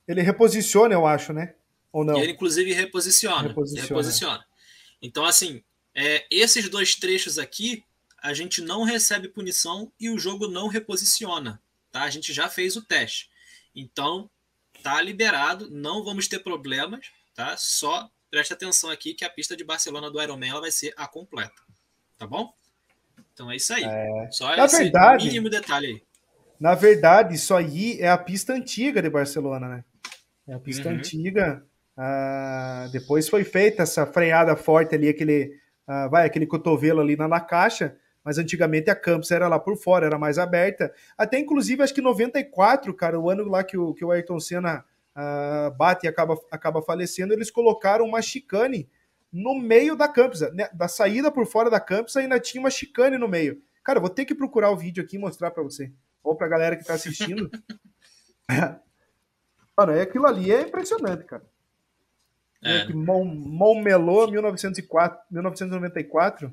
Ele 0.07 0.21
reposiciona, 0.21 0.93
eu 0.93 1.07
acho, 1.07 1.33
né? 1.33 1.55
Ou 1.93 2.05
não? 2.05 2.19
E 2.19 2.23
ele 2.23 2.33
inclusive 2.33 2.73
reposiciona. 2.73 3.49
Reposiciona. 3.49 3.89
reposiciona. 3.89 4.45
Então, 5.01 5.25
assim, 5.25 5.63
é, 5.95 6.27
esses 6.29 6.69
dois 6.69 6.97
trechos 6.97 7.39
aqui, 7.39 7.85
a 8.21 8.35
gente 8.35 8.61
não 8.61 8.83
recebe 8.83 9.29
punição 9.29 9.93
e 9.99 10.11
o 10.11 10.19
jogo 10.19 10.49
não 10.49 10.67
reposiciona 10.67 11.63
tá? 11.91 12.03
A 12.03 12.11
gente 12.11 12.33
já 12.33 12.49
fez 12.49 12.77
o 12.77 12.85
teste. 12.85 13.29
Então, 13.75 14.31
tá 14.83 15.01
liberado, 15.01 15.71
não 15.71 16.05
vamos 16.05 16.29
ter 16.29 16.41
problemas, 16.41 17.11
tá? 17.35 17.57
Só 17.57 18.09
preste 18.31 18.53
atenção 18.53 18.91
aqui 18.91 19.15
que 19.15 19.25
a 19.25 19.31
pista 19.31 19.57
de 19.57 19.65
Barcelona 19.65 20.11
do 20.11 20.23
Ironman 20.23 20.51
ela 20.51 20.61
vai 20.61 20.71
ser 20.71 20.95
a 20.97 21.07
completa, 21.07 21.63
tá 22.17 22.27
bom? 22.27 22.53
Então 23.33 23.51
é 23.51 23.57
isso 23.57 23.73
aí. 23.73 23.85
É... 23.85 24.29
Só 24.31 24.55
na 24.57 24.65
esse 24.65 24.79
verdade, 24.79 25.27
mínimo 25.27 25.51
detalhe 25.51 25.87
aí. 25.87 26.03
Na 26.59 26.75
verdade, 26.75 27.35
isso 27.35 27.55
aí 27.55 27.99
é 28.01 28.09
a 28.11 28.19
pista 28.19 28.53
antiga 28.53 29.01
de 29.01 29.09
Barcelona, 29.09 29.69
né? 29.69 29.85
É 30.47 30.55
a 30.55 30.59
pista 30.59 30.89
uhum. 30.89 30.97
antiga. 30.97 31.65
Ah, 31.97 32.89
depois 32.93 33.29
foi 33.29 33.45
feita 33.45 33.83
essa 33.83 34.07
freada 34.07 34.55
forte 34.57 34.95
ali, 34.95 35.09
aquele, 35.09 35.59
ah, 35.87 36.09
vai, 36.09 36.27
aquele 36.27 36.47
cotovelo 36.47 37.01
ali 37.01 37.17
na, 37.17 37.27
na 37.27 37.41
caixa 37.41 37.97
mas 38.25 38.39
antigamente 38.39 38.91
a 38.91 38.97
Campus 38.97 39.31
era 39.31 39.49
lá 39.49 39.59
por 39.59 39.77
fora, 39.77 40.07
era 40.07 40.19
mais 40.19 40.39
aberta. 40.39 40.93
Até 41.17 41.39
inclusive, 41.39 41.83
acho 41.83 41.95
que 41.95 42.03
94, 42.03 42.93
cara, 42.95 43.19
o 43.19 43.31
ano 43.31 43.45
lá 43.45 43.65
que 43.65 43.77
o, 43.77 43.95
que 43.95 44.05
o 44.05 44.11
Ayrton 44.11 44.39
Senna 44.39 44.85
uh, 45.17 45.71
bate 45.77 46.07
e 46.07 46.09
acaba, 46.09 46.39
acaba 46.51 46.83
falecendo, 46.83 47.33
eles 47.33 47.51
colocaram 47.51 48.05
uma 48.05 48.21
chicane 48.23 48.89
no 49.33 49.55
meio 49.55 49.97
da 49.97 50.09
Campus, 50.09 50.41
né? 50.53 50.69
da 50.73 50.89
saída 50.89 51.31
por 51.31 51.47
fora 51.47 51.71
da 51.71 51.81
Campus 51.81 52.17
ainda 52.17 52.41
tinha 52.41 52.61
uma 52.61 52.71
chicane 52.71 53.17
no 53.17 53.29
meio. 53.29 53.63
Cara, 53.83 54.01
vou 54.01 54.11
ter 54.11 54.25
que 54.25 54.35
procurar 54.35 54.71
o 54.71 54.77
vídeo 54.77 55.03
aqui 55.03 55.17
e 55.17 55.19
mostrar 55.19 55.51
para 55.51 55.63
você, 55.63 55.93
ou 56.23 56.37
pra 56.37 56.49
galera 56.49 56.77
que 56.77 56.85
tá 56.85 56.95
assistindo. 56.95 57.51
Mano, 59.77 59.93
é 59.93 60.03
aquilo 60.03 60.27
ali 60.27 60.53
é 60.53 60.63
impressionante, 60.63 61.25
cara. 61.25 61.45
É. 62.63 62.93
Montmeló, 62.93 64.27
1904, 64.27 65.19
1994. 65.31 66.53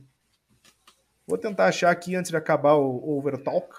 Vou 1.27 1.37
tentar 1.37 1.65
achar 1.65 1.91
aqui 1.91 2.15
antes 2.15 2.31
de 2.31 2.37
acabar 2.37 2.75
o, 2.75 3.17
Overtalk. 3.17 3.75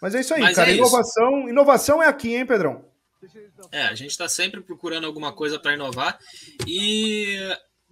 Mas 0.00 0.12
é 0.16 0.20
isso 0.20 0.34
aí, 0.34 0.40
Mas 0.40 0.56
cara. 0.56 0.72
É 0.72 0.74
inovação, 0.74 1.38
isso. 1.38 1.48
inovação 1.48 2.02
é 2.02 2.08
aqui, 2.08 2.34
hein, 2.34 2.44
Pedrão? 2.44 2.84
É, 3.70 3.82
a 3.82 3.94
gente 3.94 4.10
está 4.10 4.28
sempre 4.28 4.60
procurando 4.60 5.06
alguma 5.06 5.32
coisa 5.32 5.60
para 5.60 5.74
inovar 5.74 6.18
e 6.66 7.38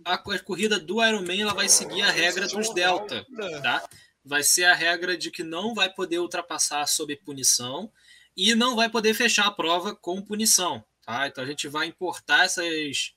a, 0.05 0.15
a, 0.15 0.39
corrida 0.41 0.81
do 0.81 1.05
Ironman 1.05 1.43
ela 1.43 1.55
vai 1.55 1.69
seguir 1.69 2.03
a 2.03 2.11
regra 2.11 2.49
dos 2.49 2.75
Delta, 2.75 3.25
tá? 3.63 3.89
Vai 4.25 4.43
ser 4.43 4.65
a 4.65 4.75
regra 4.75 5.17
de 5.17 5.31
que 5.31 5.45
não 5.45 5.73
vai 5.73 5.89
poder 5.89 6.19
ultrapassar 6.19 6.85
sob 6.89 7.15
punição 7.15 7.93
e 8.37 8.57
não 8.57 8.75
vai 8.75 8.91
poder 8.91 9.15
fechar 9.15 9.47
a 9.47 9.53
prova 9.53 9.95
com 9.95 10.21
punição, 10.21 10.85
tá? 11.07 11.29
Então 11.29 11.45
a 11.45 11.47
gente 11.47 11.69
vai 11.69 11.87
importar 11.87 12.45
essas 12.45 13.15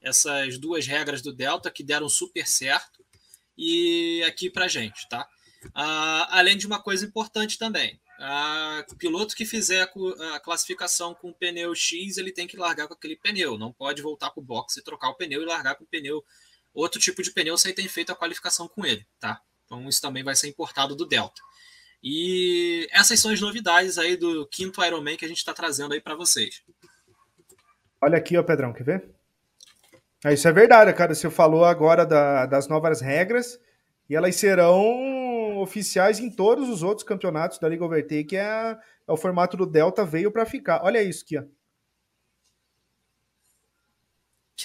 essas 0.00 0.56
duas 0.56 0.86
regras 0.86 1.20
do 1.20 1.32
Delta 1.32 1.68
que 1.68 1.82
deram 1.82 2.08
super 2.08 2.46
certo 2.46 2.95
e 3.56 4.22
aqui 4.24 4.50
para 4.50 4.68
gente, 4.68 5.08
tá? 5.08 5.28
Ah, 5.74 6.38
além 6.38 6.56
de 6.56 6.66
uma 6.66 6.80
coisa 6.80 7.04
importante 7.04 7.58
também, 7.58 8.00
o 8.90 8.96
piloto 8.96 9.34
que 9.34 9.44
fizer 9.44 9.90
a 10.32 10.40
classificação 10.40 11.14
com 11.14 11.32
pneu 11.32 11.74
X, 11.74 12.16
ele 12.16 12.32
tem 12.32 12.46
que 12.46 12.56
largar 12.56 12.88
com 12.88 12.94
aquele 12.94 13.16
pneu, 13.16 13.58
não 13.58 13.72
pode 13.72 14.00
voltar 14.02 14.30
para 14.30 14.40
o 14.40 14.44
box 14.44 14.76
e 14.76 14.82
trocar 14.82 15.10
o 15.10 15.14
pneu 15.14 15.42
e 15.42 15.46
largar 15.46 15.74
com 15.74 15.84
o 15.84 15.86
pneu, 15.86 16.24
outro 16.72 17.00
tipo 17.00 17.22
de 17.22 17.32
pneu 17.32 17.58
sem 17.58 17.74
ter 17.74 17.86
feito 17.88 18.12
a 18.12 18.16
qualificação 18.16 18.68
com 18.68 18.84
ele, 18.86 19.06
tá? 19.18 19.40
Então 19.64 19.88
isso 19.88 20.00
também 20.00 20.22
vai 20.22 20.36
ser 20.36 20.48
importado 20.48 20.94
do 20.94 21.06
Delta. 21.06 21.40
E 22.02 22.86
essas 22.92 23.18
são 23.18 23.32
as 23.32 23.40
novidades 23.40 23.98
aí 23.98 24.16
do 24.16 24.46
quinto 24.46 24.84
Ironman 24.84 25.16
que 25.16 25.24
a 25.24 25.28
gente 25.28 25.38
está 25.38 25.52
trazendo 25.52 25.92
aí 25.92 26.00
para 26.00 26.14
vocês. 26.14 26.62
Olha 28.00 28.18
aqui, 28.18 28.36
ó, 28.36 28.42
Pedrão, 28.42 28.72
quer 28.72 28.84
ver? 28.84 29.15
É, 30.26 30.34
isso 30.34 30.48
é 30.48 30.52
verdade, 30.52 30.92
cara. 30.92 31.14
Você 31.14 31.30
falou 31.30 31.64
agora 31.64 32.04
da, 32.04 32.46
das 32.46 32.66
novas 32.66 33.00
regras 33.00 33.60
e 34.10 34.16
elas 34.16 34.34
serão 34.34 35.56
oficiais 35.58 36.18
em 36.18 36.28
todos 36.28 36.68
os 36.68 36.82
outros 36.82 37.06
campeonatos 37.06 37.60
da 37.60 37.68
Liga 37.68 37.84
Overtake, 37.84 38.30
que 38.30 38.36
é, 38.36 38.76
é 39.06 39.12
o 39.12 39.16
formato 39.16 39.56
do 39.56 39.64
Delta 39.64 40.04
veio 40.04 40.32
para 40.32 40.44
ficar. 40.44 40.82
Olha 40.82 41.00
isso 41.00 41.22
aqui, 41.24 41.38
ó. 41.38 41.44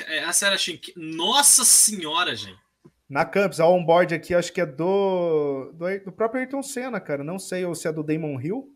Era 0.08 0.56
a 0.56 0.60
Nossa 0.96 1.64
senhora, 1.64 2.36
gente. 2.36 2.60
Na 3.08 3.24
Campus, 3.24 3.60
a 3.60 3.68
onboard 3.68 4.16
aqui, 4.16 4.34
acho 4.34 4.52
que 4.52 4.62
é 4.62 4.66
do, 4.66 5.72
do, 5.74 6.06
do 6.06 6.12
próprio 6.12 6.40
Ayrton 6.40 6.64
Senna, 6.64 7.00
cara. 7.00 7.24
Não 7.24 7.38
sei 7.38 7.66
ou 7.66 7.76
se 7.76 7.88
é 7.88 7.94
do 7.94 8.02
Damon 8.02 8.42
Hill. 8.42 8.76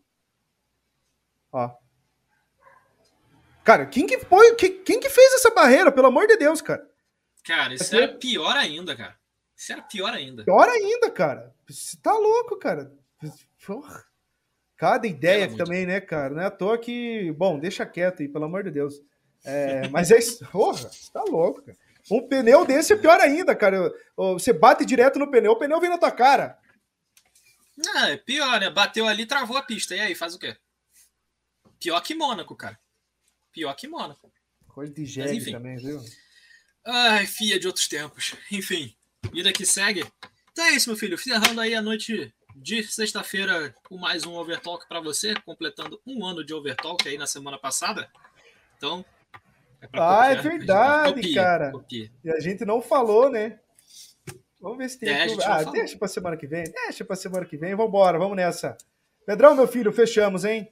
Ó. 1.50 1.85
Cara, 3.66 3.84
quem 3.84 4.06
que, 4.06 4.20
foi, 4.20 4.54
quem, 4.54 4.80
quem 4.84 5.00
que 5.00 5.10
fez 5.10 5.34
essa 5.34 5.50
barreira, 5.50 5.90
pelo 5.90 6.06
amor 6.06 6.28
de 6.28 6.36
Deus, 6.36 6.62
cara? 6.62 6.88
Cara, 7.42 7.74
isso 7.74 7.82
Aqui... 7.82 7.96
era 7.96 8.14
pior 8.14 8.56
ainda, 8.56 8.94
cara. 8.94 9.16
Isso 9.56 9.72
era 9.72 9.82
pior 9.82 10.14
ainda. 10.14 10.44
Pior 10.44 10.68
ainda, 10.68 11.10
cara. 11.10 11.52
Você 11.68 11.96
tá 12.00 12.12
louco, 12.12 12.56
cara. 12.58 12.92
Porra. 13.66 14.04
Cada 14.76 15.08
ideia 15.08 15.52
também, 15.56 15.84
né, 15.84 16.00
cara? 16.00 16.32
Não 16.32 16.42
é 16.42 16.46
à 16.46 16.50
toa 16.50 16.78
que. 16.78 17.32
Bom, 17.32 17.58
deixa 17.58 17.84
quieto 17.84 18.22
aí, 18.22 18.28
pelo 18.28 18.44
amor 18.44 18.62
de 18.62 18.70
Deus. 18.70 19.02
É, 19.44 19.88
mas 19.88 20.12
é 20.12 20.18
isso. 20.18 20.46
Porra, 20.46 20.76
você 20.76 21.10
tá 21.12 21.24
louco, 21.24 21.62
cara. 21.62 21.76
Um 22.08 22.28
pneu 22.28 22.64
desse 22.64 22.92
é 22.92 22.96
pior 22.96 23.18
ainda, 23.18 23.52
cara. 23.52 23.92
Você 24.16 24.52
bate 24.52 24.84
direto 24.84 25.18
no 25.18 25.28
pneu, 25.28 25.50
o 25.50 25.58
pneu 25.58 25.80
vem 25.80 25.90
na 25.90 25.98
tua 25.98 26.12
cara. 26.12 26.56
Ah, 27.96 28.10
é 28.10 28.16
pior, 28.16 28.60
né? 28.60 28.70
Bateu 28.70 29.08
ali, 29.08 29.26
travou 29.26 29.56
a 29.56 29.62
pista. 29.62 29.96
E 29.96 29.98
aí, 29.98 30.14
faz 30.14 30.36
o 30.36 30.38
quê? 30.38 30.56
Pior 31.80 32.00
que 32.00 32.14
Mônaco, 32.14 32.54
cara. 32.54 32.78
Pior 33.56 33.74
que 33.74 33.88
Mônaco. 33.88 34.30
Coisa 34.68 34.92
de 34.92 35.06
jegue 35.06 35.50
também, 35.50 35.78
viu? 35.78 35.98
Ai, 36.84 37.26
fia 37.26 37.58
de 37.58 37.66
outros 37.66 37.88
tempos. 37.88 38.34
Enfim, 38.52 38.94
vida 39.32 39.50
que 39.50 39.64
segue. 39.64 40.04
Então 40.52 40.66
é 40.66 40.72
isso, 40.72 40.90
meu 40.90 40.98
filho. 40.98 41.16
Ferrando 41.16 41.62
aí 41.62 41.74
a 41.74 41.80
noite 41.80 42.34
de 42.54 42.82
sexta-feira 42.82 43.74
com 43.88 43.96
mais 43.96 44.26
um 44.26 44.34
Overtalk 44.34 44.86
para 44.86 45.00
você, 45.00 45.34
completando 45.40 45.98
um 46.06 46.26
ano 46.26 46.44
de 46.44 46.52
Overtalk 46.52 47.08
aí 47.08 47.16
na 47.16 47.26
semana 47.26 47.56
passada. 47.56 48.12
Então, 48.76 49.02
é 49.80 49.88
ah, 49.94 50.26
é 50.32 50.34
verdade, 50.34 51.14
copia, 51.14 51.34
cara. 51.34 51.70
Copia. 51.70 52.12
E 52.22 52.30
a 52.30 52.38
gente 52.40 52.62
não 52.66 52.82
falou, 52.82 53.30
né? 53.30 53.58
Vamos 54.60 54.76
ver 54.76 54.90
se 54.90 54.98
tem. 54.98 55.08
É. 55.08 55.26
Ah, 55.46 55.64
deixa 55.64 55.96
pra 55.96 56.08
semana 56.08 56.36
que 56.36 56.46
vem. 56.46 56.64
Deixa 56.64 57.06
pra 57.06 57.16
semana 57.16 57.46
que 57.46 57.56
vem. 57.56 57.74
Vambora, 57.74 58.18
vamos 58.18 58.36
nessa. 58.36 58.76
Pedrão, 59.24 59.54
meu 59.56 59.66
filho, 59.66 59.90
fechamos, 59.94 60.44
hein? 60.44 60.70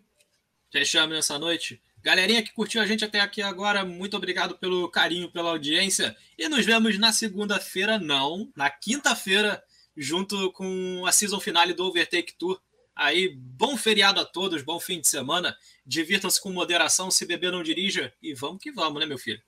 Fechamos 0.70 1.16
nessa 1.16 1.39
noite. 1.39 1.81
Galerinha 2.05 2.43
que 2.43 2.52
curtiu 2.52 2.82
a 2.82 2.86
gente 2.86 3.02
até 3.02 3.18
aqui 3.18 3.40
agora, 3.40 3.82
muito 3.82 4.14
obrigado 4.14 4.59
pelo 4.59 4.90
carinho, 4.90 5.32
pela 5.32 5.48
audiência. 5.48 6.14
E 6.36 6.47
nos 6.51 6.66
vemos 6.66 6.98
na 6.98 7.14
segunda-feira, 7.14 7.98
não, 7.98 8.52
na 8.55 8.68
quinta-feira, 8.68 9.64
junto 9.97 10.52
com 10.52 11.06
a 11.06 11.12
season 11.12 11.40
finale 11.40 11.72
do 11.72 11.82
Overtake 11.86 12.35
Tour. 12.39 12.60
Aí, 12.94 13.35
bom 13.35 13.74
feriado 13.74 14.20
a 14.20 14.24
todos, 14.26 14.60
bom 14.60 14.78
fim 14.78 15.01
de 15.01 15.09
semana. 15.09 15.56
Divirtam-se 15.86 16.39
com 16.43 16.52
moderação, 16.52 17.10
se 17.10 17.24
beber 17.24 17.51
não 17.51 17.62
dirija. 17.62 18.12
E 18.22 18.35
vamos 18.35 18.62
que 18.62 18.70
vamos, 18.70 19.01
né, 19.01 19.06
meu 19.06 19.16
filho? 19.16 19.40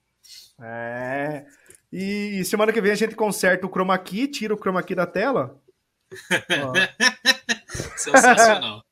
É. 0.59 1.45
E 1.93 2.43
semana 2.47 2.73
que 2.73 2.81
vem 2.81 2.93
a 2.93 2.97
gente 2.97 3.15
conserta 3.15 3.67
o 3.67 3.71
chroma 3.71 3.99
key, 3.99 4.29
tira 4.29 4.55
o 4.55 4.59
chroma 4.59 4.83
key 4.83 4.95
da 4.95 5.07
tela. 5.07 5.63
Sensacional. 7.99 8.86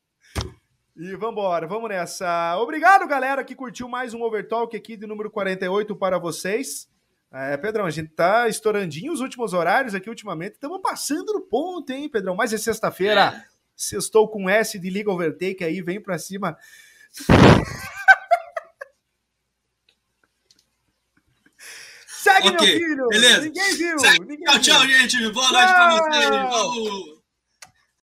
E 0.97 1.17
vambora, 1.17 1.67
vamos 1.67 1.89
nessa. 1.89 2.57
Obrigado, 2.59 3.09
galera, 3.09 3.43
que 3.43 3.57
curtiu 3.57 3.89
mais 3.89 4.15
um 4.15 4.23
Overtalk 4.23 4.77
aqui 4.77 4.97
de 4.97 5.09
número 5.09 5.29
48 5.29 5.97
para 5.97 6.19
vocês. 6.19 6.89
É, 7.33 7.57
Pedrão, 7.57 7.85
a 7.85 7.91
gente 7.91 8.11
tá 8.11 8.49
estourandinho 8.49 9.13
os 9.13 9.19
últimos 9.21 9.53
horários 9.53 9.93
aqui 9.93 10.09
ultimamente. 10.09 10.53
Estamos 10.53 10.81
passando 10.81 11.33
no 11.33 11.41
ponto, 11.41 11.91
hein, 11.91 12.09
Pedrão? 12.09 12.37
Mas 12.37 12.53
é 12.53 12.59
sexta-feira. 12.59 13.45
É. 13.45 13.55
Sextou 13.75 14.29
com 14.29 14.49
S 14.49 14.79
de 14.79 14.89
Liga 14.89 15.11
Overtake 15.11 15.65
aí, 15.65 15.83
vem 15.83 16.01
pra 16.01 16.17
cima. 16.17 16.57
Segue, 22.07 22.51
okay, 22.51 22.79
meu 22.79 22.89
filho! 22.89 23.09
Beleza. 23.09 23.41
Ninguém 23.41 23.75
viu! 23.75 23.97
Ninguém 24.21 24.45
tchau, 24.45 24.55
viu. 24.55 24.63
tchau, 24.63 24.87
gente! 24.87 25.31
Boa 25.33 25.51
noite 25.51 25.73
pra 25.73 25.91
vocês! 25.99 27.14